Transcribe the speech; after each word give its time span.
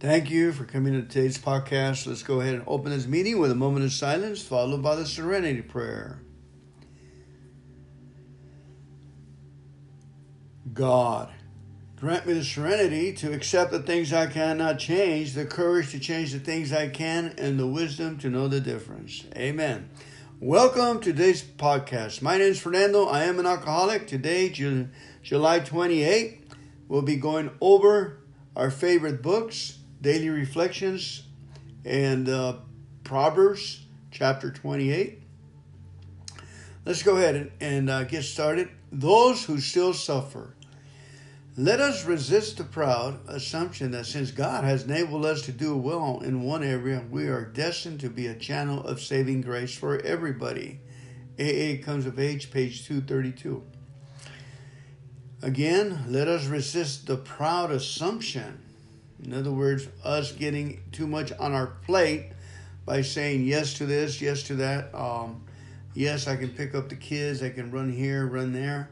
Thank 0.00 0.30
you 0.30 0.52
for 0.52 0.64
coming 0.64 0.94
to 0.94 1.02
today's 1.02 1.36
podcast. 1.36 2.06
Let's 2.06 2.22
go 2.22 2.40
ahead 2.40 2.54
and 2.54 2.64
open 2.66 2.90
this 2.90 3.06
meeting 3.06 3.38
with 3.38 3.50
a 3.50 3.54
moment 3.54 3.84
of 3.84 3.92
silence, 3.92 4.40
followed 4.40 4.82
by 4.82 4.96
the 4.96 5.04
serenity 5.04 5.60
prayer. 5.60 6.22
God, 10.72 11.28
grant 11.96 12.24
me 12.24 12.32
the 12.32 12.42
serenity 12.42 13.12
to 13.16 13.34
accept 13.34 13.72
the 13.72 13.82
things 13.82 14.10
I 14.10 14.26
cannot 14.26 14.78
change, 14.78 15.34
the 15.34 15.44
courage 15.44 15.90
to 15.90 15.98
change 15.98 16.32
the 16.32 16.38
things 16.38 16.72
I 16.72 16.88
can, 16.88 17.34
and 17.36 17.60
the 17.60 17.66
wisdom 17.66 18.16
to 18.20 18.30
know 18.30 18.48
the 18.48 18.60
difference. 18.62 19.26
Amen. 19.36 19.90
Welcome 20.40 21.00
to 21.00 21.12
today's 21.12 21.42
podcast. 21.42 22.22
My 22.22 22.38
name 22.38 22.52
is 22.52 22.58
Fernando. 22.58 23.04
I 23.04 23.24
am 23.24 23.38
an 23.38 23.44
alcoholic. 23.44 24.06
Today, 24.06 24.48
July 25.22 25.58
28, 25.58 26.52
we'll 26.88 27.02
be 27.02 27.16
going 27.16 27.50
over 27.60 28.16
our 28.56 28.70
favorite 28.70 29.20
books 29.20 29.76
daily 30.00 30.30
reflections 30.30 31.22
and 31.84 32.28
uh, 32.28 32.56
Proverbs 33.04 33.84
chapter 34.10 34.50
28. 34.50 35.22
Let's 36.84 37.02
go 37.02 37.16
ahead 37.16 37.36
and, 37.36 37.50
and 37.60 37.90
uh, 37.90 38.04
get 38.04 38.24
started. 38.24 38.70
Those 38.90 39.44
who 39.44 39.60
still 39.60 39.92
suffer. 39.92 40.54
Let 41.56 41.80
us 41.80 42.06
resist 42.06 42.56
the 42.56 42.64
proud 42.64 43.20
assumption 43.28 43.90
that 43.90 44.06
since 44.06 44.30
God 44.30 44.64
has 44.64 44.84
enabled 44.84 45.26
us 45.26 45.42
to 45.42 45.52
do 45.52 45.76
well 45.76 46.20
in 46.20 46.42
one 46.42 46.62
area, 46.62 47.04
we 47.10 47.26
are 47.26 47.44
destined 47.44 48.00
to 48.00 48.08
be 48.08 48.28
a 48.28 48.34
channel 48.34 48.82
of 48.82 49.00
saving 49.00 49.42
grace 49.42 49.74
for 49.76 50.00
everybody. 50.00 50.80
AA 51.38 51.82
comes 51.84 52.06
of 52.06 52.18
age, 52.18 52.50
page 52.50 52.86
232. 52.86 53.62
Again, 55.42 56.04
let 56.08 56.28
us 56.28 56.46
resist 56.46 57.06
the 57.06 57.16
proud 57.16 57.70
assumption 57.70 58.62
in 59.22 59.34
other 59.34 59.52
words, 59.52 59.86
us 60.04 60.32
getting 60.32 60.82
too 60.92 61.06
much 61.06 61.32
on 61.32 61.52
our 61.52 61.66
plate 61.66 62.32
by 62.84 63.02
saying 63.02 63.44
yes 63.44 63.74
to 63.74 63.86
this, 63.86 64.20
yes 64.20 64.42
to 64.44 64.54
that. 64.56 64.94
Um, 64.94 65.44
yes, 65.94 66.26
I 66.26 66.36
can 66.36 66.48
pick 66.50 66.74
up 66.74 66.88
the 66.88 66.96
kids, 66.96 67.42
I 67.42 67.50
can 67.50 67.70
run 67.70 67.92
here, 67.92 68.26
run 68.26 68.52
there. 68.52 68.90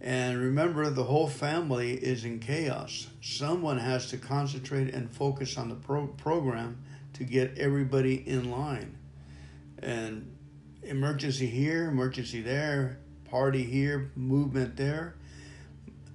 And 0.00 0.38
remember, 0.38 0.88
the 0.88 1.04
whole 1.04 1.28
family 1.28 1.92
is 1.92 2.24
in 2.24 2.38
chaos. 2.38 3.08
Someone 3.20 3.76
has 3.76 4.08
to 4.10 4.16
concentrate 4.16 4.94
and 4.94 5.10
focus 5.10 5.58
on 5.58 5.68
the 5.68 5.74
pro- 5.74 6.06
program 6.06 6.82
to 7.14 7.24
get 7.24 7.58
everybody 7.58 8.26
in 8.26 8.50
line. 8.50 8.96
And 9.82 10.34
emergency 10.82 11.46
here, 11.46 11.88
emergency 11.88 12.40
there, 12.40 12.98
party 13.26 13.62
here, 13.62 14.10
movement 14.16 14.76
there. 14.76 15.16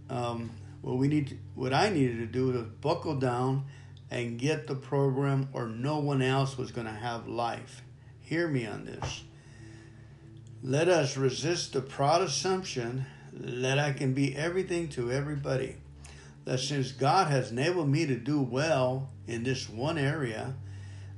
Um, 0.10 0.50
what 0.86 0.98
we 0.98 1.08
need, 1.08 1.30
to, 1.30 1.38
what 1.56 1.74
I 1.74 1.90
needed 1.90 2.20
to 2.20 2.28
do 2.28 2.52
was 2.52 2.62
buckle 2.80 3.16
down 3.16 3.66
and 4.12 4.38
get 4.38 4.68
the 4.68 4.76
program, 4.76 5.50
or 5.52 5.66
no 5.66 5.98
one 5.98 6.22
else 6.22 6.60
was 6.60 6.72
going 6.72 6.86
to 6.86 6.94
have 6.94 7.28
life. 7.28 7.82
Hear 8.20 8.48
me 8.48 8.68
on 8.68 8.86
this. 8.86 9.24
Let 10.62 10.88
us 10.88 11.18
resist 11.18 11.74
the 11.74 11.82
proud 11.82 12.22
assumption 12.22 13.08
that 13.34 13.80
I 13.80 13.94
can 13.94 14.14
be 14.14 14.36
everything 14.36 14.88
to 14.90 15.12
everybody. 15.12 15.78
That 16.44 16.60
since 16.60 16.92
God 16.92 17.32
has 17.32 17.50
enabled 17.50 17.90
me 17.90 18.06
to 18.06 18.16
do 18.16 18.40
well 18.40 19.10
in 19.26 19.42
this 19.42 19.68
one 19.68 19.98
area, 19.98 20.54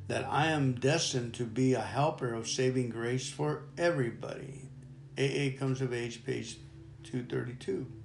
that 0.08 0.26
I 0.30 0.48
am 0.48 0.76
destined 0.76 1.34
to 1.34 1.44
be 1.44 1.74
a 1.74 1.82
helper 1.82 2.34
of 2.34 2.48
saving 2.48 2.92
grace 2.92 3.30
for 3.30 3.64
everybody. 3.78 4.70
AA 5.18 5.60
comes 5.60 5.82
of 5.82 5.94
age, 5.94 6.24
page 6.24 6.58
232. 7.04 7.97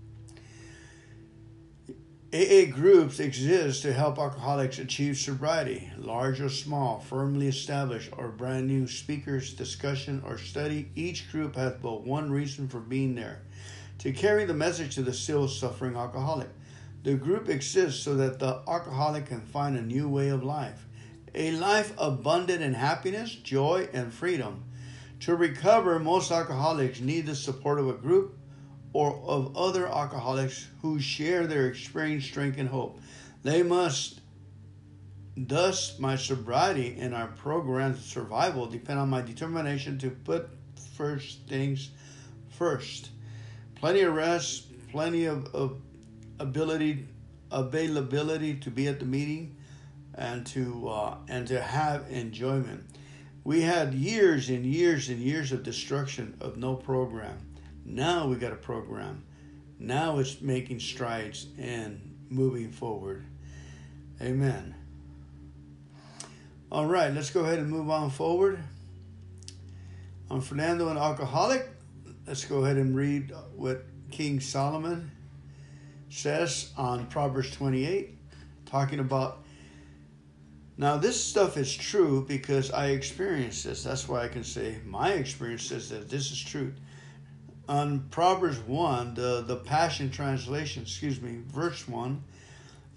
AA 2.35 2.65
groups 2.65 3.21
exist 3.21 3.83
to 3.83 3.93
help 3.93 4.19
alcoholics 4.19 4.79
achieve 4.79 5.19
sobriety, 5.19 5.91
large 5.99 6.41
or 6.41 6.49
small, 6.49 6.99
firmly 6.99 7.47
established 7.47 8.09
or 8.17 8.29
brand 8.29 8.67
new 8.67 8.87
speakers, 8.87 9.53
discussion, 9.53 10.23
or 10.25 10.39
study. 10.39 10.89
Each 10.97 11.31
group 11.31 11.57
has 11.57 11.75
but 11.83 12.07
one 12.07 12.33
reason 12.33 12.69
for 12.69 12.81
being 12.81 13.15
there 13.15 13.43
to 13.99 14.13
carry 14.13 14.47
the 14.47 14.55
message 14.55 14.95
to 14.95 15.03
the 15.03 15.13
still 15.13 15.47
suffering 15.47 15.95
alcoholic. 15.95 16.49
The 17.03 17.17
group 17.17 17.51
exists 17.51 18.03
so 18.03 18.15
that 18.17 18.39
the 18.39 18.63
alcoholic 18.67 19.27
can 19.27 19.43
find 19.43 19.77
a 19.77 19.83
new 19.83 20.09
way 20.09 20.31
of 20.31 20.43
life, 20.43 20.87
a 21.35 21.51
life 21.51 21.93
abundant 21.99 22.63
in 22.63 22.73
happiness, 22.73 23.35
joy, 23.35 23.91
and 23.93 24.11
freedom. 24.11 24.65
To 25.21 25.37
recover, 25.37 25.99
most 25.99 26.31
alcoholics 26.31 26.99
need 26.99 27.27
the 27.27 27.35
support 27.35 27.79
of 27.79 27.91
a 27.91 27.93
group 27.93 28.39
or 28.93 29.15
of 29.27 29.57
other 29.57 29.87
alcoholics 29.87 30.69
who 30.83 31.01
share 31.01 31.47
their 31.47 31.67
experience, 31.67 32.25
strength, 32.25 32.59
and 32.59 32.69
hope. 32.69 33.01
They 33.43 33.63
must, 33.63 34.21
thus, 35.37 35.99
my 35.99 36.17
sobriety 36.17 36.97
and 36.99 37.15
our 37.15 37.29
program's 37.29 38.05
survival 38.05 38.67
depend 38.67 38.99
on 38.99 39.09
my 39.09 39.23
determination 39.23 39.99
to 39.99 40.11
put 40.11 40.51
first 40.95 41.47
things 41.49 41.91
first. 42.51 43.11
Plenty 43.75 44.03
of 44.03 44.15
rest, 44.15 44.67
plenty 44.91 45.25
of, 45.25 45.55
of 45.55 45.81
ability, 46.39 47.09
availability 47.51 48.55
to 48.57 48.71
be 48.71 48.89
at 48.89 49.01
the 49.01 49.07
meeting, 49.07 49.57
and 50.15 50.47
to 50.47 50.89
uh, 50.89 51.17
and 51.29 51.47
to 51.49 51.61
have 51.61 52.05
enjoyment. 52.11 52.85
We 53.45 53.63
had 53.63 53.95
years 53.95 54.51
and 54.51 54.65
years 54.65 55.09
and 55.09 55.19
years 55.19 55.51
of 55.51 55.63
destruction 55.63 56.37
of 56.41 56.59
no 56.59 56.77
program 56.77 57.39
now 57.85 58.27
we 58.27 58.37
got 58.37 58.53
a 58.53 58.57
program. 58.57 59.25
Now 59.79 60.19
it's 60.19 60.41
making 60.41 60.81
strides 60.81 61.47
and 61.59 62.17
moving 62.29 62.71
forward. 62.71 63.25
Amen. 64.21 64.75
All 66.71 66.87
right, 66.87 67.13
let's 67.13 67.31
go 67.31 67.41
ahead 67.41 67.59
and 67.59 67.69
move 67.69 67.91
on 67.91 68.11
forward. 68.11 68.63
I'm 70.31 70.41
Fernando, 70.41 70.89
an 70.89 70.97
alcoholic. 70.97 71.69
Let's 72.27 72.45
go 72.45 72.65
ahead 72.65 72.77
and 72.77 72.97
read 72.97 73.33
what 73.55 73.85
King 74.11 74.41
Solomon 74.41 75.11
says 76.09 76.73
on 76.77 77.07
Proverbs 77.07 77.51
28, 77.51 78.17
talking 78.65 79.01
about. 79.01 79.45
Now, 80.79 80.97
this 80.97 81.23
stuff 81.23 81.57
is 81.57 81.75
true 81.75 82.25
because 82.27 82.71
I 82.71 82.89
experienced 82.89 83.65
this. 83.65 83.83
That's 83.83 84.09
why 84.09 84.25
I 84.25 84.29
can 84.29 84.45
say 84.45 84.79
my 84.87 85.11
experience 85.11 85.65
says 85.65 85.91
that 85.91 86.09
this 86.09 86.31
is 86.31 86.41
truth 86.41 86.75
on 87.73 88.01
Proverbs 88.11 88.59
1, 88.59 89.15
the, 89.15 89.41
the 89.47 89.57
Passion 89.57 90.11
Translation, 90.11 90.83
excuse 90.83 91.23
me, 91.23 91.39
verse 91.47 91.89
1, 91.89 92.23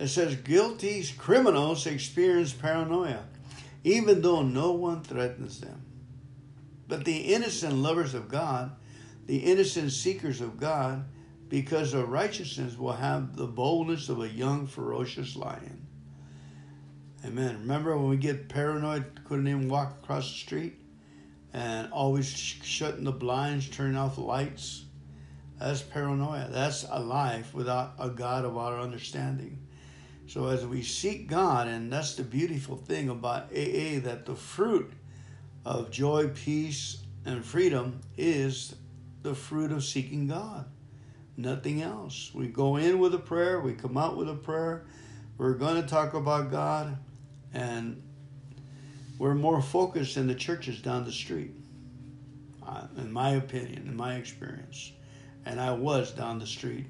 it 0.02 0.10
says, 0.10 0.36
Guilty 0.36 1.02
criminals 1.18 1.88
experience 1.88 2.52
paranoia, 2.52 3.24
even 3.86 4.22
though 4.22 4.42
no 4.42 4.74
one 4.74 5.02
threatens 5.02 5.62
them. 5.62 5.82
But 6.90 7.06
the 7.06 7.20
innocent 7.20 7.76
lovers 7.76 8.14
of 8.14 8.28
God, 8.28 8.76
the 9.28 9.38
innocent 9.38 9.94
seekers 9.94 10.42
of 10.42 10.60
God, 10.60 11.06
because 11.48 11.94
of 11.94 12.10
righteousness, 12.10 12.78
will 12.78 12.92
have 12.92 13.38
the 13.38 13.48
boldness 13.48 14.10
of 14.10 14.20
a 14.20 14.28
young, 14.28 14.68
ferocious 14.68 15.38
lion. 15.38 15.88
Amen. 17.24 17.60
Remember 17.62 17.98
when 17.98 18.10
we 18.10 18.18
get 18.18 18.50
paranoid, 18.50 19.24
couldn't 19.24 19.48
even 19.48 19.70
walk 19.70 20.00
across 20.04 20.30
the 20.30 20.38
street? 20.38 20.76
And 21.56 21.90
always 21.94 22.28
shutting 22.28 23.06
the 23.06 23.14
blinds, 23.14 23.70
turning 23.70 23.96
off 23.96 24.16
the 24.16 24.22
lights. 24.22 24.84
That's 25.58 25.82
paranoia. 25.82 26.50
That's 26.52 26.86
a 26.90 27.00
life 27.00 27.54
without 27.54 27.94
a 27.98 28.10
God 28.10 28.44
of 28.44 28.58
our 28.58 28.78
understanding. 28.78 29.66
So 30.28 30.48
as 30.48 30.66
we 30.66 30.84
seek 30.84 31.30
God, 31.30 31.70
and 31.70 31.94
that's 31.94 32.16
the 32.16 32.24
beautiful 32.24 32.76
thing 32.76 33.08
about 33.08 33.54
AA, 33.54 34.02
that 34.04 34.26
the 34.26 34.36
fruit 34.36 34.92
of 35.64 35.92
joy, 35.92 36.28
peace, 36.28 36.98
and 37.24 37.44
freedom 37.44 38.02
is 38.18 38.76
the 39.22 39.34
fruit 39.34 39.72
of 39.72 39.82
seeking 39.82 40.28
God. 40.28 40.66
Nothing 41.38 41.82
else. 41.82 42.32
We 42.36 42.48
go 42.48 42.76
in 42.76 43.00
with 43.00 43.16
a 43.16 43.20
prayer, 43.20 43.62
we 43.62 43.76
come 43.76 43.96
out 43.96 44.18
with 44.18 44.28
a 44.28 44.36
prayer. 44.36 44.88
We're 45.38 45.54
going 45.54 45.82
to 45.82 45.88
talk 45.88 46.16
about 46.16 46.52
God, 46.52 46.98
and 47.54 48.04
we're 49.18 49.36
more 49.36 49.62
focused 49.62 50.16
than 50.16 50.28
the 50.28 50.36
churches 50.36 50.82
down 50.82 51.06
the 51.06 51.12
street, 51.12 51.52
uh, 52.66 52.88
in 52.98 53.12
my 53.12 53.32
opinion, 53.32 53.88
in 53.88 53.96
my 53.96 54.16
experience. 54.16 54.92
And 55.46 55.60
I 55.60 55.72
was 55.72 56.12
down 56.12 56.40
the 56.40 56.48
street. 56.48 56.88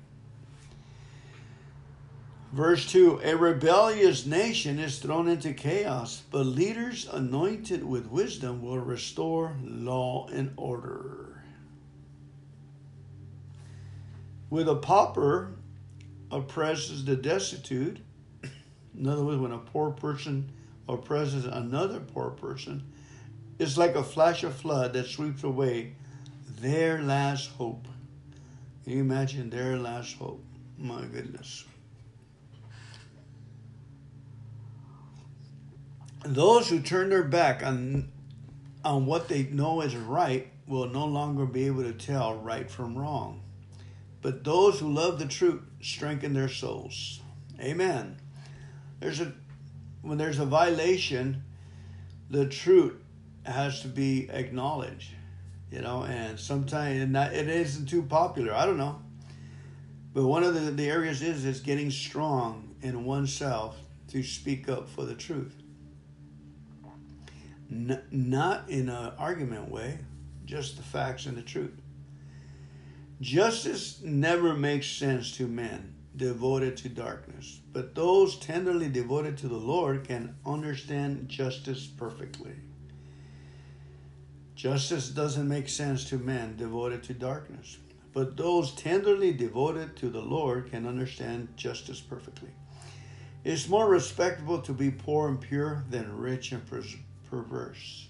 Verse 2.55 2.89
2 2.89 3.21
A 3.23 3.35
rebellious 3.35 4.25
nation 4.25 4.79
is 4.79 4.99
thrown 4.99 5.27
into 5.27 5.53
chaos, 5.53 6.23
but 6.31 6.45
leaders 6.45 7.07
anointed 7.11 7.83
with 7.83 8.07
wisdom 8.07 8.61
will 8.61 8.79
restore 8.79 9.55
law 9.61 10.27
and 10.31 10.53
order. 10.55 11.43
With 14.49 14.69
a 14.69 14.75
pauper 14.75 15.51
oppresses 16.31 17.03
the 17.03 17.17
destitute, 17.17 17.99
in 18.97 19.05
other 19.05 19.23
words, 19.23 19.41
when 19.41 19.51
a 19.51 19.57
poor 19.57 19.91
person 19.91 20.49
oppresses 20.87 21.45
another 21.45 21.99
poor 21.99 22.31
person 22.31 22.83
is 23.59 23.77
like 23.77 23.95
a 23.95 24.03
flash 24.03 24.43
of 24.43 24.55
flood 24.55 24.93
that 24.93 25.07
sweeps 25.07 25.43
away 25.43 25.95
their 26.59 27.01
last 27.01 27.51
hope. 27.51 27.87
Can 28.83 28.93
you 28.93 28.99
imagine 28.99 29.49
their 29.49 29.77
last 29.77 30.15
hope? 30.17 30.43
My 30.77 31.05
goodness. 31.05 31.65
Those 36.23 36.69
who 36.69 36.79
turn 36.79 37.09
their 37.09 37.23
back 37.23 37.63
on 37.63 38.11
on 38.83 39.07
what 39.07 39.27
they 39.27 39.43
know 39.43 39.81
is 39.81 39.95
right 39.95 40.47
will 40.67 40.87
no 40.87 41.05
longer 41.05 41.45
be 41.45 41.65
able 41.65 41.83
to 41.83 41.93
tell 41.93 42.35
right 42.35 42.69
from 42.69 42.97
wrong. 42.97 43.41
But 44.21 44.43
those 44.43 44.79
who 44.79 44.91
love 44.91 45.19
the 45.19 45.25
truth 45.25 45.61
strengthen 45.81 46.33
their 46.33 46.49
souls. 46.49 47.21
Amen. 47.59 48.17
There's 48.99 49.19
a 49.19 49.33
when 50.05 50.17
there's 50.17 50.39
a 50.39 50.45
violation, 50.45 51.43
the 52.29 52.47
truth 52.47 52.95
has 53.43 53.81
to 53.81 53.87
be 53.87 54.29
acknowledged. 54.29 55.11
You 55.71 55.81
know, 55.81 56.03
and 56.03 56.39
sometimes 56.39 57.01
and 57.01 57.15
that, 57.15 57.33
it 57.33 57.49
isn't 57.49 57.87
too 57.87 58.03
popular. 58.03 58.53
I 58.53 58.65
don't 58.65 58.77
know. 58.77 59.01
But 60.13 60.25
one 60.25 60.43
of 60.43 60.53
the, 60.53 60.71
the 60.71 60.89
areas 60.89 61.21
is 61.21 61.43
is 61.43 61.59
getting 61.59 61.91
strong 61.91 62.75
in 62.81 63.03
oneself 63.03 63.77
to 64.09 64.23
speak 64.23 64.69
up 64.69 64.87
for 64.87 65.03
the 65.03 65.15
truth. 65.15 65.55
N- 67.69 68.01
not 68.11 68.69
in 68.69 68.87
an 68.89 69.11
argument 69.17 69.69
way, 69.69 69.99
just 70.45 70.77
the 70.77 70.83
facts 70.83 71.25
and 71.25 71.35
the 71.35 71.41
truth. 71.41 71.81
Justice 73.19 74.01
never 74.03 74.53
makes 74.53 74.87
sense 74.87 75.35
to 75.37 75.47
men 75.47 75.95
devoted 76.15 76.77
to 76.77 76.89
darkness, 76.89 77.59
but 77.75 77.93
those 77.93 78.37
tenderly 78.37 78.87
devoted 78.87 79.37
to 79.37 79.49
the 79.49 79.57
Lord 79.57 80.07
can 80.07 80.33
understand 80.45 81.27
justice 81.27 81.85
perfectly. 81.85 82.53
Justice 84.55 85.09
doesn't 85.09 85.49
make 85.49 85.67
sense 85.67 86.05
to 86.05 86.17
men 86.17 86.55
devoted 86.55 87.03
to 87.03 87.13
darkness, 87.13 87.77
but 88.13 88.37
those 88.37 88.71
tenderly 88.75 89.33
devoted 89.33 89.97
to 89.97 90.07
the 90.07 90.21
Lord 90.21 90.71
can 90.71 90.87
understand 90.87 91.49
justice 91.57 91.99
perfectly. 91.99 92.47
It's 93.43 93.67
more 93.67 93.89
respectable 93.89 94.61
to 94.61 94.71
be 94.71 94.89
poor 94.89 95.27
and 95.27 95.41
pure 95.41 95.83
than 95.89 96.17
rich 96.17 96.53
and 96.53 96.61
perverse. 97.29 98.07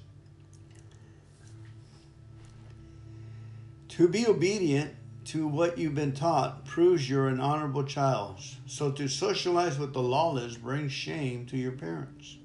To 3.89 4.07
be 4.07 4.27
obedient 4.27 4.93
to 5.25 5.47
what 5.47 5.77
you've 5.77 5.95
been 5.95 6.13
taught 6.13 6.65
proves 6.65 7.09
you're 7.09 7.27
an 7.27 7.39
honorable 7.39 7.83
child. 7.83 8.39
So 8.67 8.91
to 8.91 9.07
socialize 9.07 9.79
with 9.79 9.93
the 9.93 10.01
lawless 10.01 10.55
brings 10.55 10.91
shame 10.91 11.45
to 11.47 11.57
your 11.57 11.71
parents. 11.71 12.37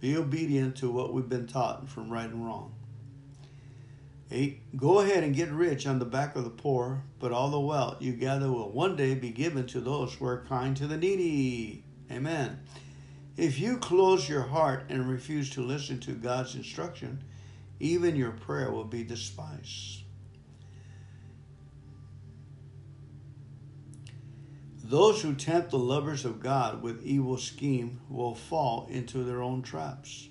Be 0.00 0.16
obedient 0.16 0.76
to 0.76 0.90
what 0.90 1.12
we've 1.12 1.28
been 1.28 1.46
taught 1.46 1.88
from 1.88 2.10
right 2.10 2.28
and 2.28 2.44
wrong. 2.44 2.74
Eight, 4.30 4.76
go 4.76 5.00
ahead 5.00 5.24
and 5.24 5.34
get 5.34 5.50
rich 5.50 5.86
on 5.86 5.98
the 5.98 6.04
back 6.04 6.36
of 6.36 6.44
the 6.44 6.50
poor, 6.50 7.02
but 7.18 7.32
all 7.32 7.50
the 7.50 7.58
wealth 7.58 8.00
you 8.00 8.12
gather 8.12 8.50
will 8.50 8.70
one 8.70 8.96
day 8.96 9.14
be 9.14 9.30
given 9.30 9.66
to 9.68 9.80
those 9.80 10.14
who 10.14 10.26
are 10.26 10.44
kind 10.48 10.76
to 10.76 10.86
the 10.86 10.96
needy. 10.96 11.84
Amen. 12.10 12.60
If 13.36 13.58
you 13.58 13.78
close 13.78 14.28
your 14.28 14.42
heart 14.42 14.84
and 14.88 15.08
refuse 15.08 15.50
to 15.50 15.62
listen 15.62 15.98
to 16.00 16.12
God's 16.12 16.54
instruction, 16.54 17.24
even 17.80 18.14
your 18.14 18.32
prayer 18.32 18.70
will 18.70 18.84
be 18.84 19.02
despised. 19.02 20.04
Those 24.84 25.22
who 25.22 25.34
tempt 25.34 25.70
the 25.70 25.78
lovers 25.78 26.24
of 26.24 26.40
God 26.40 26.82
with 26.82 27.04
evil 27.04 27.38
scheme 27.38 28.00
will 28.08 28.34
fall 28.34 28.88
into 28.90 29.24
their 29.24 29.40
own 29.40 29.62
traps. 29.62 30.28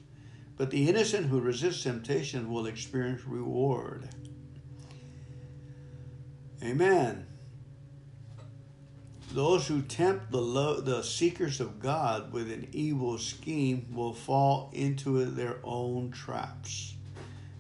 But 0.58 0.70
the 0.70 0.90
innocent 0.90 1.28
who 1.28 1.40
resist 1.40 1.84
temptation 1.84 2.52
will 2.52 2.66
experience 2.66 3.24
reward. 3.26 4.10
Amen. 6.62 7.26
Those 9.32 9.68
who 9.68 9.82
tempt 9.82 10.32
the 10.32 10.42
lo- 10.42 10.82
the 10.82 11.04
seekers 11.04 11.62
of 11.62 11.80
God 11.80 12.34
with 12.34 12.52
an 12.52 12.68
evil 12.74 13.18
scheme 13.18 13.88
will 13.94 14.14
fall 14.14 14.72
into 14.74 15.24
their 15.24 15.60
own 15.64 16.12
traps. 16.12 16.96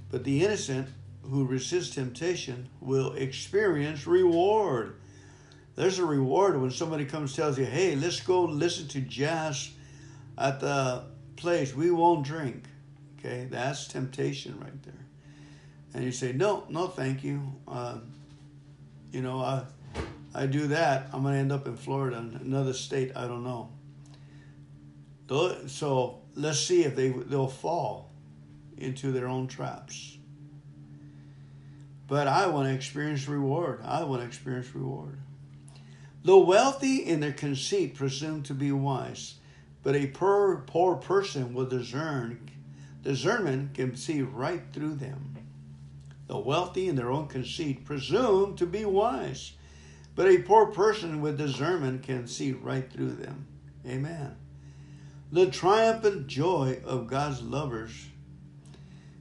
But 0.09 0.23
the 0.23 0.43
innocent 0.43 0.89
who 1.23 1.45
resist 1.45 1.93
temptation 1.93 2.69
will 2.81 3.13
experience 3.13 4.07
reward. 4.07 4.95
There's 5.75 5.99
a 5.99 6.05
reward 6.05 6.59
when 6.59 6.71
somebody 6.71 7.05
comes 7.05 7.35
tells 7.35 7.57
you, 7.57 7.65
"Hey, 7.65 7.95
let's 7.95 8.19
go 8.19 8.43
listen 8.43 8.87
to 8.89 9.01
jazz 9.01 9.69
at 10.37 10.59
the 10.59 11.03
place. 11.35 11.75
We 11.75 11.91
won't 11.91 12.25
drink." 12.25 12.65
Okay, 13.19 13.47
that's 13.49 13.87
temptation 13.87 14.59
right 14.59 14.83
there. 14.83 14.93
And 15.93 16.03
you 16.03 16.11
say, 16.11 16.31
no, 16.31 16.65
no, 16.69 16.87
thank 16.87 17.23
you. 17.23 17.41
Uh, 17.67 17.97
you 19.11 19.21
know, 19.21 19.39
I, 19.39 19.63
I 20.33 20.45
do 20.45 20.67
that, 20.67 21.09
I'm 21.11 21.23
to 21.23 21.31
end 21.31 21.51
up 21.51 21.67
in 21.67 21.75
Florida, 21.75 22.17
another 22.17 22.73
state, 22.73 23.11
I 23.15 23.27
don't 23.27 23.43
know. 23.43 23.69
So 25.67 26.21
let's 26.35 26.59
see 26.59 26.83
if 26.83 26.95
they, 26.95 27.09
they'll 27.09 27.47
fall 27.47 28.08
into 28.79 29.11
their 29.11 29.27
own 29.27 29.47
traps. 29.47 30.17
But 32.07 32.27
I 32.27 32.47
want 32.47 32.67
to 32.67 32.73
experience 32.73 33.27
reward. 33.27 33.81
I 33.83 34.03
want 34.03 34.21
to 34.21 34.27
experience 34.27 34.73
reward. 34.73 35.19
The 36.23 36.37
wealthy 36.37 36.97
in 36.97 37.19
their 37.19 37.31
conceit 37.31 37.95
presume 37.95 38.43
to 38.43 38.53
be 38.53 38.71
wise, 38.71 39.35
but 39.83 39.95
a 39.95 40.07
poor, 40.07 40.63
poor 40.67 40.95
person 40.95 41.53
will 41.53 41.65
discern 41.65 42.49
Discernment 43.01 43.73
can 43.73 43.95
see 43.95 44.21
right 44.21 44.61
through 44.73 44.95
them. 44.95 45.37
The 46.27 46.37
wealthy 46.37 46.89
in 46.89 46.95
their 46.95 47.11
own 47.11 47.27
conceit 47.27 47.85
presume 47.85 48.55
to 48.57 48.65
be 48.65 48.83
wise, 48.83 49.53
but 50.15 50.27
a 50.27 50.39
poor 50.39 50.67
person 50.67 51.21
with 51.21 51.37
discernment 51.37 52.03
can 52.03 52.27
see 52.27 52.51
right 52.51 52.91
through 52.91 53.13
them. 53.13 53.47
Amen. 53.87 54.35
The 55.31 55.49
triumphant 55.49 56.27
joy 56.27 56.81
of 56.83 57.07
God's 57.07 57.41
lovers, 57.41 58.08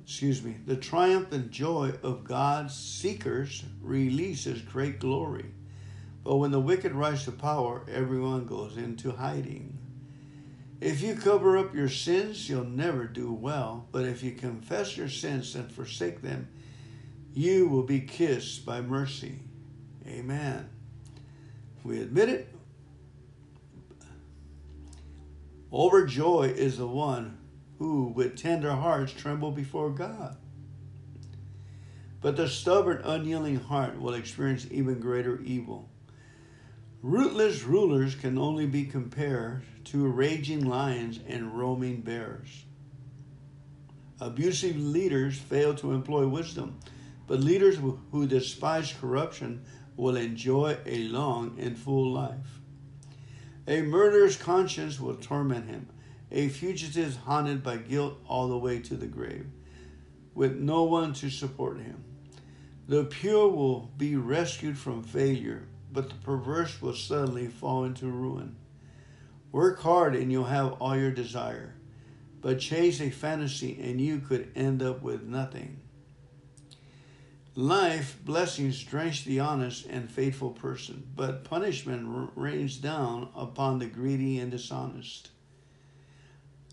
excuse 0.09 0.43
me, 0.43 0.57
the 0.65 0.75
triumphant 0.75 1.51
joy 1.51 1.93
of 2.03 2.25
God's 2.25 2.75
seekers 2.75 3.63
releases 3.83 4.63
great 4.63 5.01
glory. 5.01 5.45
But 6.25 6.37
when 6.37 6.51
the 6.51 6.59
wicked 6.59 6.93
rise 6.93 7.27
to 7.27 7.33
power, 7.33 7.85
everyone 7.93 8.47
goes 8.47 8.79
into 8.79 9.13
hiding. 9.13 9.77
If 10.81 11.03
you 11.03 11.15
cover 11.15 11.59
up 11.59 11.75
your 11.75 11.91
sins, 11.91 12.49
you'll 12.49 12.65
never 12.65 13.05
do 13.05 13.31
well. 13.31 13.87
But 13.93 14.07
if 14.07 14.23
you 14.23 14.33
confess 14.33 14.97
your 14.97 15.11
sins 15.11 15.55
and 15.55 15.71
forsake 15.71 16.23
them, 16.23 16.49
you 17.35 17.69
will 17.69 17.83
be 17.83 18.01
kissed 18.01 18.65
by 18.65 18.81
mercy. 18.81 19.41
Amen. 20.07 20.71
We 21.85 22.01
admit 22.01 22.31
it. 22.31 22.55
Overjoy 25.71 26.57
is 26.57 26.79
the 26.79 26.87
one 26.87 27.38
who, 27.79 28.13
with 28.15 28.37
tender 28.37 28.73
hearts, 28.73 29.13
tremble 29.13 29.53
before 29.53 29.91
God. 29.91 30.37
But 32.21 32.37
the 32.37 32.49
stubborn, 32.49 33.01
unyielding 33.05 33.61
heart 33.61 34.01
will 34.01 34.15
experience 34.15 34.67
even 34.71 34.99
greater 34.99 35.41
evil. 35.43 35.89
Rootless 37.01 37.63
rulers 37.63 38.17
can 38.17 38.37
only 38.39 38.67
be 38.67 38.85
compared 38.85 39.63
to 39.85 40.09
raging 40.09 40.67
lions 40.67 41.21
and 41.29 41.57
roaming 41.57 42.01
bears. 42.01 42.65
Abusive 44.21 44.77
leaders 44.77 45.39
fail 45.39 45.75
to 45.77 45.93
employ 45.93 46.27
wisdom, 46.27 46.81
but 47.29 47.39
leaders 47.39 47.79
who 48.11 48.27
despise 48.27 48.93
corruption 48.93 49.65
will 49.97 50.17
enjoy 50.17 50.77
a 50.85 51.05
long 51.05 51.57
and 51.61 51.79
full 51.79 52.11
life. 52.11 52.59
A 53.69 53.83
murderer's 53.83 54.37
conscience 54.37 54.99
will 54.99 55.15
torment 55.15 55.69
him, 55.69 55.89
a 56.31 56.49
fugitive 56.49 57.17
haunted 57.17 57.63
by 57.63 57.77
guilt 57.77 58.19
all 58.27 58.49
the 58.49 58.59
way 58.59 58.81
to 58.81 58.97
the 58.97 59.07
grave, 59.07 59.47
with 60.35 60.57
no 60.57 60.85
one 60.85 61.13
to 61.15 61.31
support 61.31 61.81
him. 61.81 62.05
The 62.87 63.05
pure 63.05 63.49
will 63.49 63.91
be 63.97 64.17
rescued 64.17 64.79
from 64.79 65.03
failure 65.03 65.69
but 65.93 66.09
the 66.09 66.15
perverse 66.17 66.81
will 66.83 66.95
suddenly 66.95 67.47
fall 67.47 67.85
into 67.85 68.07
ruin. 68.07 68.57
Work 69.53 69.81
hard 69.81 70.15
and 70.15 70.31
you'll 70.31 70.45
have 70.45 70.73
all 70.75 70.97
your 70.97 71.11
desire, 71.11 71.75
but 72.41 72.61
chase 72.61 73.01
a 73.01 73.11
fantasy 73.11 73.79
and 73.83 74.01
you 74.01 74.21
could 74.21 74.53
end 74.55 74.83
up 74.83 75.03
with 75.03 75.23
nothing. 75.23 75.81
Life, 77.55 78.19
blessings 78.25 78.85
drench 78.85 79.25
the 79.25 79.41
honest 79.41 79.87
and 79.87 80.11
faithful 80.11 80.51
person, 80.51 81.09
but 81.17 81.45
punishment 81.45 82.31
rains 82.37 82.77
down 82.77 83.31
upon 83.35 83.79
the 83.79 83.87
greedy 83.87 84.39
and 84.39 84.51
dishonest. 84.51 85.31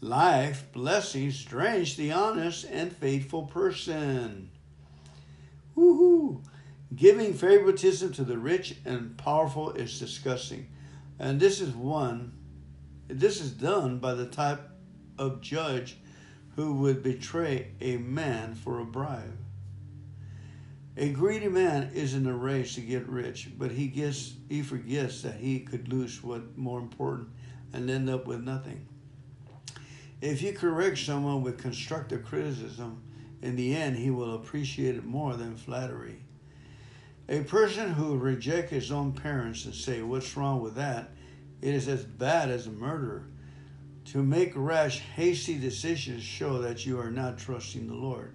Life, 0.06 0.72
blessings 0.72 1.44
drench 1.44 1.98
the 1.98 2.12
honest 2.12 2.64
and 2.70 2.96
faithful 2.96 3.48
person. 3.48 4.52
Woohoo! 5.76 6.44
Giving 6.96 7.34
favoritism 7.34 8.14
to 8.14 8.24
the 8.24 8.38
rich 8.38 8.76
and 8.86 9.18
powerful 9.18 9.72
is 9.72 9.98
disgusting. 9.98 10.68
And 11.18 11.40
this 11.40 11.60
is 11.60 11.74
one, 11.74 12.34
this 13.08 13.42
is 13.42 13.50
done 13.50 13.98
by 13.98 14.14
the 14.14 14.28
type 14.28 14.62
of 15.18 15.42
judge 15.42 15.98
who 16.56 16.76
would 16.76 17.02
betray 17.02 17.72
a 17.82 17.98
man 17.98 18.54
for 18.54 18.80
a 18.80 18.86
bribe. 18.86 19.40
A 20.98 21.10
greedy 21.10 21.50
man 21.50 21.90
is 21.96 22.14
in 22.14 22.28
a 22.28 22.38
race 22.38 22.76
to 22.76 22.82
get 22.82 23.10
rich, 23.10 23.50
but 23.58 23.72
he 23.72 23.88
gets 23.88 24.36
he 24.50 24.62
forgets 24.62 25.24
that 25.24 25.38
he 25.38 25.62
could 25.62 25.92
lose 25.92 26.24
what 26.24 26.56
more 26.56 26.80
important, 26.80 27.30
and 27.74 27.90
end 27.90 28.08
up 28.08 28.28
with 28.28 28.44
nothing. 28.44 28.88
If 30.25 30.41
you 30.41 30.53
correct 30.53 30.98
someone 30.98 31.44
with 31.44 31.60
constructive 31.60 32.25
criticism, 32.25 33.03
in 33.44 33.55
the 33.55 33.75
end, 33.75 33.96
he 33.96 34.10
will 34.10 34.34
appreciate 34.34 34.96
it 34.96 35.05
more 35.05 35.36
than 35.36 35.55
flattery. 35.55 36.24
A 37.29 37.41
person 37.41 37.94
who 37.94 38.17
rejects 38.17 38.72
his 38.72 38.91
own 38.91 39.12
parents 39.12 39.65
and 39.65 39.75
say, 39.75 40.01
"What's 40.01 40.36
wrong 40.36 40.62
with 40.62 40.74
that?" 40.75 41.12
It 41.62 41.75
is 41.75 41.88
as 41.88 42.05
bad 42.05 42.50
as 42.50 42.65
a 42.65 42.72
murder. 42.72 43.27
To 44.05 44.24
make 44.24 44.53
rash, 44.55 44.98
hasty 44.98 45.60
decisions 45.60 46.24
show 46.24 46.60
that 46.60 46.88
you 46.88 47.00
are 47.00 47.12
not 47.12 47.38
trusting 47.38 47.86
the 47.86 47.94
Lord. 47.94 48.34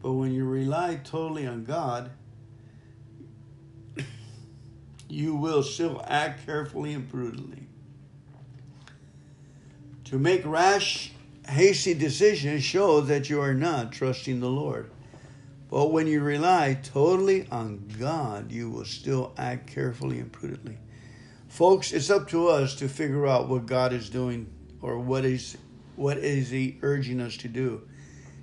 But 0.00 0.14
when 0.14 0.32
you 0.32 0.46
rely 0.46 0.94
totally 1.04 1.46
on 1.46 1.64
God, 1.64 2.12
you 5.06 5.34
will 5.34 5.62
still 5.62 6.02
act 6.06 6.46
carefully 6.46 6.94
and 6.94 7.06
prudently. 7.06 7.66
To 10.04 10.18
make 10.18 10.46
rash, 10.46 11.12
hasty 11.48 11.94
decisions 11.94 12.62
shows 12.62 13.08
that 13.08 13.30
you 13.30 13.40
are 13.40 13.54
not 13.54 13.92
trusting 13.92 14.40
the 14.40 14.50
Lord. 14.50 14.90
But 15.70 15.92
when 15.92 16.06
you 16.06 16.20
rely 16.20 16.78
totally 16.82 17.48
on 17.50 17.92
God, 17.98 18.52
you 18.52 18.70
will 18.70 18.84
still 18.84 19.32
act 19.36 19.66
carefully 19.66 20.20
and 20.20 20.30
prudently. 20.30 20.78
Folks, 21.48 21.92
it's 21.92 22.10
up 22.10 22.28
to 22.28 22.48
us 22.48 22.74
to 22.76 22.88
figure 22.88 23.26
out 23.26 23.48
what 23.48 23.66
God 23.66 23.92
is 23.92 24.10
doing 24.10 24.52
or 24.80 24.98
what 24.98 25.24
is 25.24 25.56
what 25.96 26.18
is 26.18 26.50
he 26.50 26.78
urging 26.82 27.20
us 27.20 27.36
to 27.38 27.48
do. 27.48 27.88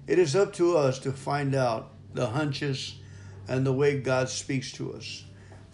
It 0.07 0.17
is 0.19 0.35
up 0.35 0.53
to 0.53 0.75
us 0.75 0.99
to 0.99 1.11
find 1.11 1.53
out 1.53 1.93
the 2.13 2.27
hunches 2.27 2.95
and 3.47 3.65
the 3.65 3.73
way 3.73 3.99
God 3.99 4.29
speaks 4.29 4.71
to 4.73 4.93
us. 4.93 5.23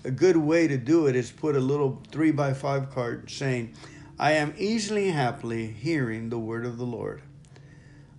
A 0.04 0.12
good 0.12 0.38
way 0.38 0.68
to 0.68 0.78
do 0.78 1.08
it 1.08 1.16
is 1.16 1.32
put 1.32 1.56
a 1.56 1.60
little 1.60 2.02
three 2.12 2.32
by 2.32 2.54
five 2.54 2.90
card 2.90 3.32
saying, 3.32 3.74
I 4.22 4.34
am 4.34 4.54
easily 4.58 5.12
happily 5.12 5.68
hearing 5.68 6.28
the 6.28 6.38
word 6.38 6.66
of 6.66 6.78
the 6.78 6.86
Lord. 6.86 7.22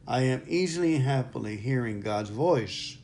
I 0.08 0.22
am 0.22 0.42
easily 0.48 0.96
happily 0.96 1.58
hearing 1.58 2.00
God's 2.00 2.30
voice. 2.30 2.96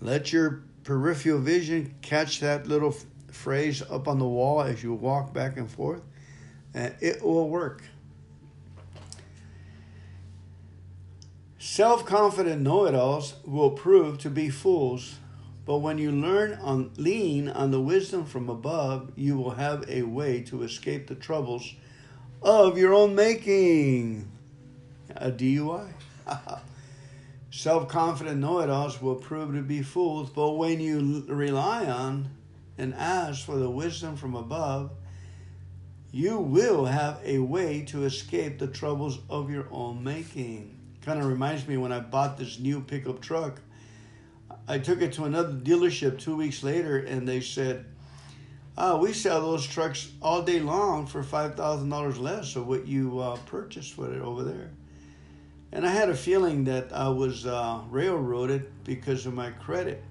Let 0.00 0.32
your 0.32 0.62
peripheral 0.82 1.40
vision 1.40 1.94
catch 2.00 2.40
that 2.40 2.66
little 2.66 2.96
phrase 3.30 3.82
up 3.82 4.08
on 4.08 4.18
the 4.18 4.26
wall 4.26 4.62
as 4.62 4.82
you 4.82 4.94
walk 4.94 5.34
back 5.34 5.58
and 5.58 5.70
forth, 5.70 6.00
and 6.72 6.94
it 7.02 7.22
will 7.22 7.50
work. 7.50 7.82
Self 11.58 12.06
confident 12.06 12.62
know 12.62 12.86
it 12.86 12.94
alls 12.94 13.34
will 13.44 13.72
prove 13.72 14.16
to 14.20 14.30
be 14.30 14.48
fools, 14.48 15.16
but 15.66 15.80
when 15.80 15.98
you 15.98 16.12
learn 16.12 16.54
on 16.62 16.92
lean 16.96 17.50
on 17.50 17.72
the 17.72 17.80
wisdom 17.80 18.24
from 18.24 18.48
above, 18.48 19.12
you 19.16 19.36
will 19.36 19.50
have 19.50 19.84
a 19.86 20.00
way 20.04 20.40
to 20.44 20.62
escape 20.62 21.08
the 21.08 21.14
troubles 21.14 21.74
of 22.46 22.78
your 22.78 22.94
own 22.94 23.16
making. 23.16 24.30
A 25.16 25.32
DUI. 25.32 25.88
Self 27.50 27.88
confident 27.88 28.38
know 28.38 28.60
it 28.60 28.70
alls 28.70 29.02
will 29.02 29.16
prove 29.16 29.54
to 29.54 29.62
be 29.62 29.82
fools, 29.82 30.30
but 30.30 30.52
when 30.52 30.78
you 30.78 31.24
rely 31.26 31.86
on 31.86 32.28
and 32.78 32.94
ask 32.94 33.44
for 33.44 33.56
the 33.56 33.68
wisdom 33.68 34.16
from 34.16 34.36
above, 34.36 34.92
you 36.12 36.38
will 36.38 36.84
have 36.84 37.20
a 37.24 37.38
way 37.40 37.82
to 37.88 38.04
escape 38.04 38.58
the 38.58 38.68
troubles 38.68 39.18
of 39.28 39.50
your 39.50 39.66
own 39.72 40.04
making. 40.04 40.78
Kind 41.02 41.18
of 41.18 41.26
reminds 41.26 41.66
me 41.66 41.76
when 41.76 41.90
I 41.90 41.98
bought 41.98 42.38
this 42.38 42.60
new 42.60 42.80
pickup 42.80 43.20
truck. 43.20 43.60
I 44.68 44.78
took 44.78 45.02
it 45.02 45.14
to 45.14 45.24
another 45.24 45.52
dealership 45.52 46.20
two 46.20 46.36
weeks 46.36 46.62
later, 46.62 46.98
and 46.98 47.26
they 47.26 47.40
said, 47.40 47.86
oh, 48.78 48.98
we 48.98 49.12
sell 49.12 49.40
those 49.40 49.66
trucks 49.66 50.10
all 50.20 50.42
day 50.42 50.60
long 50.60 51.06
for 51.06 51.22
$5,000 51.22 52.18
less 52.18 52.56
of 52.56 52.66
what 52.66 52.86
you 52.86 53.18
uh, 53.18 53.36
purchased 53.46 53.96
with 53.96 54.12
it 54.12 54.20
over 54.20 54.42
there. 54.42 54.70
And 55.72 55.86
I 55.86 55.90
had 55.90 56.08
a 56.08 56.14
feeling 56.14 56.64
that 56.64 56.92
I 56.92 57.08
was 57.08 57.46
uh, 57.46 57.80
railroaded 57.90 58.70
because 58.84 59.26
of 59.26 59.34
my 59.34 59.50
credit. 59.50 60.02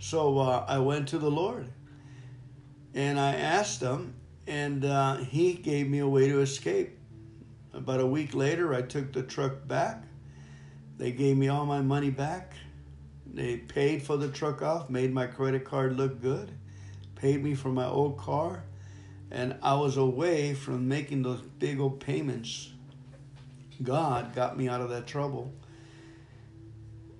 So 0.00 0.38
uh, 0.38 0.64
I 0.68 0.78
went 0.78 1.08
to 1.08 1.18
the 1.18 1.30
Lord 1.30 1.68
and 2.94 3.18
I 3.18 3.34
asked 3.34 3.80
him, 3.80 4.14
and 4.46 4.84
uh, 4.84 5.16
he 5.16 5.54
gave 5.54 5.88
me 5.88 5.98
a 5.98 6.08
way 6.08 6.28
to 6.28 6.40
escape. 6.40 6.96
About 7.72 8.00
a 8.00 8.06
week 8.06 8.34
later, 8.34 8.72
I 8.72 8.82
took 8.82 9.12
the 9.12 9.22
truck 9.22 9.66
back. 9.66 10.04
They 10.96 11.10
gave 11.10 11.36
me 11.36 11.48
all 11.48 11.66
my 11.66 11.80
money 11.80 12.10
back. 12.10 12.54
They 13.26 13.56
paid 13.56 14.02
for 14.04 14.16
the 14.16 14.28
truck 14.28 14.62
off, 14.62 14.88
made 14.88 15.12
my 15.12 15.26
credit 15.26 15.64
card 15.64 15.96
look 15.96 16.22
good, 16.22 16.52
paid 17.24 17.42
me 17.42 17.54
for 17.54 17.70
my 17.70 17.86
old 17.86 18.18
car, 18.18 18.62
and 19.30 19.56
I 19.62 19.76
was 19.76 19.96
away 19.96 20.52
from 20.52 20.88
making 20.88 21.22
those 21.22 21.40
big 21.40 21.80
old 21.80 21.98
payments 21.98 22.70
God 23.82 24.34
got 24.34 24.58
me 24.58 24.68
out 24.68 24.82
of 24.82 24.90
that 24.90 25.06
trouble. 25.06 25.50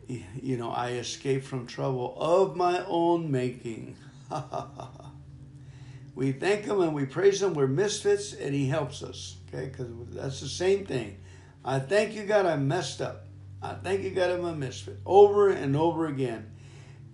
You 0.07 0.59
know, 0.59 0.71
I 0.71 0.91
escaped 0.91 1.47
from 1.47 1.67
trouble 1.67 2.15
of 2.19 2.55
my 2.55 2.85
own 2.85 3.31
making. 3.31 3.97
we 6.15 6.33
thank 6.33 6.67
Him 6.67 6.83
and 6.83 6.95
we 6.95 7.07
praise 7.07 7.43
Him. 7.43 7.55
We're 7.55 7.67
misfits 7.67 8.35
and 8.35 8.55
He 8.55 8.69
helps 8.69 9.03
us. 9.03 9.39
Okay, 9.49 9.71
because 9.71 9.89
that's 10.11 10.41
the 10.41 10.49
same 10.49 10.85
thing. 10.85 11.17
I 11.65 11.79
thank 11.79 12.15
you, 12.15 12.25
God, 12.25 12.45
I 12.45 12.57
messed 12.57 13.01
up. 13.01 13.25
I 13.63 13.73
thank 13.73 14.03
you, 14.03 14.11
God, 14.11 14.31
I'm 14.31 14.45
a 14.45 14.55
misfit. 14.55 14.99
Over 15.07 15.49
and 15.49 15.75
over 15.75 16.07
again, 16.07 16.53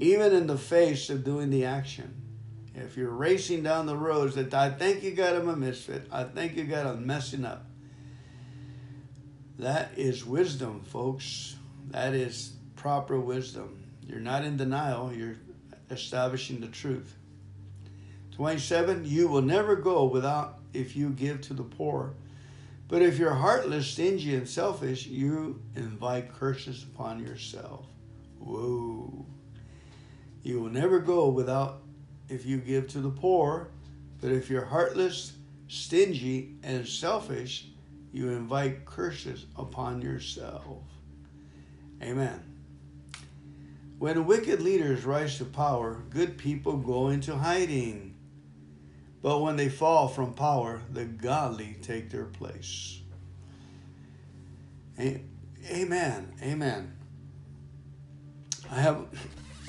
even 0.00 0.34
in 0.34 0.48
the 0.48 0.58
face 0.58 1.08
of 1.08 1.22
doing 1.22 1.50
the 1.50 1.64
action. 1.64 2.19
If 2.80 2.96
you're 2.96 3.10
racing 3.10 3.62
down 3.62 3.86
the 3.86 3.96
roads, 3.96 4.34
that 4.36 4.54
I 4.54 4.70
think 4.70 5.02
you, 5.02 5.12
got 5.12 5.36
I'm 5.36 5.48
a 5.48 5.56
misfit. 5.56 6.06
I 6.10 6.24
think 6.24 6.56
you, 6.56 6.64
got 6.64 6.86
I'm 6.86 7.06
messing 7.06 7.44
up. 7.44 7.66
That 9.58 9.92
is 9.96 10.24
wisdom, 10.24 10.80
folks. 10.80 11.56
That 11.90 12.14
is 12.14 12.54
proper 12.76 13.20
wisdom. 13.20 13.84
You're 14.06 14.20
not 14.20 14.44
in 14.44 14.56
denial, 14.56 15.12
you're 15.12 15.36
establishing 15.90 16.60
the 16.60 16.68
truth. 16.68 17.14
27, 18.32 19.04
you 19.04 19.28
will 19.28 19.42
never 19.42 19.76
go 19.76 20.06
without 20.06 20.60
if 20.72 20.96
you 20.96 21.10
give 21.10 21.42
to 21.42 21.54
the 21.54 21.62
poor. 21.62 22.14
But 22.88 23.02
if 23.02 23.18
you're 23.18 23.34
heartless, 23.34 23.86
stingy, 23.86 24.34
and 24.34 24.48
selfish, 24.48 25.06
you 25.06 25.62
invite 25.76 26.32
curses 26.32 26.82
upon 26.82 27.20
yourself. 27.20 27.86
Whoa. 28.38 29.26
You 30.42 30.60
will 30.60 30.70
never 30.70 30.98
go 30.98 31.28
without 31.28 31.82
if 32.30 32.46
you 32.46 32.58
give 32.58 32.88
to 32.88 33.00
the 33.00 33.10
poor. 33.10 33.68
But 34.20 34.32
if 34.32 34.48
you're 34.50 34.64
heartless, 34.64 35.32
stingy, 35.68 36.56
and 36.62 36.86
selfish, 36.86 37.66
you 38.12 38.30
invite 38.30 38.84
curses 38.84 39.46
upon 39.56 40.02
yourself. 40.02 40.82
Amen. 42.02 42.42
When 43.98 44.24
wicked 44.26 44.62
leaders 44.62 45.04
rise 45.04 45.36
to 45.38 45.44
power, 45.44 46.02
good 46.08 46.38
people 46.38 46.76
go 46.78 47.08
into 47.08 47.36
hiding. 47.36 48.14
But 49.22 49.40
when 49.40 49.56
they 49.56 49.68
fall 49.68 50.08
from 50.08 50.32
power, 50.32 50.80
the 50.90 51.04
godly 51.04 51.76
take 51.82 52.10
their 52.10 52.24
place. 52.24 53.00
Amen. 54.98 56.32
Amen. 56.42 56.96
I 58.70 58.80
have 58.80 59.06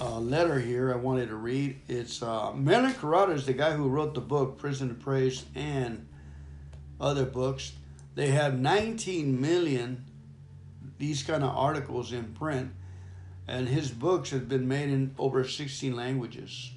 a 0.02 0.20
letter 0.20 0.60
here 0.60 0.92
I 0.92 0.96
wanted 0.96 1.30
to 1.30 1.36
read. 1.36 1.80
It's 1.88 2.24
uh, 2.24 2.52
Carothers 2.54 3.36
is 3.36 3.46
the 3.46 3.54
guy 3.54 3.74
who 3.74 3.88
wrote 3.88 4.16
the 4.16 4.22
book 4.22 4.58
Prison 4.58 4.90
to 4.90 4.96
Praise 4.96 5.46
and 5.54 6.08
other 7.00 7.24
books. 7.24 7.74
They 8.16 8.30
have 8.30 8.60
19 8.60 9.40
million 9.40 10.06
these 10.98 11.22
kind 11.24 11.44
of 11.44 11.56
articles 11.56 12.14
in 12.14 12.34
print, 12.34 12.72
and 13.48 13.68
his 13.68 13.92
books 13.92 14.32
have 14.32 14.50
been 14.50 14.68
made 14.68 14.90
in 14.90 15.14
over 15.20 15.44
16 15.44 15.96
languages. 15.96 16.72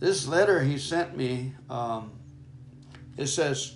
This 0.00 0.26
letter 0.26 0.62
he 0.62 0.78
sent 0.78 1.16
me, 1.16 1.54
um, 1.68 2.12
it 3.16 3.26
says, 3.26 3.74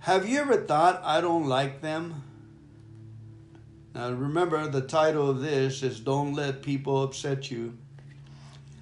Have 0.00 0.26
you 0.26 0.38
ever 0.38 0.56
thought 0.56 1.02
I 1.04 1.20
don't 1.20 1.46
like 1.46 1.82
them? 1.82 2.22
Now 3.94 4.10
remember, 4.10 4.66
the 4.66 4.80
title 4.80 5.30
of 5.30 5.40
this 5.40 5.84
is 5.84 6.00
Don't 6.00 6.34
Let 6.34 6.62
People 6.62 7.04
Upset 7.04 7.48
You. 7.52 7.78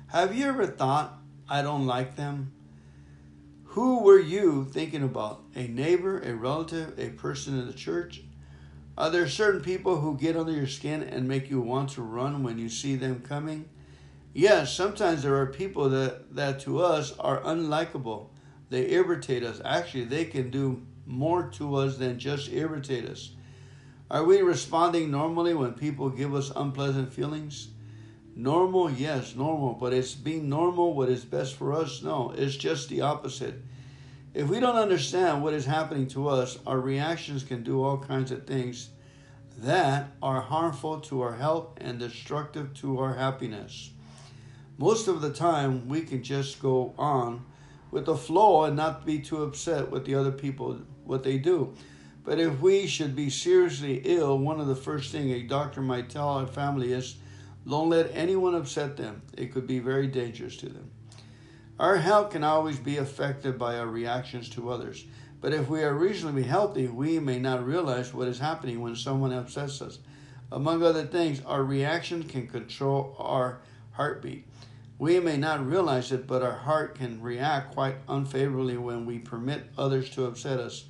Have 0.06 0.34
you 0.34 0.46
ever 0.46 0.66
thought 0.66 1.18
I 1.50 1.60
don't 1.60 1.86
like 1.86 2.16
them? 2.16 2.52
Who 3.64 4.00
were 4.00 4.18
you 4.18 4.64
thinking 4.64 5.02
about? 5.02 5.42
A 5.54 5.66
neighbor, 5.66 6.18
a 6.20 6.34
relative, 6.34 6.98
a 6.98 7.10
person 7.10 7.58
in 7.58 7.66
the 7.66 7.74
church? 7.74 8.22
Are 8.96 9.10
there 9.10 9.28
certain 9.28 9.60
people 9.60 10.00
who 10.00 10.16
get 10.16 10.34
under 10.34 10.52
your 10.52 10.66
skin 10.66 11.02
and 11.02 11.28
make 11.28 11.50
you 11.50 11.60
want 11.60 11.90
to 11.90 12.02
run 12.02 12.42
when 12.42 12.58
you 12.58 12.70
see 12.70 12.96
them 12.96 13.20
coming? 13.20 13.68
Yes, 14.32 14.74
sometimes 14.74 15.22
there 15.22 15.36
are 15.36 15.46
people 15.46 15.90
that, 15.90 16.34
that 16.34 16.60
to 16.60 16.80
us 16.80 17.12
are 17.18 17.42
unlikable. 17.42 18.30
They 18.70 18.90
irritate 18.92 19.42
us. 19.42 19.60
Actually, 19.62 20.04
they 20.04 20.24
can 20.24 20.50
do 20.50 20.86
more 21.04 21.50
to 21.56 21.74
us 21.74 21.98
than 21.98 22.18
just 22.18 22.50
irritate 22.50 23.04
us. 23.04 23.32
Are 24.12 24.24
we 24.24 24.42
responding 24.42 25.10
normally 25.10 25.54
when 25.54 25.72
people 25.72 26.10
give 26.10 26.34
us 26.34 26.52
unpleasant 26.54 27.14
feelings? 27.14 27.68
Normal, 28.36 28.90
yes, 28.90 29.34
normal, 29.34 29.72
but 29.72 29.94
it's 29.94 30.14
being 30.14 30.50
normal 30.50 30.92
what 30.92 31.08
is 31.08 31.24
best 31.24 31.56
for 31.56 31.72
us? 31.72 32.02
No, 32.02 32.30
it's 32.36 32.56
just 32.56 32.90
the 32.90 33.00
opposite. 33.00 33.54
If 34.34 34.50
we 34.50 34.60
don't 34.60 34.76
understand 34.76 35.42
what 35.42 35.54
is 35.54 35.64
happening 35.64 36.08
to 36.08 36.28
us, 36.28 36.58
our 36.66 36.78
reactions 36.78 37.42
can 37.42 37.62
do 37.62 37.82
all 37.82 37.96
kinds 37.96 38.30
of 38.30 38.46
things 38.46 38.90
that 39.60 40.10
are 40.22 40.42
harmful 40.42 41.00
to 41.00 41.22
our 41.22 41.36
health 41.36 41.78
and 41.80 41.98
destructive 41.98 42.74
to 42.74 42.98
our 42.98 43.14
happiness. 43.14 43.92
Most 44.76 45.08
of 45.08 45.22
the 45.22 45.32
time, 45.32 45.88
we 45.88 46.02
can 46.02 46.22
just 46.22 46.60
go 46.60 46.92
on 46.98 47.46
with 47.90 48.04
the 48.04 48.16
flow 48.16 48.64
and 48.64 48.76
not 48.76 49.06
be 49.06 49.20
too 49.20 49.42
upset 49.42 49.90
with 49.90 50.04
the 50.04 50.16
other 50.16 50.32
people, 50.32 50.82
what 51.04 51.22
they 51.22 51.38
do. 51.38 51.74
But 52.24 52.38
if 52.38 52.60
we 52.60 52.86
should 52.86 53.16
be 53.16 53.30
seriously 53.30 54.02
ill, 54.04 54.38
one 54.38 54.60
of 54.60 54.68
the 54.68 54.76
first 54.76 55.10
things 55.10 55.32
a 55.32 55.42
doctor 55.42 55.80
might 55.80 56.08
tell 56.08 56.28
our 56.28 56.46
family 56.46 56.92
is 56.92 57.16
don't 57.68 57.90
let 57.90 58.10
anyone 58.14 58.54
upset 58.54 58.96
them. 58.96 59.22
It 59.36 59.52
could 59.52 59.66
be 59.66 59.78
very 59.78 60.06
dangerous 60.06 60.56
to 60.58 60.68
them. 60.68 60.90
Our 61.78 61.96
health 61.96 62.30
can 62.30 62.44
always 62.44 62.78
be 62.78 62.98
affected 62.98 63.58
by 63.58 63.78
our 63.78 63.86
reactions 63.86 64.48
to 64.50 64.70
others. 64.70 65.04
But 65.40 65.52
if 65.52 65.68
we 65.68 65.82
are 65.82 65.94
reasonably 65.94 66.44
healthy, 66.44 66.86
we 66.86 67.18
may 67.18 67.40
not 67.40 67.66
realize 67.66 68.14
what 68.14 68.28
is 68.28 68.38
happening 68.38 68.80
when 68.80 68.94
someone 68.94 69.32
upsets 69.32 69.82
us. 69.82 69.98
Among 70.52 70.82
other 70.82 71.04
things, 71.04 71.42
our 71.44 71.64
reaction 71.64 72.22
can 72.22 72.46
control 72.46 73.16
our 73.18 73.60
heartbeat. 73.92 74.46
We 74.98 75.18
may 75.18 75.36
not 75.36 75.66
realize 75.66 76.12
it, 76.12 76.28
but 76.28 76.42
our 76.42 76.52
heart 76.52 76.94
can 76.94 77.20
react 77.20 77.74
quite 77.74 77.96
unfavorably 78.06 78.76
when 78.76 79.04
we 79.04 79.18
permit 79.18 79.64
others 79.76 80.10
to 80.10 80.26
upset 80.26 80.60
us. 80.60 80.84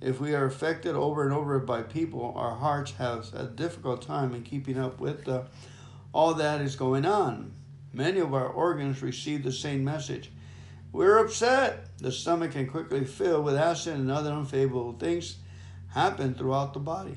If 0.00 0.20
we 0.20 0.34
are 0.34 0.44
affected 0.44 0.94
over 0.94 1.24
and 1.24 1.32
over 1.32 1.58
by 1.58 1.82
people, 1.82 2.34
our 2.36 2.54
hearts 2.54 2.92
have 2.92 3.32
a 3.32 3.44
difficult 3.44 4.02
time 4.02 4.34
in 4.34 4.42
keeping 4.42 4.78
up 4.78 5.00
with 5.00 5.26
uh, 5.26 5.44
all 6.12 6.34
that 6.34 6.60
is 6.60 6.76
going 6.76 7.06
on. 7.06 7.52
Many 7.92 8.20
of 8.20 8.34
our 8.34 8.46
organs 8.46 9.00
receive 9.00 9.42
the 9.42 9.52
same 9.52 9.82
message. 9.84 10.30
We're 10.92 11.18
upset. 11.18 11.98
The 11.98 12.12
stomach 12.12 12.52
can 12.52 12.66
quickly 12.66 13.04
fill 13.04 13.42
with 13.42 13.56
acid 13.56 13.94
and 13.94 14.10
other 14.10 14.32
unfavorable 14.32 14.92
things 14.92 15.36
happen 15.88 16.34
throughout 16.34 16.74
the 16.74 16.80
body. 16.80 17.16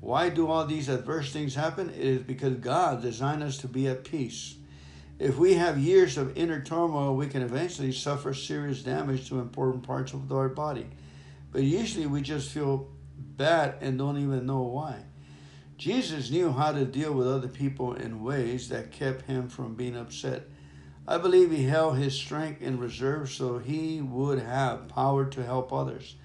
Why 0.00 0.28
do 0.28 0.46
all 0.46 0.64
these 0.64 0.88
adverse 0.88 1.32
things 1.32 1.56
happen? 1.56 1.90
It 1.90 1.96
is 1.96 2.22
because 2.22 2.54
God 2.54 3.02
designed 3.02 3.42
us 3.42 3.58
to 3.58 3.68
be 3.68 3.88
at 3.88 4.04
peace. 4.04 4.54
If 5.18 5.38
we 5.38 5.54
have 5.54 5.78
years 5.78 6.16
of 6.16 6.36
inner 6.36 6.60
turmoil, 6.62 7.16
we 7.16 7.26
can 7.26 7.42
eventually 7.42 7.90
suffer 7.90 8.32
serious 8.32 8.82
damage 8.82 9.28
to 9.28 9.40
important 9.40 9.82
parts 9.82 10.12
of 10.12 10.30
our 10.30 10.48
body. 10.48 10.86
But 11.56 11.64
usually 11.64 12.04
we 12.04 12.20
just 12.20 12.50
feel 12.50 12.86
bad 13.16 13.76
and 13.80 13.96
don't 13.96 14.18
even 14.18 14.44
know 14.44 14.60
why. 14.60 15.04
Jesus 15.78 16.30
knew 16.30 16.52
how 16.52 16.70
to 16.72 16.84
deal 16.84 17.14
with 17.14 17.26
other 17.26 17.48
people 17.48 17.94
in 17.94 18.22
ways 18.22 18.68
that 18.68 18.92
kept 18.92 19.22
him 19.22 19.48
from 19.48 19.74
being 19.74 19.96
upset. 19.96 20.50
I 21.08 21.16
believe 21.16 21.50
he 21.50 21.62
held 21.62 21.96
his 21.96 22.12
strength 22.12 22.60
in 22.60 22.78
reserve 22.78 23.30
so 23.30 23.56
he 23.56 24.02
would 24.02 24.38
have 24.38 24.88
power 24.88 25.24
to 25.24 25.42
help 25.42 25.72
others. 25.72 26.16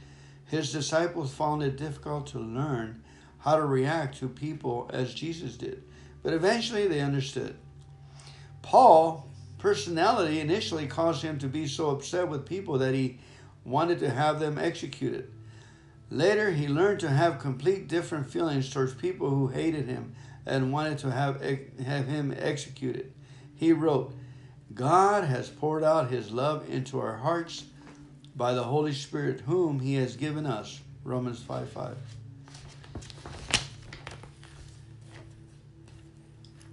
His 0.47 0.73
disciples 0.73 1.33
found 1.33 1.63
it 1.63 1.77
difficult 1.77 2.27
to 2.27 2.39
learn 2.39 3.01
how 3.37 3.55
to 3.55 3.63
react 3.65 4.17
to 4.17 4.27
people 4.27 4.91
as 4.91 5.13
Jesus 5.13 5.55
did, 5.55 5.81
but 6.23 6.33
eventually 6.33 6.89
they 6.89 6.99
understood. 6.99 7.55
Paul 8.61 9.29
personality 9.59 10.41
initially 10.41 10.87
caused 10.87 11.21
him 11.21 11.39
to 11.39 11.47
be 11.47 11.67
so 11.67 11.91
upset 11.91 12.27
with 12.27 12.45
people 12.45 12.79
that 12.79 12.93
he 12.93 13.19
wanted 13.63 13.99
to 13.99 14.09
have 14.09 14.39
them 14.39 14.57
executed. 14.57 15.31
Later, 16.09 16.51
he 16.51 16.67
learned 16.67 16.99
to 17.01 17.09
have 17.09 17.39
complete 17.39 17.87
different 17.87 18.29
feelings 18.29 18.69
towards 18.69 18.93
people 18.93 19.29
who 19.29 19.47
hated 19.47 19.87
him 19.87 20.13
and 20.45 20.73
wanted 20.73 20.97
to 20.99 21.11
have, 21.11 21.41
have 21.41 22.07
him 22.07 22.35
executed. 22.37 23.13
He 23.55 23.71
wrote, 23.71 24.13
God 24.73 25.25
has 25.25 25.49
poured 25.49 25.83
out 25.83 26.09
his 26.09 26.31
love 26.31 26.69
into 26.69 26.99
our 26.99 27.17
hearts 27.17 27.65
by 28.35 28.53
the 28.53 28.63
Holy 28.63 28.93
Spirit, 28.93 29.41
whom 29.41 29.79
he 29.79 29.95
has 29.95 30.15
given 30.15 30.45
us. 30.45 30.81
Romans 31.03 31.41
5 31.41 31.69
5. 31.69 31.97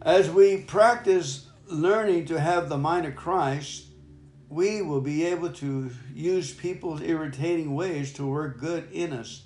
As 0.03 0.31
we 0.31 0.59
practice 0.59 1.47
learning 1.67 2.27
to 2.27 2.41
have 2.41 2.69
the 2.69 2.79
mind 2.79 3.07
of 3.07 3.17
Christ, 3.17 3.88
we 4.49 4.83
will 4.83 5.01
be 5.01 5.25
able 5.25 5.51
to 5.53 5.91
use 6.15 6.55
people's 6.55 7.03
irritating 7.03 7.75
ways 7.75 8.13
to 8.15 8.27
work 8.27 8.59
good 8.59 8.91
in 8.93 9.13
us. 9.13 9.43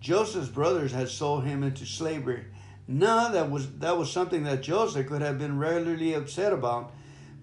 Joseph's 0.00 0.48
brothers 0.48 0.92
had 0.92 1.08
sold 1.08 1.44
him 1.44 1.62
into 1.62 1.86
slavery. 1.86 2.44
Now 2.86 3.30
that 3.30 3.50
was 3.50 3.70
that 3.78 3.96
was 3.96 4.12
something 4.12 4.44
that 4.44 4.62
Joseph 4.62 5.06
could 5.06 5.22
have 5.22 5.38
been 5.38 5.58
regularly 5.58 6.12
upset 6.12 6.52
about 6.52 6.92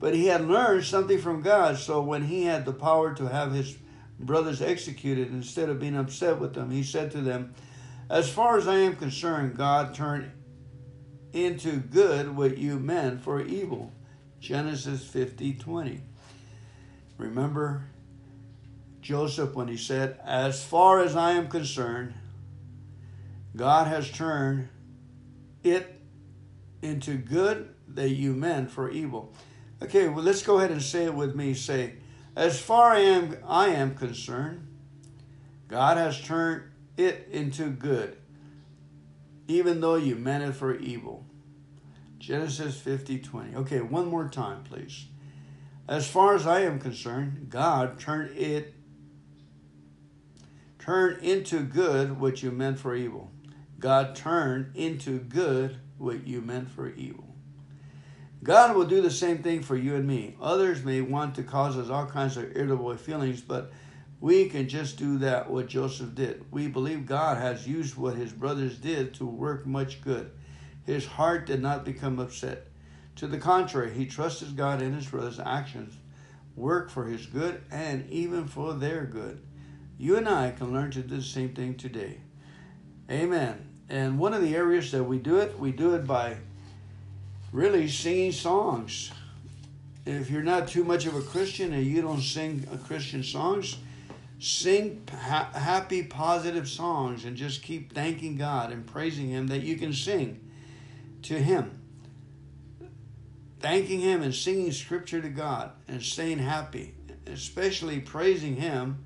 but 0.02 0.16
he 0.16 0.26
had 0.26 0.48
learned 0.48 0.84
something 0.84 1.20
from 1.20 1.44
God, 1.44 1.78
so 1.78 2.02
when 2.02 2.24
he 2.24 2.44
had 2.44 2.66
the 2.66 2.74
power 2.74 3.14
to 3.14 3.30
have 3.30 3.54
his 3.54 3.78
brothers 4.20 4.60
executed, 4.60 5.30
instead 5.30 5.70
of 5.70 5.80
being 5.80 5.96
upset 5.96 6.40
with 6.40 6.56
them, 6.56 6.72
he 6.72 6.82
said 6.82 7.12
to 7.12 7.22
them, 7.22 7.54
As 8.10 8.28
far 8.28 8.58
as 8.58 8.68
I 8.68 8.78
am 8.78 8.96
concerned, 8.96 9.56
God 9.56 9.94
turned 9.94 10.32
into 11.34 11.78
good 11.78 12.36
what 12.36 12.58
you 12.58 12.80
meant 12.80 13.22
for 13.22 13.42
evil. 13.42 13.94
Genesis 14.40 15.06
50 15.06 15.54
20. 15.54 16.02
Remember 17.22 17.86
Joseph 19.00 19.54
when 19.54 19.68
he 19.68 19.78
said, 19.78 20.20
As 20.26 20.64
far 20.64 21.02
as 21.02 21.16
I 21.16 21.34
am 21.34 21.50
concerned, 21.50 22.16
God 23.56 23.86
has 23.88 24.10
turned 24.10 24.70
it 25.64 26.02
into 26.82 27.18
good 27.18 27.76
that 27.90 28.10
you 28.10 28.34
meant 28.34 28.72
for 28.72 28.90
evil. 28.90 29.34
Okay, 29.84 30.08
well, 30.08 30.24
let's 30.24 30.42
go 30.42 30.58
ahead 30.58 30.72
and 30.72 30.82
say 30.82 31.06
it 31.06 31.14
with 31.14 31.36
me. 31.36 31.54
Say, 31.54 31.94
as 32.36 32.60
far 32.60 32.96
as 32.96 32.98
I 32.98 33.10
am, 33.10 33.38
I 33.48 33.68
am 33.68 33.96
concerned, 33.96 34.68
God 35.68 35.98
has 35.98 36.20
turned 36.20 36.64
it 36.98 37.28
into 37.32 37.70
good, 37.70 38.18
even 39.48 39.80
though 39.80 39.96
you 39.96 40.16
meant 40.16 40.44
it 40.44 40.54
for 40.54 40.76
evil. 40.76 41.26
Genesis 42.18 42.80
50 42.80 43.20
20. 43.20 43.56
Okay, 43.58 43.82
one 43.82 44.08
more 44.08 44.28
time, 44.28 44.64
please. 44.64 45.06
As 45.88 46.08
far 46.08 46.36
as 46.36 46.48
I 46.48 46.62
am 46.62 46.80
concerned, 46.80 47.48
God 47.50 48.00
turned 48.00 48.38
it 48.38 48.76
turned 50.80 51.24
into 51.24 51.62
good 51.64 52.20
what 52.20 52.42
you 52.42 52.50
meant 52.50 52.80
for 52.80 52.96
evil. 52.96 53.32
God 53.78 54.16
turned 54.16 54.76
into 54.76 55.20
good 55.20 55.80
what 55.98 56.26
you 56.26 56.42
meant 56.42 56.70
for 56.70 56.90
evil. 56.90 57.36
God 58.44 58.76
will 58.76 58.86
do 58.86 59.02
the 59.02 59.12
same 59.12 59.44
thing 59.44 59.62
for 59.62 59.76
you 59.76 59.96
and 59.96 60.08
me. 60.08 60.36
Others 60.42 60.84
may 60.84 61.02
want 61.02 61.36
to 61.36 61.44
cause 61.44 61.78
us 61.78 61.90
all 61.90 62.08
kinds 62.08 62.38
of 62.38 62.56
irritable 62.56 62.96
feelings, 62.98 63.42
but 63.42 63.72
we 64.20 64.50
can 64.50 64.68
just 64.68 64.98
do 64.98 65.20
that 65.20 65.50
what 65.50 65.68
Joseph 65.68 66.16
did. 66.16 66.46
We 66.52 66.68
believe 66.68 67.06
God 67.06 67.38
has 67.38 67.68
used 67.68 67.96
what 67.96 68.16
his 68.16 68.32
brothers 68.32 68.78
did 68.80 69.14
to 69.16 69.26
work 69.26 69.68
much 69.68 70.02
good. 70.02 70.32
His 70.86 71.06
heart 71.06 71.46
did 71.46 71.62
not 71.62 71.86
become 71.86 72.18
upset. 72.18 72.71
To 73.18 73.28
the 73.28 73.38
contrary, 73.38 73.94
he 73.94 74.06
trusted 74.06 74.56
God 74.56 74.82
and 74.82 74.96
his 74.96 75.08
brothers' 75.08 75.40
actions 75.40 75.94
work 76.56 76.90
for 76.90 77.06
his 77.06 77.26
good 77.26 77.64
and 77.72 78.10
even 78.10 78.48
for 78.48 78.74
their 78.74 79.06
good. 79.06 79.42
You 79.98 80.18
and 80.18 80.28
I 80.28 80.52
can 80.52 80.74
learn 80.74 80.92
to 80.92 81.02
do 81.02 81.18
the 81.18 81.22
same 81.22 81.54
thing 81.54 81.76
today. 81.76 82.18
Amen. 83.10 83.68
And 83.90 84.18
one 84.18 84.34
of 84.34 84.42
the 84.42 84.56
areas 84.56 84.92
that 84.92 85.04
we 85.04 85.18
do 85.18 85.38
it, 85.38 85.60
we 85.60 85.72
do 85.72 85.96
it 85.96 86.08
by 86.08 86.38
really 87.52 87.88
singing 87.88 88.32
songs. 88.32 89.12
If 90.06 90.32
you're 90.32 90.42
not 90.42 90.68
too 90.68 90.84
much 90.84 91.06
of 91.06 91.16
a 91.16 91.22
Christian 91.22 91.74
and 91.74 91.86
you 91.86 92.02
don't 92.02 92.22
sing 92.22 92.66
Christian 92.86 93.24
songs, 93.24 93.78
sing 94.40 95.08
ha- 95.12 95.52
happy, 95.54 96.04
positive 96.04 96.68
songs 96.68 97.26
and 97.26 97.38
just 97.38 97.62
keep 97.62 97.94
thanking 97.94 98.38
God 98.38 98.72
and 98.72 98.88
praising 98.88 99.28
Him 99.30 99.48
that 99.48 99.62
you 99.62 99.78
can 99.78 99.94
sing 99.94 100.40
to 101.24 101.38
Him. 101.38 101.81
Thanking 103.62 104.00
Him 104.00 104.24
and 104.24 104.34
singing 104.34 104.72
scripture 104.72 105.22
to 105.22 105.30
God 105.30 105.72
and 105.88 106.02
staying 106.02 106.40
happy, 106.40 106.96
especially 107.28 108.00
praising 108.00 108.56
Him. 108.56 109.04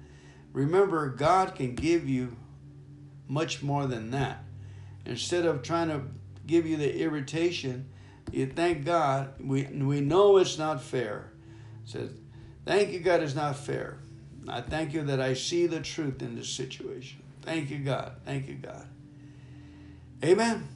Remember, 0.54 1.10
God 1.10 1.56
can 1.56 1.76
give 1.76 2.08
you 2.08 2.38
much 3.28 3.62
more 3.62 3.86
than 3.86 4.12
that. 4.12 4.44
Instead 5.06 5.46
of 5.46 5.62
trying 5.62 5.90
to 5.90 6.02
give 6.48 6.66
you 6.66 6.78
the 6.78 7.00
irritation, 7.02 7.90
you 8.32 8.48
thank 8.48 8.86
God. 8.86 9.34
We, 9.40 9.64
we 9.64 10.00
know 10.00 10.38
it's 10.38 10.58
not 10.58 10.82
fair. 10.82 11.32
Says, 11.84 12.12
thank 12.66 12.92
you, 12.92 13.00
God, 13.00 13.22
it's 13.22 13.36
not 13.36 13.58
fair. 13.58 14.00
I 14.48 14.62
thank 14.62 14.94
you 14.94 15.04
that 15.04 15.20
I 15.20 15.34
see 15.34 15.68
the 15.68 15.82
truth 15.82 16.22
in 16.22 16.36
this 16.36 16.50
situation. 16.50 17.22
Thank 17.42 17.70
you, 17.70 17.80
God. 17.80 18.14
Thank 18.26 18.48
you, 18.48 18.56
God. 18.56 18.88
Amen. 20.24 20.68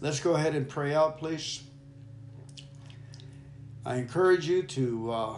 Let's 0.00 0.20
go 0.20 0.34
ahead 0.34 0.54
and 0.54 0.68
pray 0.68 0.94
out, 0.94 1.18
please. 1.18 1.62
I 3.84 3.96
encourage 3.96 4.46
you 4.46 4.62
to 4.62 5.10
uh, 5.10 5.36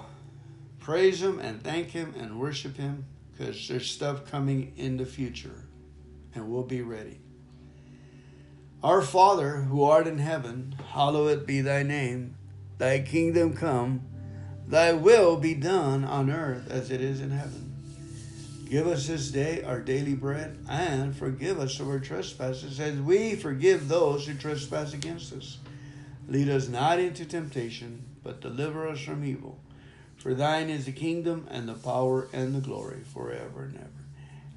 praise 0.79 1.23
Him 1.23 1.39
and 1.39 1.63
thank 1.63 1.91
Him 1.91 2.15
and 2.19 2.39
worship 2.39 2.77
Him 2.77 3.07
because 3.33 3.67
there's 3.69 3.91
stuff 3.91 4.31
coming 4.31 4.73
in 4.77 4.97
the 4.97 5.07
future 5.07 5.65
and 6.35 6.51
we'll 6.51 6.63
be 6.63 6.83
ready. 6.83 7.21
Our 8.83 9.01
Father, 9.01 9.63
who 9.63 9.83
art 9.83 10.07
in 10.07 10.19
heaven, 10.19 10.75
hallowed 10.91 11.47
be 11.47 11.63
thy 11.63 11.83
name. 11.83 12.37
Thy 12.77 13.01
kingdom 13.01 13.55
come, 13.55 14.03
thy 14.67 14.93
will 14.93 15.37
be 15.37 15.55
done 15.55 16.05
on 16.05 16.31
earth 16.31 16.71
as 16.71 16.91
it 16.91 17.01
is 17.01 17.21
in 17.21 17.31
heaven. 17.31 17.75
Give 18.69 18.87
us 18.87 19.07
this 19.07 19.31
day 19.31 19.63
our 19.63 19.81
daily 19.81 20.15
bread, 20.15 20.59
and 20.69 21.17
forgive 21.17 21.61
us 21.61 21.81
our 21.81 21.99
trespasses, 21.99 22.81
as 22.81 22.99
we 22.99 23.37
forgive 23.37 23.89
those 23.89 24.27
who 24.27 24.35
trespass 24.35 24.93
against 24.93 25.33
us. 25.33 25.59
Lead 26.29 26.49
us 26.49 26.69
not 26.69 26.99
into 26.99 27.25
temptation, 27.25 28.04
but 28.25 28.41
deliver 28.41 28.89
us 28.89 29.01
from 29.01 29.23
evil. 29.23 29.59
For 30.17 30.33
thine 30.33 30.71
is 30.71 30.87
the 30.87 30.93
kingdom, 30.93 31.47
and 31.51 31.69
the 31.69 31.75
power, 31.75 32.27
and 32.33 32.55
the 32.55 32.61
glory, 32.61 33.03
forever 33.13 33.65
and 33.65 33.77
ever. 33.77 33.91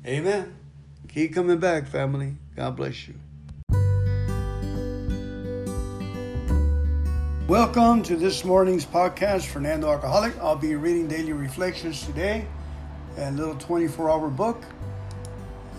Amen. 0.05 0.55
Keep 1.09 1.35
coming 1.35 1.59
back, 1.59 1.87
family. 1.87 2.37
God 2.55 2.77
bless 2.77 3.09
you. 3.09 3.15
Welcome 7.49 8.03
to 8.03 8.15
this 8.15 8.45
morning's 8.45 8.85
podcast, 8.85 9.47
Fernando 9.47 9.89
Alcoholic. 9.89 10.37
I'll 10.39 10.55
be 10.55 10.75
reading 10.75 11.09
daily 11.09 11.33
reflections 11.33 12.05
today 12.05 12.47
and 13.17 13.37
little 13.37 13.55
24 13.55 14.09
hour 14.09 14.29
book. 14.29 14.63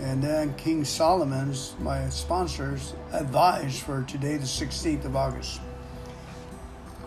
And 0.02 0.22
then 0.22 0.54
King 0.54 0.84
Solomon's, 0.84 1.74
my 1.80 2.08
sponsors, 2.10 2.92
advice 3.12 3.78
for 3.78 4.02
today, 4.02 4.36
the 4.36 4.44
16th 4.44 5.06
of 5.06 5.16
August. 5.16 5.60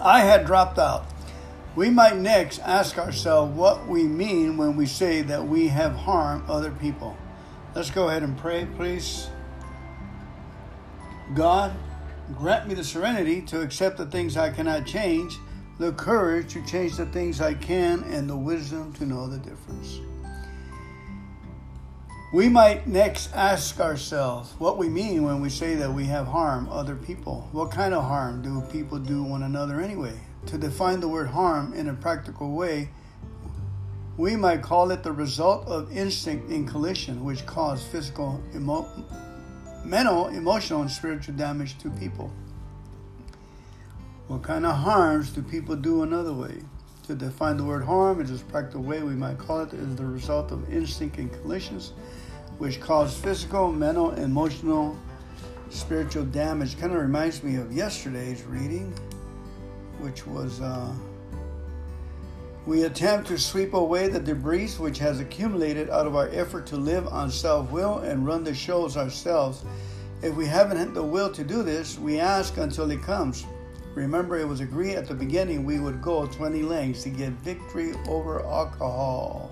I 0.02 0.22
had 0.22 0.46
dropped 0.46 0.80
out. 0.80 1.06
We 1.76 1.90
might 1.90 2.18
next 2.18 2.60
ask 2.60 2.98
ourselves 2.98 3.56
what 3.56 3.88
we 3.88 4.04
mean 4.04 4.58
when 4.58 4.76
we 4.76 4.86
say 4.86 5.22
that 5.22 5.48
we 5.48 5.70
have 5.70 5.96
harmed 5.96 6.50
other 6.50 6.72
people. 6.72 7.16
Let's 7.74 7.90
go 7.90 8.10
ahead 8.10 8.24
and 8.24 8.38
pray, 8.38 8.68
please. 8.76 9.30
God, 11.34 11.74
Grant 12.38 12.68
me 12.68 12.74
the 12.74 12.84
serenity 12.84 13.42
to 13.42 13.62
accept 13.62 13.98
the 13.98 14.06
things 14.06 14.38
I 14.38 14.52
cannot 14.52 14.86
change, 14.86 15.38
the 15.80 15.92
courage 15.94 16.54
to 16.54 16.66
change 16.66 16.96
the 16.96 17.06
things 17.08 17.42
I 17.42 17.54
can, 17.54 18.04
and 18.04 18.30
the 18.30 18.38
wisdom 18.38 18.94
to 18.94 19.06
know 19.06 19.28
the 19.28 19.38
difference. 19.38 20.00
We 22.34 22.48
might 22.48 22.88
next 22.88 23.36
ask 23.36 23.82
ourselves 23.82 24.54
what 24.58 24.78
we 24.78 24.88
mean 24.88 25.24
when 25.24 25.42
we 25.42 25.50
say 25.50 25.76
that 25.76 25.94
we 25.94 26.06
have 26.06 26.28
harmed 26.28 26.70
other 26.70 26.96
people. 26.96 27.50
What 27.52 27.72
kind 27.72 27.94
of 27.94 28.06
harm 28.06 28.42
do 28.42 28.62
people 28.72 29.00
do 29.00 29.22
one 29.22 29.44
another 29.44 29.82
anyway? 29.82 30.18
To 30.46 30.58
define 30.58 31.02
the 31.02 31.10
word 31.10 31.28
harm 31.28 31.74
in 31.74 31.90
a 31.90 31.94
practical 31.94 32.54
way, 32.54 32.92
we 34.16 34.38
might 34.38 34.62
call 34.62 34.92
it 34.92 35.04
the 35.04 35.12
result 35.12 35.68
of 35.68 35.92
instinct 35.92 36.50
in 36.50 36.66
collision, 36.66 37.26
which 37.26 37.46
cause 37.46 37.84
physical, 37.84 38.42
emo- 38.56 38.88
mental, 39.84 40.30
emotional, 40.30 40.82
and 40.82 40.90
spiritual 40.90 41.36
damage 41.36 41.78
to 41.80 41.90
people. 41.90 42.32
What 44.28 44.42
kind 44.42 44.66
of 44.66 44.78
harms 44.78 45.32
do 45.32 45.42
people 45.42 45.76
do 45.76 46.02
another 46.02 46.32
way? 46.32 46.62
To 47.08 47.16
define 47.16 47.58
the 47.58 47.66
word 47.66 47.84
harm 47.84 48.22
in 48.22 48.28
this 48.28 48.42
practical 48.42 48.84
way, 48.84 49.04
we 49.04 49.16
might 49.16 49.38
call 49.38 49.60
it 49.60 49.74
is 49.74 49.98
the 49.98 50.06
result 50.06 50.52
of 50.54 50.72
instinct 50.72 51.18
and 51.18 51.30
collisions, 51.30 51.92
which 52.62 52.80
cause 52.80 53.18
physical, 53.18 53.72
mental, 53.72 54.12
emotional, 54.12 54.96
spiritual 55.72 56.26
damage. 56.26 56.80
Kind 56.80 56.94
of 56.94 57.02
reminds 57.02 57.42
me 57.42 57.56
of 57.56 57.74
yesterday's 57.74 58.44
reading, 58.44 58.94
which 59.98 60.28
was. 60.28 60.62
Uh, 60.62 60.94
we 62.68 62.84
attempt 62.84 63.28
to 63.30 63.40
sweep 63.40 63.74
away 63.74 64.10
the 64.10 64.20
debris 64.20 64.74
which 64.74 65.00
has 65.00 65.20
accumulated 65.20 65.90
out 65.90 66.06
of 66.06 66.16
our 66.16 66.30
effort 66.30 66.68
to 66.68 66.78
live 66.78 67.08
on 67.08 67.32
self 67.32 67.72
will 67.72 67.98
and 67.98 68.28
run 68.28 68.44
the 68.44 68.54
shows 68.54 68.96
ourselves. 68.96 69.66
If 70.22 70.36
we 70.36 70.46
haven't 70.46 70.78
had 70.78 70.94
the 70.94 71.02
will 71.02 71.32
to 71.32 71.44
do 71.44 71.64
this, 71.64 71.98
we 71.98 72.20
ask 72.20 72.58
until 72.58 72.92
it 72.92 73.02
comes. 73.02 73.44
Remember, 73.96 74.38
it 74.38 74.48
was 74.48 74.60
agreed 74.60 74.98
at 74.98 75.08
the 75.08 75.16
beginning 75.16 75.66
we 75.66 75.80
would 75.80 76.00
go 76.00 76.28
20 76.28 76.62
lengths 76.62 77.02
to 77.04 77.10
get 77.10 77.32
victory 77.42 77.94
over 78.08 78.46
alcohol. 78.46 79.51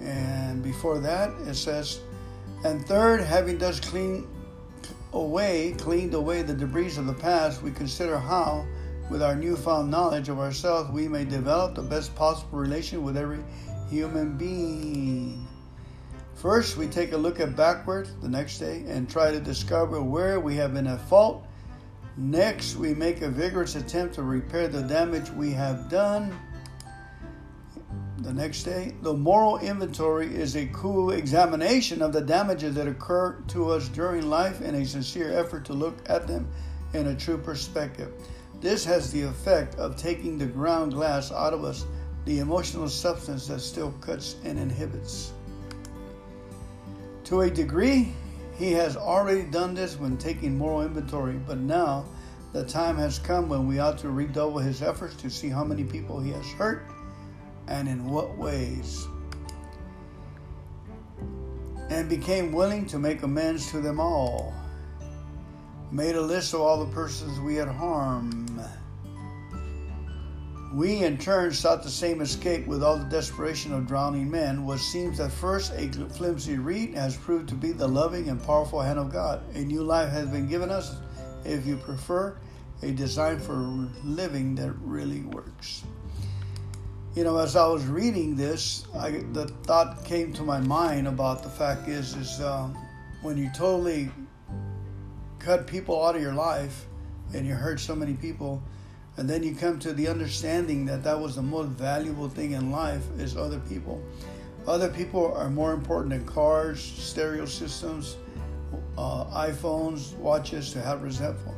And 0.00 0.62
before 0.62 0.98
that, 1.00 1.30
it 1.46 1.54
says, 1.54 2.00
and 2.64 2.84
third, 2.86 3.20
having 3.20 3.58
thus 3.58 3.80
cleaned 3.80 4.26
away, 5.12 5.74
cleaned 5.78 6.14
away 6.14 6.42
the 6.42 6.54
debris 6.54 6.96
of 6.96 7.06
the 7.06 7.14
past, 7.14 7.62
we 7.62 7.70
consider 7.70 8.18
how 8.18 8.66
with 9.10 9.22
our 9.22 9.36
newfound 9.36 9.90
knowledge 9.90 10.28
of 10.28 10.38
ourselves, 10.38 10.90
we 10.90 11.08
may 11.08 11.24
develop 11.24 11.74
the 11.74 11.82
best 11.82 12.14
possible 12.14 12.58
relation 12.58 13.02
with 13.02 13.16
every 13.16 13.44
human 13.90 14.36
being. 14.36 15.46
First, 16.34 16.76
we 16.76 16.86
take 16.86 17.12
a 17.12 17.16
look 17.16 17.38
at 17.38 17.54
backward 17.54 18.08
the 18.22 18.28
next 18.28 18.58
day 18.58 18.84
and 18.88 19.08
try 19.08 19.30
to 19.30 19.40
discover 19.40 20.02
where 20.02 20.40
we 20.40 20.56
have 20.56 20.74
been 20.74 20.86
at 20.86 21.00
fault. 21.08 21.46
Next, 22.16 22.76
we 22.76 22.94
make 22.94 23.22
a 23.22 23.28
vigorous 23.28 23.76
attempt 23.76 24.14
to 24.14 24.22
repair 24.22 24.68
the 24.68 24.82
damage 24.82 25.30
we 25.30 25.50
have 25.52 25.88
done. 25.88 26.36
The 28.18 28.32
next 28.32 28.62
day, 28.62 28.94
the 29.02 29.12
moral 29.12 29.58
inventory 29.58 30.32
is 30.32 30.54
a 30.54 30.66
cool 30.66 31.10
examination 31.10 32.00
of 32.00 32.12
the 32.12 32.20
damages 32.20 32.76
that 32.76 32.86
occur 32.86 33.32
to 33.48 33.72
us 33.72 33.88
during 33.88 34.30
life 34.30 34.60
and 34.60 34.76
a 34.76 34.86
sincere 34.86 35.32
effort 35.32 35.64
to 35.64 35.72
look 35.72 35.96
at 36.06 36.28
them 36.28 36.48
in 36.92 37.08
a 37.08 37.16
true 37.16 37.36
perspective. 37.36 38.12
This 38.60 38.84
has 38.84 39.10
the 39.10 39.22
effect 39.22 39.74
of 39.76 39.96
taking 39.96 40.38
the 40.38 40.46
ground 40.46 40.92
glass 40.92 41.32
out 41.32 41.52
of 41.52 41.64
us, 41.64 41.86
the 42.24 42.38
emotional 42.38 42.88
substance 42.88 43.48
that 43.48 43.60
still 43.60 43.90
cuts 44.00 44.36
and 44.44 44.60
inhibits. 44.60 45.32
To 47.24 47.40
a 47.40 47.50
degree, 47.50 48.14
he 48.56 48.70
has 48.72 48.96
already 48.96 49.42
done 49.42 49.74
this 49.74 49.98
when 49.98 50.16
taking 50.18 50.56
moral 50.56 50.82
inventory, 50.82 51.40
but 51.48 51.58
now 51.58 52.04
the 52.52 52.64
time 52.64 52.96
has 52.96 53.18
come 53.18 53.48
when 53.48 53.66
we 53.66 53.80
ought 53.80 53.98
to 53.98 54.10
redouble 54.10 54.60
his 54.60 54.82
efforts 54.82 55.16
to 55.16 55.28
see 55.28 55.48
how 55.48 55.64
many 55.64 55.82
people 55.82 56.20
he 56.20 56.30
has 56.30 56.46
hurt 56.52 56.86
and 57.68 57.88
in 57.88 58.04
what 58.04 58.36
ways. 58.36 59.06
And 61.90 62.08
became 62.08 62.52
willing 62.52 62.86
to 62.86 62.98
make 62.98 63.22
amends 63.22 63.70
to 63.70 63.80
them 63.80 64.00
all 64.00 64.54
made 65.94 66.16
a 66.16 66.20
list 66.20 66.54
of 66.54 66.60
all 66.60 66.84
the 66.84 66.92
persons 66.92 67.38
we 67.38 67.54
had 67.54 67.68
harmed. 67.68 68.50
We 70.74 71.04
in 71.04 71.18
turn 71.18 71.52
sought 71.52 71.84
the 71.84 71.88
same 71.88 72.20
escape 72.20 72.66
with 72.66 72.82
all 72.82 72.98
the 72.98 73.04
desperation 73.04 73.72
of 73.72 73.86
drowning 73.86 74.28
men. 74.28 74.66
What 74.66 74.80
seems 74.80 75.20
at 75.20 75.30
first 75.30 75.72
a 75.76 75.88
flimsy 75.88 76.58
reed 76.58 76.94
has 76.94 77.16
proved 77.16 77.48
to 77.50 77.54
be 77.54 77.70
the 77.70 77.86
loving 77.86 78.28
and 78.28 78.42
powerful 78.42 78.80
hand 78.80 78.98
of 78.98 79.12
God. 79.12 79.40
A 79.54 79.60
new 79.60 79.84
life 79.84 80.10
has 80.10 80.26
been 80.26 80.48
given 80.48 80.68
us, 80.68 80.96
if 81.44 81.64
you 81.64 81.76
prefer, 81.76 82.36
a 82.82 82.90
design 82.90 83.38
for 83.38 83.88
living 84.02 84.56
that 84.56 84.72
really 84.80 85.20
works. 85.20 85.84
You 87.14 87.22
know, 87.22 87.38
as 87.38 87.54
I 87.54 87.68
was 87.68 87.86
reading 87.86 88.34
this, 88.34 88.88
I, 88.92 89.22
the 89.32 89.46
thought 89.62 90.04
came 90.04 90.32
to 90.32 90.42
my 90.42 90.58
mind 90.58 91.06
about 91.06 91.44
the 91.44 91.48
fact 91.48 91.88
is, 91.88 92.16
is 92.16 92.40
um, 92.40 92.76
when 93.22 93.38
you 93.38 93.48
totally 93.54 94.10
cut 95.38 95.64
people 95.68 96.04
out 96.04 96.16
of 96.16 96.22
your 96.22 96.34
life 96.34 96.86
and 97.32 97.46
you 97.46 97.54
hurt 97.54 97.78
so 97.78 97.94
many 97.94 98.14
people 98.14 98.60
and 99.16 99.30
then 99.30 99.44
you 99.44 99.54
come 99.54 99.78
to 99.78 99.92
the 99.92 100.08
understanding 100.08 100.86
that 100.86 101.04
that 101.04 101.20
was 101.20 101.36
the 101.36 101.42
most 101.42 101.68
valuable 101.68 102.28
thing 102.28 102.50
in 102.50 102.72
life 102.72 103.04
is 103.16 103.36
other 103.36 103.60
people. 103.60 104.02
Other 104.66 104.88
people 104.88 105.32
are 105.34 105.48
more 105.48 105.72
important 105.72 106.10
than 106.10 106.26
cars 106.26 106.82
stereo 106.82 107.44
systems 107.44 108.16
uh, 108.98 109.26
iphones 109.46 110.16
watches 110.16 110.72
to 110.72 110.80
have 110.80 111.04
resentful. 111.04 111.54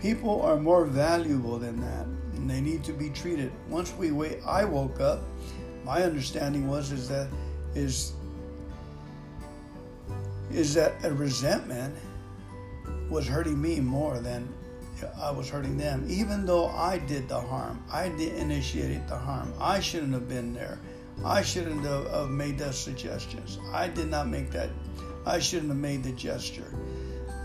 People 0.00 0.42
are 0.42 0.56
more 0.56 0.86
valuable 0.86 1.56
than 1.56 1.80
that 1.80 2.17
and 2.38 2.48
they 2.48 2.60
need 2.60 2.82
to 2.84 2.92
be 2.92 3.10
treated 3.10 3.52
once 3.68 3.92
we 3.94 4.10
wait 4.10 4.38
i 4.46 4.64
woke 4.64 5.00
up 5.00 5.22
my 5.84 6.02
understanding 6.02 6.66
was 6.68 6.92
is 6.92 7.08
that 7.08 7.28
is 7.74 8.12
is 10.50 10.74
that 10.74 10.94
a 11.04 11.12
resentment 11.12 11.94
was 13.10 13.26
hurting 13.26 13.60
me 13.60 13.80
more 13.80 14.18
than 14.18 14.48
I 15.20 15.30
was 15.30 15.48
hurting 15.48 15.76
them, 15.76 16.04
even 16.08 16.44
though 16.44 16.68
I 16.68 16.98
did 16.98 17.28
the 17.28 17.40
harm. 17.40 17.82
I 17.90 18.08
did 18.08 18.34
initiate 18.34 19.06
the 19.06 19.16
harm. 19.16 19.52
I 19.60 19.80
shouldn't 19.80 20.12
have 20.12 20.28
been 20.28 20.52
there. 20.54 20.78
I 21.24 21.42
shouldn't 21.42 21.84
have 21.84 22.30
made 22.30 22.58
those 22.58 22.78
suggestions. 22.78 23.58
I 23.72 23.88
did 23.88 24.08
not 24.08 24.28
make 24.28 24.50
that. 24.52 24.70
I 25.26 25.38
shouldn't 25.38 25.68
have 25.68 25.78
made 25.78 26.02
the 26.02 26.12
gesture. 26.12 26.72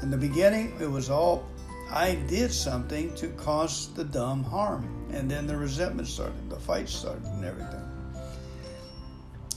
In 0.02 0.10
the 0.10 0.18
beginning, 0.18 0.74
it 0.80 0.90
was 0.90 1.10
all 1.10 1.48
I 1.94 2.16
did 2.16 2.52
something 2.52 3.14
to 3.16 3.28
cause 3.30 3.94
the 3.94 4.04
dumb 4.04 4.44
harm, 4.44 5.08
and 5.12 5.30
then 5.30 5.46
the 5.46 5.56
resentment 5.56 6.08
started, 6.08 6.50
the 6.50 6.60
fight 6.60 6.90
started, 6.90 7.24
and 7.26 7.46
everything. 7.46 7.82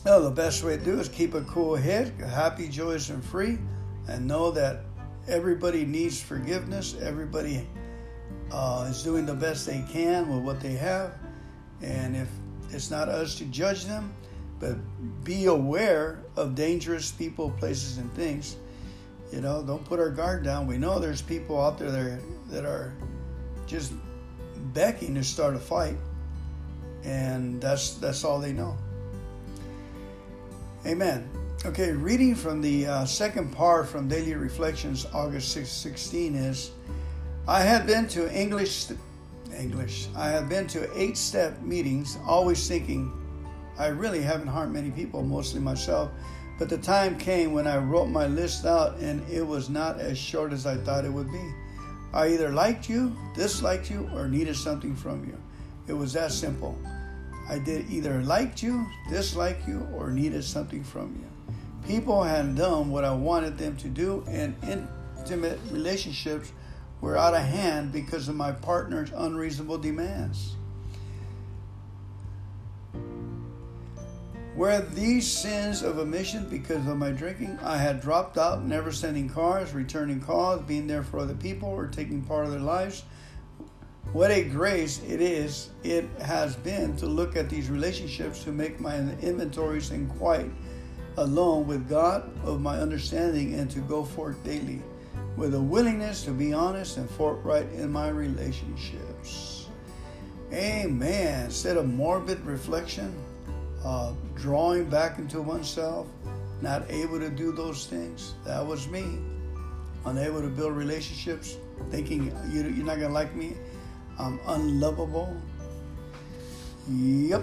Well, 0.05 0.23
the 0.23 0.31
best 0.31 0.63
way 0.63 0.77
to 0.77 0.85
do 0.85 1.01
is 1.01 1.09
keep 1.09 1.33
a 1.33 1.41
cool 1.43 1.75
head, 1.77 2.13
happy, 2.21 2.69
joyous, 2.69 3.09
and 3.09 3.25
free, 3.25 3.59
and 4.07 4.27
know 4.27 4.51
that 4.51 4.83
everybody 5.27 5.87
needs 5.87 6.21
forgiveness. 6.21 6.95
Everybody 7.01 7.67
uh, 8.53 8.87
is 8.91 9.03
doing 9.03 9.25
the 9.25 9.35
best 9.35 9.67
they 9.67 9.83
can 9.91 10.29
with 10.29 10.45
what 10.45 10.61
they 10.61 10.75
have. 10.75 11.15
And 11.81 12.15
if 12.15 12.29
it's 12.71 12.91
not 12.91 13.09
us 13.09 13.37
to 13.37 13.47
judge 13.47 13.87
them, 13.87 14.13
but 14.61 14.77
be 15.25 15.47
aware 15.47 16.23
of 16.37 16.55
dangerous 16.55 17.11
people, 17.11 17.51
places, 17.53 17.97
and 17.97 18.13
things. 18.13 18.57
You 19.33 19.41
know, 19.41 19.63
don't 19.63 19.85
put 19.85 19.99
our 19.99 20.11
guard 20.11 20.45
down. 20.45 20.67
We 20.67 20.79
know 20.79 20.99
there's 20.99 21.23
people 21.23 21.61
out 21.61 21.79
there 21.79 21.91
that 21.91 22.01
are, 22.01 22.23
that 22.49 22.65
are 22.65 22.95
just 23.67 23.93
begging 24.73 25.15
to 25.17 25.25
start 25.25 25.55
a 25.55 25.59
fight, 25.59 25.97
and 27.03 27.61
that's 27.61 27.95
that's 27.95 28.25
all 28.25 28.39
they 28.41 28.53
know. 28.53 28.77
Amen. 30.87 31.29
Okay, 31.65 31.91
reading 31.91 32.35
from 32.37 32.61
the 32.61 32.87
uh, 32.87 33.05
second 33.05 33.53
part 33.53 33.89
from 33.89 34.07
Daily 34.07 34.35
Reflections, 34.35 35.05
August 35.13 35.51
6, 35.53 35.69
16 35.69 36.37
is 36.37 36.71
I 37.49 37.61
have 37.61 37.87
been 37.87 38.07
to 38.09 38.33
English, 38.33 38.87
English, 39.59 40.07
I 40.15 40.29
have 40.29 40.49
been 40.49 40.69
to 40.69 40.89
eight 40.97 41.17
step 41.17 41.61
meetings, 41.63 42.19
always 42.25 42.69
thinking 42.69 43.11
I 43.79 43.89
really 43.89 44.23
haven't 44.23 44.47
harmed 44.47 44.73
many 44.73 44.91
people, 44.91 45.23
mostly 45.23 45.61
myself. 45.61 46.11
But 46.59 46.69
the 46.69 46.79
time 46.79 47.19
came 47.19 47.53
when 47.53 47.67
I 47.67 47.77
wrote 47.77 48.07
my 48.07 48.27
list 48.27 48.65
out 48.65 48.97
and 48.99 49.27
it 49.31 49.47
was 49.47 49.69
not 49.69 50.01
as 50.01 50.17
short 50.17 50.53
as 50.53 50.67
I 50.67 50.77
thought 50.77 51.05
it 51.05 51.13
would 51.13 51.31
be. 51.31 51.53
I 52.15 52.29
either 52.29 52.51
liked 52.51 52.89
you, 52.89 53.15
disliked 53.35 53.91
you, 53.91 54.09
or 54.15 54.27
needed 54.27 54.57
something 54.57 54.97
from 54.97 55.27
you. 55.27 55.37
It 55.87 55.93
was 55.93 56.15
that 56.15 56.33
simple. 56.33 56.79
I 57.49 57.59
did 57.59 57.91
either 57.91 58.23
liked 58.23 58.63
you, 58.63 58.87
disliked 59.11 59.69
you, 59.69 59.87
or 59.95 60.11
needed 60.11 60.43
something 60.43 60.83
from 60.83 61.15
you. 61.21 61.55
People 61.87 62.23
had 62.23 62.57
done 62.57 62.91
what 62.91 63.05
I 63.05 63.13
wanted 63.13 63.59
them 63.59 63.77
to 63.77 63.89
do, 63.89 64.25
and 64.29 64.57
intimate 65.19 65.61
relationships 65.71 66.53
were 67.01 67.17
out 67.17 67.35
of 67.35 67.43
hand 67.43 67.93
because 67.93 68.29
of 68.29 68.35
my 68.35 68.51
partner's 68.51 69.11
unreasonable 69.15 69.79
demands. 69.79 70.56
Were 74.57 74.81
these 74.81 75.31
sins 75.31 75.83
of 75.83 75.99
omission 75.99 76.49
because 76.49 76.87
of 76.87 76.97
my 76.97 77.11
drinking? 77.11 77.59
I 77.63 77.77
had 77.77 78.01
dropped 78.01 78.39
out, 78.39 78.65
never 78.65 78.91
sending 78.91 79.29
cars, 79.29 79.75
returning 79.75 80.19
calls, 80.19 80.63
being 80.63 80.87
there 80.87 81.03
for 81.03 81.19
other 81.19 81.35
people, 81.35 81.69
or 81.69 81.87
taking 81.89 82.23
part 82.23 82.47
of 82.47 82.53
their 82.53 82.61
lives. 82.61 83.05
What 84.15 84.31
a 84.31 84.45
grace 84.45 85.03
it 85.07 85.21
is, 85.21 85.69
it 85.83 86.09
has 86.23 86.57
been 86.57 86.97
to 86.97 87.07
look 87.07 87.37
at 87.37 87.51
these 87.51 87.69
relationships 87.69 88.45
to 88.45 88.51
make 88.51 88.81
my 88.81 88.97
inventories 88.97 89.91
and 89.91 90.09
quiet 90.17 90.51
alone 91.19 91.67
with 91.67 91.87
God 91.87 92.31
of 92.43 92.63
my 92.63 92.81
understanding 92.81 93.55
and 93.55 93.71
to 93.73 93.81
go 93.81 94.05
forth 94.05 94.43
daily 94.43 94.81
with 95.37 95.55
a 95.55 95.61
willingness 95.61 96.23
to 96.25 96.31
be 96.31 96.55
honest 96.55 96.97
and 96.97 97.11
forthright 97.11 97.71
in 97.73 97.93
my 97.93 98.09
relationships. 98.09 99.69
Amen. 100.51 101.45
Instead 101.45 101.77
of 101.77 101.87
morbid 101.87 102.41
reflection, 102.47 103.15
uh, 103.87 104.13
drawing 104.35 104.91
back 104.91 105.19
into 105.19 105.41
oneself, 105.41 106.09
not 106.61 106.83
able 106.91 107.21
to 107.21 107.31
do 107.31 107.53
those 107.53 107.87
things. 107.87 108.35
That 108.45 108.67
was 108.67 108.89
me. 108.89 109.21
Unable 110.05 110.41
to 110.41 110.49
build 110.49 110.73
relationships, 110.73 111.57
thinking 111.91 112.37
you, 112.51 112.63
you're 112.63 112.85
not 112.85 112.97
going 112.97 113.09
to 113.09 113.15
like 113.15 113.35
me. 113.37 113.55
I'm 114.19 114.41
unlovable. 114.49 115.37
Yep. 116.91 117.43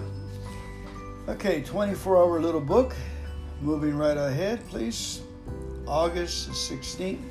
Okay, 1.28 1.62
24 1.62 2.18
hour 2.18 2.40
little 2.40 2.60
book. 2.60 2.94
Moving 3.62 3.96
right 3.96 4.16
ahead, 4.16 4.66
please. 4.68 5.22
August 5.86 6.50
16th. 6.50 7.22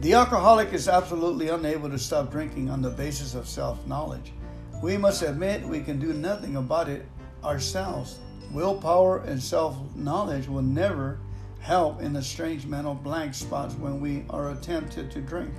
The 0.00 0.12
alcoholic 0.12 0.72
is 0.72 0.86
absolutely 0.86 1.48
unable 1.48 1.90
to 1.90 1.98
stop 1.98 2.30
drinking 2.30 2.70
on 2.70 2.82
the 2.82 2.90
basis 2.90 3.34
of 3.34 3.48
self 3.48 3.84
knowledge. 3.88 4.32
We 4.80 4.96
must 4.96 5.22
admit 5.22 5.62
we 5.62 5.80
can 5.80 5.98
do 5.98 6.12
nothing 6.12 6.56
about 6.56 6.88
it 6.88 7.06
ourselves. 7.44 8.18
Willpower 8.52 9.24
and 9.24 9.42
self 9.42 9.76
knowledge 9.94 10.48
will 10.48 10.62
never 10.62 11.18
help 11.60 12.02
in 12.02 12.12
the 12.12 12.22
strange 12.22 12.66
mental 12.66 12.94
blank 12.94 13.34
spots 13.34 13.74
when 13.74 14.00
we 14.00 14.24
are 14.30 14.54
tempted 14.56 15.10
to 15.10 15.20
drink. 15.20 15.52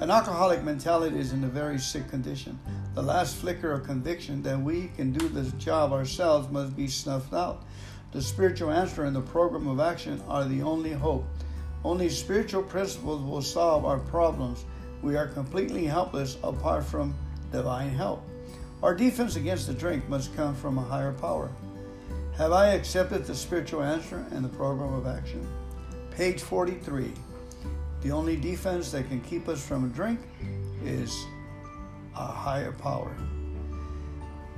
An 0.00 0.10
alcoholic 0.10 0.62
mentality 0.62 1.18
is 1.18 1.32
in 1.32 1.44
a 1.44 1.48
very 1.48 1.78
sick 1.78 2.08
condition. 2.08 2.58
The 2.94 3.02
last 3.02 3.36
flicker 3.36 3.72
of 3.72 3.84
conviction 3.84 4.42
that 4.42 4.60
we 4.60 4.88
can 4.96 5.12
do 5.12 5.28
this 5.28 5.52
job 5.52 5.92
ourselves 5.92 6.50
must 6.50 6.76
be 6.76 6.88
snuffed 6.88 7.32
out. 7.32 7.64
The 8.12 8.22
spiritual 8.22 8.70
answer 8.70 9.04
and 9.04 9.14
the 9.14 9.20
program 9.20 9.66
of 9.66 9.80
action 9.80 10.22
are 10.28 10.44
the 10.44 10.62
only 10.62 10.92
hope. 10.92 11.24
Only 11.84 12.08
spiritual 12.08 12.62
principles 12.62 13.22
will 13.22 13.42
solve 13.42 13.84
our 13.84 13.98
problems. 13.98 14.64
We 15.02 15.16
are 15.16 15.26
completely 15.26 15.84
helpless 15.84 16.38
apart 16.42 16.84
from 16.84 17.14
divine 17.52 17.90
help. 17.90 18.22
Our 18.84 18.94
defense 18.94 19.36
against 19.36 19.66
the 19.66 19.72
drink 19.72 20.06
must 20.10 20.36
come 20.36 20.54
from 20.54 20.76
a 20.76 20.82
higher 20.82 21.14
power. 21.14 21.50
Have 22.36 22.52
I 22.52 22.74
accepted 22.74 23.24
the 23.24 23.34
spiritual 23.34 23.82
answer 23.82 24.26
and 24.30 24.44
the 24.44 24.50
program 24.50 24.92
of 24.92 25.06
action? 25.06 25.48
Page 26.10 26.42
43. 26.42 27.10
The 28.02 28.10
only 28.10 28.36
defense 28.36 28.90
that 28.90 29.08
can 29.08 29.22
keep 29.22 29.48
us 29.48 29.66
from 29.66 29.86
a 29.86 29.88
drink 29.88 30.20
is 30.84 31.24
a 32.14 32.26
higher 32.26 32.72
power. 32.72 33.16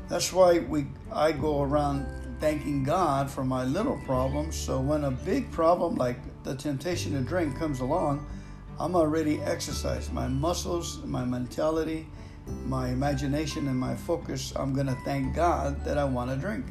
That's 0.08 0.32
why 0.32 0.58
we 0.58 0.88
I 1.12 1.30
go 1.30 1.62
around 1.62 2.04
thanking 2.40 2.82
God 2.82 3.30
for 3.30 3.44
my 3.44 3.62
little 3.62 4.00
problems. 4.06 4.56
So 4.56 4.80
when 4.80 5.04
a 5.04 5.12
big 5.12 5.52
problem 5.52 5.94
like 5.94 6.18
the 6.42 6.56
temptation 6.56 7.12
to 7.12 7.20
drink 7.20 7.56
comes 7.56 7.78
along, 7.78 8.26
I'm 8.80 8.96
already 8.96 9.40
exercised. 9.42 10.12
My 10.12 10.26
muscles, 10.26 10.98
my 11.04 11.24
mentality, 11.24 12.08
my 12.66 12.88
imagination 12.88 13.68
and 13.68 13.78
my 13.78 13.94
focus, 13.94 14.52
I'm 14.56 14.72
going 14.72 14.87
to 14.87 14.96
thank 15.04 15.35
God 15.35 15.85
that 15.85 15.98
I 15.98 16.04
want 16.04 16.30
to 16.30 16.37
drink. 16.37 16.66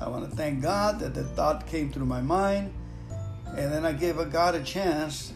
I 0.00 0.08
want 0.08 0.28
to 0.28 0.36
thank 0.36 0.62
God 0.62 0.98
that 1.00 1.14
the 1.14 1.24
thought 1.24 1.66
came 1.66 1.92
through 1.92 2.06
my 2.06 2.20
mind, 2.20 2.72
and 3.56 3.72
then 3.72 3.84
I 3.84 3.92
gave 3.92 4.18
a 4.18 4.24
God 4.24 4.54
a 4.54 4.62
chance 4.62 5.32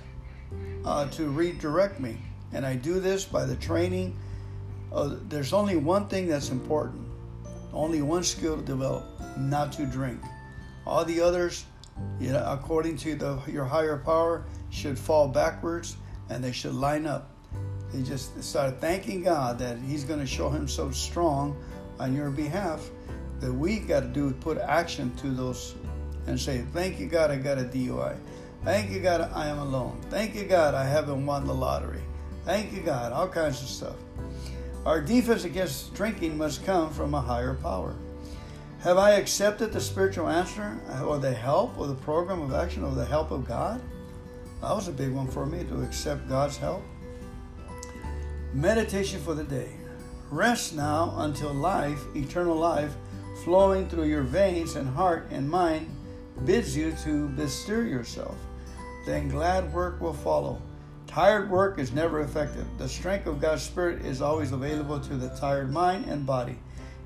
uh, 0.85 1.09
to 1.11 1.29
redirect 1.29 2.01
me. 2.01 2.19
And 2.53 2.65
I 2.65 2.75
do 2.77 3.01
this 3.01 3.25
by 3.25 3.45
the 3.45 3.57
training. 3.57 4.17
Uh, 4.93 5.17
there's 5.29 5.53
only 5.53 5.77
one 5.77 6.09
thing 6.09 6.27
that's 6.27 6.51
important, 6.51 7.07
only 7.73 8.03
one 8.03 8.23
skill 8.23 8.57
to 8.57 8.63
develop: 8.63 9.05
not 9.37 9.73
to 9.73 9.87
drink. 9.87 10.21
All 10.87 11.05
the 11.05 11.21
others, 11.21 11.65
you 12.19 12.33
know, 12.33 12.45
according 12.47 12.97
to 12.99 13.15
the, 13.15 13.41
your 13.47 13.65
higher 13.65 13.99
power, 13.99 14.45
should 14.71 14.99
fall 14.99 15.29
backwards 15.29 15.97
and 16.29 16.43
they 16.43 16.53
should 16.53 16.75
line 16.75 17.07
up. 17.07 17.31
He 17.97 18.03
just 18.03 18.43
started 18.43 18.79
thanking 18.79 19.23
God 19.23 19.59
that 19.59 19.79
He's 19.79 20.05
going 20.05 20.21
to 20.21 20.27
show 20.27 20.51
Himself 20.51 20.95
strong 20.95 21.57
on 21.99 22.15
your 22.15 22.31
behalf. 22.31 22.91
That 23.41 23.53
we 23.53 23.79
got 23.79 24.01
to 24.01 24.07
do 24.07 24.33
put 24.33 24.59
action 24.59 25.15
to 25.17 25.31
those 25.31 25.75
and 26.27 26.39
say, 26.39 26.65
Thank 26.73 27.01
you, 27.01 27.07
God, 27.07 27.31
I 27.31 27.37
got 27.37 27.59
a 27.59 27.65
DUI. 27.65 28.17
Thank 28.65 28.91
you, 28.91 29.01
God, 29.01 29.31
I 29.33 29.47
am 29.47 29.59
alone. 29.59 30.01
Thank 30.11 30.35
you, 30.35 30.45
God, 30.45 30.75
I 30.75 30.85
haven't 30.85 31.25
won 31.25 31.47
the 31.47 31.55
lottery. 31.55 32.03
Thank 32.45 32.73
you, 32.73 32.81
God, 32.81 33.13
all 33.13 33.29
kinds 33.29 33.63
of 33.63 33.69
stuff. 33.69 33.97
Our 34.85 35.01
defense 35.01 35.45
against 35.45 35.95
drinking 35.95 36.37
must 36.37 36.65
come 36.65 36.93
from 36.93 37.15
a 37.15 37.21
higher 37.21 37.55
power. 37.55 37.95
Have 38.81 38.99
I 38.99 39.13
accepted 39.13 39.73
the 39.73 39.81
spiritual 39.81 40.29
answer 40.29 40.79
or 41.05 41.19
the 41.19 41.33
help 41.33 41.79
or 41.79 41.87
the 41.87 41.95
program 41.95 42.43
of 42.43 42.53
action 42.53 42.85
or 42.85 42.95
the 42.95 43.05
help 43.05 43.31
of 43.31 43.47
God? 43.49 43.81
That 44.61 44.75
was 44.75 44.89
a 44.89 44.93
big 44.93 45.13
one 45.13 45.29
for 45.29 45.47
me 45.47 45.65
to 45.65 45.83
accept 45.83 46.29
God's 46.29 46.57
help. 46.57 46.83
Meditation 48.55 49.21
for 49.21 49.35
the 49.35 49.45
day. 49.45 49.69
Rest 50.31 50.75
now 50.75 51.15
until 51.19 51.53
life, 51.53 52.01
eternal 52.15 52.57
life, 52.57 52.95
flowing 53.45 53.89
through 53.89 54.05
your 54.05 54.23
veins 54.23 54.77
and 54.77 54.89
heart 54.89 55.29
and 55.31 55.49
mind, 55.49 55.89
bids 56.45 56.77
you 56.77 56.93
to 57.05 57.29
bestir 57.31 57.85
yourself. 57.85 58.37
Then 59.05 59.29
glad 59.29 59.73
work 59.73 60.01
will 60.01 60.15
follow. 60.15 60.61
Tired 61.07 61.51
work 61.51 61.79
is 61.79 61.93
never 61.93 62.21
effective. 62.21 62.67
The 62.79 62.89
strength 62.89 63.27
of 63.27 63.41
God's 63.41 63.63
Spirit 63.63 64.05
is 64.05 64.23
always 64.23 64.53
available 64.53 65.01
to 65.01 65.17
the 65.17 65.29
tired 65.31 65.73
mind 65.73 66.07
and 66.07 66.27
body. 66.27 66.59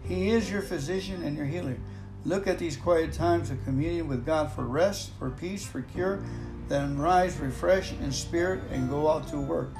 He 0.05 0.31
is 0.31 0.51
your 0.51 0.63
physician 0.63 1.23
and 1.23 1.37
your 1.37 1.47
healer. 1.47 1.77
Look 2.25 2.47
at 2.47 2.59
these 2.59 2.77
quiet 2.77 3.13
times 3.13 3.51
of 3.51 3.63
communion 3.65 4.09
with 4.09 4.27
God 4.27 4.53
for 4.53 4.65
rest, 4.65 5.11
for 5.19 5.31
peace, 5.31 5.65
for 5.65 5.83
cure. 5.83 6.23
Then 6.69 6.99
rise 6.99 7.39
refreshed 7.39 7.95
in 8.01 8.13
spirit 8.13 8.63
and 8.71 8.89
go 8.89 9.11
out 9.11 9.29
to 9.29 9.41
work 9.41 9.71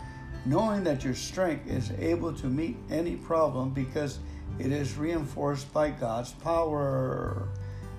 knowing 0.45 0.85
that 0.85 1.05
your 1.05 1.15
strength 1.15 1.69
is 1.69 1.91
able 1.99 2.33
to 2.33 2.47
meet 2.47 2.77
any 2.91 3.17
problem 3.17 3.71
because 3.71 4.19
it 4.59 4.73
is 4.73 4.97
reinforced 4.97 5.73
by 5.73 5.91
God's 5.91 6.33
power. 6.33 7.49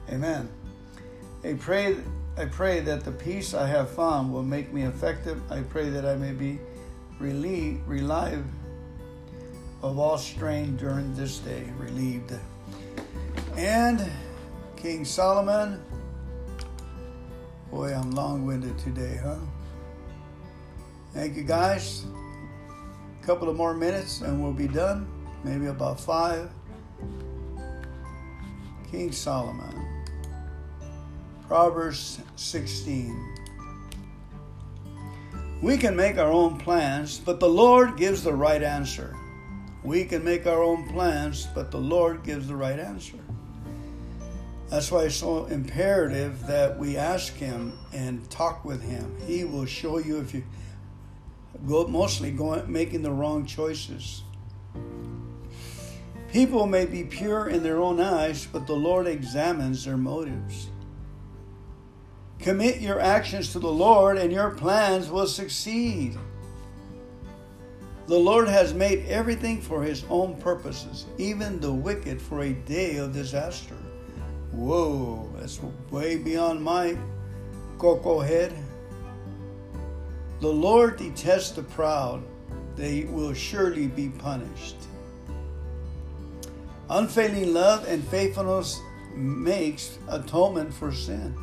Amen. 0.10 0.50
I 1.44 1.54
pray, 1.54 1.98
I 2.38 2.46
pray 2.46 2.82
that 2.82 3.04
the 3.04 3.12
peace 3.12 3.54
I 3.54 3.68
have 3.68 3.90
found 3.90 4.32
will 4.32 4.44
make 4.44 4.74
me 4.74 4.84
effective. 4.84 5.42
I 5.52 5.62
pray 5.62 5.90
that 5.90 6.06
I 6.06 6.16
may 6.16 6.34
be 6.34 6.60
relieved, 7.20 7.88
relieved 7.88 8.50
of 9.82 9.98
all 9.98 10.18
strain 10.18 10.78
during 10.78 11.16
this 11.16 11.40
day. 11.40 11.64
Relieved. 11.78 12.34
And 13.56 14.12
King 14.76 15.06
Solomon, 15.06 15.84
boy, 17.70 17.94
I'm 17.94 18.12
long 18.12 18.46
winded 18.46 18.78
today, 18.78 19.20
huh? 19.22 19.38
Thank 21.14 21.36
you, 21.36 21.44
guys 21.44 22.06
couple 23.22 23.50
of 23.50 23.56
more 23.56 23.74
minutes 23.74 24.22
and 24.22 24.42
we'll 24.42 24.54
be 24.54 24.68
done. 24.68 25.08
Maybe 25.44 25.68
about 25.68 26.00
five. 26.00 26.50
King 28.90 29.12
Solomon. 29.12 30.06
Proverbs 31.48 32.20
16. 32.36 33.32
We 35.62 35.78
can 35.78 35.96
make 35.96 36.18
our 36.18 36.32
own 36.32 36.58
plans, 36.58 37.20
but 37.20 37.40
the 37.40 37.50
Lord 37.50 37.96
gives 37.96 38.24
the 38.24 38.34
right 38.34 38.64
answer. 38.64 39.16
We 39.84 40.06
can 40.06 40.24
make 40.24 40.48
our 40.48 40.64
own 40.64 40.88
plans, 40.90 41.48
but 41.54 41.72
the 41.72 41.78
Lord 41.78 42.24
gives 42.24 42.48
the 42.48 42.56
right 42.56 42.80
answer. 42.80 43.20
That's 44.70 44.92
why 44.92 45.04
it's 45.04 45.16
so 45.16 45.46
imperative 45.46 46.48
that 46.48 46.80
we 46.80 46.98
ask 46.98 47.34
Him 47.34 47.78
and 47.94 48.28
talk 48.30 48.64
with 48.64 48.82
Him. 48.82 49.16
He 49.28 49.44
will 49.44 49.66
show 49.66 49.98
you 49.98 50.20
if 50.20 50.34
you 50.34 50.44
go 51.68 51.88
mostly 51.88 52.32
going 52.32 52.72
making 52.72 53.02
the 53.02 53.12
wrong 53.12 53.46
choices. 53.46 54.24
People 56.32 56.66
may 56.66 56.86
be 56.86 57.04
pure 57.04 57.50
in 57.50 57.62
their 57.62 57.80
own 57.80 58.00
eyes, 58.00 58.46
but 58.46 58.66
the 58.66 58.76
Lord 58.76 59.06
examines 59.06 59.84
their 59.84 59.98
motives. 59.98 60.70
Commit 62.40 62.80
your 62.80 63.00
actions 63.00 63.52
to 63.52 63.60
the 63.60 63.72
Lord, 63.72 64.18
and 64.18 64.32
your 64.32 64.52
plans 64.52 65.10
will 65.10 65.28
succeed. 65.28 66.18
The 68.08 68.18
Lord 68.18 68.48
has 68.48 68.74
made 68.74 69.06
everything 69.06 69.62
for 69.62 69.84
his 69.84 70.04
own 70.10 70.36
purposes, 70.38 71.06
even 71.18 71.60
the 71.60 71.72
wicked 71.72 72.22
for 72.22 72.42
a 72.42 72.54
day 72.54 72.98
of 72.98 73.14
disaster. 73.14 73.76
Whoa, 74.52 75.32
that's 75.38 75.60
way 75.92 76.18
beyond 76.18 76.64
my 76.64 76.98
cocoa 77.78 78.20
head. 78.20 78.54
The 80.42 80.52
Lord 80.52 80.98
detests 80.98 81.52
the 81.52 81.62
proud, 81.62 82.24
they 82.76 83.04
will 83.04 83.32
surely 83.32 83.86
be 83.86 84.10
punished. 84.10 84.76
Unfailing 86.90 87.54
love 87.54 87.88
and 87.88 88.04
faithfulness 88.08 88.82
makes 89.14 90.00
atonement 90.10 90.74
for 90.74 90.92
sin. 90.92 91.36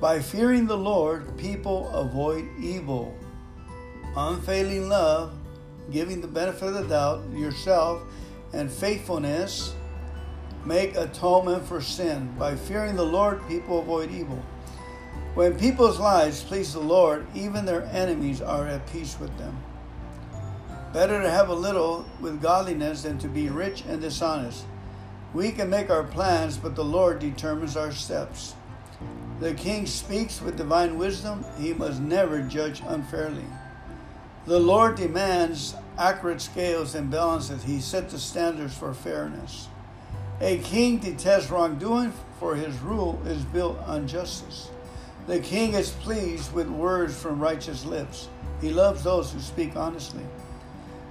By 0.00 0.20
fearing 0.20 0.66
the 0.66 0.78
Lord, 0.78 1.36
people 1.36 1.90
avoid 1.90 2.48
evil. 2.58 3.14
Unfailing 4.16 4.88
love, 4.88 5.34
giving 5.90 6.22
the 6.22 6.28
benefit 6.28 6.68
of 6.68 6.74
the 6.74 6.84
doubt 6.84 7.24
yourself, 7.34 8.00
and 8.54 8.70
faithfulness 8.70 9.74
make 10.64 10.96
atonement 10.96 11.62
for 11.66 11.82
sin. 11.82 12.34
By 12.38 12.56
fearing 12.56 12.96
the 12.96 13.04
Lord, 13.04 13.46
people 13.48 13.80
avoid 13.80 14.10
evil. 14.10 14.42
When 15.34 15.58
people's 15.58 16.00
lives 16.00 16.42
please 16.42 16.72
the 16.72 16.80
Lord, 16.80 17.26
even 17.34 17.64
their 17.64 17.84
enemies 17.92 18.42
are 18.42 18.66
at 18.66 18.90
peace 18.90 19.18
with 19.20 19.36
them. 19.38 19.62
Better 20.92 21.22
to 21.22 21.30
have 21.30 21.48
a 21.48 21.54
little 21.54 22.06
with 22.20 22.42
godliness 22.42 23.02
than 23.02 23.18
to 23.18 23.28
be 23.28 23.48
rich 23.48 23.84
and 23.86 24.00
dishonest. 24.00 24.64
We 25.34 25.52
can 25.52 25.68
make 25.68 25.90
our 25.90 26.04
plans, 26.04 26.56
but 26.56 26.74
the 26.74 26.84
Lord 26.84 27.18
determines 27.18 27.76
our 27.76 27.92
steps. 27.92 28.54
The 29.40 29.54
king 29.54 29.86
speaks 29.86 30.40
with 30.40 30.56
divine 30.56 30.98
wisdom, 30.98 31.44
he 31.58 31.72
must 31.72 32.00
never 32.00 32.40
judge 32.42 32.82
unfairly. 32.86 33.44
The 34.46 34.58
Lord 34.58 34.96
demands 34.96 35.76
accurate 35.98 36.40
scales 36.40 36.94
and 36.94 37.10
balances, 37.10 37.62
he 37.62 37.80
set 37.80 38.08
the 38.08 38.18
standards 38.18 38.76
for 38.76 38.94
fairness. 38.94 39.68
A 40.40 40.58
king 40.58 40.98
detests 40.98 41.50
wrongdoing, 41.50 42.12
for 42.40 42.56
his 42.56 42.76
rule 42.78 43.20
is 43.26 43.44
built 43.44 43.78
on 43.86 44.08
justice. 44.08 44.70
The 45.28 45.40
king 45.40 45.74
is 45.74 45.90
pleased 45.90 46.54
with 46.54 46.70
words 46.70 47.14
from 47.14 47.38
righteous 47.38 47.84
lips. 47.84 48.28
He 48.62 48.70
loves 48.70 49.04
those 49.04 49.30
who 49.30 49.40
speak 49.40 49.76
honestly. 49.76 50.24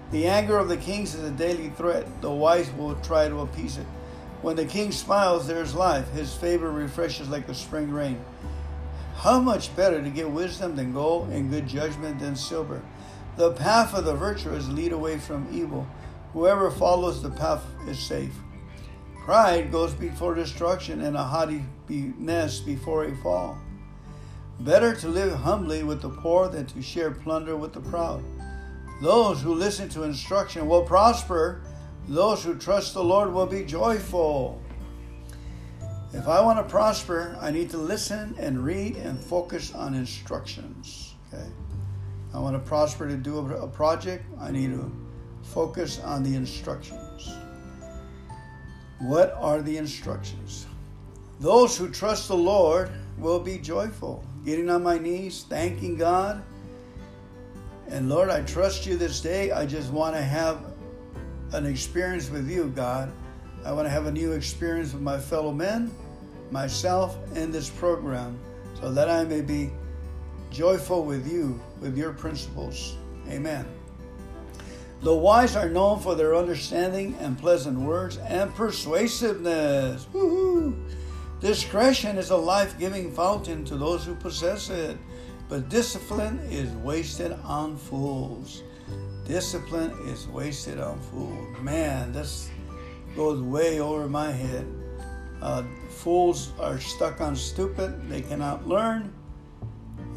The 0.09 0.25
anger 0.25 0.57
of 0.57 0.69
the 0.69 0.77
kings 0.77 1.13
is 1.13 1.23
a 1.23 1.29
daily 1.29 1.69
threat. 1.69 2.07
The 2.21 2.31
wise 2.31 2.71
will 2.71 2.95
try 2.95 3.29
to 3.29 3.41
appease 3.41 3.77
it. 3.77 3.85
When 4.41 4.55
the 4.55 4.65
king 4.65 4.91
smiles, 4.91 5.45
there 5.45 5.61
is 5.61 5.75
life. 5.75 6.09
His 6.13 6.33
favor 6.33 6.71
refreshes 6.71 7.29
like 7.29 7.45
the 7.45 7.53
spring 7.53 7.91
rain. 7.91 8.19
How 9.17 9.39
much 9.39 9.75
better 9.75 10.01
to 10.01 10.09
get 10.09 10.31
wisdom 10.31 10.75
than 10.75 10.93
gold 10.93 11.29
and 11.29 11.51
good 11.51 11.67
judgment 11.67 12.19
than 12.19 12.35
silver? 12.35 12.81
The 13.35 13.51
path 13.51 13.93
of 13.93 14.05
the 14.05 14.15
virtuous 14.15 14.67
lead 14.67 14.93
away 14.93 15.19
from 15.19 15.47
evil. 15.51 15.87
Whoever 16.33 16.71
follows 16.71 17.21
the 17.21 17.29
path 17.29 17.63
is 17.87 17.99
safe. 17.99 18.33
Pride 19.25 19.71
goes 19.71 19.93
before 19.93 20.33
destruction, 20.33 21.01
and 21.01 21.15
a 21.15 21.23
haughty 21.23 21.63
nest 21.87 22.65
before 22.65 23.03
a 23.03 23.15
fall. 23.17 23.59
Better 24.59 24.95
to 24.95 25.07
live 25.07 25.33
humbly 25.33 25.83
with 25.83 26.01
the 26.01 26.09
poor 26.09 26.47
than 26.47 26.65
to 26.67 26.81
share 26.81 27.11
plunder 27.11 27.55
with 27.55 27.73
the 27.73 27.81
proud. 27.81 28.23
Those 29.01 29.41
who 29.41 29.53
listen 29.53 29.87
to 29.89 30.03
instruction 30.03 30.67
will 30.67 30.83
prosper. 30.83 31.61
Those 32.07 32.43
who 32.43 32.55
trust 32.55 32.93
the 32.93 33.03
Lord 33.03 33.31
will 33.31 33.45
be 33.45 33.63
joyful. 33.63 34.61
If 36.13 36.27
I 36.27 36.41
want 36.41 36.57
to 36.57 36.63
prosper, 36.63 37.37
I 37.39 37.51
need 37.51 37.69
to 37.71 37.77
listen 37.77 38.33
and 38.39 38.63
read 38.63 38.95
and 38.95 39.19
focus 39.19 39.75
on 39.75 39.93
instructions. 39.93 41.13
Okay. 41.31 41.45
I 42.33 42.39
want 42.39 42.55
to 42.55 42.67
prosper 42.67 43.07
to 43.07 43.15
do 43.15 43.39
a 43.39 43.67
project, 43.67 44.25
I 44.39 44.51
need 44.51 44.71
to 44.71 44.91
focus 45.43 45.99
on 45.99 46.23
the 46.23 46.35
instructions. 46.35 47.29
What 48.99 49.35
are 49.39 49.61
the 49.61 49.77
instructions? 49.77 50.65
Those 51.39 51.77
who 51.77 51.89
trust 51.89 52.27
the 52.27 52.35
Lord 52.35 52.89
will 53.17 53.39
be 53.39 53.59
joyful. 53.59 54.23
Getting 54.47 54.69
on 54.69 54.81
my 54.81 54.97
knees, 54.97 55.45
thanking 55.49 55.97
God. 55.97 56.41
And 57.89 58.07
Lord, 58.07 58.29
I 58.29 58.43
trust 58.43 58.85
you 58.85 58.95
this 58.95 59.19
day. 59.19 59.51
I 59.51 59.65
just 59.65 59.91
want 59.91 60.15
to 60.15 60.21
have 60.21 60.63
an 61.51 61.65
experience 61.65 62.29
with 62.29 62.49
you, 62.49 62.71
God. 62.73 63.11
I 63.65 63.73
want 63.73 63.87
to 63.87 63.89
have 63.89 64.05
a 64.05 64.11
new 64.11 64.31
experience 64.31 64.93
with 64.93 65.01
my 65.01 65.19
fellow 65.19 65.51
men, 65.51 65.91
myself, 66.49 67.17
and 67.35 67.53
this 67.53 67.69
program 67.69 68.39
so 68.79 68.89
that 68.93 69.09
I 69.09 69.25
may 69.25 69.41
be 69.41 69.69
joyful 70.49 71.03
with 71.03 71.29
you, 71.29 71.59
with 71.81 71.97
your 71.97 72.13
principles. 72.13 72.95
Amen. 73.27 73.65
The 75.01 75.13
wise 75.13 75.57
are 75.57 75.67
known 75.67 75.99
for 75.99 76.15
their 76.15 76.37
understanding 76.37 77.17
and 77.19 77.37
pleasant 77.37 77.77
words 77.77 78.15
and 78.15 78.55
persuasiveness. 78.55 80.07
Discretion 81.39 82.17
is 82.17 82.31
a 82.31 82.37
life 82.37 82.79
giving 82.79 83.11
fountain 83.11 83.63
to 83.65 83.77
those 83.77 84.03
who 84.03 84.15
possess 84.15 84.71
it, 84.71 84.97
but 85.47 85.69
discipline 85.69 86.39
is 86.49 86.71
wasted 86.77 87.31
on 87.43 87.77
fools. 87.77 88.63
Discipline 89.25 89.91
is 90.07 90.27
wasted 90.27 90.79
on 90.79 90.99
fools. 90.99 91.55
Man, 91.61 92.11
this 92.11 92.49
goes 93.15 93.39
way 93.41 93.79
over 93.79 94.09
my 94.09 94.31
head. 94.31 94.65
Uh, 95.41 95.63
fools 95.89 96.53
are 96.59 96.79
stuck 96.79 97.21
on 97.21 97.35
stupid, 97.35 98.09
they 98.09 98.21
cannot 98.21 98.67
learn, 98.67 99.13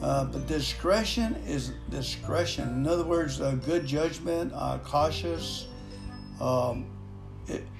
uh, 0.00 0.24
but 0.24 0.46
discretion 0.46 1.34
is 1.46 1.72
discretion. 1.90 2.66
In 2.68 2.86
other 2.86 3.04
words, 3.04 3.36
good 3.66 3.86
judgment, 3.86 4.52
uh, 4.54 4.78
cautious, 4.78 5.68
um, 6.40 6.86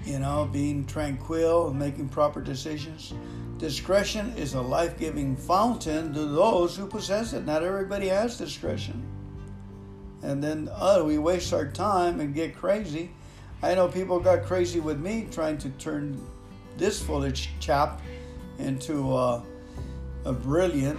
you 0.05 0.19
know, 0.19 0.49
being 0.51 0.87
tranquil, 0.87 1.69
and 1.69 1.79
making 1.79 2.09
proper 2.09 2.41
decisions. 2.41 3.13
Discretion 3.59 4.33
is 4.37 4.55
a 4.55 4.61
life 4.61 4.99
giving 4.99 5.37
fountain 5.37 6.15
to 6.15 6.25
those 6.25 6.77
who 6.77 6.87
possess 6.87 7.33
it. 7.33 7.45
Not 7.45 7.63
everybody 7.63 8.09
has 8.09 8.39
discretion. 8.39 9.03
And 10.23 10.43
then 10.43 10.69
oh, 10.75 11.05
we 11.05 11.19
waste 11.19 11.53
our 11.53 11.67
time 11.67 12.21
and 12.21 12.35
get 12.35 12.57
crazy. 12.57 13.11
I 13.63 13.75
know 13.75 13.89
people 13.89 14.21
got 14.21 14.45
crazy 14.45 14.81
with 14.81 14.99
me 14.99 15.29
trying 15.31 15.59
to 15.59 15.69
turn 15.71 16.21
this 16.77 17.03
foolish 17.03 17.51
chap 17.61 18.01
into 18.59 19.15
uh, 19.15 19.43
a 20.25 20.33
brilliant 20.33 20.99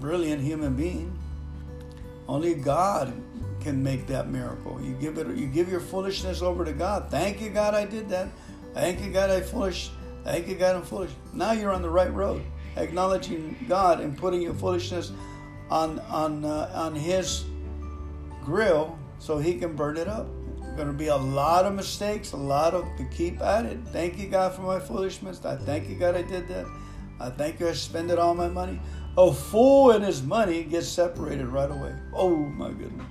brilliant 0.00 0.42
human 0.42 0.74
being. 0.74 1.16
Only 2.26 2.54
God 2.54 3.12
can 3.60 3.82
make 3.82 4.06
that 4.06 4.28
miracle. 4.28 4.80
You 4.82 4.94
give 4.94 5.18
it 5.18 5.36
you 5.36 5.46
give 5.46 5.70
your 5.70 5.80
foolishness 5.80 6.42
over 6.42 6.64
to 6.64 6.72
God. 6.72 7.10
Thank 7.10 7.40
you, 7.40 7.50
God, 7.50 7.74
I 7.74 7.84
did 7.84 8.08
that. 8.08 8.28
Thank 8.74 9.00
you, 9.00 9.10
God, 9.10 9.30
I 9.30 9.40
foolish. 9.40 9.90
Thank 10.24 10.48
you, 10.48 10.54
God, 10.54 10.76
I'm 10.76 10.82
foolish. 10.82 11.10
Now 11.32 11.52
you're 11.52 11.72
on 11.72 11.82
the 11.82 11.90
right 11.90 12.12
road, 12.12 12.42
acknowledging 12.76 13.56
God 13.68 14.00
and 14.00 14.16
putting 14.16 14.42
your 14.42 14.54
foolishness 14.54 15.12
on 15.70 15.98
on 16.00 16.44
uh, 16.44 16.70
on 16.74 16.94
His 16.94 17.44
grill 18.44 18.98
so 19.18 19.38
He 19.38 19.58
can 19.58 19.76
burn 19.76 19.96
it 19.96 20.08
up. 20.08 20.26
Going 20.76 20.86
to 20.86 20.92
be 20.92 21.08
a 21.08 21.16
lot 21.16 21.66
of 21.66 21.74
mistakes, 21.74 22.32
a 22.32 22.36
lot 22.36 22.74
of 22.74 22.84
to 22.96 23.04
keep 23.06 23.40
at 23.40 23.66
it. 23.66 23.78
Thank 23.92 24.18
you, 24.18 24.28
God, 24.28 24.54
for 24.54 24.62
my 24.62 24.78
foolishness. 24.78 25.44
I 25.44 25.56
thank 25.56 25.88
you, 25.88 25.96
God, 25.96 26.14
I 26.14 26.22
did 26.22 26.46
that. 26.48 26.66
I 27.18 27.28
thank 27.28 27.60
you, 27.60 27.68
I 27.68 27.72
spent 27.72 28.10
all 28.12 28.34
my 28.34 28.48
money. 28.48 28.80
A 29.18 29.32
fool 29.32 29.90
and 29.90 30.04
his 30.04 30.22
money 30.22 30.62
get 30.62 30.84
separated 30.84 31.46
right 31.46 31.70
away. 31.70 31.94
Oh 32.14 32.36
my 32.36 32.70
goodness. 32.70 33.06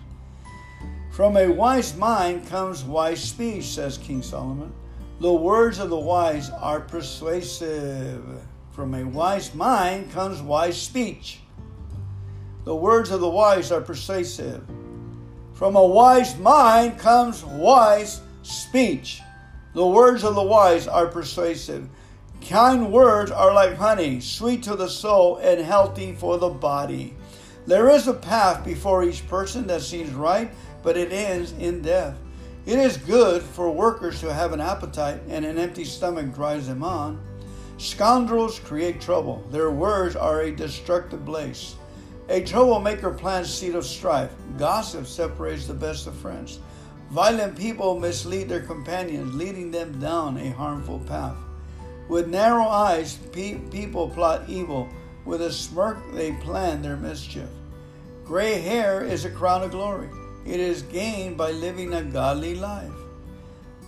From 1.20 1.36
a 1.36 1.52
wise 1.52 1.98
mind 1.98 2.48
comes 2.48 2.86
wise 2.86 3.22
speech, 3.22 3.66
says 3.66 3.98
King 3.98 4.22
Solomon. 4.22 4.72
The 5.20 5.34
words 5.34 5.80
of 5.80 5.90
the 5.90 6.00
wise 6.00 6.50
are 6.50 6.80
persuasive. 6.80 8.24
From 8.72 8.94
a 8.94 9.06
wise 9.06 9.54
mind 9.54 10.14
comes 10.14 10.42
wise 10.42 10.82
speech. 10.82 11.42
The 12.64 12.74
words 12.74 13.12
of 13.12 13.20
the 13.20 13.28
wise 13.28 13.70
are 13.70 13.82
persuasive. 13.82 14.64
From 15.56 15.76
a 15.76 15.86
wise 15.86 16.38
mind 16.38 16.98
comes 16.98 17.44
wise 17.44 18.22
speech. 18.44 19.22
The 19.74 19.86
words 19.86 20.24
of 20.24 20.36
the 20.36 20.42
wise 20.42 20.88
are 20.88 21.08
persuasive. 21.08 21.90
Kind 22.48 22.94
words 22.94 23.30
are 23.30 23.54
like 23.54 23.76
honey, 23.76 24.22
sweet 24.22 24.64
to 24.64 24.78
the 24.78 24.88
soul 24.88 25.36
and 25.36 25.60
healthy 25.60 26.14
for 26.14 26.38
the 26.38 26.48
body. 26.48 27.14
There 27.68 27.90
is 27.90 28.08
a 28.08 28.14
path 28.14 28.66
before 28.66 29.04
each 29.04 29.28
person 29.28 29.68
that 29.68 29.82
seems 29.82 30.12
right, 30.14 30.50
but 30.84 30.98
it 30.98 31.12
ends 31.12 31.52
in 31.54 31.82
death. 31.82 32.16
It 32.66 32.78
is 32.78 32.98
good 32.98 33.42
for 33.42 33.72
workers 33.72 34.20
to 34.22 34.34
have 34.34 34.54
an 34.54 34.62
appetite, 34.62 35.22
and 35.28 35.46
an 35.46 35.58
empty 35.58 35.86
stomach 35.86 36.34
drives 36.34 36.68
them 36.68 36.84
on. 36.84 37.20
Scoundrels 37.78 38.60
create 38.60 39.00
trouble. 39.00 39.44
Their 39.52 39.72
words 39.72 40.16
are 40.16 40.42
a 40.42 40.56
destructive 40.56 41.26
blaze. 41.26 41.76
A 42.28 42.44
troublemaker 42.44 43.12
plants 43.12 43.50
seed 43.50 43.74
of 43.74 43.86
strife. 43.86 44.32
Gossip 44.58 45.08
separates 45.08 45.66
the 45.66 45.74
best 45.74 46.06
of 46.06 46.16
friends. 46.16 46.60
Violent 47.10 47.58
people 47.58 48.00
mislead 48.00 48.50
their 48.50 48.62
companions, 48.62 49.34
leading 49.34 49.72
them 49.72 50.00
down 50.00 50.38
a 50.38 50.52
harmful 50.52 51.00
path. 51.00 51.38
With 52.08 52.28
narrow 52.28 52.68
eyes, 52.68 53.18
pe- 53.32 53.58
people 53.72 54.10
plot 54.10 54.44
evil. 54.48 54.88
With 55.26 55.42
a 55.42 55.52
smirk, 55.52 55.98
they 56.14 56.34
plan 56.34 56.82
their 56.82 56.98
mischief. 56.98 57.50
Gray 58.26 58.60
hair 58.60 59.04
is 59.04 59.26
a 59.26 59.32
crown 59.32 59.64
of 59.64 59.72
glory. 59.72 60.10
It 60.46 60.60
is 60.60 60.82
gained 60.84 61.38
by 61.38 61.52
living 61.52 61.94
a 61.94 62.04
godly 62.04 62.56
life. 62.56 62.92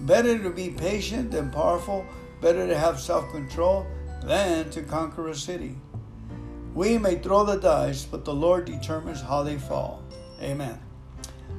Better 0.02 0.38
to 0.38 0.50
be 0.50 0.70
patient 0.70 1.32
than 1.32 1.52
powerful, 1.52 2.06
better 2.42 2.68
to 2.68 2.78
have 2.78 3.00
self 3.00 3.32
control 3.32 3.86
than 4.24 4.70
to 4.72 4.82
conquer 4.82 5.30
a 5.30 5.36
city. 5.36 5.76
We 6.74 6.98
may 6.98 7.16
throw 7.16 7.44
the 7.44 7.58
dice, 7.58 8.06
but 8.06 8.26
the 8.26 8.34
Lord 8.34 8.66
determines 8.66 9.22
how 9.22 9.44
they 9.44 9.58
fall. 9.58 10.04
Amen. 10.42 10.80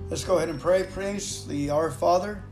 Let's 0.08 0.24
go 0.24 0.36
ahead 0.36 0.48
and 0.48 0.60
pray. 0.60 0.84
Praise 0.84 1.46
the 1.46 1.70
Our 1.70 1.90
Father. 1.90 2.42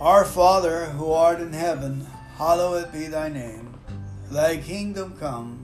Our 0.00 0.24
Father, 0.24 0.86
who 0.86 1.12
art 1.12 1.40
in 1.40 1.52
heaven, 1.52 2.06
hallowed 2.36 2.92
be 2.92 3.06
thy 3.06 3.28
name. 3.28 3.74
Thy 4.30 4.58
kingdom 4.58 5.16
come, 5.18 5.63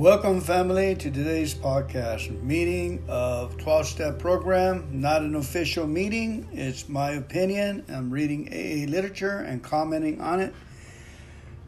Welcome, 0.00 0.40
family, 0.40 0.94
to 0.94 1.10
today's 1.10 1.52
podcast 1.52 2.42
meeting 2.42 3.04
of 3.06 3.58
12 3.58 3.86
step 3.86 4.18
program. 4.18 4.88
Not 4.98 5.20
an 5.20 5.34
official 5.34 5.86
meeting, 5.86 6.48
it's 6.54 6.88
my 6.88 7.10
opinion. 7.10 7.84
I'm 7.86 8.10
reading 8.10 8.48
AA 8.48 8.90
literature 8.90 9.40
and 9.40 9.62
commenting 9.62 10.22
on 10.22 10.40
it. 10.40 10.54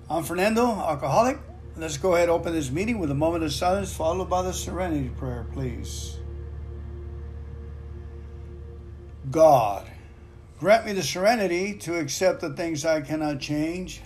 I'm 0.09 0.24
Fernando, 0.24 0.64
alcoholic. 0.66 1.41
Let's 1.76 1.99
go 1.99 2.14
ahead 2.14 2.30
open 2.30 2.55
this 2.55 2.70
meeting 2.70 2.99
with 2.99 3.11
a 3.11 3.14
moment 3.14 3.45
of 3.45 3.53
silence, 3.53 3.95
followed 3.95 4.30
by 4.30 4.41
the 4.41 4.55
serenity 4.55 5.11
prayer, 5.11 5.45
please. 5.53 6.16
God, 9.30 9.87
grant 10.59 10.87
me 10.87 10.95
the 10.95 11.03
serenity 11.03 11.74
to 11.80 11.99
accept 11.99 12.41
the 12.41 12.55
things 12.55 12.87
I 12.87 13.03
cannot 13.03 13.41
change, 13.41 14.01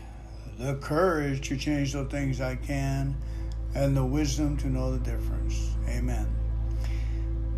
the 0.59 0.74
courage 0.74 1.49
to 1.49 1.57
change 1.57 1.93
the 1.93 2.07
things 2.07 2.41
I 2.41 2.57
can, 2.57 3.14
and 3.77 3.95
the 3.95 4.05
wisdom 4.05 4.57
to 4.57 4.68
know 4.68 4.91
the 4.91 4.99
difference. 4.99 5.77
Amen. 5.87 6.27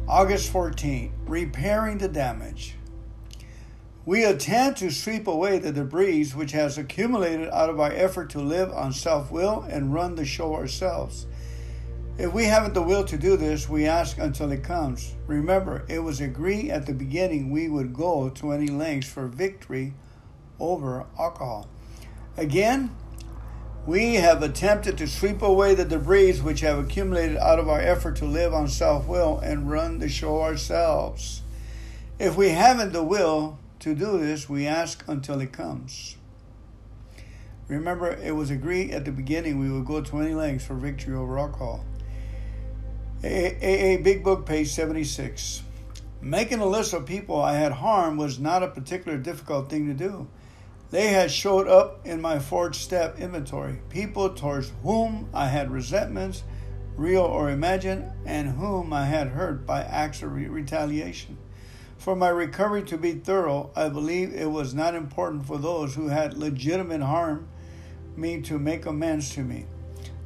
August 0.08 0.52
14th, 0.52 1.12
repairing 1.26 1.98
the 1.98 2.08
damage. 2.08 2.74
We 4.04 4.24
attempt 4.24 4.80
to 4.80 4.90
sweep 4.90 5.28
away 5.28 5.58
the 5.58 5.70
debris 5.70 6.30
which 6.30 6.52
has 6.52 6.76
accumulated 6.76 7.48
out 7.50 7.70
of 7.70 7.78
our 7.78 7.92
effort 7.92 8.30
to 8.30 8.40
live 8.40 8.72
on 8.72 8.92
self 8.92 9.30
will 9.30 9.60
and 9.68 9.94
run 9.94 10.16
the 10.16 10.24
show 10.24 10.54
ourselves. 10.54 11.26
If 12.16 12.32
we 12.32 12.46
haven't 12.46 12.74
the 12.74 12.82
will 12.82 13.04
to 13.04 13.16
do 13.16 13.36
this, 13.36 13.68
we 13.68 13.86
ask 13.86 14.18
until 14.18 14.50
it 14.50 14.64
comes. 14.64 15.14
Remember, 15.28 15.84
it 15.88 16.00
was 16.00 16.20
agreed 16.20 16.70
at 16.70 16.86
the 16.86 16.94
beginning 16.94 17.50
we 17.50 17.68
would 17.68 17.94
go 17.94 18.28
to 18.30 18.50
any 18.50 18.68
lengths 18.68 19.08
for 19.08 19.28
victory 19.28 19.92
over 20.58 21.06
alcohol. 21.16 21.68
Again, 22.36 22.90
we 23.88 24.16
have 24.16 24.42
attempted 24.42 24.98
to 24.98 25.06
sweep 25.06 25.40
away 25.40 25.74
the 25.74 25.82
debris 25.82 26.36
which 26.40 26.60
have 26.60 26.78
accumulated 26.78 27.38
out 27.38 27.58
of 27.58 27.70
our 27.70 27.80
effort 27.80 28.14
to 28.14 28.26
live 28.26 28.52
on 28.52 28.68
self 28.68 29.06
will 29.06 29.38
and 29.38 29.70
run 29.70 29.98
the 29.98 30.10
show 30.10 30.42
ourselves. 30.42 31.40
If 32.18 32.36
we 32.36 32.50
haven't 32.50 32.92
the 32.92 33.02
will, 33.02 33.58
to 33.78 33.94
do 33.94 34.18
this, 34.18 34.46
we 34.46 34.66
ask 34.66 35.02
until 35.08 35.40
it 35.40 35.54
comes. 35.54 36.18
Remember, 37.66 38.12
it 38.12 38.36
was 38.36 38.50
agreed 38.50 38.90
at 38.90 39.06
the 39.06 39.10
beginning 39.10 39.58
we 39.58 39.70
would 39.70 39.86
go 39.86 40.02
to 40.02 40.20
any 40.20 40.34
lengths 40.34 40.66
for 40.66 40.74
victory 40.74 41.16
over 41.16 41.38
alcohol. 41.38 41.82
AA 43.24 43.96
Big 44.02 44.22
Book, 44.22 44.44
page 44.44 44.68
76. 44.68 45.62
Making 46.20 46.60
a 46.60 46.66
list 46.66 46.92
of 46.92 47.06
people 47.06 47.40
I 47.40 47.54
had 47.54 47.72
harmed 47.72 48.18
was 48.18 48.38
not 48.38 48.62
a 48.62 48.68
particularly 48.68 49.22
difficult 49.22 49.70
thing 49.70 49.86
to 49.86 49.94
do. 49.94 50.28
They 50.90 51.08
had 51.08 51.30
showed 51.30 51.68
up 51.68 52.06
in 52.06 52.22
my 52.22 52.38
fourth 52.38 52.74
step 52.74 53.18
inventory 53.18 53.80
people 53.90 54.30
towards 54.30 54.72
whom 54.82 55.28
I 55.34 55.48
had 55.48 55.70
resentments, 55.70 56.44
real 56.96 57.22
or 57.22 57.50
imagined, 57.50 58.10
and 58.24 58.48
whom 58.50 58.92
I 58.92 59.04
had 59.04 59.28
hurt 59.28 59.66
by 59.66 59.82
acts 59.82 60.22
of 60.22 60.32
retaliation. 60.32 61.36
For 61.98 62.16
my 62.16 62.28
recovery 62.28 62.84
to 62.84 62.96
be 62.96 63.12
thorough, 63.12 63.70
I 63.76 63.90
believe 63.90 64.32
it 64.32 64.50
was 64.50 64.72
not 64.72 64.94
important 64.94 65.46
for 65.46 65.58
those 65.58 65.94
who 65.94 66.08
had 66.08 66.38
legitimate 66.38 67.02
harm 67.02 67.48
me 68.16 68.40
to 68.42 68.58
make 68.58 68.86
amends 68.86 69.34
to 69.34 69.40
me. 69.40 69.66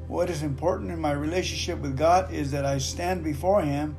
What 0.06 0.30
is 0.30 0.42
important 0.42 0.92
in 0.92 1.00
my 1.00 1.12
relationship 1.12 1.78
with 1.78 1.96
God 1.96 2.32
is 2.32 2.52
that 2.52 2.64
I 2.64 2.78
stand 2.78 3.24
before 3.24 3.62
Him 3.62 3.96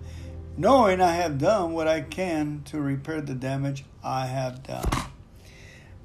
knowing 0.55 1.01
I 1.01 1.13
have 1.13 1.39
done 1.39 1.73
what 1.73 1.87
I 1.87 2.01
can 2.01 2.61
to 2.65 2.79
repair 2.79 3.21
the 3.21 3.33
damage 3.33 3.83
I 4.03 4.27
have 4.27 4.63
done. 4.63 5.12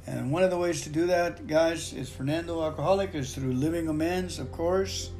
And 0.09 0.31
one 0.33 0.43
of 0.43 0.51
the 0.51 0.59
ways 0.59 0.83
to 0.83 0.89
do 0.89 1.07
that, 1.09 1.47
guys, 1.47 1.93
is 1.93 2.09
Fernando 2.09 2.63
Alcoholic, 2.63 3.15
is 3.15 3.35
through 3.35 3.53
living 3.53 3.89
amends, 3.89 4.39
of 4.39 4.51
course, 4.53 5.11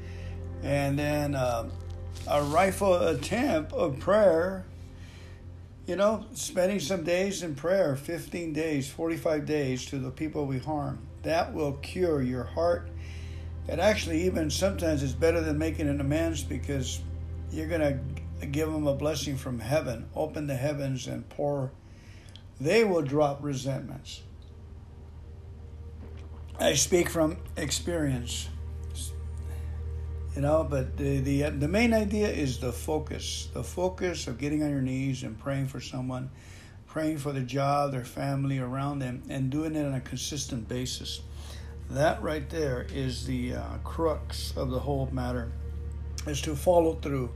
and 0.63 0.99
then 0.99 1.35
uh, 1.35 1.69
a 2.27 2.43
rifle 2.43 2.95
attempt 2.95 3.73
of 3.73 3.99
prayer 3.99 4.65
you 5.89 5.97
know, 5.97 6.27
spending 6.35 6.79
some 6.81 7.03
days 7.03 7.43
in 7.43 7.55
prayer, 7.55 7.97
15 7.97 8.53
days, 8.53 8.91
45 8.91 9.47
days 9.47 9.87
to 9.87 9.99
the 9.99 10.11
people 10.11 10.45
we 10.45 10.59
harm, 10.59 10.99
that 11.23 11.55
will 11.55 11.73
cure 11.73 12.21
your 12.21 12.45
heart. 12.45 12.91
And 13.71 13.81
actually, 13.81 14.25
even 14.25 14.51
sometimes 14.51 15.03
it's 15.03 15.15
better 15.15 15.41
than 15.41 15.57
making 15.57 15.89
an 15.89 15.99
amends 16.03 16.45
because 16.45 17.01
you're 17.51 17.69
going 17.69 17.81
to 17.81 18.47
give 18.47 18.71
them 18.71 18.87
a 18.87 18.95
blessing 18.95 19.39
from 19.39 19.61
heaven, 19.61 20.07
open 20.15 20.47
the 20.47 20.55
heavens 20.55 21.07
and 21.07 21.27
pour. 21.31 21.73
They 22.61 22.85
will 22.85 23.03
drop 23.03 23.39
resentments. 23.43 24.21
I 26.61 26.75
speak 26.75 27.09
from 27.09 27.37
experience. 27.57 28.49
You 30.35 30.43
know, 30.43 30.67
but 30.69 30.97
the, 30.97 31.19
the 31.19 31.51
the 31.51 31.69
main 31.69 31.95
idea 31.95 32.29
is 32.29 32.59
the 32.59 32.73
focus, 32.73 33.49
the 33.55 33.63
focus 33.63 34.27
of 34.27 34.39
getting 34.39 34.65
on 34.65 34.71
your 34.71 34.83
knees 34.83 35.23
and 35.23 35.39
praying 35.39 35.69
for 35.69 35.81
someone, 35.81 36.31
praying 36.87 37.19
for 37.19 37.33
the 37.33 37.43
job, 37.43 37.93
their 37.93 38.05
family 38.05 38.59
around 38.59 38.99
them, 38.99 39.23
and 39.29 39.51
doing 39.51 39.77
it 39.77 39.87
on 39.87 39.95
a 39.95 40.01
consistent 40.01 40.69
basis. 40.69 41.23
That 41.91 42.21
right 42.23 42.49
there 42.51 42.87
is 42.93 43.25
the 43.25 43.55
uh, 43.55 43.63
crux 43.85 44.53
of 44.57 44.71
the 44.71 44.81
whole 44.81 45.09
matter, 45.13 45.53
is 46.27 46.41
to 46.43 46.57
follow 46.57 46.95
through, 46.95 47.33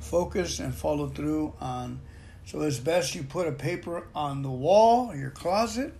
focus 0.00 0.58
and 0.58 0.74
follow 0.74 1.08
through 1.08 1.52
on. 1.60 2.00
So 2.44 2.60
it's 2.62 2.78
best 2.78 3.14
you 3.14 3.22
put 3.22 3.46
a 3.46 3.52
paper 3.52 4.06
on 4.14 4.42
the 4.42 4.50
wall, 4.50 5.14
your 5.14 5.30
closet, 5.30 5.94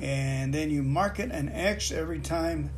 and 0.00 0.52
then 0.52 0.70
you 0.70 0.82
mark 0.82 1.18
it 1.18 1.30
an 1.30 1.48
X 1.48 1.90
every 1.90 2.20
time 2.20 2.70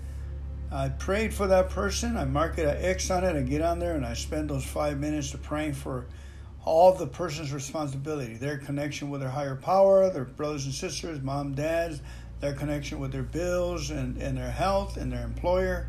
I 0.72 0.88
prayed 0.88 1.34
for 1.34 1.48
that 1.48 1.70
person. 1.70 2.16
I 2.16 2.24
mark 2.24 2.58
it 2.58 2.66
an 2.66 2.76
X 2.78 3.10
on 3.10 3.24
it. 3.24 3.36
I 3.36 3.42
get 3.42 3.60
on 3.62 3.78
there 3.78 3.94
and 3.96 4.06
I 4.06 4.14
spend 4.14 4.50
those 4.50 4.64
five 4.64 4.98
minutes 4.98 5.32
to 5.32 5.38
praying 5.38 5.74
for 5.74 6.06
all 6.64 6.92
the 6.92 7.06
person's 7.06 7.52
responsibility, 7.52 8.34
their 8.34 8.58
connection 8.58 9.10
with 9.10 9.20
their 9.20 9.30
higher 9.30 9.56
power, 9.56 10.10
their 10.10 10.24
brothers 10.24 10.66
and 10.66 10.74
sisters, 10.74 11.20
mom, 11.22 11.54
dads, 11.54 12.00
their 12.40 12.52
connection 12.52 13.00
with 13.00 13.12
their 13.12 13.22
bills 13.22 13.90
and, 13.90 14.16
and 14.18 14.36
their 14.36 14.50
health 14.50 14.96
and 14.96 15.12
their 15.12 15.24
employer. 15.24 15.88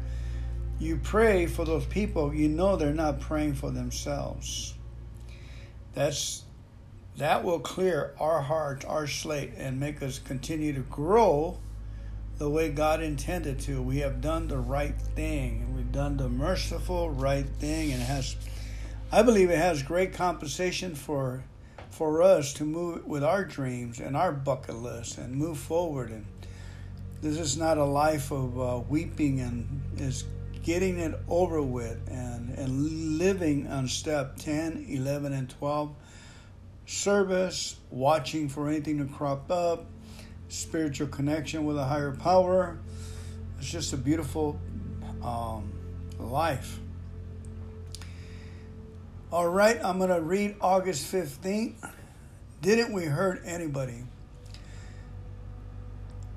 You 0.80 0.98
pray 0.98 1.46
for 1.46 1.66
those 1.66 1.86
people, 1.86 2.34
you 2.34 2.50
know 2.50 2.76
they're 2.76 2.94
not 2.94 3.20
praying 3.20 3.56
for 3.56 3.70
themselves. 3.70 4.74
That's 5.94 6.44
that 7.18 7.44
will 7.44 7.60
clear 7.60 8.14
our 8.20 8.42
heart, 8.42 8.86
our 8.88 9.08
slate, 9.08 9.54
and 9.58 9.80
make 9.80 10.02
us 10.02 10.20
continue 10.20 10.74
to 10.74 10.82
grow 10.82 11.60
the 12.38 12.50
way 12.50 12.70
God 12.70 13.04
intended 13.04 13.60
to. 13.62 13.82
We 13.82 14.00
have 14.00 14.22
done 14.22 14.48
the 14.48 14.58
right 14.58 15.00
thing, 15.00 15.62
and 15.62 15.76
we've 15.76 15.92
done 15.92 16.18
the 16.18 16.30
merciful 16.30 17.10
right 17.12 17.46
thing, 17.46 17.92
and 17.92 18.02
has, 18.02 18.36
I 19.12 19.22
believe, 19.22 19.50
it 19.50 19.58
has 19.58 19.84
great 19.84 20.14
compensation 20.14 20.96
for 20.96 21.44
for 21.92 22.22
us 22.22 22.54
to 22.54 22.64
move 22.64 23.06
with 23.06 23.24
our 23.24 23.44
dreams 23.44 24.00
and 24.00 24.16
our 24.16 24.32
bucket 24.32 24.76
list 24.76 25.18
and 25.18 25.36
move 25.36 25.58
forward. 25.58 26.10
And 26.10 26.26
this 27.22 27.38
is 27.38 27.58
not 27.58 27.78
a 27.78 27.84
life 27.84 28.32
of 28.32 28.60
uh, 28.60 28.80
weeping 28.90 29.42
and 29.42 29.82
is 29.98 30.24
getting 30.64 31.00
it 31.00 31.20
over 31.28 31.62
with 31.62 32.00
and, 32.10 32.58
and 32.58 33.18
living 33.18 33.68
on 33.68 33.88
step 33.88 34.38
10, 34.38 34.86
11, 34.90 35.34
and 35.34 35.50
12. 35.50 35.94
Service, 36.92 37.78
watching 37.90 38.50
for 38.50 38.68
anything 38.68 38.98
to 38.98 39.06
crop 39.06 39.50
up, 39.50 39.86
spiritual 40.50 41.08
connection 41.08 41.64
with 41.64 41.78
a 41.78 41.86
higher 41.86 42.12
power. 42.12 42.80
It's 43.58 43.72
just 43.72 43.94
a 43.94 43.98
beautiful 43.98 44.60
um, 45.24 45.72
life. 46.20 46.80
All 49.32 49.48
right, 49.48 49.80
I'm 49.82 50.00
going 50.00 50.10
to 50.10 50.20
read 50.20 50.58
August 50.60 51.10
15th. 51.10 51.90
Didn't 52.62 52.92
we 52.92 53.06
hurt 53.06 53.42
anybody? 53.46 54.04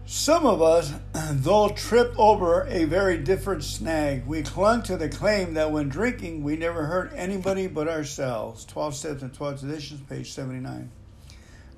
Some 0.06 0.44
of 0.44 0.60
us, 0.60 0.92
though, 1.30 1.70
tripped 1.70 2.18
over 2.18 2.66
a 2.68 2.84
very 2.84 3.16
different 3.16 3.64
snag. 3.64 4.26
We 4.26 4.42
clung 4.42 4.82
to 4.82 4.98
the 4.98 5.08
claim 5.08 5.54
that 5.54 5.72
when 5.72 5.88
drinking, 5.88 6.42
we 6.42 6.56
never 6.56 6.84
hurt 6.84 7.12
anybody 7.16 7.68
but 7.68 7.88
ourselves. 7.88 8.66
12 8.66 8.94
Steps 8.94 9.22
and 9.22 9.32
12 9.32 9.60
Traditions, 9.60 10.02
page 10.02 10.30
79. 10.30 10.90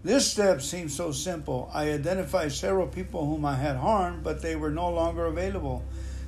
This 0.02 0.28
step 0.28 0.60
seemed 0.60 0.90
so 0.90 1.12
simple. 1.12 1.70
I 1.72 1.92
identified 1.92 2.50
several 2.50 2.88
people 2.88 3.26
whom 3.26 3.44
I 3.44 3.54
had 3.54 3.76
harmed, 3.76 4.24
but 4.24 4.42
they 4.42 4.56
were 4.56 4.70
no 4.70 4.90
longer 4.90 5.26
available. 5.26 5.84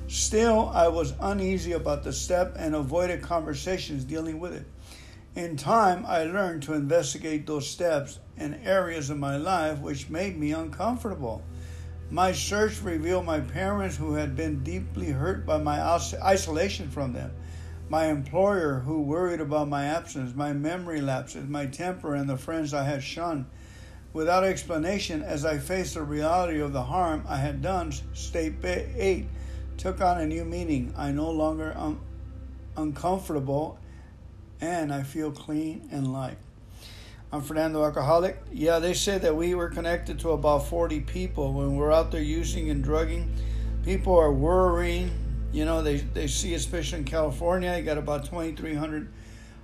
Still, 0.07 0.69
I 0.69 0.87
was 0.87 1.13
uneasy 1.19 1.73
about 1.73 2.05
the 2.05 2.13
step 2.13 2.55
and 2.57 2.75
avoided 2.75 3.21
conversations 3.21 4.05
dealing 4.05 4.39
with 4.39 4.53
it. 4.53 4.65
In 5.35 5.57
time, 5.57 6.05
I 6.07 6.23
learned 6.23 6.63
to 6.63 6.73
investigate 6.73 7.45
those 7.45 7.69
steps 7.69 8.19
and 8.37 8.57
areas 8.63 9.09
of 9.09 9.17
my 9.17 9.35
life 9.35 9.79
which 9.79 10.09
made 10.09 10.37
me 10.37 10.53
uncomfortable. 10.53 11.43
My 12.11 12.31
search 12.31 12.81
revealed 12.81 13.25
my 13.25 13.39
parents 13.39 13.95
who 13.95 14.15
had 14.15 14.35
been 14.35 14.63
deeply 14.63 15.11
hurt 15.11 15.45
by 15.45 15.59
my 15.59 15.79
isolation 15.79 16.89
from 16.89 17.13
them, 17.13 17.31
my 17.87 18.07
employer 18.07 18.79
who 18.79 19.03
worried 19.03 19.41
about 19.41 19.69
my 19.69 19.85
absence, 19.85 20.35
my 20.35 20.51
memory 20.51 21.01
lapses, 21.01 21.47
my 21.47 21.67
temper, 21.67 22.15
and 22.15 22.27
the 22.27 22.35
friends 22.35 22.73
I 22.73 22.83
had 22.83 23.03
shunned. 23.03 23.45
Without 24.11 24.43
explanation, 24.43 25.21
as 25.21 25.45
I 25.45 25.59
faced 25.59 25.93
the 25.93 26.01
reality 26.01 26.59
of 26.59 26.73
the 26.73 26.81
harm 26.81 27.25
I 27.27 27.37
had 27.37 27.61
done, 27.61 27.91
State 28.13 28.55
8 28.63 29.27
took 29.77 30.01
on 30.01 30.19
a 30.19 30.25
new 30.25 30.43
meaning. 30.43 30.91
I 30.97 31.11
no 31.11 31.29
longer 31.29 31.73
am 31.77 32.01
uncomfortable 32.75 33.77
and 34.59 34.91
I 34.91 35.03
feel 35.03 35.31
clean 35.31 35.87
and 35.91 36.11
light. 36.11 36.39
I'm 37.31 37.43
Fernando 37.43 37.83
Alcoholic. 37.83 38.41
Yeah, 38.51 38.79
they 38.79 38.95
said 38.95 39.21
that 39.21 39.35
we 39.35 39.53
were 39.53 39.69
connected 39.69 40.17
to 40.21 40.31
about 40.31 40.65
40 40.65 41.01
people 41.01 41.53
when 41.53 41.75
we're 41.75 41.91
out 41.91 42.09
there 42.11 42.23
using 42.23 42.71
and 42.71 42.83
drugging. 42.83 43.31
People 43.85 44.17
are 44.17 44.33
worrying. 44.33 45.11
You 45.51 45.65
know, 45.65 45.83
they, 45.83 45.97
they 45.97 46.25
see, 46.25 46.55
especially 46.55 46.99
in 46.99 47.05
California, 47.05 47.77
you 47.77 47.83
got 47.83 47.99
about 47.99 48.25
2,300 48.25 49.11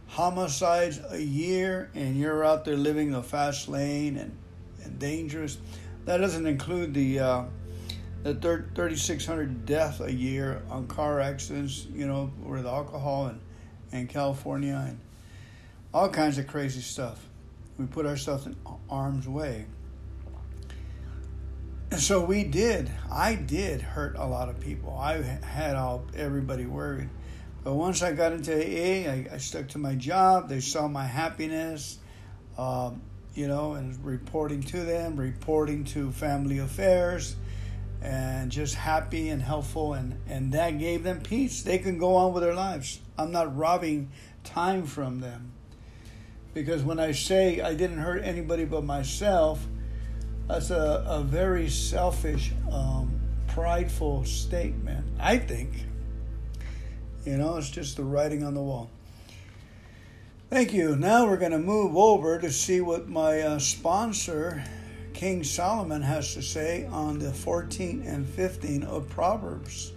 homicides 0.06 1.02
a 1.10 1.20
year, 1.20 1.90
and 1.96 2.16
you're 2.16 2.46
out 2.46 2.66
there 2.66 2.78
living 2.78 3.12
the 3.12 3.24
fast 3.24 3.68
lane 3.68 4.18
and, 4.18 4.38
and 4.84 5.00
dangerous. 5.00 5.58
That 6.06 6.18
doesn't 6.18 6.46
include 6.46 6.94
the 6.94 7.20
uh, 7.20 7.44
the 8.22 8.36
3,600 8.36 9.66
deaths 9.66 10.02
a 10.02 10.12
year 10.12 10.62
on 10.70 10.86
car 10.86 11.20
accidents, 11.20 11.88
you 11.92 12.06
know, 12.06 12.32
with 12.44 12.68
alcohol 12.68 13.26
and 13.26 13.40
and 13.92 14.08
California 14.08 14.86
and 14.88 15.00
all 15.92 16.10
kinds 16.10 16.38
of 16.38 16.46
crazy 16.46 16.82
stuff. 16.82 17.28
We 17.78 17.86
put 17.86 18.06
ourselves 18.06 18.46
in 18.46 18.56
harm's 18.90 19.28
way. 19.28 19.66
And 21.92 22.02
so 22.02 22.24
we 22.24 22.44
did. 22.44 22.92
I 23.12 23.36
did 23.36 23.82
hurt 23.82 24.18
a 24.18 24.26
lot 24.26 24.50
of 24.50 24.60
people. 24.60 24.98
I 24.98 25.22
had 25.22 25.76
all 25.76 26.06
everybody 26.16 26.66
worried. 26.66 27.10
But 27.64 27.74
once 27.74 28.04
I 28.04 28.12
got 28.12 28.32
into 28.32 28.54
AA, 28.54 29.10
I, 29.10 29.28
I 29.34 29.38
stuck 29.38 29.70
to 29.70 29.80
my 29.80 29.96
job. 29.96 30.48
They 30.48 30.60
saw 30.60 30.88
my 30.88 31.06
happiness, 31.06 31.98
um, 32.58 33.02
you 33.34 33.48
know, 33.48 33.74
and 33.74 34.04
reporting 34.06 34.62
to 34.64 34.82
them, 34.82 35.16
reporting 35.16 35.84
to 35.86 36.12
family 36.12 36.60
affairs, 36.60 37.36
and 38.04 38.52
just 38.52 38.76
happy 38.76 39.30
and 39.30 39.42
helpful. 39.42 39.94
And, 39.94 40.20
and 40.28 40.52
that 40.52 40.78
gave 40.78 41.04
them 41.04 41.22
peace. 41.22 41.64
They 41.64 41.80
can 41.80 41.98
go 41.98 42.16
on 42.16 42.34
with 42.34 42.44
their 42.44 42.54
lives. 42.54 43.00
I'm 43.18 43.32
not 43.32 43.58
robbing 43.58 44.12
time 44.44 44.86
from 44.86 45.20
them. 45.20 45.55
Because 46.56 46.84
when 46.84 47.00
I 47.00 47.12
say 47.12 47.60
I 47.60 47.76
didn't 47.76 47.98
hurt 47.98 48.24
anybody 48.24 48.64
but 48.64 48.86
myself, 48.86 49.64
that's 50.48 50.70
a, 50.70 51.04
a 51.06 51.22
very 51.22 51.68
selfish, 51.70 52.54
um, 52.72 53.20
prideful 53.48 54.24
statement, 54.24 55.06
I 55.20 55.38
think. 55.38 55.86
You 57.26 57.38
know, 57.38 57.58
it's 57.58 57.70
just 57.70 57.98
the 57.98 58.06
writing 58.06 58.44
on 58.44 58.54
the 58.54 58.62
wall. 58.62 58.90
Thank 60.50 60.74
you. 60.74 60.96
Now 60.96 61.28
we're 61.28 61.38
going 61.38 61.52
to 61.52 61.60
move 61.60 61.98
over 61.98 62.40
to 62.40 62.50
see 62.50 62.80
what 62.80 63.10
my 63.10 63.42
uh, 63.42 63.60
sponsor, 63.60 64.64
King 65.14 65.44
Solomon, 65.44 66.04
has 66.04 66.36
to 66.36 66.42
say 66.42 66.86
on 66.86 67.20
the 67.20 67.34
14 67.34 68.04
and 68.08 68.26
15 68.26 68.84
of 68.84 69.10
Proverbs. 69.10 69.92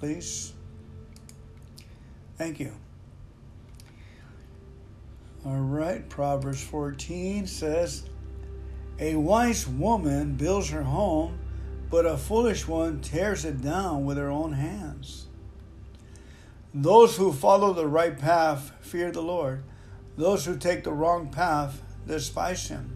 Please. 0.00 0.54
Thank 2.36 2.58
you. 2.58 2.79
All 5.42 5.56
right, 5.56 6.06
Proverbs 6.06 6.62
14 6.62 7.46
says, 7.46 8.04
A 8.98 9.14
wise 9.16 9.66
woman 9.66 10.34
builds 10.34 10.68
her 10.68 10.82
home, 10.82 11.38
but 11.90 12.04
a 12.04 12.18
foolish 12.18 12.68
one 12.68 13.00
tears 13.00 13.46
it 13.46 13.62
down 13.62 14.04
with 14.04 14.18
her 14.18 14.28
own 14.28 14.52
hands. 14.52 15.28
Those 16.74 17.16
who 17.16 17.32
follow 17.32 17.72
the 17.72 17.86
right 17.86 18.18
path 18.18 18.72
fear 18.82 19.10
the 19.10 19.22
Lord, 19.22 19.62
those 20.18 20.44
who 20.44 20.58
take 20.58 20.84
the 20.84 20.92
wrong 20.92 21.30
path 21.30 21.80
despise 22.06 22.68
him. 22.68 22.94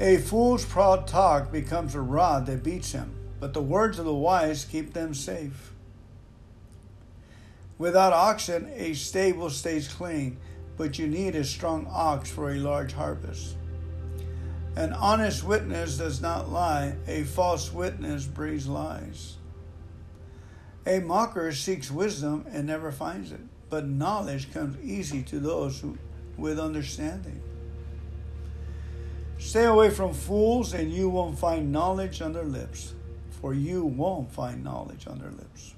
A 0.00 0.16
fool's 0.16 0.64
proud 0.64 1.06
talk 1.06 1.52
becomes 1.52 1.94
a 1.94 2.00
rod 2.00 2.46
that 2.46 2.64
beats 2.64 2.90
him, 2.90 3.14
but 3.38 3.52
the 3.52 3.62
words 3.62 4.00
of 4.00 4.04
the 4.04 4.12
wise 4.12 4.64
keep 4.64 4.94
them 4.94 5.14
safe. 5.14 5.67
Without 7.78 8.12
oxen, 8.12 8.70
a 8.74 8.92
stable 8.94 9.50
stays 9.50 9.86
clean, 9.86 10.36
but 10.76 10.98
you 10.98 11.06
need 11.06 11.36
a 11.36 11.44
strong 11.44 11.86
ox 11.88 12.28
for 12.28 12.50
a 12.50 12.56
large 12.56 12.92
harvest. 12.92 13.56
An 14.74 14.92
honest 14.92 15.44
witness 15.44 15.96
does 15.96 16.20
not 16.20 16.50
lie, 16.50 16.94
a 17.06 17.22
false 17.22 17.72
witness 17.72 18.26
breathes 18.26 18.66
lies. 18.66 19.36
A 20.86 21.00
mocker 21.00 21.52
seeks 21.52 21.90
wisdom 21.90 22.46
and 22.50 22.66
never 22.66 22.90
finds 22.90 23.30
it, 23.30 23.40
but 23.70 23.86
knowledge 23.86 24.52
comes 24.52 24.76
easy 24.84 25.22
to 25.24 25.38
those 25.38 25.80
who, 25.80 25.98
with 26.36 26.58
understanding. 26.58 27.42
Stay 29.38 29.64
away 29.64 29.90
from 29.90 30.12
fools, 30.14 30.74
and 30.74 30.92
you 30.92 31.08
won't 31.08 31.38
find 31.38 31.70
knowledge 31.70 32.22
on 32.22 32.32
their 32.32 32.44
lips, 32.44 32.94
for 33.30 33.54
you 33.54 33.84
won't 33.84 34.32
find 34.32 34.64
knowledge 34.64 35.06
on 35.06 35.18
their 35.18 35.30
lips. 35.30 35.74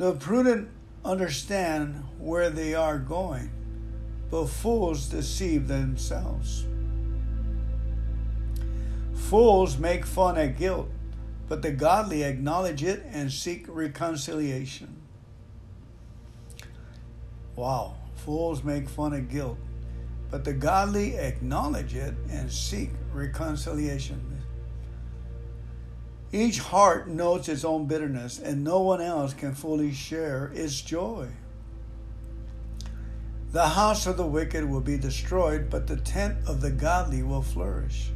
The 0.00 0.14
prudent 0.14 0.70
understand 1.04 2.04
where 2.18 2.48
they 2.48 2.74
are 2.74 2.98
going, 2.98 3.50
but 4.30 4.46
fools 4.46 5.10
deceive 5.10 5.68
themselves. 5.68 6.64
Fools 9.12 9.76
make 9.76 10.06
fun 10.06 10.38
at 10.38 10.56
guilt, 10.56 10.88
but 11.50 11.60
the 11.60 11.72
godly 11.72 12.22
acknowledge 12.22 12.82
it 12.82 13.04
and 13.12 13.30
seek 13.30 13.66
reconciliation. 13.68 15.02
Wow, 17.54 17.96
fools 18.14 18.64
make 18.64 18.88
fun 18.88 19.12
of 19.12 19.28
guilt, 19.28 19.58
but 20.30 20.44
the 20.44 20.54
godly 20.54 21.16
acknowledge 21.16 21.94
it 21.94 22.14
and 22.30 22.50
seek 22.50 22.88
reconciliation. 23.12 24.29
Each 26.32 26.60
heart 26.60 27.08
knows 27.08 27.48
its 27.48 27.64
own 27.64 27.86
bitterness, 27.86 28.38
and 28.38 28.62
no 28.62 28.80
one 28.80 29.00
else 29.00 29.34
can 29.34 29.54
fully 29.54 29.92
share 29.92 30.52
its 30.54 30.80
joy. 30.80 31.28
The 33.52 33.70
house 33.70 34.06
of 34.06 34.16
the 34.16 34.26
wicked 34.26 34.68
will 34.70 34.80
be 34.80 34.96
destroyed, 34.96 35.70
but 35.70 35.88
the 35.88 35.96
tent 35.96 36.38
of 36.46 36.60
the 36.60 36.70
godly 36.70 37.24
will 37.24 37.42
flourish. 37.42 38.12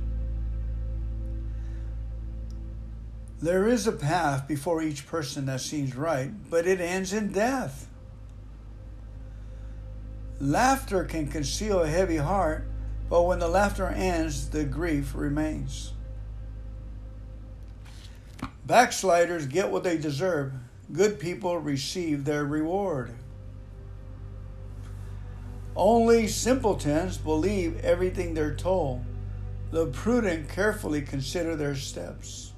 There 3.43 3.67
is 3.67 3.89
a 3.89 3.93
path 3.93 4.47
before 4.47 4.81
each 4.81 5.09
person 5.09 5.47
that 5.47 5.61
seems 5.61 5.97
right, 5.97 6.31
but 6.49 6.69
it 6.69 6.81
ends 6.81 7.13
in 7.13 7.33
death. 7.33 7.89
Laughter 10.39 11.05
can 11.05 11.27
conceal 11.27 11.81
a 11.81 11.89
heavy 11.89 12.19
heart, 12.19 12.69
but 13.11 13.23
when 13.23 13.41
the 13.41 13.49
laughter 13.49 13.89
ends, 13.89 14.51
the 14.51 14.65
grief 14.65 15.15
remains. 15.17 15.94
Backsliders 18.67 19.47
get 19.47 19.71
what 19.71 19.85
they 19.85 19.99
deserve. 19.99 20.53
Good 20.93 21.21
people 21.21 21.59
receive 21.59 22.25
their 22.25 22.45
reward. 22.45 23.11
Only 25.77 26.29
simpletons 26.29 27.19
believe 27.19 27.85
everything 27.85 28.33
they're 28.33 28.55
told. 28.55 29.05
The 29.71 29.89
prudent 29.89 30.49
carefully 30.49 31.03
consider 31.03 31.57
their 31.57 31.75
steps. 31.75 32.53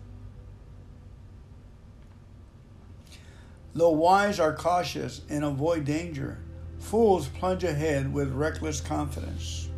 The 3.74 3.88
wise 3.88 4.38
are 4.38 4.54
cautious 4.54 5.22
and 5.28 5.44
avoid 5.44 5.84
danger. 5.84 6.38
Fools 6.78 7.28
plunge 7.28 7.64
ahead 7.64 8.12
with 8.12 8.32
reckless 8.32 8.80
confidence. 8.80 9.68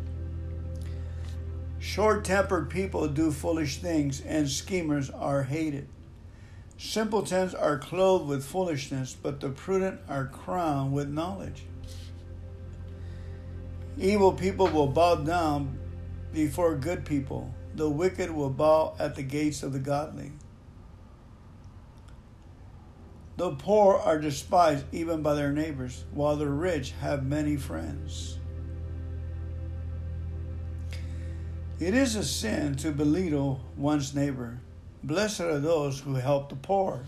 Short 1.79 2.23
tempered 2.23 2.69
people 2.69 3.07
do 3.07 3.31
foolish 3.31 3.77
things, 3.77 4.21
and 4.21 4.49
schemers 4.49 5.09
are 5.09 5.43
hated. 5.43 5.87
Simpletons 6.79 7.53
are 7.53 7.77
clothed 7.77 8.25
with 8.25 8.45
foolishness, 8.45 9.13
but 9.21 9.41
the 9.41 9.49
prudent 9.49 9.99
are 10.07 10.27
crowned 10.27 10.93
with 10.93 11.09
knowledge. 11.09 11.65
Evil 13.97 14.31
people 14.31 14.67
will 14.67 14.87
bow 14.87 15.15
down 15.15 15.77
before 16.33 16.75
good 16.75 17.03
people, 17.03 17.53
the 17.75 17.89
wicked 17.89 18.31
will 18.31 18.49
bow 18.49 18.95
at 18.97 19.15
the 19.15 19.23
gates 19.23 19.61
of 19.61 19.73
the 19.73 19.79
godly. 19.79 20.31
The 23.35 23.51
poor 23.51 23.97
are 23.97 24.17
despised 24.17 24.85
even 24.93 25.21
by 25.21 25.33
their 25.33 25.51
neighbors, 25.51 26.05
while 26.13 26.37
the 26.37 26.47
rich 26.47 26.93
have 27.01 27.25
many 27.25 27.57
friends. 27.57 28.39
It 31.77 31.93
is 31.93 32.15
a 32.15 32.23
sin 32.23 32.75
to 32.75 32.91
belittle 32.91 33.59
one's 33.75 34.15
neighbor. 34.15 34.61
Blessed 35.03 35.41
are 35.41 35.59
those 35.59 36.01
who 36.01 36.15
help 36.15 36.49
the 36.49 36.55
poor. 36.55 37.05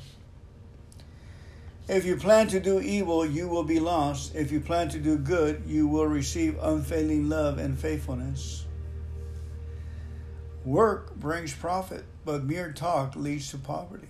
If 1.87 2.05
you 2.05 2.15
plan 2.15 2.47
to 2.47 2.59
do 2.59 2.79
evil, 2.79 3.25
you 3.25 3.49
will 3.49 3.63
be 3.63 3.79
lost. 3.79 4.33
If 4.33 4.51
you 4.51 4.61
plan 4.61 4.87
to 4.89 4.99
do 4.99 5.17
good, 5.17 5.63
you 5.65 5.87
will 5.87 6.07
receive 6.07 6.57
unfailing 6.61 7.27
love 7.27 7.57
and 7.57 7.77
faithfulness. 7.77 8.65
Work 10.63 11.15
brings 11.15 11.53
profit, 11.53 12.05
but 12.23 12.45
mere 12.45 12.71
talk 12.71 13.15
leads 13.15 13.49
to 13.51 13.57
poverty. 13.57 14.07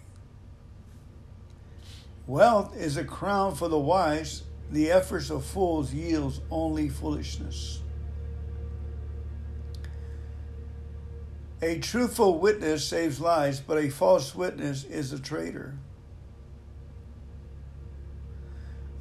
Wealth 2.28 2.76
is 2.76 2.98
a 2.98 3.04
crown 3.04 3.56
for 3.56 3.68
the 3.68 3.80
wise. 3.80 4.44
The 4.70 4.92
efforts 4.92 5.30
of 5.30 5.44
fools 5.44 5.94
yields 5.94 6.40
only 6.52 6.88
foolishness. 6.88 7.82
A 11.62 11.78
truthful 11.80 12.40
witness 12.40 12.84
saves 12.84 13.20
lives, 13.20 13.60
but 13.60 13.78
a 13.78 13.90
false 13.90 14.34
witness 14.34 14.84
is 14.84 15.14
a 15.14 15.20
traitor. 15.20 15.78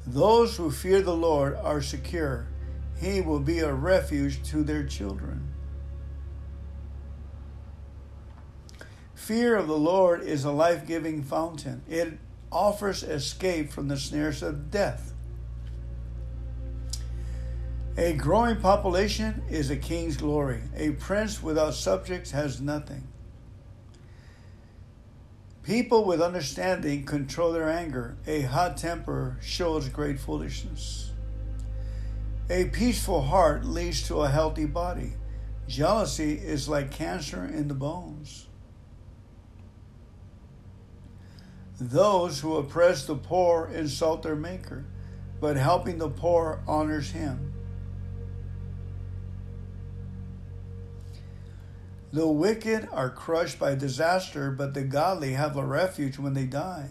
Those 0.05 0.57
who 0.57 0.69
fear 0.69 1.01
the 1.01 1.15
Lord 1.15 1.55
are 1.55 1.81
secure. 1.81 2.47
He 2.99 3.21
will 3.21 3.39
be 3.39 3.59
a 3.59 3.73
refuge 3.73 4.43
to 4.49 4.63
their 4.63 4.83
children. 4.83 5.51
Fear 9.15 9.55
of 9.55 9.67
the 9.67 9.77
Lord 9.77 10.21
is 10.21 10.43
a 10.43 10.51
life 10.51 10.85
giving 10.85 11.23
fountain. 11.23 11.81
It 11.87 12.19
offers 12.51 13.01
escape 13.01 13.71
from 13.71 13.87
the 13.87 13.97
snares 13.97 14.43
of 14.43 14.69
death. 14.69 15.13
A 17.97 18.13
growing 18.13 18.55
population 18.55 19.43
is 19.49 19.69
a 19.69 19.75
king's 19.75 20.15
glory. 20.15 20.61
A 20.77 20.91
prince 20.91 21.43
without 21.43 21.73
subjects 21.73 22.31
has 22.31 22.61
nothing. 22.61 23.05
People 25.63 26.05
with 26.05 26.21
understanding 26.21 27.05
control 27.05 27.51
their 27.51 27.69
anger. 27.69 28.15
A 28.25 28.43
hot 28.43 28.77
temper 28.77 29.37
shows 29.41 29.89
great 29.89 30.19
foolishness. 30.19 31.11
A 32.49 32.65
peaceful 32.65 33.23
heart 33.23 33.65
leads 33.65 34.07
to 34.07 34.21
a 34.21 34.29
healthy 34.29 34.65
body. 34.65 35.13
Jealousy 35.67 36.33
is 36.33 36.69
like 36.69 36.91
cancer 36.91 37.43
in 37.43 37.67
the 37.67 37.73
bones. 37.73 38.47
Those 41.79 42.39
who 42.39 42.55
oppress 42.55 43.05
the 43.05 43.15
poor 43.15 43.69
insult 43.73 44.23
their 44.23 44.35
Maker, 44.35 44.85
but 45.41 45.57
helping 45.57 45.97
the 45.97 46.09
poor 46.09 46.61
honors 46.67 47.11
him. 47.11 47.50
The 52.13 52.27
wicked 52.27 52.89
are 52.91 53.09
crushed 53.09 53.57
by 53.57 53.75
disaster, 53.75 54.51
but 54.51 54.73
the 54.73 54.81
godly 54.81 55.33
have 55.33 55.55
a 55.55 55.65
refuge 55.65 56.17
when 56.19 56.33
they 56.33 56.45
die. 56.45 56.89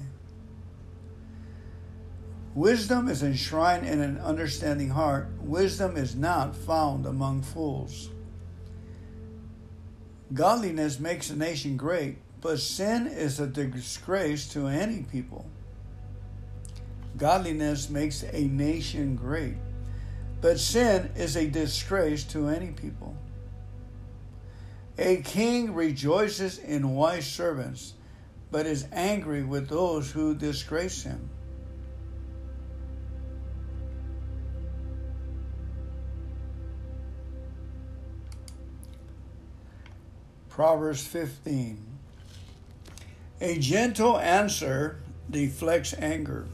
Wisdom 2.54 3.08
is 3.08 3.22
enshrined 3.22 3.86
in 3.86 4.00
an 4.00 4.18
understanding 4.18 4.88
heart. 4.90 5.28
Wisdom 5.40 5.96
is 5.96 6.16
not 6.16 6.56
found 6.56 7.06
among 7.06 7.42
fools. 7.42 8.10
Godliness 10.32 10.98
makes 10.98 11.30
a 11.30 11.36
nation 11.36 11.76
great, 11.76 12.18
but 12.40 12.58
sin 12.58 13.06
is 13.06 13.40
a 13.40 13.46
disgrace 13.46 14.48
to 14.48 14.68
any 14.68 15.02
people. 15.02 15.44
Godliness 17.16 17.90
makes 17.90 18.22
a 18.22 18.48
nation 18.48 19.16
great, 19.16 19.56
but 20.40 20.58
sin 20.58 21.10
is 21.14 21.36
a 21.36 21.46
disgrace 21.46 22.24
to 22.24 22.48
any 22.48 22.68
people. 22.68 23.14
A 24.98 25.22
king 25.22 25.74
rejoices 25.74 26.58
in 26.58 26.94
wise 26.94 27.26
servants, 27.26 27.94
but 28.50 28.66
is 28.66 28.86
angry 28.92 29.42
with 29.42 29.68
those 29.68 30.10
who 30.10 30.34
disgrace 30.34 31.02
him. 31.02 31.30
Proverbs 40.48 41.06
15 41.06 41.90
a 43.42 43.58
gentle 43.58 44.18
answer 44.18 44.98
deflects 45.30 45.94
anger, 45.94 46.46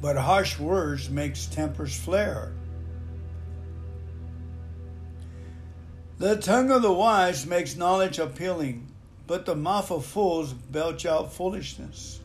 but 0.00 0.16
harsh 0.16 0.56
words 0.56 1.10
makes 1.10 1.46
tempers 1.46 1.98
flare. 1.98 2.52
The 6.18 6.36
tongue 6.36 6.70
of 6.70 6.80
the 6.80 6.92
wise 6.92 7.44
makes 7.44 7.76
knowledge 7.76 8.18
appealing, 8.18 8.86
but 9.26 9.44
the 9.44 9.54
mouth 9.54 9.90
of 9.90 10.06
fools 10.06 10.54
belch 10.54 11.04
out 11.04 11.34
foolishness. 11.34 12.20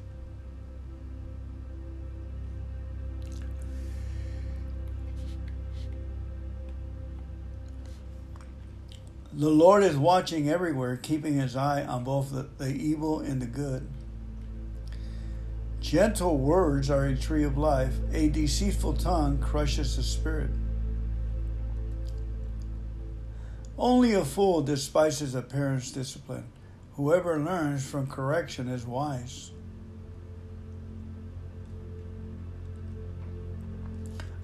The 9.34 9.50
Lord 9.50 9.84
is 9.84 9.98
watching 9.98 10.50
everywhere, 10.50 10.96
keeping 10.98 11.34
his 11.34 11.56
eye 11.56 11.84
on 11.84 12.04
both 12.06 12.32
the, 12.32 12.48
the, 12.58 12.74
evil 12.74 13.20
and 13.22 13.42
the 13.42 13.46
good. 13.46 13.88
Gentle 15.82 16.38
words 16.38 16.89
are 16.89 17.06
a 17.06 17.16
tree 17.16 17.44
of 17.44 17.58
life, 17.58 17.96
a 18.14 18.30
deceitful 18.30 18.94
tongue 18.94 19.39
crushes 19.39 19.96
the 19.98 20.04
spirit. 20.04 20.52
Only 23.78 24.14
a 24.14 24.26
fool 24.26 24.62
despises 24.62 25.36
a 25.36 25.42
parent's 25.42 25.92
discipline. 25.92 26.46
Whoever 26.94 27.40
learns 27.40 27.86
from 27.88 28.08
correction 28.08 28.68
is 28.68 28.86
wise. 28.86 29.52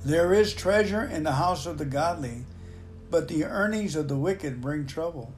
There 0.03 0.33
is 0.33 0.53
treasure 0.53 1.03
in 1.03 1.23
the 1.23 1.33
house 1.33 1.65
of 1.65 1.77
the 1.77 1.85
godly 1.85 2.45
but 3.09 3.27
the 3.27 3.45
earnings 3.45 3.95
of 3.95 4.07
the 4.07 4.17
wicked 4.17 4.61
bring 4.61 4.85
trouble. 4.85 5.33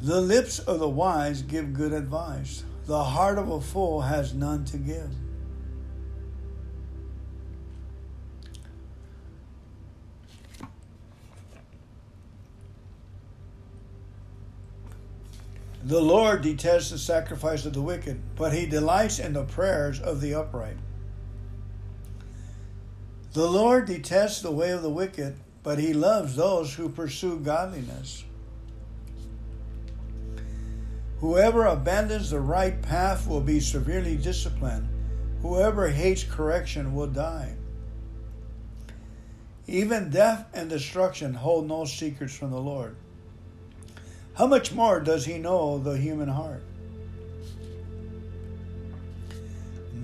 The 0.00 0.20
lips 0.20 0.58
of 0.58 0.80
the 0.80 0.88
wise 0.88 1.42
give 1.42 1.72
good 1.72 1.92
advice. 1.92 2.64
The 2.86 3.02
heart 3.02 3.38
of 3.38 3.50
a 3.50 3.60
fool 3.60 4.02
has 4.02 4.34
none 4.34 4.64
to 4.66 4.76
give. 4.76 5.10
The 15.84 16.00
Lord 16.00 16.40
detests 16.40 16.88
the 16.88 16.98
sacrifice 16.98 17.66
of 17.66 17.74
the 17.74 17.82
wicked, 17.82 18.18
but 18.36 18.54
he 18.54 18.64
delights 18.64 19.18
in 19.18 19.34
the 19.34 19.44
prayers 19.44 20.00
of 20.00 20.22
the 20.22 20.34
upright. 20.34 20.78
The 23.34 23.46
Lord 23.46 23.86
detests 23.86 24.40
the 24.40 24.50
way 24.50 24.70
of 24.70 24.80
the 24.80 24.88
wicked, 24.88 25.36
but 25.62 25.78
he 25.78 25.92
loves 25.92 26.36
those 26.36 26.72
who 26.72 26.88
pursue 26.88 27.38
godliness. 27.38 28.24
Whoever 31.18 31.66
abandons 31.66 32.30
the 32.30 32.40
right 32.40 32.80
path 32.80 33.26
will 33.28 33.42
be 33.42 33.60
severely 33.60 34.16
disciplined. 34.16 34.88
Whoever 35.42 35.88
hates 35.88 36.24
correction 36.24 36.94
will 36.94 37.08
die. 37.08 37.56
Even 39.66 40.08
death 40.08 40.46
and 40.54 40.70
destruction 40.70 41.34
hold 41.34 41.68
no 41.68 41.84
secrets 41.84 42.34
from 42.34 42.52
the 42.52 42.60
Lord. 42.60 42.96
How 44.36 44.48
much 44.48 44.72
more 44.72 44.98
does 44.98 45.24
he 45.24 45.38
know 45.38 45.78
the 45.78 45.96
human 45.96 46.28
heart? 46.28 46.62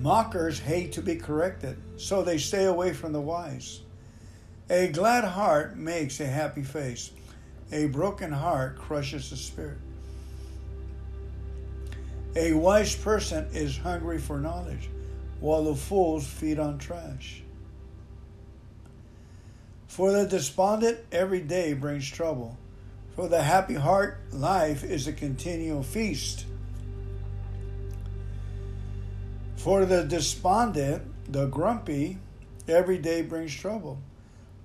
Mockers 0.01 0.57
hate 0.57 0.93
to 0.93 1.01
be 1.01 1.17
corrected, 1.17 1.77
so 1.97 2.23
they 2.23 2.37
stay 2.37 2.65
away 2.65 2.93
from 2.93 3.11
the 3.11 3.19
wise. 3.19 3.81
A 4.69 4.87
glad 4.87 5.25
heart 5.25 5.77
makes 5.77 6.21
a 6.21 6.25
happy 6.25 6.63
face. 6.63 7.11
A 7.73 7.87
broken 7.87 8.31
heart 8.31 8.77
crushes 8.77 9.29
the 9.29 9.35
spirit. 9.35 9.77
A 12.37 12.53
wise 12.53 12.95
person 12.95 13.47
is 13.51 13.77
hungry 13.77 14.17
for 14.17 14.39
knowledge, 14.39 14.89
while 15.41 15.65
the 15.65 15.75
fools 15.75 16.25
feed 16.25 16.57
on 16.57 16.77
trash. 16.77 17.43
For 19.87 20.13
the 20.13 20.25
despondent, 20.25 20.99
every 21.11 21.41
day 21.41 21.73
brings 21.73 22.09
trouble. 22.09 22.57
For 23.21 23.27
the 23.27 23.43
happy 23.43 23.75
heart, 23.75 24.17
life 24.31 24.83
is 24.83 25.05
a 25.05 25.13
continual 25.13 25.83
feast. 25.83 26.47
For 29.57 29.85
the 29.85 30.03
despondent, 30.03 31.03
the 31.31 31.45
grumpy, 31.45 32.17
every 32.67 32.97
day 32.97 33.21
brings 33.21 33.53
trouble. 33.53 33.99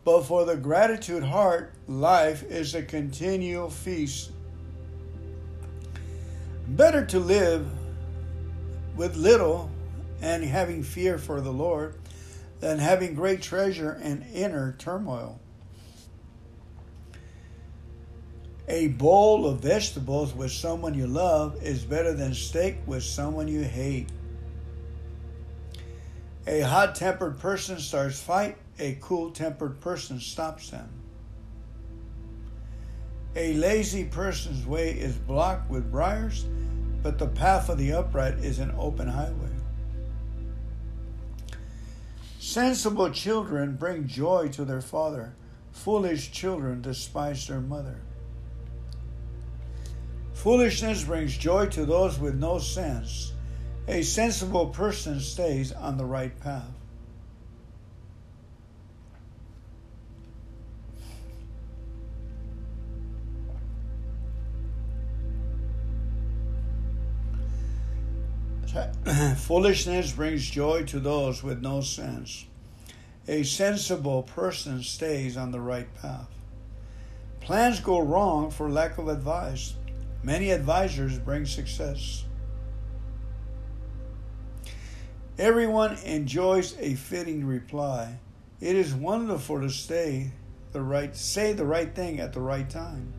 But 0.04 0.22
for 0.22 0.46
the 0.46 0.57
gratitude 0.57 1.22
heart, 1.22 1.74
life 1.86 2.44
is 2.44 2.74
a 2.74 2.82
continual 2.82 3.68
feast. 3.68 4.30
Better 6.66 7.04
to 7.04 7.18
live 7.18 7.68
with 8.96 9.16
little 9.16 9.70
and 10.22 10.42
having 10.42 10.82
fear 10.82 11.18
for 11.18 11.42
the 11.42 11.52
Lord 11.52 11.96
than 12.61 12.78
having 12.78 13.14
great 13.14 13.42
treasure 13.42 14.00
and 14.02 14.24
inner 14.32 14.74
turmoil. 14.78 15.40
A 18.69 18.89
bowl 18.89 19.47
of 19.47 19.61
vegetables 19.61 20.35
with 20.35 20.51
someone 20.51 20.95
you 20.95 21.07
love 21.07 21.62
is 21.62 21.85
better 21.85 22.12
than 22.12 22.35
steak 22.35 22.79
with 22.85 23.05
someone 23.05 23.47
you 23.47 23.62
hate. 23.62 24.09
A 26.49 26.61
hot 26.61 26.97
tempered 26.97 27.39
person 27.39 27.79
starts 27.79 28.21
fight, 28.21 28.57
a 28.81 28.99
cool 29.01 29.31
tempered 29.31 29.81
person 29.81 30.19
stops 30.19 30.71
them. 30.71 30.89
A 33.37 33.53
lazy 33.55 34.05
person's 34.05 34.67
way 34.67 34.91
is 34.91 35.14
blocked 35.14 35.71
with 35.71 35.93
briars, 35.93 36.47
but 37.03 37.19
the 37.19 37.27
path 37.29 37.69
of 37.69 37.79
the 37.79 37.93
upright 37.93 38.39
is 38.39 38.59
an 38.59 38.75
open 38.77 39.07
highway. 39.07 39.51
Sensible 42.41 43.11
children 43.11 43.77
bring 43.77 44.09
joy 44.09 44.49
to 44.49 44.64
their 44.64 44.81
father. 44.81 45.35
Foolish 45.71 46.33
children 46.33 46.81
despise 46.81 47.47
their 47.47 47.61
mother. 47.61 48.01
Foolishness 50.47 51.03
brings 51.03 51.36
joy 51.36 51.66
to 51.66 51.84
those 51.84 52.20
with 52.20 52.36
no 52.36 52.61
sense. 52.61 53.32
A 53.88 54.03
sensible 54.03 54.68
person 54.68 55.18
stays 55.18 55.72
on 55.72 55.99
the 55.99 56.05
right 56.05 56.38
path. 56.40 56.70
Foolishness 69.38 70.12
brings 70.12 70.49
joy 70.49 70.84
to 70.84 71.01
those 71.01 71.42
with 71.42 71.61
no 71.61 71.80
sense. 71.80 72.47
A 73.26 73.42
sensible 73.42 74.22
person 74.22 74.84
stays 74.84 75.36
on 75.36 75.51
the 75.51 75.61
right 75.61 75.92
path. 75.97 76.28
Plans 77.40 77.80
go 77.80 77.99
wrong 77.99 78.53
for 78.53 78.70
lack 78.70 78.97
of 78.99 79.09
advice. 79.09 79.74
Many 80.27 80.51
advisors 80.51 81.20
bring 81.20 81.47
success. 81.47 82.24
Everyone 85.39 85.97
enjoys 85.99 86.77
a 86.81 86.95
fitting 86.97 87.47
reply. 87.47 88.18
It 88.61 88.74
is 88.74 88.93
wonderful 88.93 89.61
to 89.61 89.70
stay 89.70 90.33
the 90.72 90.83
right 90.83 91.14
say 91.14 91.53
the 91.53 91.64
right 91.64 91.95
thing 91.95 92.18
at 92.18 92.33
the 92.33 92.41
right 92.41 92.68
time. 92.68 93.12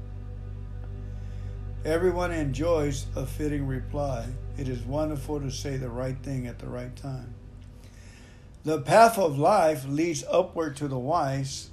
Everyone 1.85 2.33
enjoys 2.33 3.05
a 3.15 3.25
fitting 3.25 3.65
reply. 3.65 4.27
It 4.57 4.67
is 4.67 4.81
wonderful 4.81 5.39
to 5.39 5.49
say 5.49 5.77
the 5.77 5.89
right 5.89 6.17
thing 6.21 6.45
at 6.45 6.59
the 6.59 6.67
right 6.67 6.93
time. 6.93 7.33
The 8.65 8.81
path 8.81 9.17
of 9.17 9.39
life 9.39 9.85
leads 9.87 10.25
upward 10.29 10.75
to 10.75 10.89
the 10.89 10.99
wise. 10.99 11.69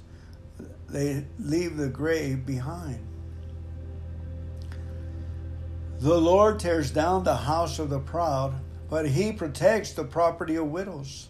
They 0.87 1.25
leave 1.37 1.75
the 1.75 1.89
grave 1.89 2.45
behind. 2.45 3.04
The 5.99 6.19
Lord 6.19 6.59
tears 6.59 6.91
down 6.91 7.23
the 7.23 7.35
house 7.35 7.79
of 7.79 7.89
the 7.89 7.99
proud, 7.99 8.53
but 8.89 9.07
he 9.07 9.31
protects 9.31 9.93
the 9.93 10.03
property 10.03 10.57
of 10.57 10.69
widows. 10.69 11.29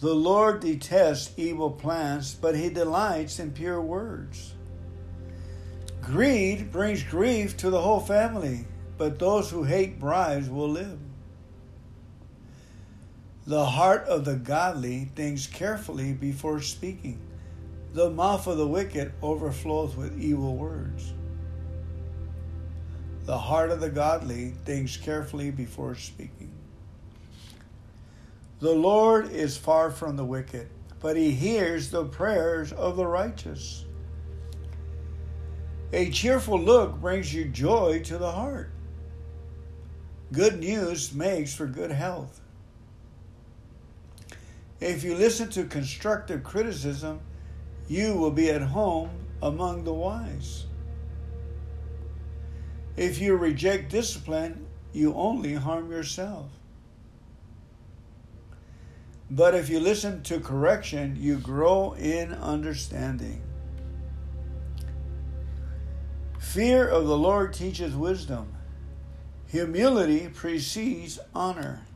The 0.00 0.14
Lord 0.14 0.60
detests 0.60 1.32
evil 1.36 1.70
plans, 1.70 2.34
but 2.34 2.56
he 2.56 2.70
delights 2.70 3.38
in 3.38 3.50
pure 3.50 3.80
words. 3.80 4.54
Greed 6.00 6.72
brings 6.72 7.02
grief 7.02 7.56
to 7.58 7.70
the 7.70 7.80
whole 7.80 8.00
family, 8.00 8.66
but 8.98 9.18
those 9.18 9.50
who 9.50 9.64
hate 9.64 9.98
bribes 10.00 10.48
will 10.48 10.68
live. 10.68 10.98
The 13.46 13.66
heart 13.66 14.06
of 14.06 14.24
the 14.24 14.36
godly 14.36 15.10
thinks 15.16 15.48
carefully 15.48 16.12
before 16.12 16.60
speaking. 16.60 17.20
The 17.92 18.10
mouth 18.10 18.46
of 18.46 18.58
the 18.58 18.66
wicked 18.66 19.12
overflows 19.22 19.96
with 19.96 20.20
evil 20.20 20.56
words. 20.56 21.12
The 23.24 23.38
heart 23.38 23.70
of 23.70 23.80
the 23.80 23.90
godly 23.90 24.54
thinks 24.64 24.96
carefully 24.96 25.50
before 25.50 25.94
speaking. 25.94 26.50
The 28.58 28.72
Lord 28.72 29.30
is 29.30 29.56
far 29.56 29.90
from 29.90 30.16
the 30.16 30.24
wicked, 30.24 30.68
but 31.00 31.16
he 31.16 31.30
hears 31.30 31.90
the 31.90 32.04
prayers 32.04 32.72
of 32.72 32.96
the 32.96 33.06
righteous. 33.06 33.84
A 35.92 36.10
cheerful 36.10 36.60
look 36.60 37.00
brings 37.00 37.34
you 37.34 37.44
joy 37.44 38.02
to 38.04 38.18
the 38.18 38.30
heart. 38.32 38.70
Good 40.32 40.60
news 40.60 41.12
makes 41.12 41.54
for 41.54 41.66
good 41.66 41.90
health. 41.90 42.40
If 44.80 45.04
you 45.04 45.14
listen 45.14 45.48
to 45.50 45.64
constructive 45.64 46.42
criticism, 46.42 47.20
you 47.88 48.16
will 48.16 48.30
be 48.30 48.50
at 48.50 48.62
home 48.62 49.10
among 49.42 49.84
the 49.84 49.92
wise. 49.92 50.64
If 52.96 53.18
you 53.20 53.36
reject 53.36 53.90
discipline, 53.90 54.66
you 54.92 55.14
only 55.14 55.54
harm 55.54 55.90
yourself. 55.90 56.46
But 59.30 59.54
if 59.54 59.70
you 59.70 59.80
listen 59.80 60.22
to 60.24 60.40
correction, 60.40 61.16
you 61.18 61.38
grow 61.38 61.94
in 61.94 62.34
understanding. 62.34 63.40
Fear 66.38 66.86
of 66.86 67.06
the 67.06 67.16
Lord 67.16 67.54
teaches 67.54 67.96
wisdom. 67.96 68.52
Humility 69.46 70.28
precedes 70.28 71.18
honor. 71.34 71.86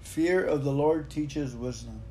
Fear 0.00 0.44
of 0.44 0.64
the 0.64 0.72
Lord 0.72 1.08
teaches 1.08 1.56
wisdom. 1.56 2.01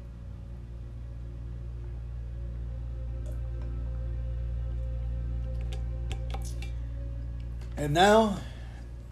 And 7.81 7.95
now, 7.95 8.37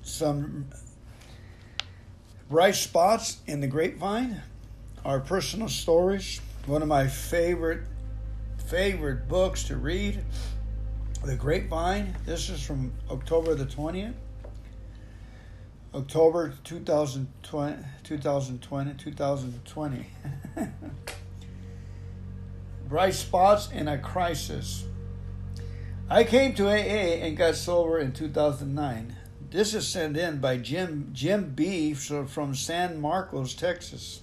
some 0.03 0.67
bright 2.51 2.75
spots 2.75 3.39
in 3.47 3.61
the 3.61 3.67
grapevine, 3.67 4.43
our 5.03 5.19
personal 5.19 5.69
stories. 5.69 6.39
One 6.67 6.83
of 6.83 6.87
my 6.87 7.07
favorite, 7.07 7.87
favorite 8.67 9.27
books 9.27 9.63
to 9.63 9.75
read, 9.75 10.23
The 11.25 11.35
Grapevine. 11.35 12.15
This 12.27 12.51
is 12.51 12.61
from 12.61 12.93
October 13.09 13.55
the 13.55 13.65
20th. 13.65 14.13
October 15.95 16.53
2020, 16.63 17.83
2020, 18.03 18.93
2020. 18.93 20.05
Bright 22.87 23.15
spots 23.15 23.71
in 23.71 23.87
a 23.87 23.97
crisis. 23.97 24.85
I 26.11 26.23
came 26.23 26.55
to 26.55 26.67
AA 26.67 27.21
and 27.21 27.37
got 27.37 27.53
sober 27.53 27.99
in 27.99 28.13
2009. 28.13 29.15
This 29.51 29.75
is 29.75 29.87
sent 29.87 30.17
in 30.17 30.39
by 30.39 30.57
Jim 30.57 31.11
Jim 31.13 31.53
B 31.53 31.93
from 31.93 32.55
San 32.55 32.99
Marcos, 32.99 33.53
Texas. 33.53 34.21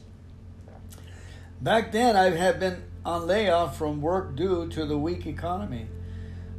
Back 1.61 1.93
then, 1.93 2.16
I 2.16 2.30
had 2.30 2.59
been 2.59 2.82
on 3.05 3.28
layoff 3.28 3.78
from 3.78 4.01
work 4.01 4.34
due 4.34 4.68
to 4.70 4.84
the 4.84 4.99
weak 4.99 5.28
economy. 5.28 5.87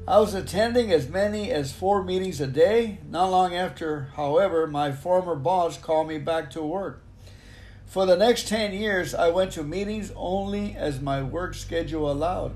I 0.08 0.22
was 0.22 0.34
attending 0.34 0.94
as 0.94 1.10
many 1.10 1.52
as 1.52 1.74
four 1.74 2.06
meetings 2.06 2.40
a 2.40 2.48
day. 2.48 3.00
Not 3.10 3.30
long 3.30 3.54
after, 3.54 4.12
however, 4.16 4.66
my 4.66 4.94
former 4.94 5.36
boss 5.36 5.78
called 5.78 6.08
me 6.08 6.20
back 6.20 6.50
to 6.52 6.62
work. 6.64 7.04
For 7.86 8.06
the 8.06 8.16
next 8.16 8.48
10 8.48 8.72
years, 8.72 9.14
I 9.14 9.28
went 9.28 9.52
to 9.54 9.64
meetings 9.64 10.10
only 10.16 10.74
as 10.78 11.02
my 11.02 11.22
work 11.22 11.54
schedule 11.54 12.10
allowed. 12.10 12.54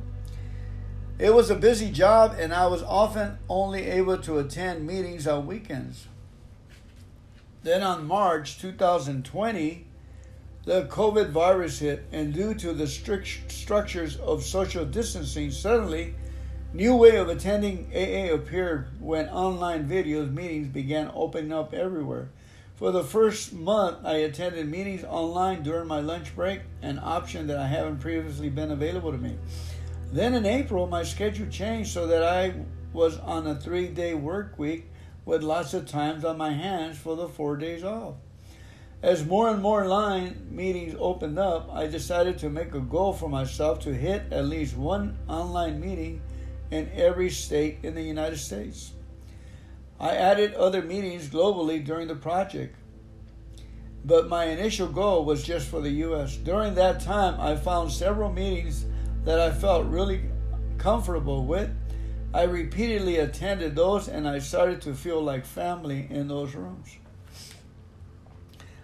It 1.20 1.34
was 1.34 1.50
a 1.50 1.56
busy 1.56 1.92
job, 1.92 2.36
and 2.40 2.54
I 2.54 2.68
was 2.68 2.82
often 2.82 3.38
only 3.48 3.86
able 3.86 4.18
to 4.20 4.40
attend 4.40 4.88
meetings 4.88 5.28
on 5.28 5.46
weekends. 5.46 6.08
Then 7.64 7.84
on 7.84 8.08
March 8.08 8.60
2020, 8.60 9.86
the 10.66 10.84
COVID 10.86 11.30
virus 11.30 11.80
hit, 11.80 12.06
and 12.12 12.34
due 12.34 12.54
to 12.56 12.74
the 12.74 12.88
strict 12.88 13.52
structures 13.52 14.16
of 14.18 14.44
social 14.44 14.86
distancing, 14.86 15.52
suddenly 15.52 16.16
new 16.74 16.96
way 16.96 17.18
of 17.18 17.30
attending 17.30 17.92
AA 17.94 18.34
appeared 18.34 18.88
when 19.00 19.28
online 19.30 19.88
videos 19.88 20.32
meetings 20.32 20.68
began 20.68 21.12
opening 21.14 21.52
up 21.52 21.74
everywhere. 21.74 22.30
For 22.76 22.92
the 22.92 23.04
first 23.04 23.54
month, 23.54 24.00
I 24.04 24.18
attended 24.18 24.68
meetings 24.68 25.04
online 25.04 25.62
during 25.62 25.88
my 25.88 26.00
lunch 26.00 26.36
break, 26.36 26.62
an 26.82 27.00
option 27.04 27.46
that 27.48 27.60
I 27.60 27.68
haven't 27.68 28.00
previously 28.00 28.50
been 28.50 28.72
available 28.72 29.12
to 29.12 29.20
me. 29.20 29.38
Then 30.12 30.34
in 30.34 30.46
April, 30.46 30.88
my 30.88 31.04
schedule 31.04 31.48
changed 31.48 31.92
so 31.92 32.06
that 32.08 32.24
I 32.24 32.54
was 32.92 33.18
on 33.20 33.48
a 33.48 33.56
three 33.56 33.88
day 33.88 34.14
work 34.14 34.60
week 34.60 34.90
with 35.26 35.42
lots 35.42 35.74
of 35.74 35.88
times 35.88 36.26
on 36.26 36.38
my 36.38 36.52
hands 36.52 36.98
for 36.98 37.16
the 37.16 37.30
four 37.30 37.56
days 37.56 37.84
off. 37.84 38.16
As 39.02 39.26
more 39.26 39.50
and 39.50 39.62
more 39.62 39.88
line 39.88 40.48
meetings 40.52 40.96
opened 41.00 41.40
up, 41.40 41.74
I 41.74 41.88
decided 41.88 42.38
to 42.40 42.50
make 42.50 42.74
a 42.74 42.80
goal 42.80 43.14
for 43.14 43.30
myself 43.30 43.80
to 43.80 43.94
hit 43.96 44.32
at 44.32 44.46
least 44.46 44.76
one 44.76 45.18
online 45.28 45.80
meeting 45.80 46.22
in 46.70 46.92
every 46.94 47.30
state 47.30 47.80
in 47.82 47.96
the 47.96 48.04
United 48.04 48.38
States. 48.38 48.92
I 50.00 50.16
added 50.16 50.54
other 50.54 50.82
meetings 50.82 51.30
globally 51.30 51.84
during 51.84 52.08
the 52.08 52.16
project, 52.16 52.76
but 54.04 54.28
my 54.28 54.46
initial 54.46 54.88
goal 54.88 55.26
was 55.26 55.44
just 55.44 55.68
for 55.68 55.80
the 55.82 55.92
US. 56.06 56.36
During 56.36 56.76
that 56.76 57.00
time, 57.00 57.40
I 57.40 57.56
found 57.56 57.92
several 57.92 58.32
meetings 58.32 58.86
that 59.26 59.40
I 59.40 59.52
felt 59.52 59.86
really 59.88 60.24
comfortable 60.78 61.46
with 61.46 61.70
I 62.34 62.44
repeatedly 62.44 63.18
attended 63.18 63.76
those 63.76 64.08
and 64.08 64.26
I 64.26 64.40
started 64.40 64.82
to 64.84 64.94
feel 64.94 65.22
like 65.22 65.46
family 65.46 66.08
in 66.10 66.30
those 66.30 66.56
rooms. 66.56 66.98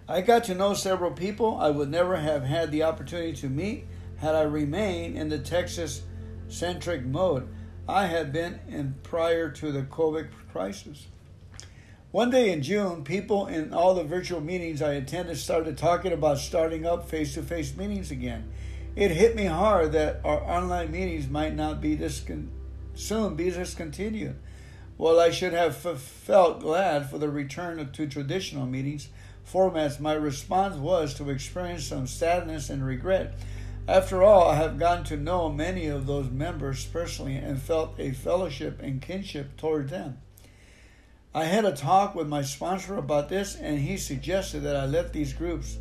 I 0.09 0.19
got 0.21 0.43
to 0.45 0.55
know 0.55 0.73
several 0.73 1.11
people 1.11 1.57
I 1.57 1.69
would 1.69 1.89
never 1.89 2.17
have 2.17 2.43
had 2.43 2.71
the 2.71 2.83
opportunity 2.83 3.33
to 3.33 3.49
meet 3.49 3.85
had 4.17 4.35
I 4.35 4.41
remained 4.41 5.17
in 5.17 5.29
the 5.29 5.39
Texas 5.39 6.01
centric 6.49 7.05
mode 7.05 7.47
I 7.87 8.07
had 8.07 8.33
been 8.33 8.59
in 8.67 8.95
prior 9.03 9.49
to 9.49 9.71
the 9.71 9.83
COVID 9.83 10.27
crisis. 10.51 11.07
One 12.11 12.29
day 12.29 12.51
in 12.51 12.61
June, 12.61 13.05
people 13.05 13.47
in 13.47 13.73
all 13.73 13.93
the 13.93 14.03
virtual 14.03 14.41
meetings 14.41 14.81
I 14.81 14.93
attended 14.93 15.37
started 15.37 15.77
talking 15.77 16.11
about 16.11 16.39
starting 16.39 16.85
up 16.85 17.09
face 17.09 17.33
to 17.35 17.43
face 17.43 17.75
meetings 17.77 18.11
again. 18.11 18.51
It 18.97 19.11
hit 19.11 19.35
me 19.35 19.45
hard 19.45 19.91
that 19.91 20.21
our 20.25 20.43
online 20.43 20.91
meetings 20.91 21.29
might 21.29 21.55
not 21.55 21.79
be 21.79 21.95
discontinued 21.95 22.51
soon 22.95 23.35
be 23.35 23.51
discontinued. 23.51 24.35
While 24.97 25.19
I 25.19 25.29
should 25.29 25.53
have 25.53 25.85
f- 25.85 25.99
felt 25.99 26.61
glad 26.61 27.07
for 27.07 27.19
the 27.19 27.29
return 27.29 27.91
to 27.91 28.07
traditional 28.07 28.65
meetings 28.65 29.09
formats, 29.47 29.99
my 29.99 30.13
response 30.13 30.77
was 30.77 31.13
to 31.13 31.29
experience 31.29 31.85
some 31.85 32.07
sadness 32.07 32.71
and 32.71 32.83
regret. 32.83 33.35
After 33.87 34.23
all, 34.23 34.49
I 34.49 34.55
have 34.55 34.79
gotten 34.79 35.03
to 35.05 35.17
know 35.17 35.49
many 35.49 35.85
of 35.85 36.07
those 36.07 36.31
members 36.31 36.83
personally 36.85 37.35
and 37.35 37.61
felt 37.61 37.99
a 37.99 38.13
fellowship 38.13 38.81
and 38.81 38.99
kinship 38.99 39.55
toward 39.57 39.89
them. 39.89 40.17
I 41.35 41.43
had 41.43 41.65
a 41.65 41.71
talk 41.71 42.15
with 42.15 42.27
my 42.27 42.41
sponsor 42.41 42.97
about 42.97 43.29
this, 43.29 43.55
and 43.55 43.77
he 43.77 43.95
suggested 43.95 44.61
that 44.61 44.75
I 44.75 44.87
let 44.87 45.13
these 45.13 45.33
groups 45.33 45.77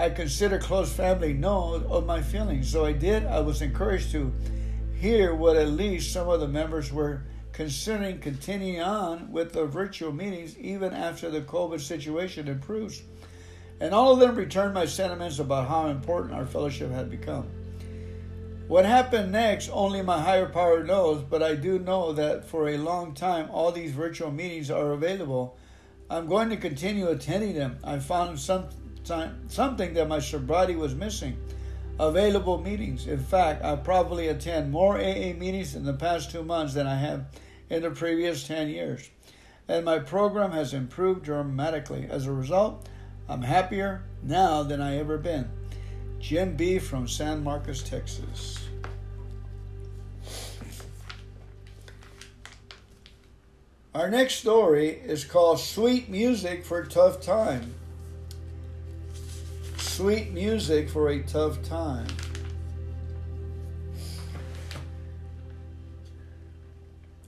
I 0.00 0.10
consider 0.10 0.58
close 0.58 0.92
family 0.92 1.32
know 1.32 1.84
of 1.90 2.06
my 2.06 2.22
feelings. 2.22 2.70
So 2.70 2.84
I 2.84 2.92
did. 2.92 3.26
I 3.26 3.40
was 3.40 3.62
encouraged 3.62 4.12
to 4.12 4.32
hear 4.94 5.34
what 5.34 5.56
at 5.56 5.70
least 5.70 6.12
some 6.12 6.28
of 6.28 6.38
the 6.40 6.46
members 6.46 6.92
were 6.92 7.22
considering 7.52 8.20
continuing 8.20 8.80
on 8.80 9.32
with 9.32 9.52
the 9.52 9.66
virtual 9.66 10.12
meetings 10.12 10.56
even 10.58 10.92
after 10.92 11.30
the 11.30 11.40
COVID 11.40 11.80
situation 11.80 12.46
improves. 12.46 13.02
And 13.80 13.92
all 13.92 14.12
of 14.12 14.20
them 14.20 14.36
returned 14.36 14.74
my 14.74 14.86
sentiments 14.86 15.40
about 15.40 15.68
how 15.68 15.88
important 15.88 16.34
our 16.34 16.46
fellowship 16.46 16.92
had 16.92 17.10
become. 17.10 17.48
What 18.68 18.84
happened 18.84 19.32
next, 19.32 19.70
only 19.72 20.02
my 20.02 20.20
higher 20.20 20.46
power 20.46 20.84
knows, 20.84 21.22
but 21.22 21.42
I 21.42 21.56
do 21.56 21.80
know 21.80 22.12
that 22.12 22.44
for 22.44 22.68
a 22.68 22.76
long 22.76 23.14
time 23.14 23.48
all 23.50 23.72
these 23.72 23.92
virtual 23.92 24.30
meetings 24.30 24.70
are 24.70 24.92
available. 24.92 25.58
I'm 26.10 26.26
going 26.28 26.50
to 26.50 26.56
continue 26.56 27.08
attending 27.08 27.54
them. 27.54 27.78
I 27.82 27.98
found 27.98 28.38
some 28.38 28.68
time, 29.04 29.48
something 29.48 29.94
that 29.94 30.08
my 30.08 30.18
sobriety 30.18 30.76
was 30.76 30.94
missing 30.94 31.36
available 31.98 32.58
meetings. 32.58 33.06
In 33.06 33.18
fact, 33.18 33.64
I 33.64 33.76
probably 33.76 34.28
attend 34.28 34.70
more 34.70 34.96
AA 34.96 35.32
meetings 35.34 35.74
in 35.74 35.84
the 35.84 35.92
past 35.92 36.30
two 36.30 36.44
months 36.44 36.74
than 36.74 36.86
I 36.86 36.96
have 36.96 37.26
in 37.70 37.82
the 37.82 37.90
previous 37.90 38.46
10 38.46 38.68
years. 38.68 39.10
And 39.66 39.84
my 39.84 39.98
program 39.98 40.52
has 40.52 40.72
improved 40.72 41.24
dramatically. 41.24 42.06
As 42.08 42.26
a 42.26 42.32
result, 42.32 42.88
I'm 43.28 43.42
happier 43.42 44.04
now 44.22 44.62
than 44.62 44.80
I 44.80 44.96
ever 44.96 45.18
been. 45.18 45.50
Jim 46.20 46.56
B. 46.56 46.78
from 46.78 47.06
San 47.06 47.44
Marcos, 47.44 47.82
Texas. 47.82 48.58
Our 53.94 54.08
next 54.08 54.36
story 54.36 54.90
is 54.90 55.24
called 55.24 55.58
Sweet 55.58 56.08
Music 56.08 56.64
for 56.64 56.84
Tough 56.84 57.20
Time 57.20 57.74
sweet 59.98 60.30
music 60.30 60.88
for 60.88 61.08
a 61.08 61.20
tough 61.24 61.60
time. 61.64 62.06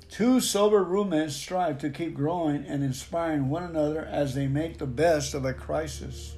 Two 0.08 0.38
sober 0.38 0.84
roommates 0.84 1.34
strive 1.34 1.78
to 1.78 1.90
keep 1.90 2.14
growing 2.14 2.64
and 2.64 2.84
inspiring 2.84 3.48
one 3.48 3.64
another 3.64 4.04
as 4.04 4.36
they 4.36 4.46
make 4.46 4.78
the 4.78 4.86
best 4.86 5.34
of 5.34 5.44
a 5.44 5.52
crisis. 5.52 6.36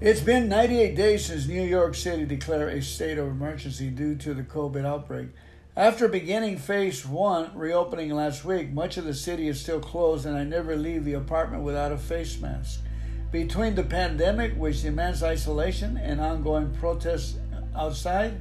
It's 0.00 0.20
been 0.20 0.48
98 0.48 0.96
days 0.96 1.26
since 1.26 1.46
New 1.46 1.62
York 1.62 1.94
City 1.94 2.24
declared 2.24 2.76
a 2.76 2.82
state 2.82 3.16
of 3.16 3.28
emergency 3.28 3.90
due 3.90 4.16
to 4.16 4.34
the 4.34 4.42
COVID 4.42 4.84
outbreak. 4.84 5.28
After 5.76 6.08
beginning 6.08 6.58
phase 6.58 7.06
one 7.06 7.56
reopening 7.56 8.10
last 8.10 8.44
week, 8.44 8.72
much 8.72 8.96
of 8.96 9.04
the 9.04 9.14
city 9.14 9.46
is 9.46 9.60
still 9.60 9.78
closed, 9.78 10.26
and 10.26 10.36
I 10.36 10.42
never 10.42 10.74
leave 10.74 11.04
the 11.04 11.12
apartment 11.12 11.62
without 11.62 11.92
a 11.92 11.96
face 11.96 12.40
mask. 12.40 12.80
Between 13.34 13.74
the 13.74 13.82
pandemic, 13.82 14.54
which 14.54 14.82
demands 14.82 15.24
isolation, 15.24 15.96
and 15.96 16.20
ongoing 16.20 16.70
protests 16.70 17.36
outside, 17.74 18.40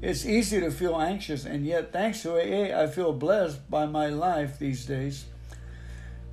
it's 0.00 0.26
easy 0.26 0.58
to 0.58 0.72
feel 0.72 1.00
anxious, 1.00 1.44
and 1.44 1.64
yet, 1.64 1.92
thanks 1.92 2.20
to 2.22 2.32
AA, 2.32 2.82
I 2.82 2.88
feel 2.88 3.12
blessed 3.12 3.70
by 3.70 3.86
my 3.86 4.08
life 4.08 4.58
these 4.58 4.84
days. 4.84 5.26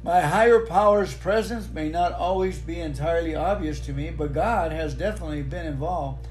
My 0.02 0.22
higher 0.22 0.66
power's 0.66 1.14
presence 1.14 1.70
may 1.70 1.90
not 1.90 2.14
always 2.14 2.58
be 2.58 2.80
entirely 2.80 3.36
obvious 3.36 3.80
to 3.82 3.94
me, 3.94 4.10
but 4.10 4.34
God 4.34 4.72
has 4.72 4.96
definitely 4.96 5.44
been 5.44 5.68
involved. 5.68 6.28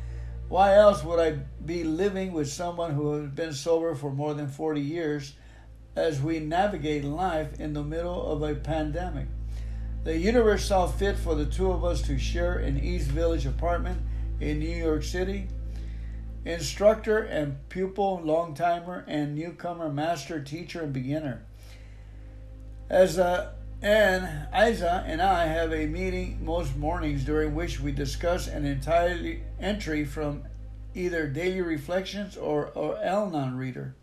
Why 0.49 0.74
else 0.74 1.05
would 1.05 1.20
I 1.20 1.39
be 1.64 1.84
living 1.84 2.32
with 2.32 2.49
someone 2.49 2.95
who 2.95 3.12
has 3.12 3.30
been 3.30 3.53
sober 3.53 3.95
for 3.95 4.11
more 4.11 4.34
than 4.34 4.49
40 4.49 4.80
years 4.80 5.34
as 5.95 6.20
we 6.20 6.41
navigate 6.41 7.05
life 7.05 7.61
in 7.61 7.74
the 7.74 7.84
middle 7.84 8.26
of 8.26 8.43
a 8.43 8.57
pandemic? 8.57 9.28
The 10.05 10.16
universe 10.16 10.64
saw 10.64 10.86
fit 10.86 11.16
for 11.16 11.34
the 11.34 11.46
two 11.46 11.70
of 11.70 11.84
us 11.84 12.03
to 12.03 12.18
share 12.18 12.59
an 12.59 12.78
East 12.78 13.09
Village 13.09 13.46
apartment 13.46 14.01
in 14.40 14.59
New 14.59 14.76
York 14.76 15.03
City. 15.03 15.49
Instructor 16.44 17.18
and 17.18 17.57
pupil, 17.68 18.20
long 18.22 18.55
timer 18.55 19.05
and 19.07 19.34
newcomer, 19.34 19.90
master, 19.90 20.40
teacher, 20.40 20.82
and 20.82 20.92
beginner. 20.92 21.42
As 22.88 23.18
a 23.18 23.55
and 23.80 24.49
Isa 24.53 25.05
and 25.07 25.22
I 25.22 25.46
have 25.46 25.72
a 25.72 25.86
meeting 25.86 26.44
most 26.44 26.76
mornings 26.76 27.24
during 27.24 27.55
which 27.55 27.78
we 27.78 27.92
discuss 27.92 28.49
an 28.49 28.64
entire 28.64 29.36
entry 29.61 30.05
from 30.05 30.42
either 30.94 31.28
daily 31.28 31.61
reflections 31.61 32.36
or, 32.36 32.66
or 32.74 32.99
Al-Anon 33.05 33.57
reader. 33.57 33.94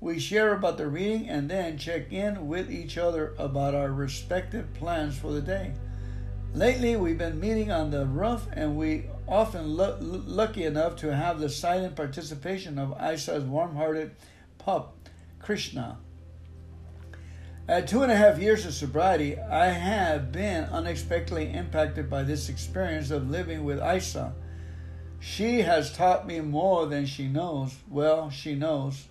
We 0.00 0.18
share 0.18 0.52
about 0.52 0.76
the 0.76 0.88
reading 0.88 1.28
and 1.28 1.48
then 1.48 1.78
check 1.78 2.12
in 2.12 2.48
with 2.48 2.70
each 2.70 2.98
other 2.98 3.34
about 3.38 3.74
our 3.74 3.90
respective 3.90 4.72
plans 4.74 5.16
for 5.16 5.32
the 5.32 5.40
day. 5.40 5.72
Lately, 6.54 6.96
we've 6.96 7.18
been 7.18 7.40
meeting 7.40 7.70
on 7.70 7.90
the 7.90 8.06
roof, 8.06 8.46
and 8.52 8.76
we 8.76 9.04
often 9.26 9.78
l- 9.78 9.98
lucky 10.00 10.64
enough 10.64 10.96
to 10.96 11.14
have 11.14 11.40
the 11.40 11.48
silent 11.48 11.96
participation 11.96 12.78
of 12.78 12.92
Isa's 13.00 13.44
warm-hearted 13.44 14.12
pup, 14.58 14.96
Krishna. 15.40 15.98
At 17.68 17.88
two 17.88 18.02
and 18.02 18.12
a 18.12 18.16
half 18.16 18.38
years 18.38 18.64
of 18.64 18.74
sobriety, 18.74 19.38
I 19.38 19.66
have 19.66 20.30
been 20.30 20.64
unexpectedly 20.64 21.52
impacted 21.52 22.08
by 22.08 22.22
this 22.22 22.48
experience 22.48 23.10
of 23.10 23.28
living 23.28 23.64
with 23.64 23.82
Isa. 23.82 24.34
She 25.18 25.62
has 25.62 25.92
taught 25.92 26.26
me 26.26 26.40
more 26.40 26.86
than 26.86 27.06
she 27.06 27.26
knows. 27.26 27.74
Well, 27.88 28.30
she 28.30 28.54
knows 28.54 29.08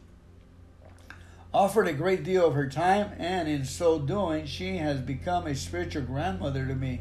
offered 1.55 1.87
a 1.87 1.93
great 1.93 2.25
deal 2.25 2.45
of 2.45 2.53
her 2.53 2.67
time, 2.67 3.13
and 3.17 3.47
in 3.47 3.63
so 3.63 3.97
doing, 3.97 4.45
she 4.45 4.75
has 4.75 4.99
become 4.99 5.47
a 5.47 5.55
spiritual 5.55 6.01
grandmother 6.01 6.67
to 6.67 6.75
me. 6.75 6.99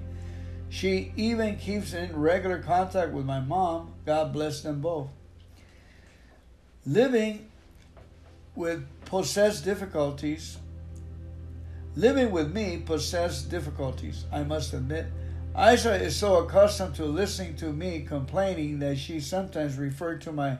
She 0.68 1.12
even 1.16 1.56
keeps 1.56 1.92
in 1.92 2.16
regular 2.16 2.60
contact 2.60 3.10
with 3.10 3.24
my 3.26 3.40
mom. 3.40 3.94
God 4.06 4.32
bless 4.32 4.60
them 4.60 4.80
both. 4.80 5.08
Living 6.86 7.50
with 8.54 8.86
possessed 9.06 9.64
difficulties, 9.64 10.58
living 11.96 12.30
with 12.30 12.52
me 12.54 12.78
possessed 12.78 13.50
difficulties, 13.50 14.24
I 14.32 14.44
must 14.44 14.72
admit. 14.72 15.06
Isa 15.58 15.96
is 15.96 16.14
so 16.14 16.44
accustomed 16.44 16.94
to 16.94 17.06
listening 17.06 17.56
to 17.56 17.72
me 17.72 18.04
complaining 18.06 18.78
that 18.78 18.98
she 18.98 19.18
sometimes 19.18 19.78
referred 19.78 20.20
to 20.20 20.32
my 20.32 20.58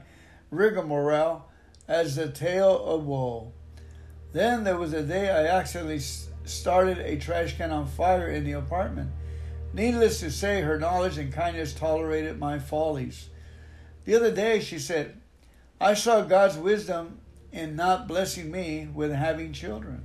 rigmarole 0.50 1.44
as 1.86 2.16
the 2.16 2.28
tale 2.28 2.84
of 2.84 3.06
woe. 3.06 3.52
Then 4.34 4.64
there 4.64 4.76
was 4.76 4.92
a 4.92 5.02
day 5.04 5.30
I 5.30 5.46
accidentally 5.46 6.00
started 6.44 6.98
a 6.98 7.16
trash 7.16 7.56
can 7.56 7.70
on 7.70 7.86
fire 7.86 8.28
in 8.28 8.42
the 8.42 8.52
apartment. 8.52 9.12
Needless 9.72 10.18
to 10.20 10.30
say, 10.32 10.60
her 10.60 10.76
knowledge 10.76 11.18
and 11.18 11.32
kindness 11.32 11.72
tolerated 11.72 12.40
my 12.40 12.58
follies. 12.58 13.28
The 14.04 14.16
other 14.16 14.32
day, 14.32 14.58
she 14.58 14.80
said, 14.80 15.20
I 15.80 15.94
saw 15.94 16.22
God's 16.22 16.56
wisdom 16.56 17.20
in 17.52 17.76
not 17.76 18.08
blessing 18.08 18.50
me 18.50 18.88
with 18.92 19.12
having 19.12 19.52
children. 19.52 20.02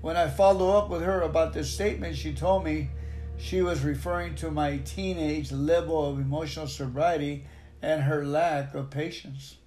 When 0.00 0.16
I 0.16 0.26
followed 0.26 0.76
up 0.76 0.90
with 0.90 1.02
her 1.02 1.20
about 1.20 1.52
this 1.52 1.70
statement, 1.70 2.16
she 2.16 2.32
told 2.32 2.64
me 2.64 2.90
she 3.36 3.62
was 3.62 3.84
referring 3.84 4.34
to 4.36 4.50
my 4.50 4.78
teenage 4.78 5.52
level 5.52 6.10
of 6.10 6.18
emotional 6.18 6.66
sobriety 6.66 7.44
and 7.82 8.02
her 8.02 8.26
lack 8.26 8.74
of 8.74 8.90
patience. 8.90 9.58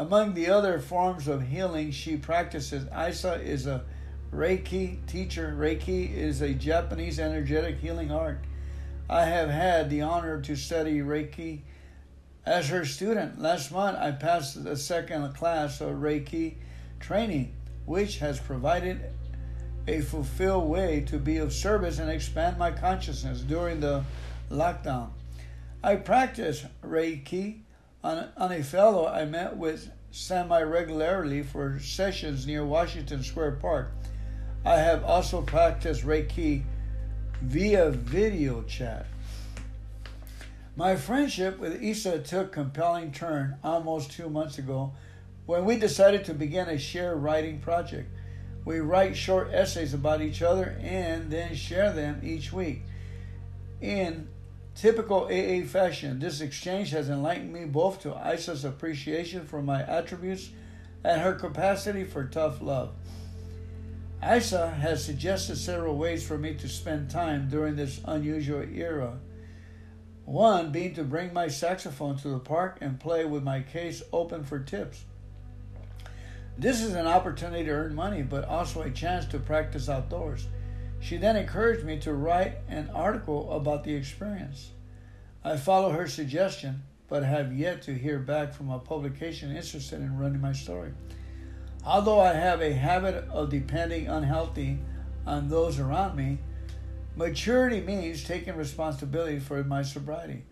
Among 0.00 0.32
the 0.32 0.48
other 0.48 0.78
forms 0.78 1.28
of 1.28 1.48
healing 1.48 1.90
she 1.90 2.16
practices, 2.16 2.86
Isa 2.86 3.34
is 3.34 3.66
a 3.66 3.84
Reiki 4.32 5.06
teacher. 5.06 5.54
Reiki 5.54 6.16
is 6.16 6.40
a 6.40 6.54
Japanese 6.54 7.20
energetic 7.20 7.80
healing 7.80 8.10
art. 8.10 8.42
I 9.10 9.26
have 9.26 9.50
had 9.50 9.90
the 9.90 10.00
honor 10.00 10.40
to 10.40 10.56
study 10.56 11.00
Reiki 11.00 11.60
as 12.46 12.70
her 12.70 12.86
student. 12.86 13.42
Last 13.42 13.72
month, 13.72 13.98
I 13.98 14.12
passed 14.12 14.64
the 14.64 14.74
second 14.74 15.34
class 15.34 15.82
of 15.82 15.96
Reiki 15.96 16.54
training, 16.98 17.52
which 17.84 18.20
has 18.20 18.40
provided 18.40 19.02
a 19.86 20.00
fulfilled 20.00 20.66
way 20.66 21.02
to 21.08 21.18
be 21.18 21.36
of 21.36 21.52
service 21.52 21.98
and 21.98 22.08
expand 22.08 22.56
my 22.56 22.70
consciousness 22.70 23.42
during 23.42 23.80
the 23.80 24.02
lockdown. 24.50 25.10
I 25.84 25.96
practice 25.96 26.64
Reiki 26.82 27.64
on, 28.02 28.28
on 28.36 28.52
a 28.52 28.62
fellow 28.62 29.06
I 29.06 29.24
met 29.24 29.56
with 29.56 29.90
semi 30.10 30.60
regularly 30.62 31.42
for 31.42 31.78
sessions 31.78 32.46
near 32.46 32.64
Washington 32.64 33.22
Square 33.22 33.52
Park. 33.52 33.92
I 34.64 34.76
have 34.76 35.04
also 35.04 35.42
practiced 35.42 36.04
Reiki 36.04 36.64
via 37.40 37.90
video 37.90 38.62
chat. 38.62 39.06
My 40.76 40.96
friendship 40.96 41.58
with 41.58 41.82
Isa 41.82 42.20
took 42.20 42.52
compelling 42.52 43.12
turn 43.12 43.56
almost 43.62 44.12
two 44.12 44.28
months 44.30 44.58
ago 44.58 44.92
when 45.46 45.64
we 45.64 45.76
decided 45.76 46.24
to 46.24 46.34
begin 46.34 46.68
a 46.68 46.78
shared 46.78 47.22
writing 47.22 47.60
project. 47.60 48.10
We 48.64 48.80
write 48.80 49.16
short 49.16 49.52
essays 49.52 49.94
about 49.94 50.20
each 50.20 50.42
other 50.42 50.76
and 50.80 51.30
then 51.30 51.54
share 51.54 51.92
them 51.92 52.20
each 52.22 52.52
week. 52.52 52.82
In 53.80 54.28
typical 54.74 55.24
AA 55.24 55.64
fashion, 55.64 56.18
this 56.18 56.40
exchange 56.40 56.90
has 56.90 57.08
enlightened 57.08 57.52
me 57.52 57.64
both 57.64 58.00
to 58.02 58.14
Isa's 58.14 58.64
appreciation 58.64 59.44
for 59.44 59.62
my 59.62 59.82
attributes 59.82 60.50
and 61.04 61.20
her 61.20 61.34
capacity 61.34 62.04
for 62.04 62.24
tough 62.24 62.60
love. 62.60 62.92
Isa 64.22 64.70
has 64.70 65.04
suggested 65.04 65.56
several 65.56 65.96
ways 65.96 66.26
for 66.26 66.36
me 66.36 66.54
to 66.54 66.68
spend 66.68 67.10
time 67.10 67.48
during 67.48 67.76
this 67.76 68.00
unusual 68.04 68.62
era. 68.62 69.18
One 70.26 70.70
being 70.70 70.94
to 70.94 71.04
bring 71.04 71.32
my 71.32 71.48
saxophone 71.48 72.16
to 72.18 72.28
the 72.28 72.38
park 72.38 72.78
and 72.80 73.00
play 73.00 73.24
with 73.24 73.42
my 73.42 73.62
case 73.62 74.02
open 74.12 74.44
for 74.44 74.58
tips. 74.58 75.04
This 76.58 76.82
is 76.82 76.94
an 76.94 77.06
opportunity 77.06 77.64
to 77.64 77.70
earn 77.70 77.94
money, 77.94 78.22
but 78.22 78.44
also 78.44 78.82
a 78.82 78.90
chance 78.90 79.24
to 79.26 79.38
practice 79.38 79.88
outdoors. 79.88 80.46
She 81.00 81.16
then 81.16 81.36
encouraged 81.36 81.84
me 81.84 81.98
to 82.00 82.12
write 82.12 82.58
an 82.68 82.90
article 82.94 83.52
about 83.52 83.84
the 83.84 83.94
experience. 83.94 84.70
I 85.42 85.56
follow 85.56 85.90
her 85.90 86.06
suggestion, 86.06 86.82
but 87.08 87.24
have 87.24 87.56
yet 87.56 87.82
to 87.82 87.94
hear 87.94 88.18
back 88.18 88.52
from 88.52 88.70
a 88.70 88.78
publication 88.78 89.50
interested 89.56 90.00
in 90.00 90.18
running 90.18 90.40
my 90.40 90.52
story. 90.52 90.92
Although 91.84 92.20
I 92.20 92.34
have 92.34 92.60
a 92.60 92.74
habit 92.74 93.24
of 93.30 93.48
depending 93.48 94.06
unhealthy 94.06 94.78
on 95.26 95.48
those 95.48 95.78
around 95.78 96.16
me, 96.16 96.38
maturity 97.16 97.80
means 97.80 98.22
taking 98.22 98.54
responsibility 98.54 99.38
for 99.38 99.64
my 99.64 99.82
sobriety. 99.82 100.44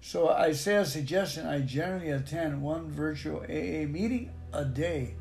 So 0.00 0.28
I 0.28 0.52
say 0.52 0.74
a 0.74 0.84
suggestion 0.84 1.46
I 1.46 1.60
generally 1.60 2.10
attend 2.10 2.60
one 2.60 2.90
virtual 2.90 3.42
AA 3.42 3.86
meeting 3.86 4.32
a 4.52 4.64
day. 4.64 5.14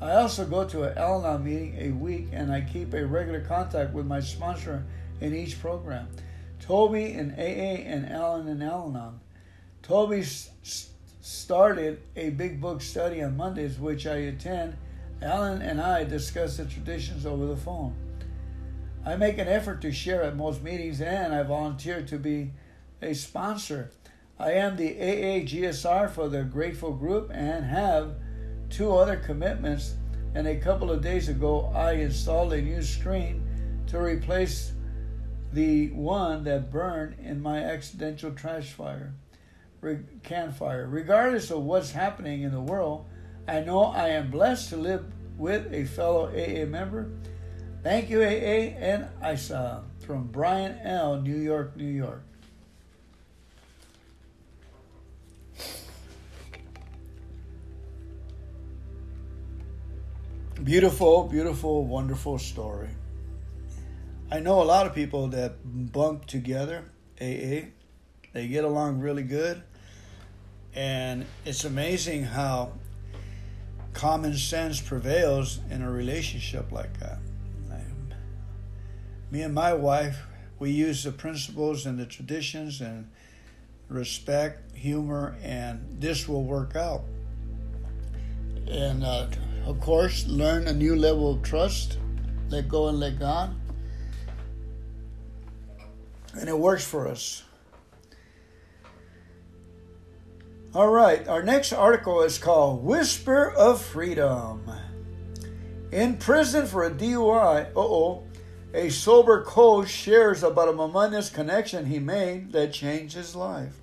I 0.00 0.12
also 0.12 0.46
go 0.46 0.64
to 0.64 0.84
an 0.84 0.96
Al 0.96 1.24
Anon 1.24 1.44
meeting 1.44 1.76
a 1.78 1.90
week 1.90 2.28
and 2.32 2.50
I 2.50 2.62
keep 2.62 2.94
a 2.94 3.04
regular 3.04 3.40
contact 3.40 3.92
with 3.92 4.06
my 4.06 4.20
sponsor 4.20 4.84
in 5.20 5.34
each 5.34 5.60
program. 5.60 6.08
Toby 6.58 7.12
in 7.12 7.32
AA 7.32 7.82
and 7.84 8.10
Alan 8.10 8.48
in 8.48 8.62
Al 8.62 8.88
Anon. 8.88 9.20
Toby 9.82 10.24
started 11.20 12.00
a 12.16 12.30
big 12.30 12.60
book 12.60 12.80
study 12.80 13.22
on 13.22 13.36
Mondays, 13.36 13.78
which 13.78 14.06
I 14.06 14.16
attend 14.16 14.76
Alan 15.20 15.60
and 15.60 15.80
I 15.80 16.04
discuss 16.04 16.56
the 16.56 16.64
traditions 16.64 17.26
over 17.26 17.44
the 17.46 17.56
phone. 17.56 17.94
I 19.04 19.16
make 19.16 19.36
an 19.36 19.48
effort 19.48 19.82
to 19.82 19.92
share 19.92 20.22
at 20.22 20.36
most 20.36 20.62
meetings 20.62 21.02
and 21.02 21.34
I 21.34 21.42
volunteer 21.42 22.02
to 22.02 22.18
be 22.18 22.52
a 23.02 23.14
sponsor. 23.14 23.90
I 24.38 24.52
am 24.52 24.76
the 24.76 24.96
AA 24.96 25.44
GSR 25.44 26.10
for 26.10 26.28
the 26.30 26.42
Grateful 26.44 26.92
Group 26.92 27.30
and 27.34 27.66
have 27.66 28.14
two 28.70 28.92
other 28.96 29.16
commitments. 29.16 29.94
And 30.34 30.46
a 30.46 30.56
couple 30.56 30.90
of 30.90 31.02
days 31.02 31.28
ago, 31.28 31.72
I 31.74 31.92
installed 31.92 32.52
a 32.52 32.62
new 32.62 32.82
screen 32.82 33.42
to 33.88 34.00
replace 34.00 34.72
the 35.52 35.88
one 35.88 36.44
that 36.44 36.70
burned 36.70 37.16
in 37.20 37.42
my 37.42 37.58
accidental 37.64 38.30
trash 38.30 38.72
fire, 38.72 39.12
can 40.22 40.52
fire. 40.52 40.86
Regardless 40.86 41.50
of 41.50 41.64
what's 41.64 41.90
happening 41.90 42.42
in 42.42 42.52
the 42.52 42.60
world, 42.60 43.06
I 43.48 43.60
know 43.60 43.84
I 43.84 44.08
am 44.10 44.30
blessed 44.30 44.68
to 44.70 44.76
live 44.76 45.04
with 45.36 45.72
a 45.72 45.84
fellow 45.84 46.28
AA 46.28 46.66
member. 46.66 47.10
Thank 47.82 48.10
you, 48.10 48.22
AA 48.22 48.76
and 48.78 49.08
ISA 49.26 49.82
from 50.06 50.28
Brian 50.28 50.78
L., 50.84 51.20
New 51.20 51.36
York, 51.36 51.76
New 51.76 51.84
York. 51.84 52.22
Beautiful, 60.70 61.24
beautiful, 61.24 61.84
wonderful 61.84 62.38
story. 62.38 62.90
I 64.30 64.38
know 64.38 64.62
a 64.62 64.68
lot 64.76 64.86
of 64.86 64.94
people 64.94 65.26
that 65.30 65.56
bunk 65.64 66.26
together, 66.26 66.84
AA. 67.20 67.70
They 68.32 68.46
get 68.46 68.62
along 68.62 69.00
really 69.00 69.24
good. 69.24 69.64
And 70.72 71.26
it's 71.44 71.64
amazing 71.64 72.22
how 72.22 72.74
common 73.94 74.36
sense 74.36 74.80
prevails 74.80 75.58
in 75.70 75.82
a 75.82 75.90
relationship 75.90 76.70
like 76.70 77.00
that. 77.00 77.18
me 79.32 79.42
and 79.42 79.52
my 79.52 79.74
wife, 79.74 80.20
we 80.60 80.70
use 80.70 81.02
the 81.02 81.10
principles 81.10 81.84
and 81.84 81.98
the 81.98 82.06
traditions 82.06 82.80
and 82.80 83.10
respect, 83.88 84.76
humor, 84.76 85.36
and 85.42 85.96
this 85.98 86.28
will 86.28 86.44
work 86.44 86.76
out. 86.76 87.02
And 88.68 89.02
uh, 89.02 89.26
of 89.66 89.80
course, 89.80 90.26
learn 90.26 90.66
a 90.66 90.72
new 90.72 90.96
level 90.96 91.32
of 91.32 91.42
trust, 91.42 91.98
let 92.48 92.68
go 92.68 92.88
and 92.88 93.00
let 93.00 93.18
God. 93.18 93.54
And 96.34 96.48
it 96.48 96.58
works 96.58 96.84
for 96.84 97.08
us. 97.08 97.42
All 100.72 100.88
right, 100.88 101.26
our 101.26 101.42
next 101.42 101.72
article 101.72 102.22
is 102.22 102.38
called 102.38 102.84
Whisper 102.84 103.50
of 103.50 103.82
Freedom. 103.82 104.70
In 105.90 106.16
prison 106.16 106.66
for 106.66 106.84
a 106.84 106.90
DUI, 106.90 107.66
uh 107.66 107.70
oh, 107.74 108.22
a 108.72 108.88
sober 108.88 109.42
coach 109.42 109.88
shares 109.88 110.44
about 110.44 110.68
a 110.68 110.72
momentous 110.72 111.28
connection 111.28 111.86
he 111.86 111.98
made 111.98 112.52
that 112.52 112.72
changed 112.72 113.16
his 113.16 113.34
life. 113.34 113.79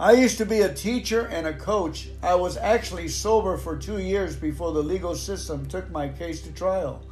I 0.00 0.12
used 0.12 0.38
to 0.38 0.46
be 0.46 0.62
a 0.62 0.72
teacher 0.72 1.26
and 1.26 1.46
a 1.46 1.52
coach. 1.52 2.08
I 2.22 2.34
was 2.34 2.56
actually 2.56 3.08
sober 3.08 3.58
for 3.58 3.76
two 3.76 3.98
years 3.98 4.34
before 4.34 4.72
the 4.72 4.82
legal 4.82 5.14
system 5.14 5.66
took 5.66 5.90
my 5.90 6.08
case 6.08 6.40
to 6.40 6.52
trial. 6.52 7.02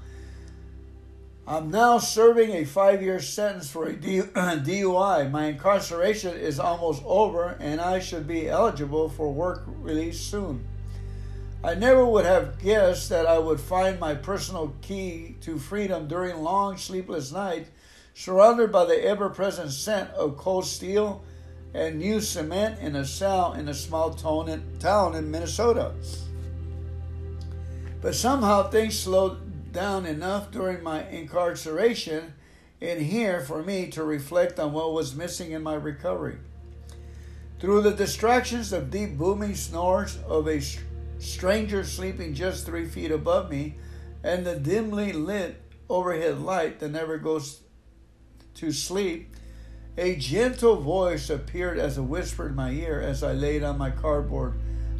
I'm 1.47 1.70
now 1.70 1.99
serving 1.99 2.53
a 2.53 2.64
five 2.64 3.03
year 3.03 3.20
sentence 3.20 3.70
for 3.70 3.89
a 3.89 3.95
DUI. 3.95 5.30
My 5.30 5.45
incarceration 5.49 6.34
is 6.34 6.59
almost 6.59 7.03
over 7.05 7.59
and 7.61 7.78
I 7.78 7.99
should 7.99 8.26
be 8.26 8.49
eligible 8.49 9.11
for 9.11 9.30
work 9.34 9.64
release 9.66 10.18
soon. 10.18 10.64
I 11.62 11.74
never 11.74 12.07
would 12.07 12.24
have 12.24 12.59
guessed 12.59 13.11
that 13.11 13.26
I 13.26 13.39
would 13.39 13.61
find 13.61 14.01
my 14.01 14.14
personal 14.14 14.74
key 14.80 15.36
to 15.43 15.59
freedom 15.59 16.09
during 16.09 16.43
long 16.43 16.78
sleepless 16.78 17.32
nights, 17.32 17.68
surrounded 18.14 18.72
by 18.72 18.86
the 18.86 19.05
ever 19.05 19.28
present 19.28 19.72
scent 19.72 20.09
of 20.12 20.39
cold 20.39 20.64
steel 20.64 21.22
and 21.74 21.98
new 21.98 22.20
cement 22.20 22.80
in 22.80 22.96
a 22.96 23.04
cell 23.04 23.52
in 23.52 23.68
a 23.68 23.74
small 23.74 24.12
town 24.14 25.14
in 25.14 25.30
Minnesota. 25.30 25.92
But 28.00 28.14
somehow 28.14 28.70
things 28.70 28.98
slowed 28.98 29.72
down 29.72 30.06
enough 30.06 30.50
during 30.50 30.82
my 30.82 31.06
incarceration 31.08 32.34
in 32.80 33.00
here 33.00 33.40
for 33.40 33.62
me 33.62 33.88
to 33.88 34.04
reflect 34.04 34.58
on 34.58 34.72
what 34.72 34.92
was 34.92 35.14
missing 35.14 35.52
in 35.52 35.62
my 35.62 35.74
recovery. 35.74 36.38
Through 37.60 37.82
the 37.82 37.92
distractions 37.92 38.72
of 38.72 38.90
deep 38.90 39.18
booming 39.18 39.56
snores 39.56 40.18
of 40.28 40.46
a 40.48 40.60
stranger 41.18 41.82
sleeping 41.84 42.34
just 42.34 42.64
three 42.64 42.86
feet 42.86 43.10
above 43.10 43.50
me 43.50 43.76
and 44.22 44.46
the 44.46 44.56
dimly 44.56 45.12
lit 45.12 45.60
overhead 45.90 46.40
light 46.40 46.78
that 46.78 46.90
never 46.90 47.18
goes 47.18 47.60
to 48.54 48.70
sleep, 48.70 49.34
a 49.99 50.14
gentle 50.14 50.76
voice 50.76 51.28
appeared 51.28 51.76
as 51.76 51.99
a 51.99 52.03
whisper 52.03 52.46
in 52.46 52.55
my 52.55 52.70
ear 52.70 53.01
as 53.01 53.24
I 53.24 53.32
laid 53.32 53.64
on 53.64 53.76
my 53.76 53.90
cardboard 53.90 54.55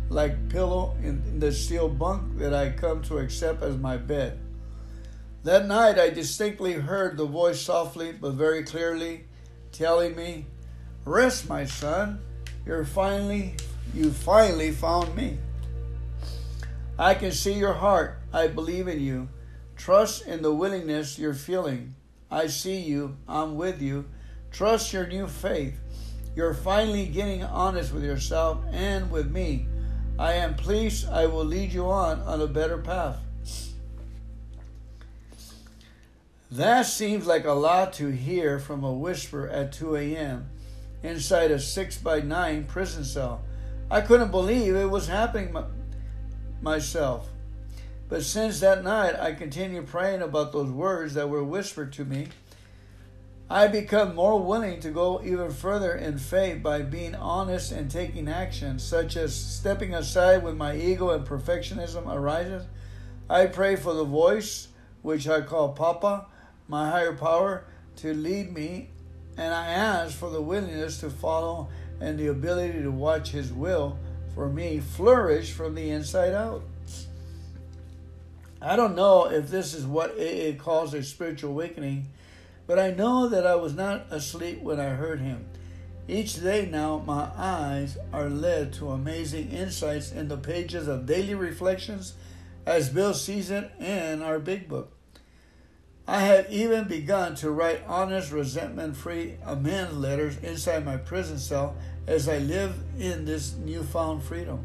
like 0.09 0.49
pillow 0.49 0.97
in 1.03 1.39
the 1.39 1.53
steel 1.53 1.89
bunk 1.89 2.39
that 2.39 2.53
I 2.53 2.71
come 2.71 3.03
to 3.03 3.19
accept 3.19 3.63
as 3.63 3.77
my 3.77 3.97
bed. 3.97 4.41
That 5.45 5.67
night 5.67 6.01
I 6.01 6.11
distinctly 6.11 6.73
heard 6.73 7.17
the 7.17 7.27
voice 7.27 7.61
softly 7.61 8.11
but 8.11 8.33
very 8.33 8.65
clearly 8.65 9.27
telling 9.71 10.17
me, 10.17 10.47
Rest, 11.05 11.49
my 11.49 11.65
son, 11.65 12.21
you're 12.67 12.85
finally 12.85 13.55
you 13.95 14.11
finally 14.11 14.73
found 14.73 15.15
me. 15.15 15.39
I 16.99 17.15
can 17.15 17.31
see 17.31 17.55
your 17.55 17.75
heart. 17.75 18.19
I 18.33 18.49
believe 18.49 18.89
in 18.89 19.01
you. 19.01 19.29
Trust 19.77 20.27
in 20.27 20.43
the 20.43 20.53
willingness 20.53 21.21
you're 21.21 21.35
feeling. 21.35 21.95
I 22.33 22.49
see 22.49 22.81
you. 22.81 23.17
I'm 23.29 23.55
with 23.55 23.81
you. 23.81 24.07
Trust 24.51 24.93
your 24.93 25.07
new 25.07 25.27
faith. 25.27 25.79
You're 26.35 26.55
finally 26.55 27.07
getting 27.07 27.43
honest 27.43 27.93
with 27.93 28.05
yourself 28.05 28.59
and 28.71 29.11
with 29.11 29.31
me. 29.31 29.67
I 30.19 30.35
am 30.35 30.55
pleased 30.55 31.09
I 31.09 31.27
will 31.27 31.45
lead 31.45 31.73
you 31.73 31.87
on 31.87 32.21
on 32.21 32.41
a 32.41 32.47
better 32.47 32.79
path. 32.79 33.21
That 36.51 36.87
seems 36.87 37.27
like 37.27 37.45
a 37.45 37.53
lot 37.53 37.93
to 37.95 38.09
hear 38.09 38.59
from 38.59 38.83
a 38.83 38.93
whisper 38.93 39.49
at 39.49 39.73
2 39.73 39.97
a.m. 39.97 40.49
inside 41.03 41.51
a 41.51 41.59
6 41.59 41.99
by 41.99 42.21
9 42.21 42.65
prison 42.65 43.05
cell. 43.05 43.43
I 43.91 44.01
couldn't 44.01 44.31
believe 44.31 44.75
it 44.75 44.91
was 44.91 45.09
happening 45.09 45.55
myself. 46.63 47.29
But 48.09 48.23
since 48.23 48.61
that 48.61 48.83
night, 48.83 49.15
I 49.15 49.35
continue 49.35 49.83
praying 49.83 50.23
about 50.23 50.53
those 50.53 50.71
words 50.71 51.15
that 51.15 51.29
were 51.29 51.45
whispered 51.45 51.93
to 51.95 52.05
me. 52.05 52.29
I 53.51 53.67
become 53.67 54.15
more 54.15 54.43
willing 54.43 54.79
to 54.81 54.91
go 54.91 55.23
even 55.25 55.51
further 55.51 55.95
in 55.95 56.19
faith 56.19 56.63
by 56.63 56.83
being 56.83 57.15
honest 57.15 57.73
and 57.73 57.91
taking 57.91 58.29
action, 58.29 58.79
such 58.79 59.17
as 59.17 59.35
stepping 59.35 59.95
aside 59.95 60.43
when 60.43 60.59
my 60.59 60.77
ego 60.77 61.11
and 61.11 61.27
perfectionism 61.27 62.07
arises. 62.07 62.67
I 63.31 63.47
pray 63.47 63.77
for 63.77 63.95
the 63.95 64.05
voice, 64.05 64.69
which 65.01 65.27
I 65.27 65.41
call 65.41 65.71
Papa, 65.71 66.27
my 66.69 66.91
higher 66.91 67.15
power, 67.15 67.65
to 67.97 68.13
lead 68.13 68.53
me, 68.53 68.91
and 69.39 69.55
I 69.55 69.69
ask 69.69 70.15
for 70.15 70.29
the 70.29 70.43
willingness 70.43 71.01
to 71.01 71.09
follow 71.09 71.71
and 72.01 72.19
the 72.19 72.27
ability 72.27 72.83
to 72.83 72.91
watch 72.91 73.31
His 73.31 73.51
will 73.51 73.99
for 74.35 74.51
me 74.51 74.79
flourish 74.79 75.53
from 75.53 75.75
the 75.75 75.91
inside 75.91 76.35
out. 76.35 76.63
I 78.61 78.77
don't 78.77 78.95
know 78.95 79.31
if 79.31 79.49
this 79.49 79.73
is 79.73 79.87
what 79.87 80.19
AA 80.21 80.53
calls 80.59 80.93
a 80.93 81.03
spiritual 81.03 81.51
awakening, 81.51 82.09
but 82.69 82.79
I 82.79 82.91
know 82.91 83.29
that 83.29 83.47
I 83.47 83.55
was 83.57 83.75
not 83.75 84.07
asleep 84.13 84.61
when 84.61 84.79
I 84.79 84.91
heard 84.91 85.21
him. 85.21 85.47
Each 86.07 86.41
day 86.41 86.69
now, 86.71 86.99
my 86.99 87.31
eyes 87.35 87.97
are 88.13 88.29
led 88.29 88.75
to 88.75 88.91
amazing 88.91 89.51
insights 89.51 90.13
in 90.13 90.29
the 90.29 90.37
pages 90.37 90.87
of 90.87 91.07
daily 91.07 91.35
reflections 91.35 92.15
as 92.67 92.91
Bill 92.91 93.15
sees 93.15 93.51
it 93.51 93.73
in 93.81 94.23
our 94.23 94.39
big 94.39 94.69
book. 94.69 94.93
I 96.07 96.21
have 96.21 96.51
even 96.51 96.89
begun 96.89 97.35
to 97.37 97.51
write 97.51 97.83
honest, 97.87 98.33
resentment 98.33 98.97
free 98.97 99.37
amends 99.45 99.97
letters 99.97 100.37
inside 100.39 100.85
my 100.85 100.99
prison 100.99 101.39
cell 101.39 101.75
as 102.07 102.29
I 102.29 102.39
live 102.39 102.75
in 102.99 103.25
this 103.25 103.55
newfound 103.55 104.23
freedom. 104.23 104.65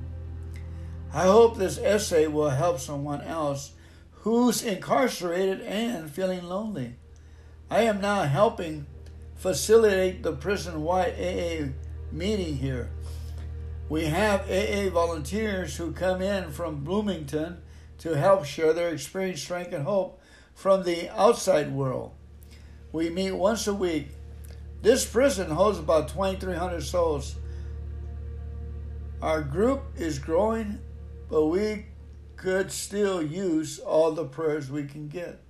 I 1.13 1.23
hope 1.23 1.57
this 1.57 1.77
essay 1.77 2.27
will 2.27 2.49
help 2.49 2.79
someone 2.79 3.21
else 3.21 3.71
who's 4.11 4.61
incarcerated 4.61 5.61
and 5.61 6.11
feeling 6.11 6.43
lonely. 6.43 6.95
I 7.73 7.85
am 7.85 8.01
now 8.01 8.21
helping 8.21 8.85
facilitate 9.33 10.21
the 10.21 10.33
prison 10.33 10.83
wide 10.83 11.15
AA 11.19 11.69
meeting 12.11 12.57
here. 12.57 12.91
We 13.89 14.05
have 14.05 14.41
AA 14.41 14.91
volunteers 14.91 15.75
who 15.75 15.91
come 15.91 16.21
in 16.21 16.51
from 16.51 16.83
Bloomington 16.83 17.63
to 17.97 18.15
help 18.15 18.45
share 18.45 18.73
their 18.73 18.89
experience, 18.89 19.41
strength, 19.41 19.73
and 19.73 19.85
hope 19.85 20.21
from 20.53 20.83
the 20.83 21.09
outside 21.19 21.71
world. 21.71 22.11
We 22.91 23.09
meet 23.09 23.31
once 23.31 23.65
a 23.65 23.73
week 23.73 24.09
this 24.83 25.03
prison 25.03 25.49
holds 25.49 25.79
about 25.79 26.09
2,300 26.09 26.83
souls. 26.83 27.37
Our 29.19 29.41
group 29.41 29.81
is 29.97 30.19
growing, 30.19 30.77
but 31.27 31.47
we 31.47 31.87
could 32.35 32.71
still 32.71 33.23
use 33.23 33.79
all 33.79 34.11
the 34.11 34.25
prayers 34.25 34.69
we 34.69 34.83
can 34.83 35.07
get. 35.07 35.42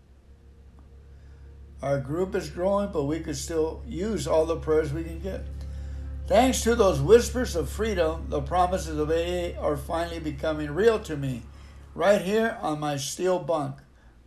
Our 1.83 1.99
group 1.99 2.33
is 2.33 2.49
growing, 2.49 2.93
but 2.93 3.03
we 3.03 3.19
could 3.19 3.35
still 3.35 3.83
use 3.85 4.25
all 4.25 4.45
the 4.45 4.55
prayers 4.55 4.93
we 4.93 5.03
can 5.03 5.19
get. 5.19 5.43
Thanks 6.27 6.61
to 6.61 6.75
those 6.75 7.01
whispers 7.01 7.57
of 7.57 7.69
freedom, 7.69 8.27
the 8.29 8.39
promises 8.39 8.97
of 8.97 9.09
AA 9.09 9.59
are 9.61 9.75
finally 9.75 10.19
becoming 10.19 10.71
real 10.71 10.97
to 10.99 11.17
me, 11.17 11.41
right 11.93 12.21
here 12.21 12.57
on 12.61 12.79
my 12.79 12.95
steel 12.95 13.37
bunk 13.37 13.75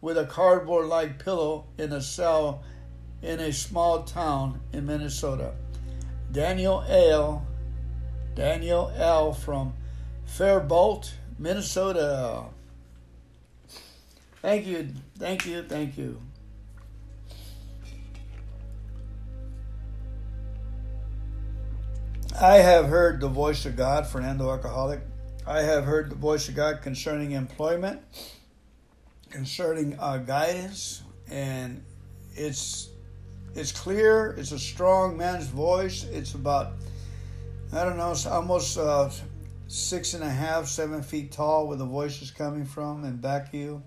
with 0.03 0.19
a 0.19 0.27
cardboard 0.27 0.89
like 0.89 1.25
pillow 1.25 1.65
in 1.79 1.95
a 1.95 2.03
cell 2.03 2.63
in 3.23 3.41
a 3.41 3.55
small 3.55 4.03
town 4.03 4.61
in 4.75 4.85
Minnesota. 4.85 5.55
Daniel 6.31 6.85
L. 6.87 7.47
Daniel 8.35 8.93
L. 8.95 9.33
from 9.33 9.73
Faribault, 10.27 11.15
Minnesota. 11.39 12.45
Thank 14.43 14.67
you, 14.67 14.91
thank 15.19 15.47
you, 15.47 15.63
thank 15.63 15.97
you. 15.97 16.21
I 22.39 22.57
have 22.57 22.89
heard 22.89 23.21
the 23.21 23.29
voice 23.29 23.65
of 23.65 23.77
God, 23.77 24.07
Fernando 24.07 24.51
Alcoholic. 24.51 25.01
I 25.47 25.61
have 25.61 25.85
heard 25.85 26.11
the 26.11 26.17
voice 26.17 26.51
of 26.51 26.55
God 26.55 26.83
concerning 26.83 27.33
employment, 27.33 28.03
concerning 29.31 29.99
uh, 29.99 30.19
guidance, 30.19 31.03
and 31.31 31.83
it's 32.35 32.91
it's 33.55 33.73
clear. 33.73 34.35
It's 34.37 34.53
a 34.53 34.59
strong 34.59 35.17
man's 35.17 35.47
voice. 35.47 36.05
It's 36.05 36.35
about, 36.35 36.73
I 37.73 37.85
don't 37.85 37.97
know, 37.97 38.11
it's 38.11 38.27
almost 38.27 38.77
uh, 38.77 39.09
six 39.69 40.13
and 40.13 40.23
a 40.23 40.29
half, 40.29 40.67
seven 40.67 41.03
feet 41.03 41.33
tall 41.33 41.67
where 41.67 41.79
the 41.79 41.87
voice 41.87 42.21
is 42.21 42.31
coming 42.31 42.67
from 42.67 43.05
and 43.05 43.19
back 43.19 43.55
you. 43.55 43.83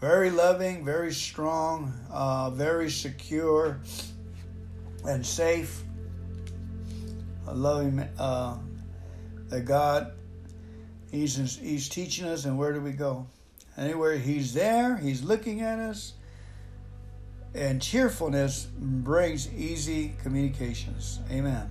Very 0.00 0.30
loving, 0.30 0.84
very 0.84 1.12
strong, 1.12 1.92
uh, 2.12 2.50
very 2.50 2.90
secure 2.90 3.80
and 5.04 5.26
safe. 5.26 5.82
A 7.46 7.54
loving 7.54 8.00
uh, 8.18 8.58
that 9.48 9.62
God, 9.62 10.12
he's, 11.10 11.56
he's 11.56 11.88
teaching 11.88 12.26
us, 12.26 12.44
and 12.44 12.58
where 12.58 12.72
do 12.72 12.80
we 12.80 12.92
go? 12.92 13.26
Anywhere 13.78 14.16
He's 14.16 14.54
there, 14.54 14.96
He's 14.96 15.22
looking 15.22 15.60
at 15.60 15.78
us 15.78 16.14
and 17.56 17.80
cheerfulness 17.80 18.68
brings 18.78 19.52
easy 19.52 20.14
communications. 20.22 21.20
Amen. 21.30 21.70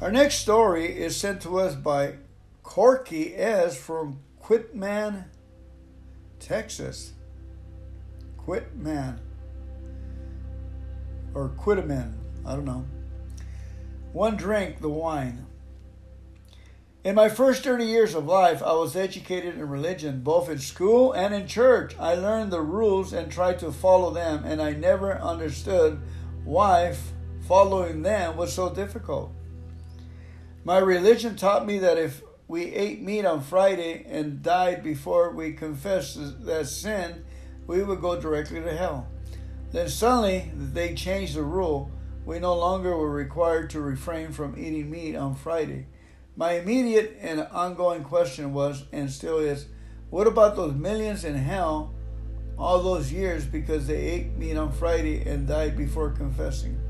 Our 0.00 0.10
next 0.10 0.36
story 0.36 0.86
is 0.86 1.16
sent 1.16 1.42
to 1.42 1.58
us 1.58 1.74
by 1.74 2.14
Corky 2.62 3.36
S. 3.36 3.76
from 3.76 4.18
Quitman, 4.40 5.26
Texas. 6.40 7.12
Quitman. 8.38 9.20
Or 11.34 11.50
Quitaman. 11.50 12.14
I 12.46 12.54
don't 12.54 12.64
know. 12.64 12.86
One 14.12 14.36
drink, 14.36 14.80
the 14.80 14.88
wine. 14.88 15.46
In 17.04 17.14
my 17.14 17.28
first 17.28 17.62
30 17.62 17.84
years 17.84 18.14
of 18.14 18.26
life, 18.26 18.62
I 18.62 18.72
was 18.72 18.96
educated 18.96 19.56
in 19.56 19.68
religion, 19.68 20.22
both 20.22 20.48
in 20.48 20.58
school 20.58 21.12
and 21.12 21.34
in 21.34 21.46
church. 21.46 21.94
I 21.98 22.14
learned 22.14 22.50
the 22.50 22.60
rules 22.60 23.12
and 23.12 23.30
tried 23.30 23.58
to 23.60 23.70
follow 23.70 24.12
them, 24.12 24.44
and 24.44 24.60
I 24.60 24.72
never 24.72 25.18
understood 25.18 26.00
why 26.44 26.96
following 27.46 28.02
them 28.02 28.36
was 28.36 28.52
so 28.52 28.74
difficult. 28.74 29.32
My 30.64 30.78
religion 30.78 31.36
taught 31.36 31.66
me 31.66 31.78
that 31.78 31.96
if 31.98 32.22
we 32.48 32.64
ate 32.74 33.02
meat 33.02 33.24
on 33.24 33.40
Friday 33.42 34.04
and 34.08 34.42
died 34.42 34.82
before 34.82 35.30
we 35.30 35.52
confessed 35.52 36.44
that 36.44 36.66
sin, 36.66 37.24
we 37.66 37.82
would 37.82 38.00
go 38.00 38.20
directly 38.20 38.60
to 38.60 38.76
hell. 38.76 39.08
Then 39.72 39.88
suddenly 39.88 40.50
they 40.54 40.94
changed 40.94 41.34
the 41.34 41.42
rule. 41.42 41.90
We 42.26 42.40
no 42.40 42.56
longer 42.56 42.96
were 42.96 43.12
required 43.12 43.70
to 43.70 43.80
refrain 43.80 44.32
from 44.32 44.58
eating 44.58 44.90
meat 44.90 45.14
on 45.14 45.36
Friday. 45.36 45.86
My 46.36 46.54
immediate 46.54 47.16
and 47.20 47.40
ongoing 47.40 48.02
question 48.02 48.52
was, 48.52 48.84
and 48.90 49.08
still 49.08 49.38
is, 49.38 49.66
What 50.10 50.26
about 50.26 50.56
those 50.56 50.74
millions 50.74 51.24
in 51.24 51.36
hell 51.36 51.94
all 52.58 52.82
those 52.82 53.12
years 53.12 53.44
because 53.44 53.86
they 53.86 54.00
ate 54.00 54.36
meat 54.36 54.56
on 54.56 54.72
Friday 54.72 55.22
and 55.24 55.46
died 55.46 55.76
before 55.76 56.10
confessing? 56.10 56.80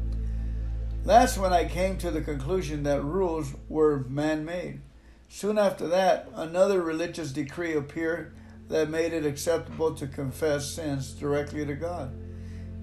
That's 1.04 1.36
when 1.36 1.52
I 1.52 1.68
came 1.68 1.98
to 1.98 2.10
the 2.10 2.22
conclusion 2.22 2.82
that 2.84 3.04
rules 3.04 3.52
were 3.68 4.06
man 4.08 4.46
made. 4.46 4.80
Soon 5.28 5.58
after 5.58 5.86
that, 5.88 6.30
another 6.34 6.80
religious 6.80 7.30
decree 7.30 7.74
appeared 7.76 8.34
that 8.68 8.88
made 8.88 9.12
it 9.12 9.26
acceptable 9.26 9.94
to 9.96 10.06
confess 10.06 10.66
sins 10.70 11.12
directly 11.12 11.66
to 11.66 11.74
God. 11.74 12.10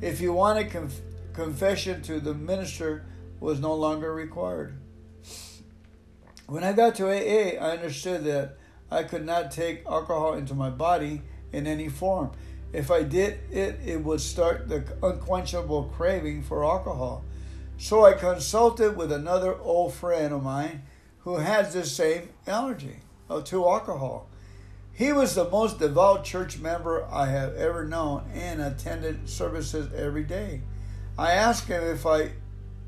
If 0.02 0.22
you 0.22 0.34
want 0.34 0.60
to 0.60 0.66
conf- 0.66 1.02
confession 1.34 2.02
to 2.04 2.20
the 2.20 2.34
minister 2.34 3.06
was 3.40 3.60
no 3.60 3.74
longer 3.74 4.14
required. 4.14 4.78
When 6.48 6.64
I 6.64 6.74
got 6.74 6.96
to 6.96 7.08
AA, 7.08 7.58
I 7.60 7.72
understood 7.72 8.24
that 8.26 8.58
I 8.92 9.04
could 9.04 9.26
not 9.26 9.52
take 9.52 9.86
alcohol 9.86 10.36
into 10.36 10.54
my 10.54 10.70
body 10.70 11.22
in 11.52 11.68
any 11.68 11.90
form. 11.90 12.32
If 12.72 12.92
I 12.92 13.04
did 13.04 13.40
it, 13.52 13.80
it 13.86 14.04
would 14.04 14.22
start 14.22 14.68
the 14.68 14.84
unquenchable 15.02 15.86
craving 15.96 16.44
for 16.44 16.64
alcohol. 16.64 17.24
So 17.78 18.06
I 18.06 18.14
consulted 18.14 18.96
with 18.96 19.12
another 19.12 19.60
old 19.60 19.94
friend 19.94 20.34
of 20.34 20.44
mine 20.44 20.84
who 21.20 21.38
has 21.38 21.74
the 21.74 21.86
same 21.86 22.30
allergy 22.46 22.98
uh, 23.30 23.42
to 23.42 23.68
alcohol. 23.68 24.30
He 24.92 25.12
was 25.12 25.34
the 25.34 25.50
most 25.50 25.80
devout 25.80 26.24
church 26.24 26.60
member 26.60 27.06
I 27.12 27.28
have 27.28 27.56
ever 27.56 27.86
known 27.86 28.30
and 28.34 28.62
attended 28.62 29.28
services 29.28 29.92
every 29.94 30.24
day. 30.24 30.62
I 31.18 31.32
asked 31.34 31.68
him 31.68 31.84
if 31.84 32.06
I 32.06 32.32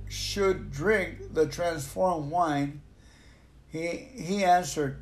should 0.08 0.72
drink 0.72 1.34
the 1.34 1.48
transformed 1.48 2.32
wine. 2.32 2.82
He, 3.68 3.88
he 3.88 4.44
answered, 4.44 5.02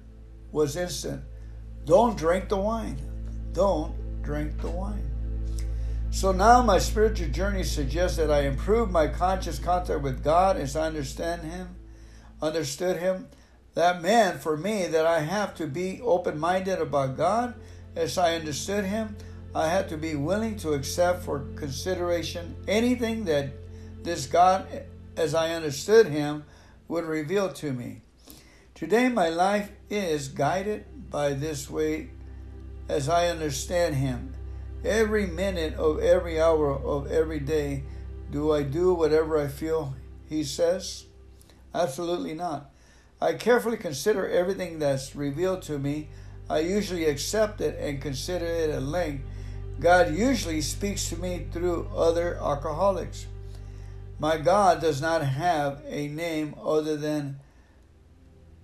was 0.51 0.75
instant 0.75 1.23
Don't 1.85 2.17
drink 2.17 2.49
the 2.49 2.57
wine. 2.57 2.97
Don't 3.53 3.93
drink 4.23 4.59
the 4.61 4.69
wine. 4.69 5.09
So 6.13 6.31
now 6.31 6.61
my 6.61 6.77
spiritual 6.77 7.29
journey 7.29 7.63
suggests 7.63 8.17
that 8.17 8.29
I 8.29 8.41
improve 8.41 8.91
my 8.91 9.07
conscious 9.07 9.57
contact 9.57 10.01
with 10.01 10.23
God 10.23 10.57
as 10.57 10.75
I 10.75 10.85
understand 10.85 11.41
Him, 11.41 11.75
understood 12.39 12.97
Him. 12.97 13.27
That 13.73 14.03
meant 14.03 14.39
for 14.39 14.55
me 14.55 14.85
that 14.85 15.07
I 15.07 15.21
have 15.21 15.55
to 15.55 15.65
be 15.65 15.99
open 16.01 16.39
minded 16.39 16.79
about 16.79 17.17
God 17.17 17.55
as 17.95 18.19
I 18.19 18.35
understood 18.35 18.85
Him. 18.85 19.17
I 19.55 19.67
had 19.67 19.89
to 19.89 19.97
be 19.97 20.15
willing 20.15 20.57
to 20.57 20.73
accept 20.73 21.23
for 21.23 21.45
consideration 21.55 22.55
anything 22.67 23.25
that 23.25 23.49
this 24.03 24.25
God, 24.25 24.67
as 25.15 25.35
I 25.35 25.53
understood 25.53 26.07
Him, 26.07 26.45
would 26.87 27.05
reveal 27.05 27.51
to 27.53 27.71
me. 27.71 28.01
Today, 28.73 29.09
my 29.09 29.29
life 29.29 29.71
is 29.89 30.27
guided 30.27 31.09
by 31.09 31.33
this 31.33 31.69
way 31.69 32.09
as 32.89 33.07
I 33.07 33.27
understand 33.27 33.95
Him 33.95 34.33
Every 34.83 35.25
minute 35.25 35.75
of 35.75 35.99
every 35.99 36.41
hour 36.41 36.73
of 36.73 37.09
every 37.09 37.39
day, 37.39 37.83
do 38.29 38.51
I 38.51 38.63
do 38.63 38.93
whatever 38.93 39.37
I 39.37 39.47
feel 39.47 39.95
He 40.27 40.43
says? 40.43 41.05
Absolutely 41.73 42.33
not. 42.33 42.69
I 43.21 43.33
carefully 43.33 43.77
consider 43.77 44.27
everything 44.27 44.79
that's 44.79 45.15
revealed 45.15 45.61
to 45.63 45.79
me. 45.79 46.09
I 46.49 46.59
usually 46.59 47.05
accept 47.05 47.61
it 47.61 47.79
and 47.79 48.01
consider 48.01 48.45
it 48.45 48.71
at 48.71 48.83
length. 48.83 49.23
God 49.79 50.15
usually 50.15 50.61
speaks 50.61 51.09
to 51.09 51.17
me 51.17 51.47
through 51.51 51.89
other 51.95 52.37
alcoholics. 52.37 53.27
My 54.19 54.37
God 54.37 54.81
does 54.81 55.01
not 55.01 55.23
have 55.23 55.81
a 55.87 56.07
name 56.07 56.55
other 56.63 56.95
than 56.95 57.39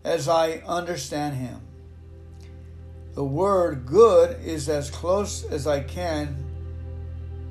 as 0.03 0.29
I 0.29 0.61
understand 0.65 1.35
Him. 1.35 1.61
The 3.13 3.23
word 3.23 3.85
good 3.85 4.39
is 4.45 4.69
as 4.69 4.89
close 4.89 5.43
as 5.43 5.67
I 5.67 5.81
can 5.81 6.45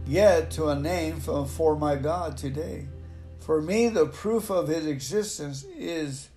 get 0.09 0.51
to 0.53 0.69
a 0.69 0.79
name 0.79 1.21
for, 1.21 1.47
for 1.47 1.77
my 1.77 1.97
God 1.97 2.37
today. 2.37 2.87
For 3.41 3.61
me, 3.61 3.89
the 3.89 4.07
proof 4.07 4.51
of 4.51 4.69
his 4.69 4.87
existence 4.87 5.65
is 5.77 6.29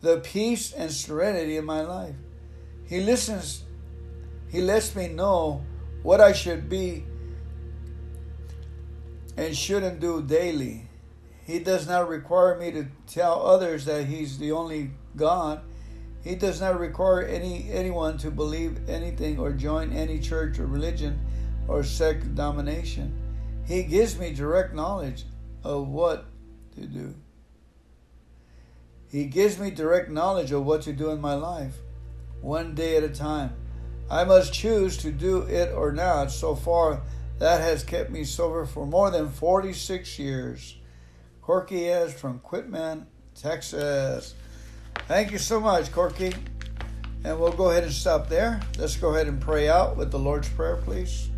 the 0.00 0.18
peace 0.18 0.72
and 0.72 0.90
serenity 0.90 1.56
in 1.56 1.64
my 1.64 1.82
life. 1.82 2.14
He 2.86 3.00
listens, 3.00 3.64
he 4.48 4.60
lets 4.60 4.94
me 4.94 5.08
know 5.08 5.64
what 6.02 6.20
I 6.20 6.32
should 6.32 6.68
be 6.68 7.04
and 9.36 9.56
shouldn't 9.56 10.00
do 10.00 10.22
daily. 10.22 10.88
He 11.44 11.60
does 11.60 11.86
not 11.88 12.08
require 12.08 12.58
me 12.58 12.70
to 12.72 12.88
tell 13.06 13.46
others 13.46 13.84
that 13.86 14.06
he's 14.06 14.38
the 14.38 14.52
only 14.52 14.90
God. 15.16 15.62
He 16.22 16.34
does 16.34 16.60
not 16.60 16.78
require 16.78 17.22
any 17.22 17.70
anyone 17.70 18.18
to 18.18 18.30
believe 18.30 18.88
anything 18.88 19.38
or 19.38 19.52
join 19.52 19.92
any 19.92 20.18
church 20.18 20.58
or 20.58 20.66
religion 20.66 21.20
or 21.68 21.84
sect 21.84 22.34
domination. 22.34 23.14
He 23.66 23.82
gives 23.84 24.18
me 24.18 24.32
direct 24.32 24.74
knowledge 24.74 25.24
of 25.62 25.88
what 25.88 26.26
to 26.74 26.86
do. 26.86 27.14
He 29.10 29.24
gives 29.24 29.58
me 29.58 29.70
direct 29.70 30.10
knowledge 30.10 30.52
of 30.52 30.66
what 30.66 30.82
to 30.82 30.92
do 30.92 31.10
in 31.10 31.20
my 31.20 31.34
life, 31.34 31.76
one 32.40 32.74
day 32.74 32.96
at 32.96 33.04
a 33.04 33.08
time. 33.08 33.54
I 34.10 34.24
must 34.24 34.52
choose 34.52 34.96
to 34.98 35.12
do 35.12 35.42
it 35.42 35.72
or 35.72 35.92
not. 35.92 36.30
So 36.30 36.54
far, 36.54 37.02
that 37.38 37.60
has 37.60 37.84
kept 37.84 38.10
me 38.10 38.24
sober 38.24 38.64
for 38.64 38.86
more 38.86 39.10
than 39.10 39.28
46 39.28 40.18
years. 40.18 40.76
Corky 41.42 41.86
is 41.86 42.12
from 42.14 42.40
Quitman, 42.40 43.06
Texas. 43.34 44.34
Thank 45.06 45.30
you 45.30 45.38
so 45.38 45.60
much, 45.60 45.92
Corky. 45.92 46.32
And 47.24 47.38
we'll 47.38 47.52
go 47.52 47.70
ahead 47.70 47.84
and 47.84 47.92
stop 47.92 48.28
there. 48.28 48.60
Let's 48.78 48.96
go 48.96 49.14
ahead 49.14 49.26
and 49.26 49.40
pray 49.40 49.68
out 49.68 49.96
with 49.96 50.10
the 50.10 50.18
Lord's 50.18 50.48
Prayer, 50.48 50.76
please. 50.76 51.28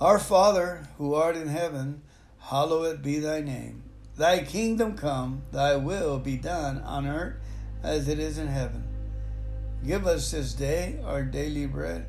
Our 0.00 0.18
Father, 0.18 0.86
who 0.98 1.14
art 1.14 1.36
in 1.36 1.48
heaven, 1.48 2.02
hallowed 2.38 3.02
be 3.02 3.18
thy 3.18 3.40
name. 3.40 3.82
Thy 4.16 4.42
kingdom 4.42 4.96
come, 4.96 5.42
thy 5.52 5.76
will 5.76 6.18
be 6.18 6.36
done 6.36 6.78
on 6.80 7.06
earth 7.06 7.36
as 7.82 8.08
it 8.08 8.18
is 8.18 8.38
in 8.38 8.48
heaven. 8.48 8.84
Give 9.86 10.06
us 10.06 10.30
this 10.30 10.52
day 10.54 10.98
our 11.04 11.22
daily 11.22 11.66
bread, 11.66 12.06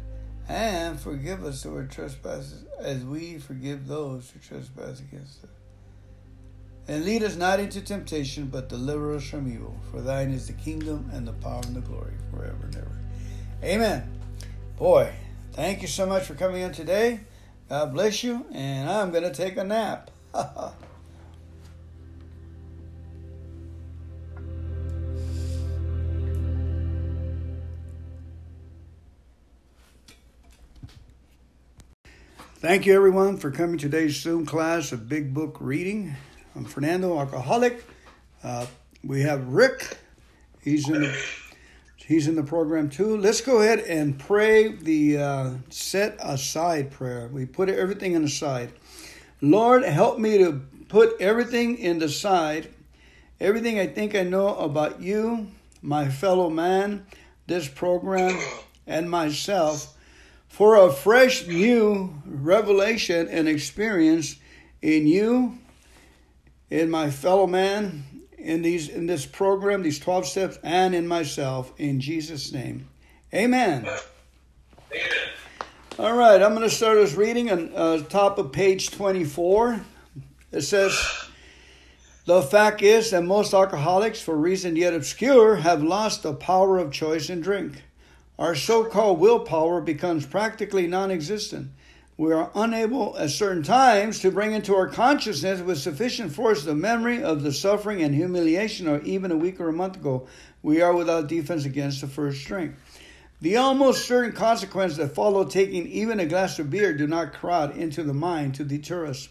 and 0.47 0.99
forgive 0.99 1.43
us 1.43 1.65
our 1.65 1.83
trespasses 1.83 2.65
as 2.79 3.03
we 3.03 3.37
forgive 3.37 3.87
those 3.87 4.29
who 4.31 4.39
trespass 4.39 4.99
against 4.99 5.43
us 5.43 5.49
and 6.87 7.03
lead 7.03 7.23
us 7.23 7.35
not 7.35 7.59
into 7.59 7.81
temptation, 7.81 8.47
but 8.47 8.69
deliver 8.69 9.15
us 9.15 9.27
from 9.27 9.51
evil. 9.51 9.77
For 9.91 10.01
thine 10.01 10.31
is 10.31 10.47
the 10.47 10.53
kingdom 10.53 11.09
and 11.13 11.27
the 11.27 11.33
power 11.33 11.61
and 11.65 11.75
the 11.75 11.81
glory 11.81 12.13
forever 12.31 12.57
and 12.63 12.75
ever. 12.75 12.99
Amen. 13.63 14.09
Boy, 14.77 15.11
thank 15.51 15.81
you 15.81 15.87
so 15.87 16.05
much 16.05 16.23
for 16.23 16.35
coming 16.35 16.61
in 16.61 16.71
today. 16.71 17.21
God 17.67 17.93
bless 17.93 18.23
you, 18.23 18.45
and 18.53 18.89
I'm 18.89 19.11
going 19.11 19.23
to 19.23 19.33
take 19.33 19.57
a 19.57 19.63
nap. 19.63 20.11
Thank 32.59 32.87
you, 32.87 32.95
everyone, 32.95 33.37
for 33.37 33.51
coming 33.51 33.77
to 33.77 33.87
today's 33.87 34.15
Zoom 34.15 34.43
class 34.47 34.91
of 34.91 35.07
Big 35.07 35.31
Book 35.31 35.57
Reading. 35.59 36.15
I'm 36.55 36.65
Fernando, 36.65 37.19
alcoholic. 37.19 37.85
Uh, 38.43 38.65
we 39.03 39.21
have 39.21 39.47
Rick. 39.49 39.99
He's 40.63 40.89
in 40.89 41.01
the 41.01 41.15
he's 41.97 42.27
in 42.27 42.35
the 42.35 42.41
program 42.41 42.89
too. 42.89 43.15
Let's 43.15 43.41
go 43.41 43.61
ahead 43.61 43.81
and 43.81 44.17
pray 44.17 44.69
the 44.69 45.19
uh, 45.19 45.51
set 45.69 46.17
aside 46.19 46.89
prayer. 46.89 47.27
We 47.31 47.45
put 47.45 47.69
everything 47.69 48.13
in 48.13 48.23
the 48.23 48.29
side. 48.29 48.73
Lord, 49.39 49.83
help 49.83 50.17
me 50.17 50.39
to 50.39 50.53
put 50.89 51.21
everything 51.21 51.77
in 51.77 51.99
the 51.99 52.09
side. 52.09 52.73
Everything 53.39 53.79
I 53.79 53.85
think 53.85 54.15
I 54.15 54.23
know 54.23 54.55
about 54.55 54.99
you, 54.99 55.51
my 55.83 56.09
fellow 56.09 56.49
man, 56.49 57.05
this 57.45 57.67
program, 57.67 58.35
and 58.87 59.11
myself 59.11 59.95
for 60.47 60.75
a 60.75 60.91
fresh 60.91 61.47
new 61.47 62.13
revelation 62.25 63.27
and 63.27 63.47
experience 63.47 64.37
in 64.81 65.07
you 65.07 65.57
in 66.69 66.89
my 66.89 67.09
fellow 67.09 67.47
man 67.47 68.03
in 68.37 68.61
these 68.61 68.87
in 68.87 69.07
this 69.07 69.25
program, 69.25 69.83
these 69.83 69.99
12 69.99 70.25
steps, 70.25 70.59
and 70.63 70.95
in 70.95 71.07
myself 71.07 71.73
in 71.77 71.99
Jesus' 71.99 72.51
name. 72.51 72.87
Amen. 73.33 73.81
Amen. 73.81 73.97
All 75.99 76.15
right, 76.15 76.41
I'm 76.41 76.51
going 76.51 76.61
to 76.61 76.69
start 76.69 76.99
us 76.99 77.15
reading 77.15 77.51
on 77.51 77.71
uh, 77.73 78.03
top 78.03 78.37
of 78.37 78.51
page 78.51 78.91
24. 78.91 79.81
It 80.51 80.61
says, 80.61 80.95
The 82.25 82.43
fact 82.43 82.83
is 82.83 83.09
that 83.09 83.23
most 83.23 83.51
alcoholics, 83.51 84.21
for 84.21 84.35
reasons 84.35 84.77
yet 84.77 84.93
obscure, 84.93 85.55
have 85.55 85.81
lost 85.81 86.21
the 86.21 86.35
power 86.35 86.77
of 86.77 86.91
choice 86.91 87.31
in 87.31 87.41
drink. 87.41 87.83
Our 88.39 88.53
so 88.53 88.83
called 88.83 89.19
willpower 89.19 89.81
becomes 89.81 90.25
practically 90.25 90.85
non 90.85 91.09
existent. 91.09 91.71
we 92.17 92.33
are 92.33 92.51
unable 92.55 93.17
at 93.17 93.29
certain 93.29 93.63
times 93.63 94.19
to 94.19 94.31
bring 94.31 94.53
into 94.53 94.75
our 94.75 94.87
consciousness 94.87 95.61
with 95.61 95.77
sufficient 95.79 96.31
force 96.31 96.63
the 96.63 96.75
memory 96.75 97.21
of 97.23 97.43
the 97.43 97.51
suffering 97.51 98.01
and 98.01 98.13
humiliation 98.13 98.87
or 98.87 99.01
even 99.01 99.31
a 99.31 99.37
week 99.37 99.59
or 99.59 99.69
a 99.69 99.73
month 99.73 99.97
ago. 99.97 100.27
We 100.61 100.81
are 100.81 100.93
without 100.93 101.27
defense 101.27 101.65
against 101.65 102.01
the 102.01 102.07
first 102.07 102.41
strength. 102.41 102.79
The 103.39 103.57
almost 103.57 104.07
certain 104.07 104.33
consequences 104.33 104.97
that 104.97 105.13
follow 105.13 105.43
taking 105.43 105.87
even 105.87 106.19
a 106.19 106.25
glass 106.25 106.57
of 106.57 106.71
beer 106.71 106.95
do 106.95 107.05
not 107.05 107.33
crowd 107.33 107.77
into 107.77 108.03
the 108.03 108.13
mind 108.13 108.55
to 108.55 108.63
deter 108.63 109.05
us. 109.05 109.29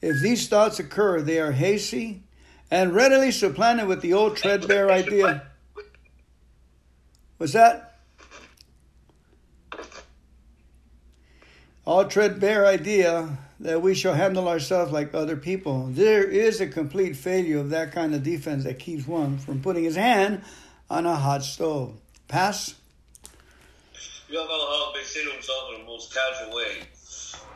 If 0.00 0.20
these 0.20 0.48
thoughts 0.48 0.78
occur, 0.78 1.20
they 1.20 1.38
are 1.38 1.52
hasty 1.52 2.22
and 2.70 2.94
readily 2.94 3.30
supplanted 3.30 3.86
with 3.86 4.00
the 4.00 4.14
old 4.14 4.38
threadbare 4.38 4.90
idea. 4.90 5.42
What's 7.36 7.52
that? 7.52 7.91
All 11.84 12.04
threadbare 12.04 12.64
idea 12.64 13.38
that 13.58 13.82
we 13.82 13.94
shall 13.94 14.14
handle 14.14 14.48
ourselves 14.48 14.92
like 14.92 15.14
other 15.14 15.36
people. 15.36 15.88
There 15.88 16.22
is 16.22 16.60
a 16.60 16.68
complete 16.68 17.16
failure 17.16 17.58
of 17.58 17.70
that 17.70 17.90
kind 17.90 18.14
of 18.14 18.22
defense 18.22 18.62
that 18.64 18.78
keeps 18.78 19.06
one 19.06 19.38
from 19.38 19.60
putting 19.60 19.82
his 19.82 19.96
hand 19.96 20.42
on 20.88 21.06
a 21.06 21.16
hot 21.16 21.42
stove. 21.42 21.94
Pass. 22.28 22.74
They 24.30 25.04
say 25.04 25.24
to 25.24 25.32
himself 25.32 25.74
in 25.74 25.80
the 25.80 25.86
most 25.86 26.14
casual 26.14 26.54
way, 26.54 26.86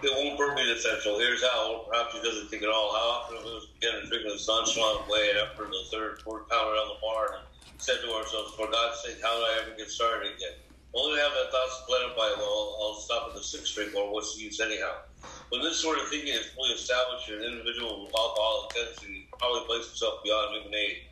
it 0.02 0.10
won't 0.10 0.36
burn 0.36 0.56
me 0.56 0.72
essential. 0.72 1.18
Here's 1.18 1.42
how. 1.42 1.84
Perhaps 1.88 2.14
he 2.14 2.20
doesn't 2.20 2.48
think 2.48 2.64
at 2.64 2.68
all. 2.68 2.92
How 2.92 3.22
often 3.22 3.38
we 3.44 3.54
was 3.54 3.66
beginning 3.78 4.02
to 4.02 4.08
drink 4.08 4.24
in 4.24 4.32
a 4.32 4.34
nonchalant 4.34 5.08
way 5.08 5.30
after 5.40 5.64
the 5.66 5.82
third, 5.92 6.20
fourth 6.22 6.48
pound 6.48 6.68
around 6.68 6.88
the 6.88 7.00
bar 7.00 7.36
and 7.38 7.44
said 7.78 7.98
to 8.02 8.12
ourselves, 8.12 8.52
for 8.56 8.68
God's 8.70 9.00
sake, 9.02 9.22
how 9.22 9.38
did 9.38 9.44
I 9.44 9.62
ever 9.62 9.76
get 9.78 9.88
started 9.88 10.34
again? 10.34 10.65
Only 10.96 11.20
have 11.20 11.32
that 11.32 11.52
thought 11.52 11.70
supplanted 11.76 12.16
by, 12.16 12.32
well, 12.38 12.80
I'll 12.80 13.00
stop 13.00 13.28
at 13.28 13.34
the 13.36 13.44
sixth 13.44 13.74
drink 13.74 13.94
or 13.94 14.12
what's 14.12 14.34
the 14.34 14.42
use 14.42 14.60
anyhow? 14.60 15.04
When 15.50 15.60
this 15.60 15.76
sort 15.76 15.98
of 15.98 16.08
thinking 16.08 16.32
is 16.32 16.46
fully 16.56 16.72
established 16.72 17.28
in 17.28 17.44
an 17.44 17.44
individual 17.44 18.04
with 18.04 18.16
alcoholic 18.16 18.70
tendency, 18.70 19.28
probably 19.38 19.66
place 19.66 19.86
himself 19.86 20.24
beyond 20.24 20.56
human 20.56 20.74
aid 20.74 21.06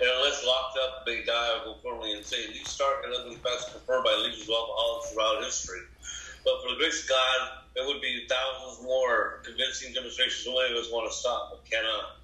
and 0.00 0.08
unless 0.08 0.44
locked 0.44 0.78
up, 0.78 1.06
they 1.06 1.24
die 1.24 1.58
or 1.58 1.64
go 1.64 1.72
permanently 1.82 2.18
insane. 2.18 2.52
These 2.52 2.68
stark 2.68 3.04
and 3.04 3.14
ugly 3.14 3.36
facts 3.36 3.70
confirmed 3.72 4.04
by 4.04 4.14
legions 4.14 4.48
of 4.48 4.54
alcoholics 4.54 5.12
throughout 5.12 5.44
history. 5.44 5.80
But 6.44 6.62
for 6.62 6.70
the 6.70 6.76
grace 6.76 7.02
of 7.02 7.08
God, 7.08 7.64
there 7.74 7.86
would 7.86 8.00
be 8.00 8.26
thousands 8.28 8.84
more 8.84 9.40
convincing 9.44 9.92
demonstrations 9.92 10.46
of 10.46 10.54
many 10.54 10.72
of 10.72 10.84
us 10.84 10.90
want 10.92 11.10
to 11.10 11.16
stop, 11.16 11.50
but 11.50 11.70
cannot. 11.70 12.16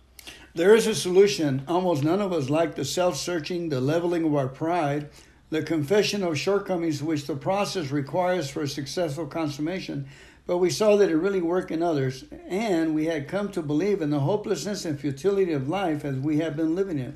There 0.55 0.75
is 0.75 0.87
a 0.87 0.95
solution. 0.95 1.65
Almost 1.67 2.05
none 2.05 2.21
of 2.21 2.33
us 2.33 2.49
like 2.49 2.77
the 2.77 2.85
self 2.85 3.17
searching, 3.17 3.69
the 3.69 3.81
leveling 3.81 4.25
of 4.25 4.35
our 4.35 4.49
pride, 4.49 5.11
the 5.55 5.63
confession 5.63 6.25
of 6.25 6.37
shortcomings 6.37 7.01
which 7.01 7.29
the 7.29 7.37
process 7.37 7.93
requires 7.93 8.51
for 8.51 8.67
successful 8.67 9.25
consummation. 9.25 10.05
But 10.49 10.59
we 10.59 10.69
saw 10.69 10.97
that 10.97 11.11
it 11.11 11.17
really 11.17 11.41
worked 11.41 11.71
in 11.71 11.81
others, 11.81 12.25
and 12.49 12.93
we 12.93 13.05
had 13.05 13.29
come 13.29 13.53
to 13.53 13.63
believe 13.63 14.03
in 14.03 14.11
the 14.11 14.19
hopelessness 14.19 14.85
and 14.85 14.99
futility 14.99 15.53
of 15.53 15.69
life 15.69 16.05
as 16.05 16.17
we 16.17 16.39
have 16.39 16.57
been 16.57 16.75
living 16.75 16.99
it. 16.99 17.15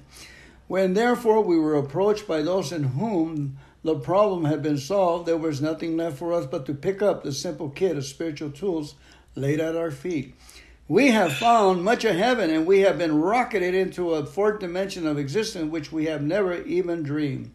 When 0.69 0.95
therefore 0.95 1.41
we 1.41 1.59
were 1.59 1.75
approached 1.75 2.29
by 2.29 2.43
those 2.43 2.71
in 2.71 2.85
whom 2.85 3.59
the 3.83 3.97
problem 3.97 4.45
had 4.45 4.63
been 4.63 4.79
solved, 4.79 5.27
there 5.27 5.37
was 5.37 5.61
nothing 5.61 5.97
left 5.97 6.19
for 6.19 6.33
us 6.33 6.47
but 6.47 6.65
to 6.67 6.75
pick 6.75 7.03
up 7.03 7.25
the 7.25 7.33
simple 7.33 7.71
kit 7.71 7.97
of 7.97 8.05
spiritual 8.05 8.53
tools 8.53 8.95
laid 9.35 9.59
at 9.59 9.75
our 9.75 9.91
feet. 9.91 10.37
We 10.87 11.09
have 11.09 11.33
found 11.33 11.83
much 11.83 12.05
of 12.05 12.15
heaven 12.15 12.51
and 12.51 12.67
we 12.67 12.81
have 12.83 12.99
been 12.99 13.21
rocketed 13.21 13.75
into 13.75 14.15
a 14.15 14.25
fourth 14.25 14.61
dimension 14.61 15.09
of 15.09 15.19
existence 15.19 15.73
which 15.73 15.91
we 15.91 16.07
have 16.07 16.23
never 16.23 16.63
even 16.63 17.03
dreamed. 17.03 17.51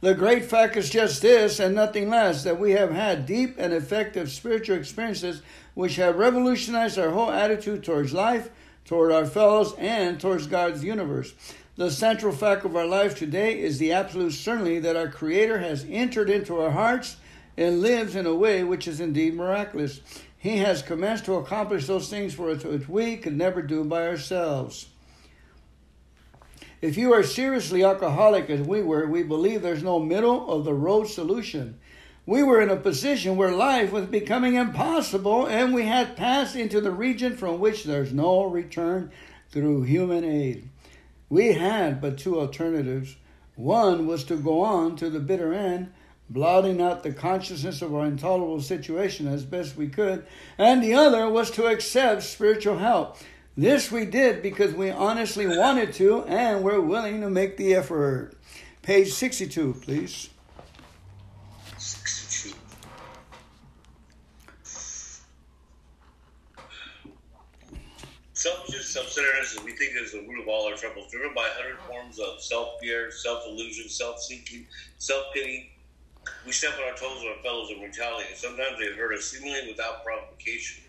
The 0.00 0.14
great 0.14 0.44
fact 0.44 0.76
is 0.76 0.90
just 0.90 1.22
this 1.22 1.58
and 1.58 1.74
nothing 1.74 2.08
less 2.08 2.44
that 2.44 2.60
we 2.60 2.70
have 2.72 2.92
had 2.92 3.26
deep 3.26 3.56
and 3.58 3.72
effective 3.72 4.30
spiritual 4.30 4.76
experiences 4.76 5.42
which 5.74 5.96
have 5.96 6.18
revolutionized 6.18 6.98
our 6.98 7.10
whole 7.10 7.32
attitude 7.32 7.82
towards 7.82 8.12
life, 8.12 8.50
toward 8.84 9.10
our 9.10 9.26
fellows, 9.26 9.74
and 9.76 10.20
towards 10.20 10.46
God's 10.46 10.84
universe. 10.84 11.34
The 11.76 11.90
central 11.90 12.32
fact 12.32 12.64
of 12.64 12.76
our 12.76 12.86
life 12.86 13.16
today 13.16 13.60
is 13.60 13.78
the 13.78 13.92
absolute 13.92 14.32
certainty 14.32 14.78
that 14.78 14.96
our 14.96 15.08
Creator 15.08 15.58
has 15.58 15.84
entered 15.88 16.30
into 16.30 16.60
our 16.60 16.70
hearts 16.70 17.16
and 17.56 17.82
lives 17.82 18.14
in 18.14 18.24
a 18.26 18.34
way 18.34 18.62
which 18.62 18.86
is 18.86 19.00
indeed 19.00 19.34
miraculous. 19.34 20.00
He 20.36 20.58
has 20.58 20.80
commenced 20.80 21.24
to 21.24 21.34
accomplish 21.34 21.86
those 21.86 22.08
things 22.08 22.34
for 22.34 22.50
us 22.50 22.62
which 22.62 22.88
we 22.88 23.16
could 23.16 23.36
never 23.36 23.62
do 23.62 23.82
by 23.82 24.06
ourselves. 24.06 24.86
If 26.80 26.96
you 26.96 27.12
are 27.12 27.24
seriously 27.24 27.82
alcoholic 27.82 28.48
as 28.48 28.60
we 28.60 28.82
were, 28.82 29.06
we 29.06 29.24
believe 29.24 29.62
there's 29.62 29.82
no 29.82 29.98
middle 29.98 30.48
of 30.48 30.64
the 30.64 30.74
road 30.74 31.08
solution. 31.08 31.80
We 32.24 32.44
were 32.44 32.60
in 32.60 32.70
a 32.70 32.76
position 32.76 33.36
where 33.36 33.50
life 33.50 33.90
was 33.90 34.06
becoming 34.06 34.54
impossible 34.54 35.46
and 35.46 35.74
we 35.74 35.86
had 35.86 36.16
passed 36.16 36.54
into 36.54 36.80
the 36.80 36.92
region 36.92 37.36
from 37.36 37.58
which 37.58 37.82
there's 37.82 38.12
no 38.12 38.44
return 38.44 39.10
through 39.50 39.82
human 39.84 40.22
aid. 40.24 40.68
We 41.28 41.54
had 41.54 42.00
but 42.00 42.16
two 42.16 42.38
alternatives. 42.38 43.16
One 43.56 44.06
was 44.06 44.22
to 44.24 44.36
go 44.36 44.60
on 44.60 44.94
to 44.96 45.10
the 45.10 45.18
bitter 45.18 45.52
end, 45.52 45.92
blotting 46.30 46.80
out 46.80 47.02
the 47.02 47.12
consciousness 47.12 47.82
of 47.82 47.92
our 47.92 48.04
intolerable 48.04 48.60
situation 48.60 49.26
as 49.26 49.44
best 49.44 49.76
we 49.76 49.88
could, 49.88 50.24
and 50.56 50.80
the 50.80 50.94
other 50.94 51.28
was 51.28 51.50
to 51.52 51.66
accept 51.66 52.22
spiritual 52.22 52.78
help. 52.78 53.16
This 53.58 53.90
we 53.90 54.04
did 54.04 54.40
because 54.40 54.72
we 54.72 54.88
honestly 54.88 55.44
wanted 55.44 55.92
to 55.94 56.22
and 56.26 56.62
we're 56.62 56.80
willing 56.80 57.20
to 57.22 57.28
make 57.28 57.56
the 57.56 57.74
effort. 57.74 58.34
Page 58.82 59.12
62, 59.12 59.74
please. 59.82 60.30
62. 61.76 62.54
Selfishness, 68.32 68.90
self-centeredness, 68.90 69.58
we 69.64 69.72
think 69.72 69.90
is 70.00 70.12
the 70.12 70.20
root 70.20 70.40
of 70.40 70.46
all 70.46 70.68
our 70.68 70.76
troubles, 70.76 71.10
driven 71.10 71.34
by 71.34 71.48
a 71.48 71.60
hundred 71.60 71.80
forms 71.80 72.20
of 72.20 72.40
self-fear, 72.40 73.10
self-delusion, 73.10 73.88
self-seeking, 73.88 74.68
self-pity. 74.98 75.72
We 76.46 76.52
step 76.52 76.74
on 76.78 76.84
our 76.92 76.96
toes 76.96 77.22
of 77.22 77.36
our 77.36 77.42
fellows 77.42 77.72
in 77.72 77.82
retaliate. 77.82 78.36
Sometimes 78.36 78.78
they 78.78 78.92
hurt 78.92 79.18
us 79.18 79.24
seemingly 79.24 79.68
without 79.68 80.04
provocation 80.04 80.84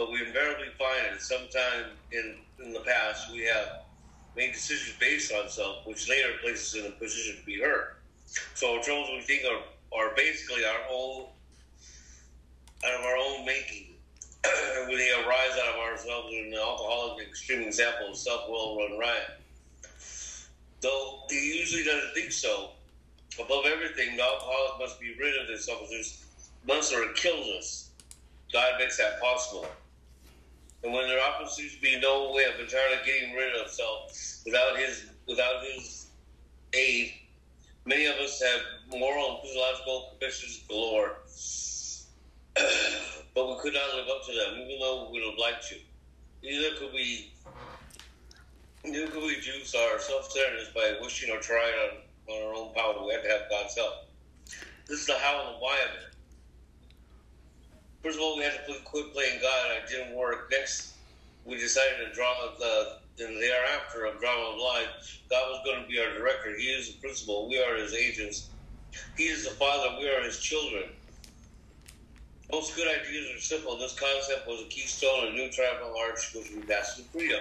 but 0.00 0.10
we 0.10 0.24
invariably 0.24 0.68
find 0.78 1.12
that 1.12 1.20
sometime 1.20 1.90
in, 2.10 2.36
in 2.64 2.72
the 2.72 2.80
past 2.80 3.30
we 3.30 3.40
have 3.40 3.82
made 4.34 4.50
decisions 4.54 4.96
based 4.98 5.30
on 5.30 5.46
self, 5.50 5.86
which 5.86 6.08
later 6.08 6.30
places 6.40 6.74
us 6.74 6.80
in 6.80 6.90
a 6.90 6.94
position 6.94 7.36
to 7.36 7.44
be 7.44 7.60
hurt. 7.60 7.98
So 8.54 8.78
our 8.78 8.82
troubles 8.82 9.10
we 9.12 9.20
think 9.20 9.42
are, 9.44 9.60
are 9.98 10.14
basically 10.16 10.64
our 10.64 10.80
own, 10.90 11.26
out 12.82 12.98
of 12.98 13.04
our 13.04 13.16
own 13.18 13.44
making. 13.44 13.88
when 14.88 14.96
they 14.96 15.10
arise 15.12 15.58
out 15.62 15.74
of 15.74 15.80
ourselves, 15.80 16.32
and 16.32 16.50
the 16.50 16.56
alcoholic 16.56 17.28
extreme 17.28 17.60
example 17.60 18.08
of 18.08 18.16
self 18.16 18.48
will 18.48 18.78
run 18.78 18.98
riot. 18.98 19.38
Though 20.80 21.24
he 21.28 21.58
usually 21.58 21.84
doesn't 21.84 22.14
think 22.14 22.32
so. 22.32 22.70
Above 23.38 23.66
everything, 23.66 24.16
the 24.16 24.22
alcoholic 24.22 24.80
must 24.80 24.98
be 24.98 25.14
rid 25.20 25.38
of 25.38 25.46
this 25.46 25.66
selfishness, 25.66 26.24
must 26.66 26.90
or 26.94 27.02
it 27.02 27.16
kills 27.16 27.46
us. 27.58 27.90
God 28.50 28.76
makes 28.78 28.96
that 28.96 29.20
possible. 29.20 29.66
And 30.82 30.92
when 30.92 31.08
there 31.08 31.20
often 31.22 31.48
seems 31.48 31.74
to 31.74 31.80
be 31.80 32.00
no 32.00 32.32
way 32.32 32.44
of 32.44 32.58
entirely 32.58 32.96
getting 33.04 33.34
rid 33.34 33.54
of 33.54 33.70
self 33.70 34.12
without 34.44 34.78
his 34.78 35.06
without 35.28 35.62
his 35.62 36.06
aid, 36.72 37.12
many 37.84 38.06
of 38.06 38.16
us 38.16 38.40
have 38.42 38.98
moral 38.98 39.34
and 39.34 39.42
physiological 39.42 40.08
convictions 40.10 40.62
galore. 40.68 41.18
but 43.34 43.48
we 43.48 43.60
could 43.60 43.74
not 43.74 43.94
live 43.94 44.08
up 44.08 44.26
to 44.26 44.32
them, 44.32 44.58
even 44.60 44.80
though 44.80 45.08
we 45.10 45.20
would 45.20 45.30
have 45.30 45.38
liked 45.38 45.68
to. 45.68 45.76
Neither 46.42 46.76
could 46.78 46.92
we 46.94 47.32
neither 48.84 49.08
could 49.08 49.22
we 49.22 49.38
juice 49.40 49.74
our 49.74 49.98
self 49.98 50.30
centeredness 50.30 50.70
by 50.74 50.94
wishing 51.02 51.30
or 51.30 51.40
trying 51.40 51.74
on, 51.74 52.34
on 52.34 52.42
our 52.48 52.54
own 52.54 52.74
power. 52.74 53.04
We 53.04 53.12
have 53.12 53.22
to 53.22 53.28
have 53.28 53.50
God's 53.50 53.76
help. 53.76 54.08
This 54.88 55.00
is 55.00 55.06
the 55.06 55.18
how 55.18 55.44
and 55.44 55.56
the 55.56 55.58
why 55.60 55.78
of 55.86 56.02
it 56.02 56.09
first 58.02 58.16
of 58.16 58.22
all, 58.22 58.36
we 58.36 58.44
had 58.44 58.52
to 58.66 58.74
quit 58.84 59.12
playing 59.12 59.40
God, 59.40 59.70
it 59.76 59.88
didn't 59.88 60.14
work. 60.14 60.50
Next, 60.50 60.94
we 61.44 61.56
decided 61.56 62.06
to 62.06 62.14
draw 62.14 62.34
the 62.58 63.00
and 63.20 63.36
thereafter 63.40 64.06
of 64.06 64.18
drama 64.20 64.52
of 64.52 64.58
life. 64.58 65.20
God 65.28 65.50
was 65.50 65.60
going 65.64 65.82
to 65.82 65.88
be 65.88 65.98
our 65.98 66.12
director. 66.14 66.56
He 66.56 66.64
is 66.64 66.92
the 66.92 67.00
principal. 67.00 67.48
We 67.48 67.62
are 67.62 67.76
his 67.76 67.92
agents. 67.92 68.48
He 69.16 69.24
is 69.24 69.44
the 69.44 69.50
father. 69.50 69.96
We 69.98 70.08
are 70.08 70.22
his 70.22 70.38
children. 70.38 70.84
Most 72.50 72.74
good 72.74 72.88
ideas 72.88 73.36
are 73.36 73.40
simple. 73.40 73.76
This 73.76 73.98
concept 73.98 74.48
was 74.48 74.62
a 74.62 74.64
keystone 74.64 75.28
of 75.28 75.34
a 75.34 75.36
new 75.36 75.50
triumphal 75.50 75.94
arch 75.96 76.34
which 76.34 76.50
we 76.50 76.62
passed 76.62 76.96
to 76.96 77.02
freedom. 77.04 77.40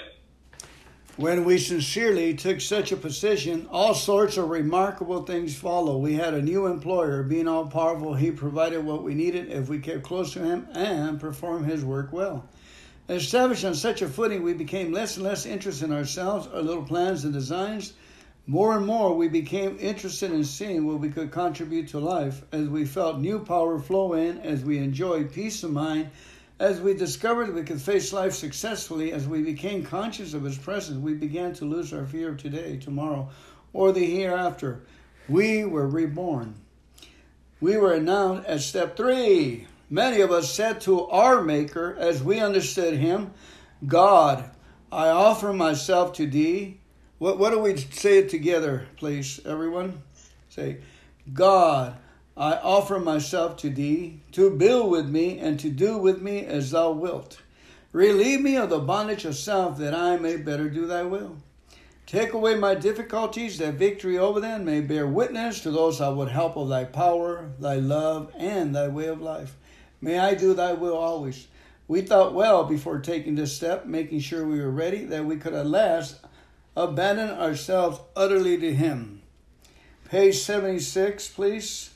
When 1.19 1.43
we 1.43 1.57
sincerely 1.57 2.33
took 2.33 2.61
such 2.61 2.93
a 2.93 2.95
position, 2.95 3.67
all 3.71 3.93
sorts 3.93 4.37
of 4.37 4.49
remarkable 4.49 5.23
things 5.23 5.53
follow. 5.53 5.97
We 5.97 6.13
had 6.13 6.33
a 6.33 6.41
new 6.41 6.67
employer. 6.67 7.23
Being 7.23 7.45
all 7.45 7.65
powerful, 7.65 8.13
he 8.13 8.31
provided 8.31 8.85
what 8.85 9.03
we 9.03 9.13
needed 9.15 9.51
if 9.51 9.67
we 9.67 9.79
kept 9.79 10.03
close 10.03 10.31
to 10.31 10.39
him 10.39 10.65
and 10.71 11.19
performed 11.19 11.65
his 11.65 11.83
work 11.83 12.13
well. 12.13 12.47
Established 13.09 13.65
on 13.65 13.75
such 13.75 14.01
a 14.01 14.07
footing, 14.07 14.43
we 14.43 14.53
became 14.53 14.93
less 14.93 15.17
and 15.17 15.25
less 15.25 15.45
interested 15.45 15.83
in 15.83 15.91
ourselves, 15.91 16.47
our 16.47 16.61
little 16.61 16.85
plans 16.85 17.25
and 17.25 17.33
designs. 17.33 17.91
More 18.47 18.77
and 18.77 18.85
more, 18.87 19.13
we 19.13 19.27
became 19.27 19.75
interested 19.77 20.31
in 20.31 20.45
seeing 20.45 20.87
what 20.87 21.01
we 21.01 21.09
could 21.09 21.31
contribute 21.31 21.89
to 21.89 21.99
life 21.99 22.43
as 22.53 22.69
we 22.69 22.85
felt 22.85 23.19
new 23.19 23.39
power 23.39 23.77
flow 23.77 24.13
in, 24.13 24.37
as 24.37 24.63
we 24.63 24.77
enjoyed 24.77 25.33
peace 25.33 25.63
of 25.63 25.71
mind, 25.71 26.11
as 26.59 26.81
we 26.81 26.93
discovered 26.93 27.53
we 27.53 27.63
could 27.63 27.81
face 27.81 28.11
life 28.13 28.33
successfully, 28.33 29.11
as 29.11 29.27
we 29.27 29.41
became 29.41 29.83
conscious 29.83 30.33
of 30.33 30.43
His 30.43 30.57
presence, 30.57 30.97
we 30.97 31.13
began 31.13 31.53
to 31.53 31.65
lose 31.65 31.93
our 31.93 32.05
fear 32.05 32.29
of 32.29 32.37
today, 32.37 32.77
tomorrow, 32.77 33.29
or 33.73 33.91
the 33.91 34.05
hereafter. 34.05 34.83
We 35.27 35.63
were 35.65 35.87
reborn. 35.87 36.55
We 37.61 37.77
were 37.77 37.93
announced 37.93 38.47
at 38.47 38.61
step 38.61 38.97
three. 38.97 39.67
Many 39.89 40.21
of 40.21 40.31
us 40.31 40.53
said 40.53 40.81
to 40.81 41.07
our 41.07 41.41
Maker, 41.41 41.95
as 41.97 42.21
we 42.21 42.39
understood 42.39 42.95
Him, 42.95 43.31
God, 43.85 44.49
I 44.91 45.09
offer 45.09 45.53
myself 45.53 46.13
to 46.13 46.27
Thee 46.27 46.79
what, 47.19 47.37
what 47.37 47.51
do 47.51 47.59
we 47.59 47.75
say 47.75 48.19
it 48.19 48.29
together, 48.29 48.87
please, 48.95 49.41
everyone? 49.45 50.01
Say, 50.47 50.77
God, 51.31 51.97
I 52.39 52.53
offer 52.53 52.99
myself 52.99 53.57
to 53.57 53.69
thee 53.69 54.21
to 54.31 54.49
build 54.49 54.89
with 54.89 55.09
me 55.09 55.39
and 55.39 55.59
to 55.59 55.69
do 55.69 55.97
with 55.97 56.21
me 56.21 56.45
as 56.45 56.71
thou 56.71 56.91
wilt. 56.91 57.41
Relieve 57.91 58.39
me 58.39 58.55
of 58.55 58.69
the 58.69 58.79
bondage 58.79 59.25
of 59.25 59.35
self 59.35 59.77
that 59.79 59.93
I 59.93 60.15
may 60.15 60.37
better 60.37 60.69
do 60.69 60.87
thy 60.87 61.03
will. 61.03 61.35
Take 62.05 62.31
away 62.31 62.55
my 62.55 62.75
difficulties 62.75 63.57
that 63.57 63.73
victory 63.73 64.17
over 64.17 64.39
them 64.39 64.63
may 64.63 64.79
bear 64.79 65.05
witness 65.05 65.59
to 65.61 65.71
those 65.71 65.99
I 65.99 66.07
would 66.07 66.29
help 66.29 66.55
of 66.55 66.69
thy 66.69 66.85
power, 66.85 67.51
thy 67.59 67.75
love, 67.75 68.31
and 68.37 68.73
thy 68.73 68.87
way 68.87 69.07
of 69.07 69.21
life. 69.21 69.57
May 69.99 70.17
I 70.17 70.33
do 70.33 70.53
thy 70.53 70.71
will 70.71 70.95
always. 70.97 71.47
We 71.89 72.01
thought 72.01 72.33
well 72.33 72.63
before 72.63 72.99
taking 72.99 73.35
this 73.35 73.53
step, 73.53 73.85
making 73.85 74.21
sure 74.21 74.45
we 74.47 74.61
were 74.61 74.71
ready, 74.71 75.03
that 75.05 75.25
we 75.25 75.35
could 75.35 75.53
at 75.53 75.67
last 75.67 76.21
abandon 76.77 77.31
ourselves 77.31 77.99
utterly 78.15 78.57
to 78.59 78.73
Him. 78.73 79.23
Page 80.05 80.37
76, 80.37 81.27
please. 81.31 81.88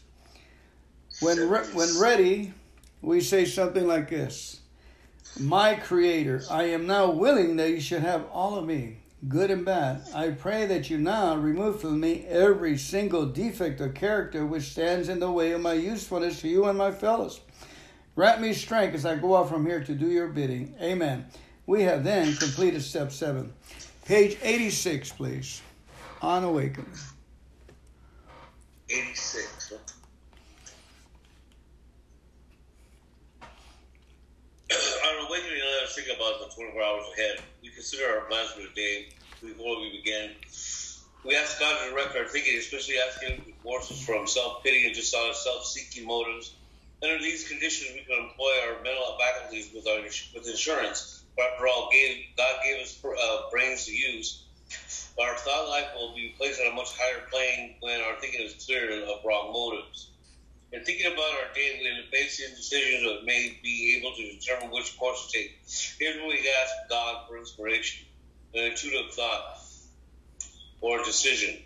When, 1.24 1.50
re- 1.50 1.68
when 1.74 2.00
ready, 2.02 2.54
we 3.02 3.22
say 3.22 3.46
something 3.46 3.88
like 3.88 4.10
this 4.10 4.60
My 5.40 5.76
Creator, 5.76 6.44
I 6.52 6.64
am 6.64 6.86
now 6.86 7.12
willing 7.12 7.56
that 7.56 7.70
you 7.70 7.80
should 7.80 8.02
have 8.02 8.26
all 8.30 8.58
of 8.58 8.66
me, 8.66 8.98
good 9.30 9.50
and 9.50 9.64
bad. 9.64 10.02
I 10.14 10.32
pray 10.32 10.66
that 10.66 10.90
you 10.90 10.98
now 10.98 11.38
remove 11.38 11.80
from 11.80 12.02
me 12.02 12.26
every 12.28 12.78
single 12.78 13.26
defect 13.26 13.80
of 13.80 13.94
character 13.94 14.46
which 14.46 14.64
stands 14.64 15.08
in 15.08 15.22
the 15.22 15.32
way 15.32 15.54
of 15.54 15.62
my 15.62 15.74
usefulness 15.74 16.42
to 16.42 16.50
you 16.50 16.66
and 16.66 16.78
my 16.78 16.92
fellows. 16.92 17.40
Grant 18.16 18.42
me 18.42 18.54
strength 18.54 18.94
as 18.94 19.06
I 19.06 19.16
go 19.16 19.38
out 19.38 19.48
from 19.48 19.66
here 19.66 19.82
to 19.82 19.96
do 19.96 20.08
your 20.08 20.28
bidding. 20.28 20.76
Amen. 20.82 21.26
We 21.66 21.84
have 21.84 22.04
then 22.04 22.36
completed 22.36 22.82
step 22.82 23.14
seven. 23.14 23.54
Page 24.06 24.38
86, 24.44 25.14
please. 25.14 25.62
On 26.22 26.44
awakening. 26.44 26.92
86. 28.90 29.72
Huh? 29.72 29.78
On 35.06 35.26
awakening, 35.28 35.60
let 35.60 35.68
us 35.68 35.82
think 35.96 36.08
about 36.16 36.40
the 36.40 36.54
24 36.56 36.84
hours 36.84 37.06
ahead. 37.14 37.44
We 37.62 37.70
consider 37.70 38.06
our 38.10 38.26
plans 38.26 38.52
for 38.52 38.62
the 38.62 38.74
day 38.76 39.10
before 39.42 39.80
we 39.80 39.92
begin. 39.98 40.32
We 41.26 41.36
ask 41.36 41.60
God 41.60 41.84
to 41.84 41.92
direct 41.92 42.16
our 42.16 42.28
thinking, 42.28 42.58
especially 42.58 42.96
asking 43.00 43.54
forces 43.64 44.04
from 44.04 44.28
self 44.28 44.64
pity 44.64 44.86
and 44.86 44.96
dishonest 44.96 45.44
self 45.44 45.66
seeking 45.66 46.08
motives. 46.08 46.56
Under 47.04 47.20
these 47.20 47.48
conditions, 47.48 47.92
we 47.94 48.04
can 48.04 48.24
employ 48.24 48.52
our 48.68 48.82
mental 48.84 49.18
faculties 49.20 49.72
with, 49.74 49.88
our, 49.88 50.02
with 50.02 50.48
insurance 50.48 51.24
after 51.40 51.68
all, 51.68 51.90
gave, 51.92 52.26
God 52.38 52.56
gave 52.64 52.82
us 52.82 53.00
uh, 53.04 53.50
brains 53.52 53.86
to 53.86 53.92
use. 53.92 54.44
Our 55.20 55.36
thought 55.38 55.70
life 55.70 55.88
will 55.96 56.16
be 56.16 56.34
placed 56.38 56.60
on 56.62 56.72
a 56.72 56.76
much 56.76 56.98
higher 56.98 57.26
plane 57.32 57.76
when 57.82 58.02
our 58.02 58.20
thinking 58.20 58.42
is 58.42 58.66
clear 58.66 59.04
of 59.04 59.24
wrong 59.26 59.52
motives. 59.54 60.10
In 60.74 60.84
thinking 60.84 61.06
about 61.06 61.20
our 61.20 61.54
day, 61.54 61.80
we 61.84 62.18
face 62.18 62.38
decisions 62.38 63.04
that 63.04 63.26
may 63.26 63.60
be 63.62 63.96
able 63.96 64.16
to 64.16 64.24
determine 64.34 64.72
which 64.72 64.98
course 64.98 65.28
to 65.28 65.38
take. 65.38 65.60
Here's 66.00 66.18
where 66.18 66.30
we 66.30 66.50
ask 66.64 66.74
God 66.90 67.28
for 67.28 67.38
inspiration, 67.38 68.08
an 68.56 68.72
intuitive 68.72 69.14
thought, 69.14 69.60
or 70.82 71.00
a 71.00 71.04
decision. 71.06 71.60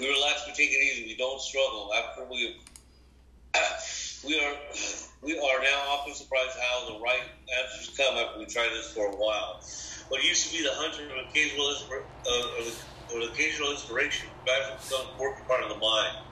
We 0.00 0.08
relax, 0.08 0.42
we 0.44 0.54
take 0.54 0.70
it 0.72 0.82
easy, 0.82 1.06
we 1.06 1.16
don't 1.16 1.40
struggle. 1.40 1.92
After 1.94 2.24
we 2.24 2.56
we 4.26 4.40
are 4.40 4.54
we 5.22 5.38
are 5.38 5.62
now 5.62 5.82
often 5.88 6.14
surprised 6.14 6.56
how 6.60 6.94
the 6.94 7.00
right 7.00 7.22
answers 7.62 7.96
come 7.96 8.16
after 8.16 8.40
we 8.40 8.46
try 8.46 8.68
this 8.74 8.92
for 8.92 9.06
a 9.06 9.14
while. 9.14 9.62
What 10.08 10.24
used 10.24 10.48
to 10.48 10.58
be 10.58 10.64
the 10.64 10.74
hunter 10.74 11.04
of 11.04 11.30
occasional 11.30 11.66
uh, 11.66 12.58
or, 12.58 12.64
the, 12.64 12.74
or 13.14 13.20
the 13.20 13.32
occasional 13.32 13.70
inspiration 13.70 14.28
gradually 14.44 14.78
becomes 14.82 15.10
a 15.16 15.22
working 15.22 15.44
part 15.44 15.62
of 15.62 15.68
the 15.68 15.76
mind. 15.76 16.25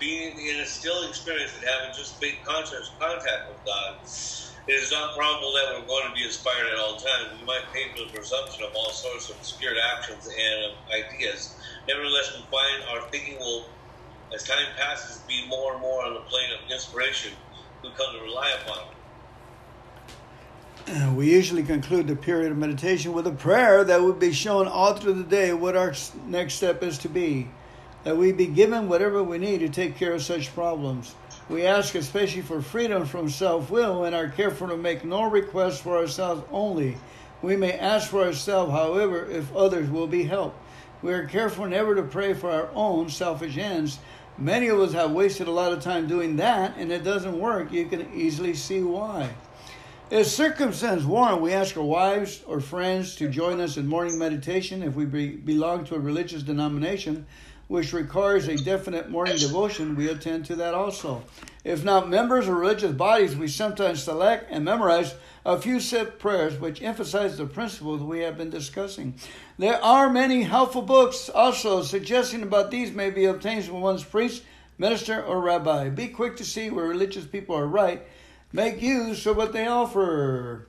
Being 0.00 0.32
in 0.40 0.60
a 0.60 0.66
still 0.66 1.06
experience 1.06 1.52
and 1.58 1.68
having 1.68 1.94
just 1.94 2.20
made 2.22 2.38
conscious 2.42 2.90
contact 2.98 3.48
with 3.48 3.60
God, 3.66 3.96
it 4.66 4.72
is 4.72 4.90
not 4.90 5.14
probable 5.14 5.52
that 5.52 5.78
we're 5.78 5.86
going 5.86 6.08
to 6.08 6.14
be 6.14 6.24
inspired 6.24 6.66
at 6.68 6.78
all 6.78 6.96
times. 6.96 7.38
We 7.38 7.46
might 7.46 7.62
for 7.94 8.04
the 8.04 8.10
presumption 8.12 8.64
of 8.64 8.74
all 8.74 8.90
sorts 8.90 9.28
of 9.28 9.36
spirit 9.44 9.76
actions 9.94 10.26
and 10.26 10.72
ideas. 11.04 11.54
Nevertheless, 11.86 12.34
we 12.34 12.42
find 12.50 12.82
our 12.90 13.08
thinking 13.10 13.38
will, 13.38 13.66
as 14.34 14.42
time 14.44 14.64
passes, 14.78 15.18
be 15.28 15.46
more 15.48 15.74
and 15.74 15.82
more 15.82 16.04
on 16.04 16.14
the 16.14 16.20
plane 16.20 16.50
of 16.52 16.70
inspiration 16.70 17.32
we 17.82 17.90
come 17.90 18.14
to 18.16 18.22
rely 18.22 18.50
upon. 18.62 18.78
Uh, 20.88 21.12
we 21.14 21.30
usually 21.30 21.62
conclude 21.62 22.06
the 22.08 22.16
period 22.16 22.50
of 22.50 22.58
meditation 22.58 23.12
with 23.12 23.26
a 23.26 23.32
prayer 23.32 23.84
that 23.84 24.02
would 24.02 24.18
be 24.18 24.32
shown 24.32 24.66
all 24.66 24.94
through 24.94 25.12
the 25.12 25.24
day 25.24 25.52
what 25.52 25.76
our 25.76 25.94
next 26.26 26.54
step 26.54 26.82
is 26.82 26.98
to 26.98 27.08
be. 27.08 27.48
That 28.04 28.16
we 28.16 28.32
be 28.32 28.46
given 28.46 28.88
whatever 28.88 29.22
we 29.22 29.38
need 29.38 29.58
to 29.60 29.68
take 29.68 29.96
care 29.96 30.14
of 30.14 30.22
such 30.22 30.54
problems. 30.54 31.14
We 31.48 31.66
ask 31.66 31.94
especially 31.94 32.42
for 32.42 32.62
freedom 32.62 33.04
from 33.04 33.28
self 33.28 33.70
will 33.70 34.04
and 34.04 34.14
are 34.14 34.28
careful 34.28 34.68
to 34.68 34.76
make 34.76 35.04
no 35.04 35.24
requests 35.24 35.80
for 35.80 35.96
ourselves 35.96 36.42
only. 36.50 36.96
We 37.42 37.56
may 37.56 37.72
ask 37.72 38.10
for 38.10 38.24
ourselves, 38.24 38.72
however, 38.72 39.26
if 39.26 39.54
others 39.54 39.90
will 39.90 40.06
be 40.06 40.24
helped. 40.24 40.58
We 41.02 41.12
are 41.12 41.26
careful 41.26 41.66
never 41.66 41.94
to 41.94 42.02
pray 42.02 42.34
for 42.34 42.50
our 42.50 42.70
own 42.74 43.08
selfish 43.08 43.56
ends 43.56 43.98
Many 44.40 44.68
of 44.68 44.80
us 44.80 44.94
have 44.94 45.10
wasted 45.10 45.48
a 45.48 45.50
lot 45.50 45.72
of 45.72 45.82
time 45.82 46.06
doing 46.06 46.36
that, 46.36 46.74
and 46.78 46.90
it 46.90 47.04
doesn't 47.04 47.38
work. 47.38 47.70
You 47.72 47.84
can 47.84 48.10
easily 48.14 48.54
see 48.54 48.82
why. 48.82 49.28
If 50.10 50.28
circumstance 50.28 51.04
warrant, 51.04 51.42
we 51.42 51.52
ask 51.52 51.76
our 51.76 51.84
wives 51.84 52.42
or 52.46 52.58
friends 52.58 53.14
to 53.16 53.28
join 53.28 53.60
us 53.60 53.76
in 53.76 53.86
morning 53.86 54.18
meditation 54.18 54.82
if 54.82 54.94
we 54.94 55.04
be, 55.04 55.28
belong 55.36 55.84
to 55.84 55.94
a 55.94 55.98
religious 56.00 56.42
denomination 56.42 57.26
which 57.70 57.92
requires 57.92 58.48
a 58.48 58.56
definite 58.56 59.08
morning 59.08 59.36
devotion, 59.36 59.94
we 59.94 60.08
attend 60.08 60.44
to 60.44 60.56
that 60.56 60.74
also. 60.74 61.22
If 61.62 61.84
not 61.84 62.08
members 62.08 62.48
of 62.48 62.54
religious 62.54 62.90
bodies, 62.90 63.36
we 63.36 63.46
sometimes 63.46 64.02
select 64.02 64.48
and 64.50 64.64
memorize 64.64 65.14
a 65.46 65.56
few 65.56 65.78
set 65.78 66.18
prayers 66.18 66.58
which 66.58 66.82
emphasize 66.82 67.38
the 67.38 67.46
principles 67.46 68.02
we 68.02 68.22
have 68.22 68.36
been 68.36 68.50
discussing. 68.50 69.14
There 69.56 69.80
are 69.84 70.10
many 70.10 70.42
helpful 70.42 70.82
books 70.82 71.30
also 71.32 71.84
suggesting 71.84 72.42
about 72.42 72.72
these 72.72 72.90
may 72.90 73.10
be 73.10 73.26
obtained 73.26 73.66
from 73.66 73.82
one's 73.82 74.02
priest, 74.02 74.42
minister, 74.76 75.22
or 75.22 75.40
rabbi. 75.40 75.90
Be 75.90 76.08
quick 76.08 76.38
to 76.38 76.44
see 76.44 76.70
where 76.70 76.88
religious 76.88 77.24
people 77.24 77.54
are 77.54 77.68
right. 77.68 78.02
Make 78.52 78.82
use 78.82 79.24
of 79.26 79.36
what 79.36 79.52
they 79.52 79.68
offer. 79.68 80.66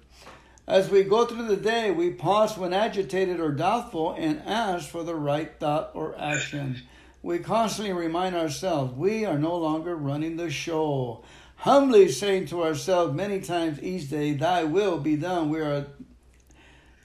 As 0.68 0.92
we 0.92 1.04
go 1.04 1.26
through 1.26 1.48
the 1.48 1.58
day, 1.58 1.90
we 1.90 2.12
pause 2.12 2.60
when 2.60 2.74
agitated 2.74 3.40
or 3.40 3.52
doubtful 3.52 4.14
and 4.14 4.40
ask 4.46 4.88
for 4.88 5.04
the 5.04 5.16
right 5.16 5.52
thought 5.60 5.90
or 5.96 6.16
action 6.20 6.84
we 7.24 7.40
constantly 7.40 7.94
remind 7.94 8.36
ourselves 8.36 8.94
we 8.96 9.26
are 9.26 9.38
no 9.38 9.56
longer 9.56 9.96
running 9.96 10.38
the 10.38 10.50
show. 10.50 11.24
Humbly 11.58 12.10
saying 12.12 12.48
to 12.48 12.64
ourselves 12.64 13.14
many 13.14 13.40
times 13.40 13.82
each 13.84 14.10
day, 14.10 14.34
Thy 14.34 14.64
will 14.64 14.98
be 14.98 15.16
done. 15.16 15.50
We 15.50 15.60
are 15.60 15.86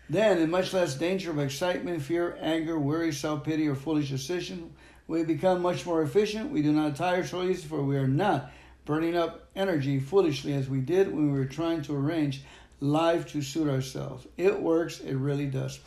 then 0.09 0.39
in 0.39 0.51
much 0.51 0.73
less 0.73 0.95
danger 0.95 1.31
of 1.31 1.39
excitement, 1.39 2.03
fear, 2.03 2.39
anger, 2.41 2.79
worry, 2.79 3.13
self 3.13 3.45
pity, 3.45 3.69
or 3.69 3.75
foolish 3.75 4.09
decision. 4.09 4.73
We 5.09 5.25
become 5.25 5.61
much 5.61 5.85
more 5.85 6.03
efficient. 6.03 6.51
We 6.51 6.63
do 6.63 6.73
not 6.73 6.97
tire 6.97 7.27
so 7.27 7.43
easily, 7.43 7.69
for 7.69 7.83
we 7.83 7.97
are 7.97 8.09
not 8.09 8.51
burning 8.87 9.17
up 9.17 9.49
energy 9.55 10.01
foolishly 10.01 10.55
as 10.55 10.69
we 10.69 10.81
did 10.81 11.13
when 11.13 11.33
we 11.33 11.39
were 11.39 11.45
trying 11.45 11.83
to 11.83 11.95
arrange 11.95 12.43
life 12.81 13.31
to 13.33 13.43
suit 13.43 13.69
ourselves. 13.69 14.27
It 14.37 14.61
works, 14.61 15.01
it 15.01 15.15
really 15.15 15.47
does. 15.47 15.81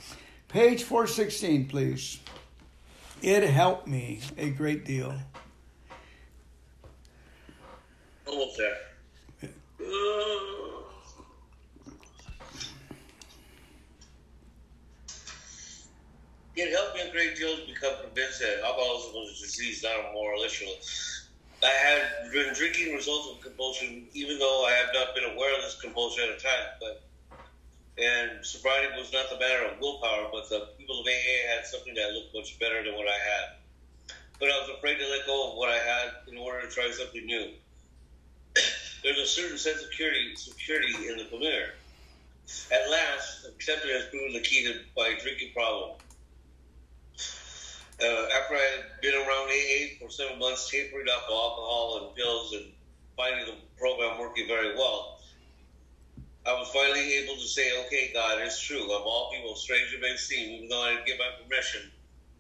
Page 0.47 0.83
416, 0.83 1.67
please. 1.67 2.19
It 3.21 3.43
helped 3.43 3.85
me 3.85 4.21
a 4.37 4.49
great 4.49 4.85
deal. 4.85 5.13
Almost 8.25 8.57
there. 8.57 8.77
Uh. 9.43 10.39
It 16.55 16.71
helped 16.71 16.95
me 16.95 17.01
a 17.01 17.11
great 17.11 17.35
deal 17.35 17.55
to 17.55 17.65
become 17.65 17.93
convinced 18.03 18.39
that 18.39 18.61
alcoholism 18.63 19.13
was 19.13 19.39
a 19.39 19.45
disease, 19.45 19.83
not 19.83 19.99
a 19.99 20.13
moral 20.13 20.43
issue. 20.43 20.65
I 21.61 21.67
had 21.67 22.31
been 22.31 22.53
drinking 22.53 22.93
results 22.93 23.29
of 23.35 23.41
compulsion, 23.41 24.07
even 24.13 24.39
though 24.39 24.65
I 24.65 24.71
have 24.71 24.93
not 24.93 25.13
been 25.13 25.25
aware 25.25 25.55
of 25.57 25.63
this 25.63 25.79
compulsion 25.81 26.23
at 26.29 26.37
a 26.37 26.39
time. 26.39 26.67
But 26.79 27.08
And 27.99 28.45
sobriety 28.45 28.87
was 28.97 29.11
not 29.11 29.29
the 29.29 29.37
matter 29.39 29.65
of 29.65 29.79
willpower, 29.81 30.29
but 30.31 30.49
the 30.49 30.69
people 30.77 31.01
of 31.01 31.05
AA 31.05 31.53
had 31.53 31.65
something 31.65 31.93
that 31.95 32.13
looked 32.13 32.33
much 32.33 32.57
better 32.57 32.81
than 32.83 32.93
what 32.95 33.07
I 33.07 33.17
had. 33.17 34.15
But 34.39 34.51
I 34.51 34.59
was 34.59 34.69
afraid 34.77 34.99
to 34.99 35.09
let 35.09 35.25
go 35.25 35.51
of 35.51 35.57
what 35.57 35.69
I 35.69 35.77
had 35.77 36.11
in 36.31 36.37
order 36.37 36.61
to 36.61 36.67
try 36.67 36.89
something 36.91 37.25
new. 37.25 37.51
There's 39.03 39.19
a 39.19 39.25
certain 39.25 39.57
sense 39.57 39.81
of 39.81 39.89
security, 39.89 40.33
security 40.35 41.09
in 41.09 41.17
the 41.17 41.25
familiar. 41.25 41.73
At 42.71 42.89
last, 42.89 43.45
acceptance 43.47 43.91
has 43.91 44.05
proven 44.05 44.33
the 44.33 44.39
key 44.39 44.63
to 44.63 44.79
my 44.95 45.17
drinking 45.21 45.51
problem. 45.53 45.97
Uh, 48.01 48.27
after 48.33 48.55
I 48.55 48.79
had 48.79 49.01
been 49.01 49.13
around 49.13 49.51
AA 49.51 49.99
for 49.99 50.09
seven 50.09 50.39
months, 50.39 50.69
tapering 50.71 51.07
off 51.07 51.23
alcohol 51.23 52.05
and 52.07 52.15
pills 52.15 52.53
and 52.53 52.71
finding 53.17 53.45
the 53.45 53.55
program 53.77 54.17
working 54.19 54.47
very 54.47 54.73
well, 54.75 55.18
I 56.49 56.57
was 56.57 56.67
finally 56.73 57.13
able 57.21 57.35
to 57.35 57.45
say, 57.45 57.69
okay, 57.85 58.09
God, 58.11 58.41
it's 58.41 58.59
true. 58.59 58.89
Of 58.89 59.05
all 59.05 59.29
people, 59.31 59.53
stranger 59.55 59.97
may 60.01 60.15
seem, 60.17 60.49
even 60.49 60.67
though 60.67 60.81
I 60.81 60.93
didn't 60.93 61.05
give 61.05 61.19
my 61.19 61.29
permission, 61.37 61.91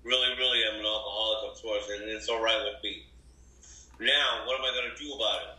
really, 0.03 0.33
really 0.35 0.61
I'm 0.65 0.79
an 0.79 0.85
alcoholic 0.85 1.51
of 1.51 1.57
sorts, 1.59 1.85
and 1.93 2.09
it's 2.09 2.27
all 2.27 2.41
right 2.41 2.57
with 2.65 2.81
me. 2.83 3.05
Now, 3.99 4.47
what 4.47 4.57
am 4.57 4.65
I 4.65 4.73
going 4.73 4.89
to 4.89 4.97
do 4.97 5.13
about 5.13 5.41
it? 5.43 5.53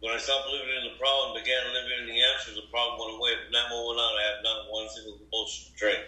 When 0.00 0.14
I 0.14 0.16
stopped 0.16 0.48
living 0.48 0.72
in 0.72 0.84
the 0.88 0.98
problem, 0.98 1.36
began 1.36 1.68
living 1.74 2.00
in 2.00 2.06
the 2.06 2.20
answers, 2.32 2.56
the 2.56 2.70
problem 2.70 2.96
went 2.98 3.20
away. 3.20 3.32
From 3.44 3.52
that 3.52 3.68
moment 3.68 4.00
on, 4.00 4.12
I 4.16 4.24
have 4.32 4.42
not 4.42 4.72
one 4.72 4.88
single 4.88 5.18
compulsion 5.18 5.72
to 5.72 5.78
drink. 5.78 6.00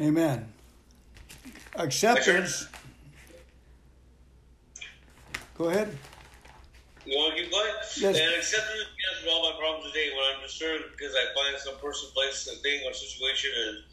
Amen. 0.00 0.48
Acceptance. 1.76 2.66
Go 5.56 5.68
ahead. 5.68 5.96
You 7.06 7.14
want 7.14 7.38
to 7.38 7.42
keep? 7.42 7.54
Yes. 7.54 8.18
And 8.18 8.34
accepting 8.34 8.82
the 8.82 9.02
answer 9.08 9.24
to 9.24 9.30
all 9.30 9.46
my 9.46 9.54
problems 9.54 9.86
today. 9.94 10.10
When 10.10 10.26
I'm 10.26 10.42
disturbed 10.42 10.90
because 10.90 11.14
I 11.14 11.30
find 11.38 11.54
some 11.62 11.78
person, 11.78 12.10
place, 12.12 12.50
a 12.50 12.58
thing, 12.60 12.82
or 12.82 12.92
situation, 12.92 13.50
and 13.54 13.86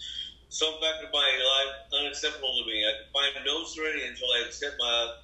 some 0.50 0.74
fact 0.82 1.06
of 1.06 1.14
my 1.14 1.30
life 1.30 1.74
unacceptable 2.02 2.58
to 2.58 2.66
me, 2.66 2.82
I 2.82 3.06
can 3.06 3.10
find 3.14 3.46
no 3.46 3.64
serenity 3.70 4.10
until 4.10 4.28
I 4.34 4.50
accept 4.50 4.76
my 4.82 5.22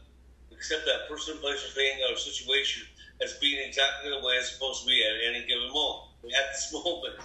accept 0.53 0.85
that 0.85 1.09
person, 1.09 1.41
place, 1.41 1.65
or 1.65 1.73
thing, 1.73 1.97
or 2.05 2.15
situation 2.15 2.85
as 3.25 3.33
being 3.41 3.57
exactly 3.65 4.13
the 4.13 4.21
way 4.21 4.37
it's 4.37 4.53
supposed 4.53 4.85
to 4.85 4.87
be 4.87 5.01
at 5.01 5.25
any 5.25 5.43
given 5.49 5.73
moment. 5.73 6.13
At 6.29 6.53
this 6.53 6.69
moment 6.77 7.17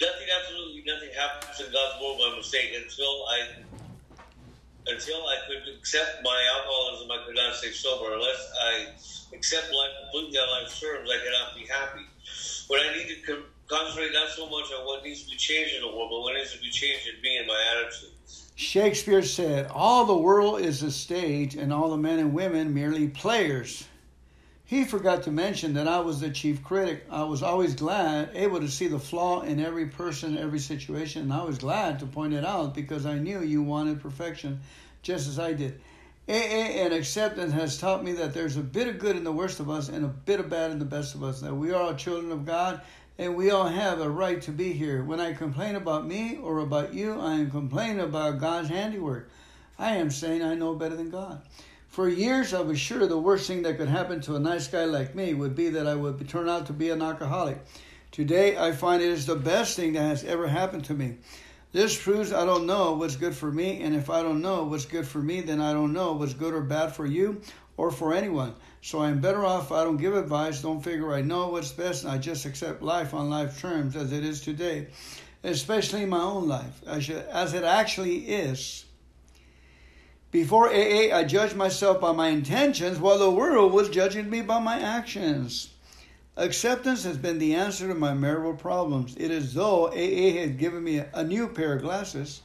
nothing, 0.00 0.28
absolutely 0.32 0.82
nothing 0.88 1.12
happens 1.12 1.60
in 1.60 1.72
God's 1.72 2.00
world 2.00 2.18
by 2.18 2.36
mistake. 2.36 2.72
Until 2.74 3.28
I, 3.28 3.38
until 4.86 5.26
I 5.26 5.36
could 5.46 5.74
accept 5.76 6.22
my 6.22 6.38
alcoholism, 6.56 7.10
I 7.10 7.24
could 7.26 7.36
not 7.36 7.54
stay 7.56 7.72
sober. 7.72 8.14
Unless 8.14 8.52
I 8.62 8.86
accept 9.34 9.72
life 9.72 9.90
completely 10.02 10.38
on 10.38 10.62
life's 10.62 10.80
terms, 10.80 11.10
I 11.10 11.18
cannot 11.24 11.54
be 11.54 11.66
happy. 11.66 12.06
But 12.68 12.80
I 12.80 12.96
need 12.96 13.08
to 13.26 13.42
concentrate 13.66 14.12
not 14.12 14.28
so 14.30 14.48
much 14.48 14.72
on 14.72 14.84
what 14.84 15.04
needs 15.04 15.24
to 15.24 15.30
be 15.30 15.36
changed 15.36 15.74
in 15.74 15.82
the 15.82 15.88
world, 15.88 16.10
but 16.10 16.20
what 16.20 16.34
needs 16.34 16.52
to 16.52 16.60
be 16.60 16.70
changed 16.70 17.08
in 17.08 17.20
me 17.22 17.38
and 17.38 17.46
my 17.46 17.76
attitude. 17.76 18.10
Shakespeare 18.56 19.22
said, 19.22 19.70
All 19.72 20.04
the 20.04 20.16
world 20.16 20.60
is 20.60 20.82
a 20.82 20.90
stage, 20.90 21.56
and 21.56 21.72
all 21.72 21.90
the 21.90 21.96
men 21.96 22.18
and 22.18 22.34
women 22.34 22.74
merely 22.74 23.08
players. 23.08 23.86
He 24.70 24.84
forgot 24.84 25.24
to 25.24 25.32
mention 25.32 25.74
that 25.74 25.88
I 25.88 25.98
was 25.98 26.20
the 26.20 26.30
chief 26.30 26.62
critic. 26.62 27.04
I 27.10 27.24
was 27.24 27.42
always 27.42 27.74
glad, 27.74 28.30
able 28.34 28.60
to 28.60 28.68
see 28.68 28.86
the 28.86 29.00
flaw 29.00 29.40
in 29.40 29.58
every 29.58 29.86
person, 29.86 30.38
every 30.38 30.60
situation, 30.60 31.22
and 31.22 31.32
I 31.32 31.42
was 31.42 31.58
glad 31.58 31.98
to 31.98 32.06
point 32.06 32.34
it 32.34 32.44
out 32.44 32.72
because 32.72 33.04
I 33.04 33.18
knew 33.18 33.42
you 33.42 33.64
wanted 33.64 34.00
perfection 34.00 34.60
just 35.02 35.26
as 35.26 35.40
I 35.40 35.54
did. 35.54 35.80
AA 36.28 36.84
and 36.84 36.94
acceptance 36.94 37.52
has 37.52 37.78
taught 37.78 38.04
me 38.04 38.12
that 38.12 38.32
there's 38.32 38.56
a 38.56 38.62
bit 38.62 38.86
of 38.86 39.00
good 39.00 39.16
in 39.16 39.24
the 39.24 39.32
worst 39.32 39.58
of 39.58 39.68
us 39.68 39.88
and 39.88 40.04
a 40.04 40.08
bit 40.08 40.38
of 40.38 40.48
bad 40.48 40.70
in 40.70 40.78
the 40.78 40.84
best 40.84 41.16
of 41.16 41.24
us, 41.24 41.40
that 41.40 41.52
we 41.52 41.72
are 41.72 41.82
all 41.82 41.94
children 41.96 42.30
of 42.30 42.46
God 42.46 42.80
and 43.18 43.34
we 43.34 43.50
all 43.50 43.66
have 43.66 44.00
a 44.00 44.08
right 44.08 44.40
to 44.42 44.52
be 44.52 44.72
here. 44.72 45.02
When 45.02 45.18
I 45.18 45.32
complain 45.32 45.74
about 45.74 46.06
me 46.06 46.38
or 46.40 46.60
about 46.60 46.94
you, 46.94 47.18
I 47.18 47.32
am 47.32 47.50
complaining 47.50 47.98
about 47.98 48.38
God's 48.38 48.68
handiwork. 48.68 49.30
I 49.80 49.96
am 49.96 50.12
saying 50.12 50.44
I 50.44 50.54
know 50.54 50.76
better 50.76 50.94
than 50.94 51.10
God. 51.10 51.42
For 51.90 52.08
years, 52.08 52.54
I 52.54 52.60
was 52.60 52.78
sure 52.78 53.04
the 53.08 53.18
worst 53.18 53.48
thing 53.48 53.62
that 53.62 53.76
could 53.76 53.88
happen 53.88 54.20
to 54.20 54.36
a 54.36 54.38
nice 54.38 54.68
guy 54.68 54.84
like 54.84 55.16
me 55.16 55.34
would 55.34 55.56
be 55.56 55.70
that 55.70 55.88
I 55.88 55.96
would 55.96 56.28
turn 56.28 56.48
out 56.48 56.66
to 56.66 56.72
be 56.72 56.90
an 56.90 57.02
alcoholic. 57.02 57.58
Today, 58.12 58.56
I 58.56 58.70
find 58.70 59.02
it 59.02 59.08
is 59.08 59.26
the 59.26 59.34
best 59.34 59.74
thing 59.74 59.94
that 59.94 60.02
has 60.02 60.22
ever 60.22 60.46
happened 60.46 60.84
to 60.84 60.94
me. 60.94 61.16
This 61.72 62.00
proves 62.00 62.32
I 62.32 62.44
don't 62.44 62.66
know 62.66 62.92
what's 62.92 63.16
good 63.16 63.34
for 63.34 63.50
me, 63.50 63.82
and 63.82 63.96
if 63.96 64.08
I 64.08 64.22
don't 64.22 64.40
know 64.40 64.62
what's 64.62 64.84
good 64.86 65.04
for 65.04 65.18
me, 65.18 65.40
then 65.40 65.60
I 65.60 65.72
don't 65.72 65.92
know 65.92 66.12
what's 66.12 66.32
good 66.32 66.54
or 66.54 66.60
bad 66.60 66.94
for 66.94 67.06
you 67.06 67.40
or 67.76 67.90
for 67.90 68.14
anyone. 68.14 68.54
So 68.82 69.02
I'm 69.02 69.20
better 69.20 69.44
off 69.44 69.72
I 69.72 69.82
don't 69.82 69.96
give 69.96 70.14
advice, 70.14 70.62
don't 70.62 70.84
figure 70.84 71.12
I 71.12 71.22
know 71.22 71.48
what's 71.48 71.72
best, 71.72 72.04
and 72.04 72.12
I 72.12 72.18
just 72.18 72.46
accept 72.46 72.82
life 72.82 73.14
on 73.14 73.30
life 73.30 73.60
terms 73.60 73.96
as 73.96 74.12
it 74.12 74.24
is 74.24 74.42
today, 74.42 74.86
especially 75.42 76.06
my 76.06 76.20
own 76.20 76.46
life, 76.46 76.84
as 76.86 77.08
it 77.52 77.64
actually 77.64 78.18
is. 78.18 78.84
Before 80.30 80.68
AA, 80.68 81.12
I 81.12 81.24
judged 81.24 81.56
myself 81.56 82.00
by 82.00 82.12
my 82.12 82.28
intentions, 82.28 83.00
while 83.00 83.18
the 83.18 83.28
world 83.28 83.72
was 83.72 83.88
judging 83.88 84.30
me 84.30 84.42
by 84.42 84.60
my 84.60 84.78
actions. 84.78 85.70
Acceptance 86.36 87.02
has 87.02 87.18
been 87.18 87.38
the 87.38 87.56
answer 87.56 87.88
to 87.88 87.96
my 87.96 88.14
marital 88.14 88.54
problems. 88.54 89.16
It 89.16 89.32
is 89.32 89.54
though 89.54 89.88
AA 89.88 90.38
had 90.38 90.56
given 90.56 90.84
me 90.84 91.02
a 91.12 91.24
new 91.24 91.48
pair 91.48 91.74
of 91.74 91.82
glasses. 91.82 92.42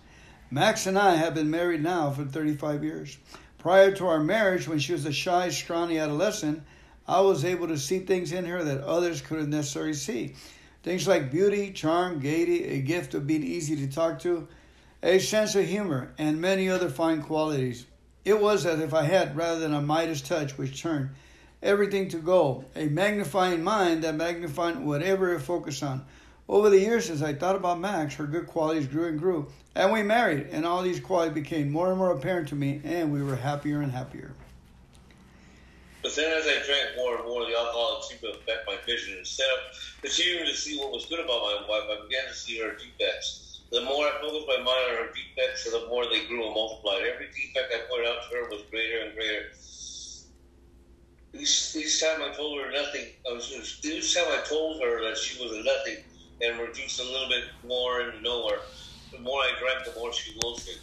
Max 0.49 0.87
and 0.87 0.97
I 0.97 1.13
have 1.15 1.35
been 1.35 1.51
married 1.51 1.83
now 1.83 2.09
for 2.09 2.25
35 2.25 2.83
years. 2.83 3.19
Prior 3.59 3.91
to 3.91 4.07
our 4.07 4.19
marriage, 4.19 4.67
when 4.67 4.79
she 4.79 4.93
was 4.93 5.05
a 5.05 5.13
shy, 5.13 5.49
scrawny 5.49 5.99
adolescent, 5.99 6.63
I 7.07 7.21
was 7.21 7.45
able 7.45 7.67
to 7.67 7.77
see 7.77 7.99
things 7.99 8.31
in 8.31 8.45
her 8.45 8.63
that 8.63 8.83
others 8.83 9.21
couldn't 9.21 9.51
necessarily 9.51 9.93
see. 9.93 10.33
Things 10.81 11.07
like 11.07 11.31
beauty, 11.31 11.71
charm, 11.71 12.19
gaiety, 12.19 12.63
a 12.63 12.81
gift 12.81 13.13
of 13.13 13.27
being 13.27 13.43
easy 13.43 13.75
to 13.75 13.93
talk 13.93 14.17
to, 14.21 14.47
a 15.05 15.19
sense 15.19 15.53
of 15.53 15.63
humor, 15.67 16.11
and 16.17 16.41
many 16.41 16.67
other 16.67 16.89
fine 16.89 17.21
qualities. 17.21 17.85
It 18.25 18.41
was 18.41 18.65
as 18.65 18.79
if 18.79 18.91
I 18.91 19.03
had, 19.03 19.37
rather 19.37 19.59
than 19.59 19.75
a 19.75 19.81
Midas 19.81 20.19
touch 20.19 20.57
which 20.57 20.81
turned 20.81 21.11
everything 21.61 22.09
to 22.09 22.17
gold, 22.17 22.65
a 22.75 22.87
magnifying 22.87 23.63
mind 23.63 24.03
that 24.03 24.15
magnified 24.15 24.83
whatever 24.83 25.35
it 25.35 25.41
focused 25.41 25.83
on. 25.83 26.03
Over 26.49 26.71
the 26.71 26.79
years, 26.79 27.11
as 27.11 27.21
I 27.21 27.35
thought 27.35 27.55
about 27.55 27.79
Max, 27.79 28.15
her 28.15 28.25
good 28.25 28.47
qualities 28.47 28.87
grew 28.87 29.07
and 29.07 29.19
grew, 29.19 29.51
and 29.75 29.93
we 29.93 30.01
married, 30.01 30.47
and 30.51 30.65
all 30.65 30.81
these 30.81 30.99
qualities 30.99 31.35
became 31.35 31.71
more 31.71 31.89
and 31.89 31.99
more 31.99 32.11
apparent 32.11 32.47
to 32.49 32.55
me, 32.55 32.81
and 32.83 33.13
we 33.13 33.21
were 33.21 33.35
happier 33.35 33.81
and 33.81 33.91
happier. 33.91 34.33
But 36.01 36.15
then, 36.15 36.33
as 36.33 36.47
I 36.47 36.65
drank 36.65 36.97
more 36.97 37.17
and 37.17 37.25
more, 37.25 37.45
the 37.45 37.55
alcohol 37.55 38.01
seemed 38.01 38.21
to 38.21 38.31
affect 38.31 38.65
my 38.65 38.77
vision. 38.87 39.19
Instead 39.19 39.49
of 39.53 40.01
continuing 40.01 40.47
to 40.47 40.55
see 40.55 40.79
what 40.79 40.91
was 40.91 41.05
good 41.05 41.19
about 41.19 41.41
my 41.41 41.65
wife, 41.69 41.83
I 41.91 42.07
began 42.07 42.27
to 42.27 42.33
see 42.33 42.59
her 42.59 42.71
defects 42.71 43.44
the 43.75 43.83
more 43.83 44.07
I 44.07 44.15
focused 44.23 44.47
my 44.47 44.63
mind 44.63 44.87
on 44.87 44.95
her 45.03 45.11
defects, 45.11 45.67
the 45.67 45.83
more 45.91 46.07
they 46.07 46.23
grew 46.31 46.47
and 46.47 46.55
multiplied. 46.55 47.03
Every 47.03 47.27
defect 47.27 47.75
I 47.75 47.83
pointed 47.91 48.07
out 48.07 48.23
to 48.23 48.35
her 48.39 48.47
was 48.47 48.63
greater 48.71 49.03
and 49.03 49.11
greater. 49.13 49.51
Each, 51.35 51.75
each 51.75 51.99
time 51.99 52.23
I 52.23 52.31
told 52.31 52.55
her 52.63 52.71
nothing, 52.71 53.03
I 53.27 53.35
was 53.35 53.51
each 53.51 54.15
time 54.15 54.31
I 54.31 54.39
told 54.47 54.79
her 54.79 55.03
that 55.03 55.19
she 55.19 55.43
was 55.43 55.51
a 55.51 55.63
nothing 55.67 55.99
and 56.39 56.63
reduced 56.63 57.01
a 57.01 57.03
little 57.03 57.27
bit 57.27 57.43
more 57.67 57.99
into 57.99 58.23
nowhere, 58.23 58.63
the 59.11 59.19
more 59.19 59.43
I 59.43 59.51
drank, 59.59 59.83
the 59.83 59.99
more 59.99 60.13
she 60.13 60.31
wilted. 60.39 60.79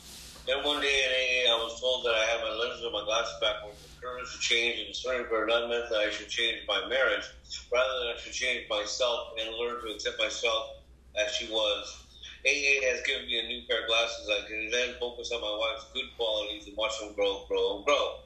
Then 0.46 0.60
one 0.60 0.82
day 0.82 0.92
in 0.92 1.48
AA, 1.48 1.56
I 1.56 1.64
was 1.64 1.80
told 1.80 2.04
that 2.04 2.12
I 2.12 2.28
had 2.28 2.44
my 2.44 2.52
lenses 2.52 2.84
and 2.84 2.92
my 2.92 3.04
glasses 3.08 3.40
backwards. 3.40 3.80
The 3.80 3.88
courage 4.04 4.28
to 4.36 4.38
change 4.40 4.80
and 4.80 4.88
discerning 4.92 5.26
for 5.32 5.46
not 5.46 5.70
meant 5.70 5.88
that 5.88 6.04
I 6.04 6.10
should 6.10 6.28
change 6.28 6.60
my 6.68 6.84
marriage, 6.88 7.24
rather 7.72 7.94
than 8.04 8.12
I 8.12 8.20
should 8.20 8.36
change 8.36 8.68
myself 8.68 9.32
and 9.40 9.54
learn 9.56 9.80
to 9.80 9.94
accept 9.94 10.18
myself 10.18 10.66
as 11.16 11.32
she 11.32 11.46
was. 11.48 12.01
AA 12.44 12.84
has 12.90 13.02
given 13.06 13.26
me 13.26 13.38
a 13.38 13.46
new 13.46 13.62
pair 13.68 13.82
of 13.82 13.88
glasses. 13.88 14.28
I 14.28 14.48
can 14.48 14.68
then 14.70 14.94
focus 14.98 15.30
on 15.32 15.40
my 15.40 15.56
wife's 15.56 15.86
good 15.94 16.06
qualities 16.16 16.66
and 16.66 16.76
watch 16.76 16.98
them 16.98 17.12
grow, 17.14 17.44
grow, 17.48 17.76
and 17.76 17.84
grow. 17.84 18.16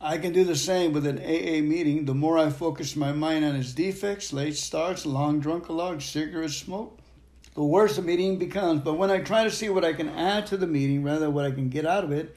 I 0.00 0.16
can 0.16 0.32
do 0.32 0.44
the 0.44 0.56
same 0.56 0.92
with 0.92 1.06
an 1.06 1.18
AA 1.18 1.60
meeting. 1.60 2.06
The 2.06 2.14
more 2.14 2.38
I 2.38 2.50
focus 2.50 2.96
my 2.96 3.12
mind 3.12 3.44
on 3.44 3.56
its 3.56 3.74
defects, 3.74 4.32
late 4.32 4.56
starts, 4.56 5.04
long 5.04 5.40
drunk 5.40 5.68
along, 5.68 6.00
cigarette 6.00 6.50
smoke, 6.50 6.98
the 7.54 7.64
worse 7.64 7.96
the 7.96 8.02
meeting 8.02 8.38
becomes. 8.38 8.80
But 8.80 8.94
when 8.94 9.10
I 9.10 9.18
try 9.18 9.44
to 9.44 9.50
see 9.50 9.68
what 9.68 9.84
I 9.84 9.92
can 9.92 10.08
add 10.08 10.46
to 10.46 10.56
the 10.56 10.66
meeting 10.66 11.02
rather 11.02 11.20
than 11.20 11.34
what 11.34 11.44
I 11.44 11.50
can 11.50 11.68
get 11.68 11.84
out 11.84 12.04
of 12.04 12.12
it, 12.12 12.34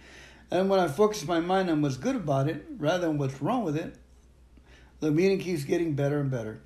and 0.51 0.69
when 0.69 0.79
I 0.79 0.87
focus 0.87 1.25
my 1.25 1.39
mind 1.39 1.69
on 1.69 1.81
what's 1.81 1.97
good 1.97 2.15
about 2.15 2.49
it 2.49 2.65
rather 2.77 3.07
than 3.07 3.17
what's 3.17 3.41
wrong 3.41 3.63
with 3.63 3.77
it, 3.77 3.95
the 4.99 5.11
meeting 5.11 5.39
keeps 5.39 5.63
getting 5.63 5.93
better 5.93 6.19
and 6.19 6.29
better. 6.29 6.61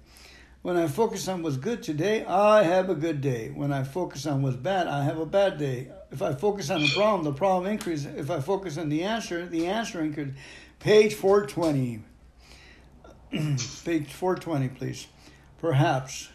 When 0.68 0.76
I 0.76 0.88
focus 0.88 1.30
on 1.30 1.44
what's 1.44 1.56
good 1.56 1.81
today, 1.81 2.26
I 2.26 2.64
have 2.64 2.89
a 2.89 2.94
good 2.94 3.22
day. 3.22 3.52
When 3.56 3.72
I 3.72 3.85
focus 3.85 4.26
on 4.26 4.41
what's 4.41 4.57
bad, 4.57 4.88
I 4.88 5.02
have 5.06 5.18
a 5.18 5.26
bad 5.26 5.57
day. 5.57 5.88
If 6.11 6.22
I 6.22 6.34
focus 6.34 6.69
on 6.69 6.81
the 6.81 6.89
problem, 6.94 7.23
the 7.23 7.31
problem 7.31 7.72
increases. 7.72 8.07
If 8.18 8.30
I 8.30 8.41
focus 8.41 8.77
on 8.77 8.89
the 8.89 9.03
answer, 9.03 9.45
the 9.45 9.68
answer 9.68 10.02
increases. 10.02 10.34
Page 10.80 11.14
420. 11.14 12.03
Page 13.31 14.11
420, 14.11 14.68
please. 14.68 15.07
Perhaps, 15.60 16.27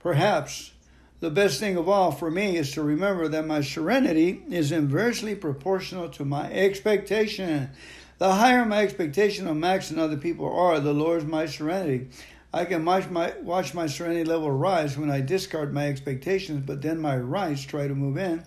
perhaps 0.00 0.72
the 1.20 1.30
best 1.30 1.60
thing 1.60 1.76
of 1.76 1.88
all 1.88 2.10
for 2.10 2.28
me 2.28 2.56
is 2.56 2.72
to 2.72 2.82
remember 2.82 3.28
that 3.28 3.46
my 3.46 3.60
serenity 3.60 4.42
is 4.50 4.72
inversely 4.72 5.36
proportional 5.36 6.08
to 6.08 6.24
my 6.24 6.50
expectation. 6.50 7.70
The 8.18 8.34
higher 8.34 8.64
my 8.64 8.82
expectation 8.82 9.46
of 9.46 9.56
Max 9.56 9.92
and 9.92 10.00
other 10.00 10.16
people 10.16 10.52
are, 10.52 10.80
the 10.80 10.92
lower 10.92 11.18
is 11.18 11.24
my 11.24 11.46
serenity. 11.46 12.08
I 12.54 12.66
can 12.66 12.84
watch 12.84 13.08
my 13.08 13.32
watch 13.40 13.72
my 13.72 13.86
serenity 13.86 14.24
level 14.24 14.50
rise 14.50 14.98
when 14.98 15.10
I 15.10 15.22
discard 15.22 15.72
my 15.72 15.88
expectations, 15.88 16.64
but 16.66 16.82
then 16.82 17.00
my 17.00 17.16
rights 17.16 17.62
try 17.62 17.88
to 17.88 17.94
move 17.94 18.18
in, 18.18 18.44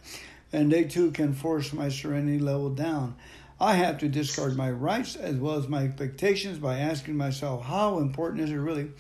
and 0.54 0.72
they 0.72 0.84
too 0.84 1.10
can 1.10 1.34
force 1.34 1.74
my 1.74 1.90
serenity 1.90 2.38
level 2.38 2.70
down. 2.70 3.16
I 3.60 3.74
have 3.76 3.98
to 4.00 4.08
discard 4.08 4.56
my 4.56 4.70
rights 4.70 5.16
as 5.16 5.38
well 5.38 5.56
as 5.56 5.68
my 5.68 5.86
expectations 5.86 6.60
by 6.60 6.78
asking 6.78 7.18
myself, 7.18 7.64
how 7.64 7.98
important 8.00 8.42
is 8.42 8.52
it 8.52 8.56
really? 8.56 8.92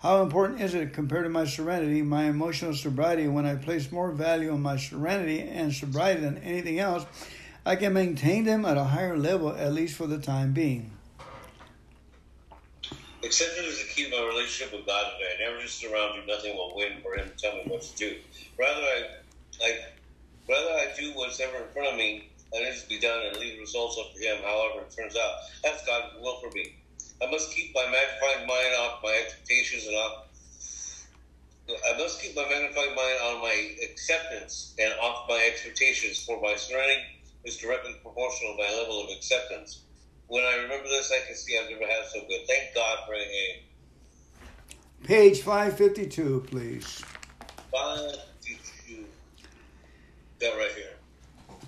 How 0.00 0.22
important 0.22 0.60
is 0.60 0.74
it 0.74 0.92
compared 0.92 1.24
to 1.24 1.30
my 1.30 1.44
serenity, 1.44 2.02
my 2.02 2.24
emotional 2.24 2.74
sobriety? 2.74 3.28
When 3.28 3.46
I 3.46 3.54
place 3.54 3.92
more 3.92 4.10
value 4.10 4.50
on 4.52 4.62
my 4.62 4.76
serenity 4.76 5.40
and 5.40 5.72
sobriety 5.72 6.22
than 6.22 6.38
anything 6.38 6.78
else, 6.80 7.06
I 7.64 7.76
can 7.76 7.92
maintain 7.92 8.44
them 8.44 8.64
at 8.64 8.76
a 8.76 8.84
higher 8.84 9.16
level, 9.16 9.50
at 9.54 9.72
least 9.72 9.96
for 9.96 10.06
the 10.06 10.18
time 10.18 10.52
being. 10.52 10.90
Acceptance 13.30 13.78
is 13.78 13.78
the 13.78 13.94
key 13.94 14.10
to 14.10 14.18
my 14.18 14.26
relationship 14.26 14.74
with 14.74 14.90
God 14.90 15.06
today. 15.14 15.30
I 15.38 15.46
never 15.46 15.62
just 15.62 15.84
around 15.84 16.18
do 16.18 16.26
nothing 16.26 16.58
while 16.58 16.74
waiting 16.74 16.98
for 16.98 17.14
Him 17.14 17.30
to 17.30 17.36
tell 17.38 17.54
me 17.54 17.62
what 17.70 17.80
to 17.80 17.94
do. 17.94 18.18
Rather, 18.58 18.82
I, 18.82 19.06
I, 19.62 19.70
rather 20.48 20.74
I 20.74 20.90
do 20.98 21.14
what's 21.14 21.38
ever 21.38 21.62
in 21.62 21.70
front 21.70 21.94
of 21.94 21.94
me 21.94 22.32
that 22.50 22.64
needs 22.64 22.82
to 22.82 22.88
be 22.88 22.98
done 22.98 23.22
and 23.24 23.36
leave 23.36 23.54
the 23.54 23.60
results 23.60 24.02
up 24.02 24.12
to 24.16 24.18
Him. 24.18 24.42
However, 24.42 24.82
it 24.82 24.90
turns 24.90 25.14
out 25.14 25.30
that's 25.62 25.86
God's 25.86 26.18
will 26.18 26.40
for 26.42 26.50
me. 26.56 26.74
I 27.22 27.30
must 27.30 27.54
keep 27.54 27.70
my 27.72 27.86
magnified 27.86 28.48
mind 28.50 28.74
off 28.82 28.98
my 29.00 29.14
expectations 29.22 29.86
and 29.86 29.94
off. 29.94 30.26
I 31.70 31.96
must 31.98 32.20
keep 32.20 32.34
my 32.34 32.50
magnified 32.50 32.96
mind 32.96 33.18
on 33.30 33.42
my 33.42 33.76
acceptance 33.92 34.74
and 34.80 34.92
off 34.94 35.28
my 35.28 35.38
expectations, 35.46 36.18
for 36.24 36.42
my 36.42 36.56
serenity 36.56 36.98
is 37.44 37.58
directly 37.58 37.94
proportional 38.02 38.56
to 38.56 38.58
my 38.58 38.76
level 38.76 39.04
of 39.04 39.10
acceptance. 39.14 39.86
When 40.30 40.44
I 40.44 40.62
remember 40.62 40.86
this, 40.86 41.10
I 41.10 41.26
can 41.26 41.34
see 41.34 41.58
I've 41.58 41.68
never 41.68 41.90
had 41.90 42.04
so 42.06 42.20
good. 42.28 42.46
Thank 42.46 42.72
God 42.72 42.98
for 43.04 43.14
AA. 43.16 43.66
Page 45.02 45.40
552, 45.42 46.46
please. 46.46 47.02
552. 47.72 49.06
That 50.38 50.56
right 50.56 50.70
here. 50.76 51.58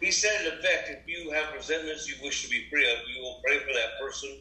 He 0.00 0.10
said, 0.10 0.44
in 0.44 0.58
effect, 0.58 0.90
if 0.90 1.06
you 1.06 1.30
have 1.30 1.54
resentments 1.54 2.08
you 2.08 2.16
wish 2.24 2.42
to 2.42 2.50
be 2.50 2.66
free 2.68 2.90
of, 2.90 2.98
you 3.14 3.22
will 3.22 3.40
pray 3.46 3.60
for 3.60 3.72
that 3.74 4.00
person 4.00 4.38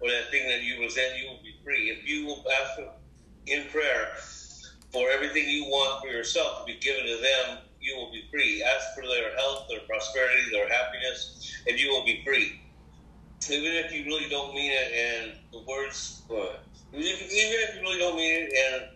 or 0.00 0.08
that 0.08 0.30
thing 0.30 0.48
that 0.48 0.62
you 0.62 0.78
resent, 0.80 1.18
you 1.18 1.30
will 1.30 1.42
be 1.42 1.56
free. 1.64 1.90
If 1.90 2.08
you 2.08 2.26
will 2.26 2.44
ask 2.62 2.78
in 3.48 3.66
prayer 3.72 4.10
for 4.92 5.10
everything 5.10 5.48
you 5.48 5.64
want 5.64 6.00
for 6.00 6.06
yourself 6.12 6.60
to 6.60 6.64
be 6.72 6.78
given 6.78 7.06
to 7.06 7.16
them, 7.16 7.58
you 7.80 7.96
will 7.96 8.12
be 8.12 8.22
free. 8.30 8.62
Ask 8.62 8.94
for 8.94 9.02
their 9.02 9.34
health, 9.34 9.66
their 9.68 9.80
prosperity, 9.80 10.42
their 10.52 10.68
happiness, 10.68 11.60
and 11.66 11.76
you 11.76 11.90
will 11.90 12.04
be 12.04 12.22
free. 12.24 12.59
Even 13.48 13.72
if 13.72 13.92
you 13.92 14.04
really 14.04 14.28
don't 14.28 14.54
mean 14.54 14.70
it, 14.70 14.92
and 14.92 15.32
the 15.52 15.60
words, 15.66 16.22
uh, 16.30 16.58
even 16.92 17.08
if 17.08 17.74
you 17.74 17.80
really 17.82 17.98
don't 17.98 18.16
mean 18.16 18.48
it, 18.48 18.52
and 18.52 18.90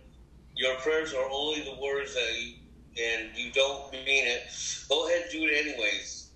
your 0.54 0.76
prayers 0.76 1.14
are 1.14 1.28
only 1.30 1.62
the 1.62 1.76
words 1.82 2.14
that 2.14 2.40
you, 2.40 2.54
and 3.02 3.36
you 3.36 3.50
don't 3.52 3.90
mean 3.92 4.26
it, 4.26 4.42
go 4.88 5.06
ahead 5.06 5.22
and 5.22 5.32
do 5.32 5.44
it 5.44 5.66
anyways. 5.66 6.30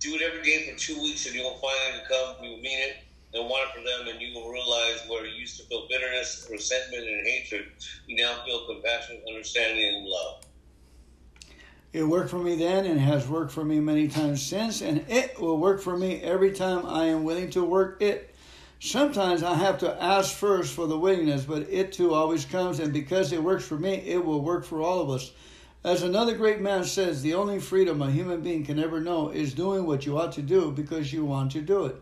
Do 0.00 0.14
it 0.14 0.22
every 0.22 0.42
day 0.42 0.70
for 0.70 0.78
two 0.78 1.00
weeks, 1.00 1.26
and 1.26 1.34
you'll 1.34 1.58
finally 1.58 2.04
come. 2.08 2.36
you'll 2.44 2.60
mean 2.60 2.78
it 2.78 2.96
and 3.34 3.48
want 3.48 3.68
it 3.68 3.78
for 3.78 3.84
them, 3.84 4.08
and 4.08 4.20
you 4.20 4.34
will 4.34 4.50
realize 4.50 5.02
where 5.08 5.26
you 5.26 5.40
used 5.40 5.58
to 5.58 5.66
feel 5.66 5.86
bitterness, 5.90 6.48
resentment, 6.50 7.06
and 7.06 7.26
hatred, 7.26 7.64
you 8.06 8.16
now 8.16 8.42
feel 8.44 8.66
compassion, 8.66 9.20
understanding, 9.28 9.96
and 9.96 10.06
love. 10.06 10.44
It 11.92 12.02
worked 12.02 12.28
for 12.28 12.38
me 12.38 12.54
then 12.56 12.84
and 12.84 13.00
has 13.00 13.26
worked 13.26 13.50
for 13.50 13.64
me 13.64 13.80
many 13.80 14.08
times 14.08 14.42
since, 14.42 14.82
and 14.82 15.04
it 15.08 15.40
will 15.40 15.56
work 15.56 15.80
for 15.80 15.96
me 15.96 16.20
every 16.20 16.52
time 16.52 16.84
I 16.84 17.06
am 17.06 17.24
willing 17.24 17.48
to 17.50 17.64
work 17.64 18.02
it. 18.02 18.34
Sometimes 18.78 19.42
I 19.42 19.54
have 19.54 19.78
to 19.78 20.02
ask 20.02 20.36
first 20.36 20.74
for 20.74 20.86
the 20.86 20.98
willingness, 20.98 21.44
but 21.44 21.62
it 21.70 21.92
too 21.92 22.12
always 22.12 22.44
comes, 22.44 22.78
and 22.78 22.92
because 22.92 23.32
it 23.32 23.42
works 23.42 23.64
for 23.64 23.78
me, 23.78 23.94
it 23.94 24.22
will 24.22 24.42
work 24.42 24.64
for 24.66 24.82
all 24.82 25.00
of 25.00 25.08
us. 25.08 25.32
As 25.82 26.02
another 26.02 26.36
great 26.36 26.60
man 26.60 26.84
says, 26.84 27.22
the 27.22 27.34
only 27.34 27.58
freedom 27.58 28.02
a 28.02 28.10
human 28.10 28.42
being 28.42 28.66
can 28.66 28.78
ever 28.78 29.00
know 29.00 29.30
is 29.30 29.54
doing 29.54 29.86
what 29.86 30.04
you 30.04 30.18
ought 30.18 30.32
to 30.32 30.42
do 30.42 30.70
because 30.70 31.12
you 31.12 31.24
want 31.24 31.52
to 31.52 31.62
do 31.62 31.86
it. 31.86 31.96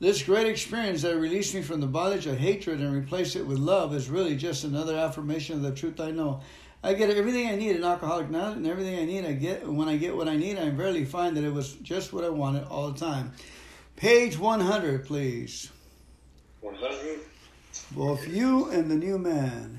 This 0.00 0.22
great 0.22 0.46
experience 0.46 1.02
that 1.02 1.18
released 1.18 1.54
me 1.54 1.60
from 1.60 1.80
the 1.80 1.86
bondage 1.86 2.26
of 2.26 2.38
hatred 2.38 2.80
and 2.80 2.92
replaced 2.92 3.36
it 3.36 3.46
with 3.46 3.58
love 3.58 3.94
is 3.94 4.08
really 4.08 4.34
just 4.34 4.64
another 4.64 4.96
affirmation 4.96 5.56
of 5.56 5.62
the 5.62 5.72
truth 5.72 6.00
I 6.00 6.10
know. 6.10 6.40
I 6.82 6.94
get 6.94 7.10
everything 7.10 7.48
I 7.48 7.56
need 7.56 7.76
in 7.76 7.84
Alcoholic 7.84 8.30
Now, 8.30 8.52
and 8.52 8.66
everything 8.66 8.98
I 8.98 9.04
need 9.04 9.26
I 9.26 9.32
get. 9.32 9.66
When 9.68 9.88
I 9.88 9.96
get 9.96 10.16
what 10.16 10.28
I 10.28 10.36
need, 10.36 10.58
I 10.58 10.70
rarely 10.70 11.04
find 11.04 11.36
that 11.36 11.44
it 11.44 11.52
was 11.52 11.74
just 11.74 12.12
what 12.12 12.24
I 12.24 12.30
wanted 12.30 12.64
all 12.68 12.90
the 12.90 12.98
time. 12.98 13.32
Page 13.96 14.38
100, 14.38 15.04
please. 15.04 15.70
100. 16.62 17.20
Both 17.92 18.26
you 18.28 18.70
and 18.70 18.90
the 18.90 18.94
new 18.94 19.18
man. 19.18 19.78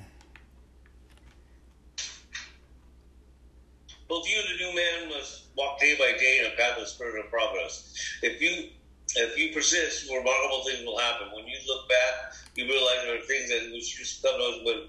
Both 4.07 4.29
you 4.29 4.39
and 4.39 4.59
the 4.59 4.63
new 4.63 4.75
man 4.75 5.09
must 5.09 5.45
walk 5.57 5.79
day 5.79 5.95
by 5.97 6.17
day 6.19 6.39
in 6.39 6.51
a 6.51 6.55
path 6.55 6.79
of 6.79 6.87
spiritual 6.87 7.23
progress. 7.31 7.95
If 8.21 8.41
you 8.41 8.69
if 9.15 9.37
you 9.37 9.53
persist, 9.53 10.09
remarkable 10.09 10.63
things 10.65 10.85
will 10.85 10.97
happen. 10.97 11.27
When 11.33 11.45
you 11.45 11.57
look 11.67 11.89
back, 11.89 12.33
you 12.55 12.65
realize 12.65 12.97
there 13.03 13.15
are 13.15 13.21
things 13.21 13.49
that 13.49 13.71
which 13.73 13.97
just 13.97 14.21
come 14.23 14.37
to 14.37 14.43
us 14.43 14.59
when, 14.65 14.87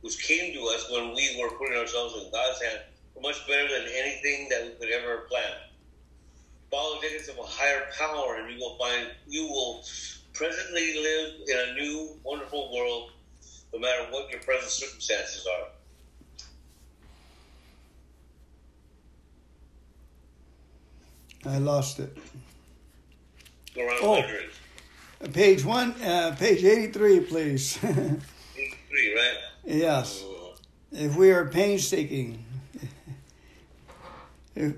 which 0.00 0.22
came 0.26 0.52
to 0.54 0.60
us 0.68 0.88
when 0.90 1.14
we 1.14 1.38
were 1.40 1.50
putting 1.56 1.76
ourselves 1.76 2.14
in 2.14 2.30
God's 2.30 2.62
hand 2.62 2.80
were 3.14 3.22
much 3.22 3.46
better 3.48 3.68
than 3.68 3.88
anything 3.92 4.48
that 4.48 4.64
we 4.64 4.70
could 4.78 4.92
ever 4.94 5.26
plan. 5.28 5.52
Follow 6.70 7.00
the 7.00 7.06
guidance 7.08 7.28
of 7.28 7.38
a 7.38 7.42
higher 7.42 7.86
power, 7.98 8.36
and 8.36 8.50
you 8.52 8.58
will 8.58 8.76
find 8.78 9.08
you 9.26 9.44
will 9.48 9.82
presently 10.34 10.94
live 11.02 11.34
in 11.48 11.56
a 11.56 11.74
new, 11.74 12.10
wonderful 12.24 12.72
world, 12.72 13.10
no 13.72 13.78
matter 13.80 14.02
what 14.10 14.30
your 14.30 14.40
present 14.40 14.70
circumstances 14.70 15.46
are. 15.46 15.68
I 21.46 21.58
lost 21.58 21.98
it. 22.00 22.16
Around 23.76 23.98
Oh. 24.02 24.10
100. 24.20 24.50
Page 25.32 25.64
one, 25.64 25.92
uh, 26.02 26.36
page 26.38 26.62
83, 26.64 27.20
please. 27.20 27.78
83, 27.84 29.14
right? 29.14 29.36
Yes. 29.68 30.24
If 30.92 31.16
we 31.16 31.30
are 31.30 31.46
painstaking. 31.46 32.44
If, 34.56 34.74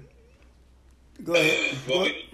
go 1.24 1.32
ahead. 1.34 1.78
Go, 1.88 2.02
we- 2.02 2.26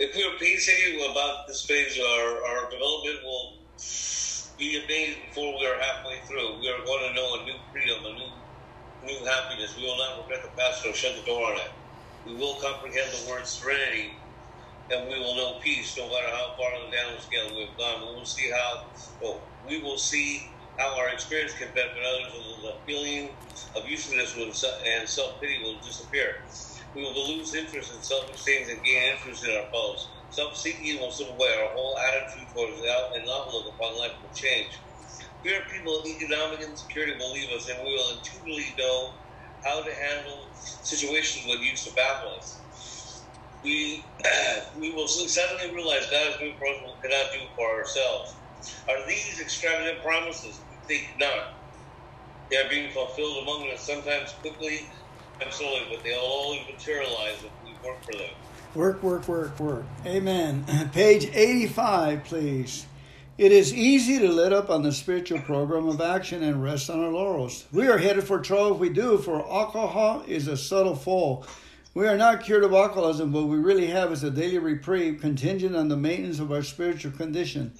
if 0.00 0.16
we 0.16 0.24
are 0.24 0.36
painstaking 0.40 0.98
about 1.10 1.46
this 1.46 1.64
phase, 1.64 1.96
our, 2.00 2.28
our 2.42 2.70
development 2.70 3.20
will 3.22 3.62
be 4.58 4.82
amazed 4.84 5.18
before 5.28 5.54
we 5.58 5.66
are 5.66 5.78
halfway 5.78 6.18
through. 6.26 6.58
We 6.60 6.68
are 6.68 6.84
going 6.84 7.08
to 7.08 7.14
know 7.14 7.28
a 7.40 7.44
new 7.44 7.58
freedom, 7.70 7.98
a 8.04 8.12
new 8.14 8.42
new 9.02 9.24
happiness. 9.26 9.76
We 9.76 9.84
will 9.84 9.98
not 9.98 10.18
regret 10.22 10.42
the 10.42 10.50
past 10.60 10.86
or 10.86 10.94
shut 10.94 11.14
the 11.16 11.22
door 11.24 11.52
on 11.52 11.58
it. 11.58 11.72
We 12.24 12.34
will 12.34 12.58
comprehend 12.60 13.10
the 13.12 13.30
word 13.30 13.46
serenity, 13.46 14.18
and 14.90 15.08
we 15.08 15.18
will 15.20 15.36
know 15.36 15.60
peace 15.62 15.96
no 15.96 16.08
matter 16.08 16.30
how 16.34 16.54
far 16.58 16.70
on 16.82 16.90
the 16.90 16.96
downward 16.96 17.20
scale 17.22 17.54
we 17.54 17.66
have 17.66 17.78
gone. 17.78 18.00
We 18.02 18.14
will 18.14 18.26
see 18.26 18.50
how, 18.50 18.72
oh, 19.24 19.51
we 19.64 19.82
will 19.82 19.98
see 19.98 20.54
how 20.78 20.98
our 20.98 21.10
experience 21.10 21.54
can 21.58 21.68
benefit 21.74 22.02
others, 22.02 22.32
and 22.34 22.64
the 22.64 22.74
feeling 22.86 23.36
of 23.76 23.88
uselessness 23.88 24.64
and 24.96 25.08
self 25.08 25.40
pity 25.40 25.62
will 25.62 25.80
disappear. 25.84 26.28
We 26.94 27.02
will 27.02 27.36
lose 27.36 27.54
interest 27.54 27.92
in 27.92 28.02
selfish 28.02 28.44
things 28.44 28.68
and 28.68 28.82
gain 28.84 29.12
interest 29.14 29.44
in 29.44 29.54
our 29.56 29.68
foes. 29.72 30.10
Self 30.30 30.56
seeking 30.56 31.00
will 31.00 31.12
slip 31.12 31.30
away. 31.30 31.48
Our 31.60 31.72
whole 31.74 31.96
attitude 32.08 32.48
towards 32.52 32.80
out 32.90 33.16
and 33.16 33.28
outlook 33.28 33.74
upon 33.76 33.98
life 33.98 34.12
will 34.22 34.32
change. 34.34 34.72
Fear 35.42 35.62
of 35.62 35.68
people 35.70 36.02
economic 36.06 36.60
insecurity 36.60 37.14
will 37.18 37.32
leave 37.32 37.50
us, 37.56 37.68
and 37.68 37.78
we 37.84 37.94
will 37.94 38.16
intuitively 38.18 38.74
know 38.78 39.14
how 39.64 39.82
to 39.82 39.92
handle 39.94 40.50
situations 40.54 41.46
when 41.48 41.62
used 41.62 41.84
to 41.86 41.94
baffle 41.94 42.34
us. 42.38 43.28
We 43.64 44.10
we 44.78 44.92
will 44.94 45.08
suddenly 45.08 45.74
realize 45.74 46.10
God 46.10 46.30
is 46.32 46.38
doing 46.38 46.56
for 46.58 46.68
us 46.68 46.78
we 46.82 47.08
cannot 47.10 47.32
do 47.32 47.40
for 47.56 47.68
ourselves. 47.78 48.41
Are 48.88 49.06
these 49.06 49.40
extravagant 49.40 50.02
promises? 50.02 50.60
Think 50.86 51.08
not. 51.18 51.54
They 52.50 52.56
are 52.58 52.68
being 52.68 52.92
fulfilled 52.92 53.42
among 53.42 53.70
us 53.70 53.80
sometimes 53.80 54.32
quickly 54.40 54.86
and 55.40 55.52
slowly, 55.52 55.86
but 55.90 56.04
they'll 56.04 56.18
always 56.18 56.60
materialize 56.70 57.36
if 57.42 57.50
we 57.64 57.72
work 57.86 58.02
for 58.04 58.12
them. 58.12 58.30
Work, 58.74 59.02
work, 59.02 59.28
work, 59.28 59.60
work. 59.60 59.84
Amen. 60.06 60.64
Page 60.92 61.30
85, 61.32 62.24
please. 62.24 62.86
It 63.38 63.50
is 63.50 63.72
easy 63.74 64.18
to 64.18 64.30
let 64.30 64.52
up 64.52 64.68
on 64.68 64.82
the 64.82 64.92
spiritual 64.92 65.40
program 65.40 65.88
of 65.88 66.00
action 66.00 66.42
and 66.42 66.62
rest 66.62 66.90
on 66.90 67.00
our 67.00 67.10
laurels. 67.10 67.64
We 67.72 67.88
are 67.88 67.98
headed 67.98 68.24
for 68.24 68.38
trouble 68.38 68.74
if 68.74 68.78
we 68.78 68.90
do, 68.90 69.18
for 69.18 69.40
alcohol 69.50 70.22
is 70.26 70.48
a 70.48 70.56
subtle 70.56 70.94
foe. 70.94 71.44
We 71.94 72.06
are 72.06 72.16
not 72.16 72.44
cured 72.44 72.64
of 72.64 72.72
alcoholism, 72.72 73.32
but 73.32 73.44
we 73.44 73.58
really 73.58 73.86
have 73.86 74.12
is 74.12 74.22
a 74.22 74.30
daily 74.30 74.58
reprieve 74.58 75.20
contingent 75.20 75.74
on 75.74 75.88
the 75.88 75.96
maintenance 75.96 76.38
of 76.38 76.52
our 76.52 76.62
spiritual 76.62 77.12
condition. 77.12 77.72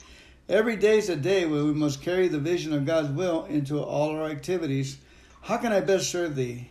Every 0.48 0.74
day 0.74 0.98
is 0.98 1.08
a 1.08 1.14
day 1.14 1.46
where 1.46 1.64
we 1.64 1.72
must 1.72 2.02
carry 2.02 2.26
the 2.26 2.40
vision 2.40 2.72
of 2.72 2.84
God's 2.84 3.10
will 3.10 3.44
into 3.44 3.80
all 3.80 4.10
our 4.10 4.28
activities. 4.28 4.98
How 5.42 5.56
can 5.56 5.72
I 5.72 5.80
best 5.80 6.10
serve 6.10 6.34
thee? 6.34 6.68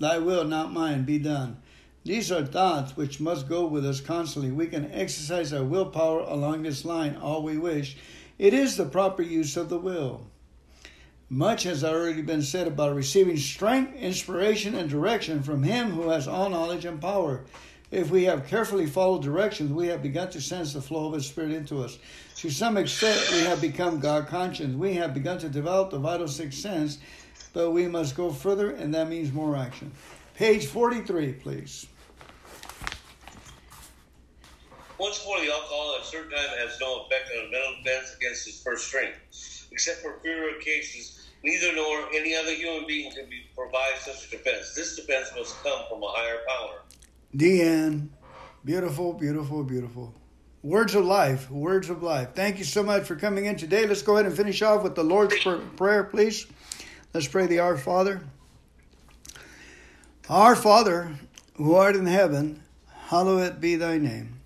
Thy 0.00 0.18
will, 0.18 0.44
not 0.44 0.72
mine, 0.72 1.04
be 1.04 1.18
done. 1.18 1.58
These 2.04 2.32
are 2.32 2.44
thoughts 2.44 2.96
which 2.96 3.20
must 3.20 3.48
go 3.48 3.64
with 3.66 3.86
us 3.86 4.00
constantly. 4.00 4.50
We 4.50 4.66
can 4.66 4.90
exercise 4.90 5.52
our 5.52 5.62
willpower 5.62 6.20
along 6.20 6.62
this 6.62 6.84
line 6.84 7.16
all 7.16 7.44
we 7.44 7.58
wish. 7.58 7.96
It 8.38 8.54
is 8.54 8.76
the 8.76 8.86
proper 8.86 9.22
use 9.22 9.56
of 9.56 9.68
the 9.68 9.78
will. 9.78 10.26
Much 11.28 11.62
has 11.62 11.84
already 11.84 12.22
been 12.22 12.42
said 12.42 12.66
about 12.66 12.96
receiving 12.96 13.36
strength, 13.36 13.94
inspiration, 13.94 14.74
and 14.74 14.90
direction 14.90 15.44
from 15.44 15.62
Him 15.62 15.90
who 15.90 16.08
has 16.08 16.26
all 16.26 16.50
knowledge 16.50 16.84
and 16.84 17.00
power. 17.00 17.44
If 17.90 18.10
we 18.10 18.24
have 18.24 18.46
carefully 18.46 18.86
followed 18.86 19.22
directions, 19.22 19.72
we 19.72 19.88
have 19.88 20.02
begun 20.02 20.30
to 20.30 20.40
sense 20.40 20.72
the 20.72 20.80
flow 20.80 21.06
of 21.06 21.14
His 21.14 21.26
Spirit 21.26 21.52
into 21.52 21.82
us. 21.82 21.98
To 22.40 22.48
some 22.48 22.78
extent, 22.78 23.32
we 23.32 23.40
have 23.40 23.60
become 23.60 24.00
God 24.00 24.26
conscious. 24.26 24.68
We 24.68 24.94
have 24.94 25.12
begun 25.12 25.36
to 25.40 25.48
develop 25.50 25.90
the 25.90 25.98
vital 25.98 26.26
sixth 26.26 26.58
sense, 26.58 26.96
but 27.52 27.72
we 27.72 27.86
must 27.86 28.16
go 28.16 28.32
further, 28.32 28.70
and 28.70 28.94
that 28.94 29.10
means 29.10 29.30
more 29.30 29.54
action. 29.54 29.92
Page 30.36 30.64
43, 30.64 31.34
please. 31.34 31.86
Once 34.96 35.22
more, 35.26 35.38
the 35.38 35.52
alcohol 35.52 35.96
at 35.98 36.00
a 36.00 36.04
certain 36.06 36.30
time 36.30 36.48
has 36.60 36.80
no 36.80 37.02
effect 37.02 37.28
on 37.38 37.50
mental 37.50 37.74
defense 37.84 38.16
against 38.16 38.46
his 38.46 38.62
first 38.62 38.88
strength. 38.88 39.18
Except 39.70 40.00
for 40.00 40.18
fewer 40.22 40.58
cases, 40.62 41.28
neither 41.44 41.74
nor 41.76 42.06
any 42.14 42.34
other 42.34 42.54
human 42.54 42.86
being 42.86 43.12
can 43.12 43.28
be, 43.28 43.42
provide 43.54 43.98
such 43.98 44.28
a 44.28 44.30
defense. 44.30 44.74
This 44.74 44.96
defense 44.96 45.28
must 45.36 45.62
come 45.62 45.82
from 45.90 46.02
a 46.02 46.08
higher 46.08 46.38
power. 46.48 46.84
Deanne, 47.36 48.08
beautiful, 48.64 49.12
beautiful, 49.12 49.62
beautiful. 49.62 50.14
Words 50.62 50.94
of 50.94 51.06
life, 51.06 51.50
words 51.50 51.88
of 51.88 52.02
life. 52.02 52.34
Thank 52.34 52.58
you 52.58 52.64
so 52.64 52.82
much 52.82 53.04
for 53.04 53.16
coming 53.16 53.46
in 53.46 53.56
today. 53.56 53.86
Let's 53.86 54.02
go 54.02 54.16
ahead 54.16 54.26
and 54.26 54.36
finish 54.36 54.60
off 54.60 54.82
with 54.82 54.94
the 54.94 55.02
Lord's 55.02 55.34
Prayer, 55.76 56.04
please. 56.04 56.46
Let's 57.14 57.26
pray 57.26 57.46
the 57.46 57.60
Our 57.60 57.78
Father. 57.78 58.20
Our 60.28 60.54
Father, 60.54 61.12
who 61.54 61.74
art 61.74 61.96
in 61.96 62.04
heaven, 62.04 62.62
hallowed 63.06 63.58
be 63.58 63.76
thy 63.76 63.96
name. 63.96 64.40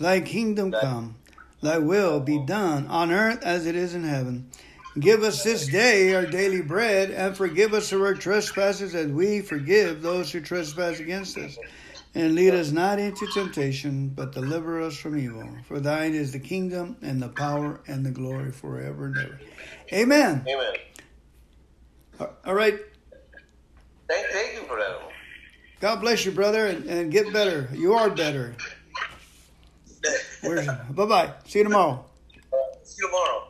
Thy 0.00 0.22
kingdom 0.22 0.72
come, 0.72 1.16
thy 1.60 1.78
will 1.78 2.18
be 2.18 2.38
done 2.38 2.86
on 2.86 3.12
earth 3.12 3.42
as 3.42 3.66
it 3.66 3.76
is 3.76 3.94
in 3.94 4.04
heaven. 4.04 4.50
Give 4.98 5.22
us 5.22 5.44
this 5.44 5.66
day 5.66 6.14
our 6.14 6.24
daily 6.24 6.62
bread, 6.62 7.10
and 7.10 7.36
forgive 7.36 7.74
us 7.74 7.92
our 7.92 8.14
trespasses 8.14 8.94
as 8.94 9.08
we 9.08 9.42
forgive 9.42 10.00
those 10.00 10.32
who 10.32 10.40
trespass 10.40 10.98
against 10.98 11.36
us. 11.36 11.58
And 12.16 12.34
lead 12.34 12.54
us 12.54 12.72
not 12.72 12.98
into 12.98 13.26
temptation, 13.26 14.08
but 14.08 14.32
deliver 14.32 14.80
us 14.80 14.96
from 14.96 15.18
evil. 15.18 15.50
For 15.68 15.80
thine 15.80 16.14
is 16.14 16.32
the 16.32 16.38
kingdom, 16.38 16.96
and 17.02 17.20
the 17.20 17.28
power, 17.28 17.82
and 17.86 18.06
the 18.06 18.10
glory 18.10 18.52
forever 18.52 19.04
and 19.04 19.18
ever. 19.18 19.38
Amen. 19.92 20.42
Amen. 20.48 20.74
All 22.46 22.54
right. 22.54 22.80
Thank, 24.08 24.26
thank 24.28 24.54
you 24.54 24.62
for 24.62 24.78
that. 24.78 24.96
God 25.80 26.00
bless 26.00 26.24
you, 26.24 26.32
brother, 26.32 26.66
and, 26.66 26.88
and 26.88 27.12
get 27.12 27.34
better. 27.34 27.68
You 27.74 27.92
are 27.92 28.08
better. 28.08 28.56
Bye 30.42 31.04
bye. 31.04 31.34
See 31.44 31.58
you 31.58 31.64
tomorrow. 31.64 32.06
See 32.82 33.02
you 33.02 33.08
tomorrow. 33.08 33.45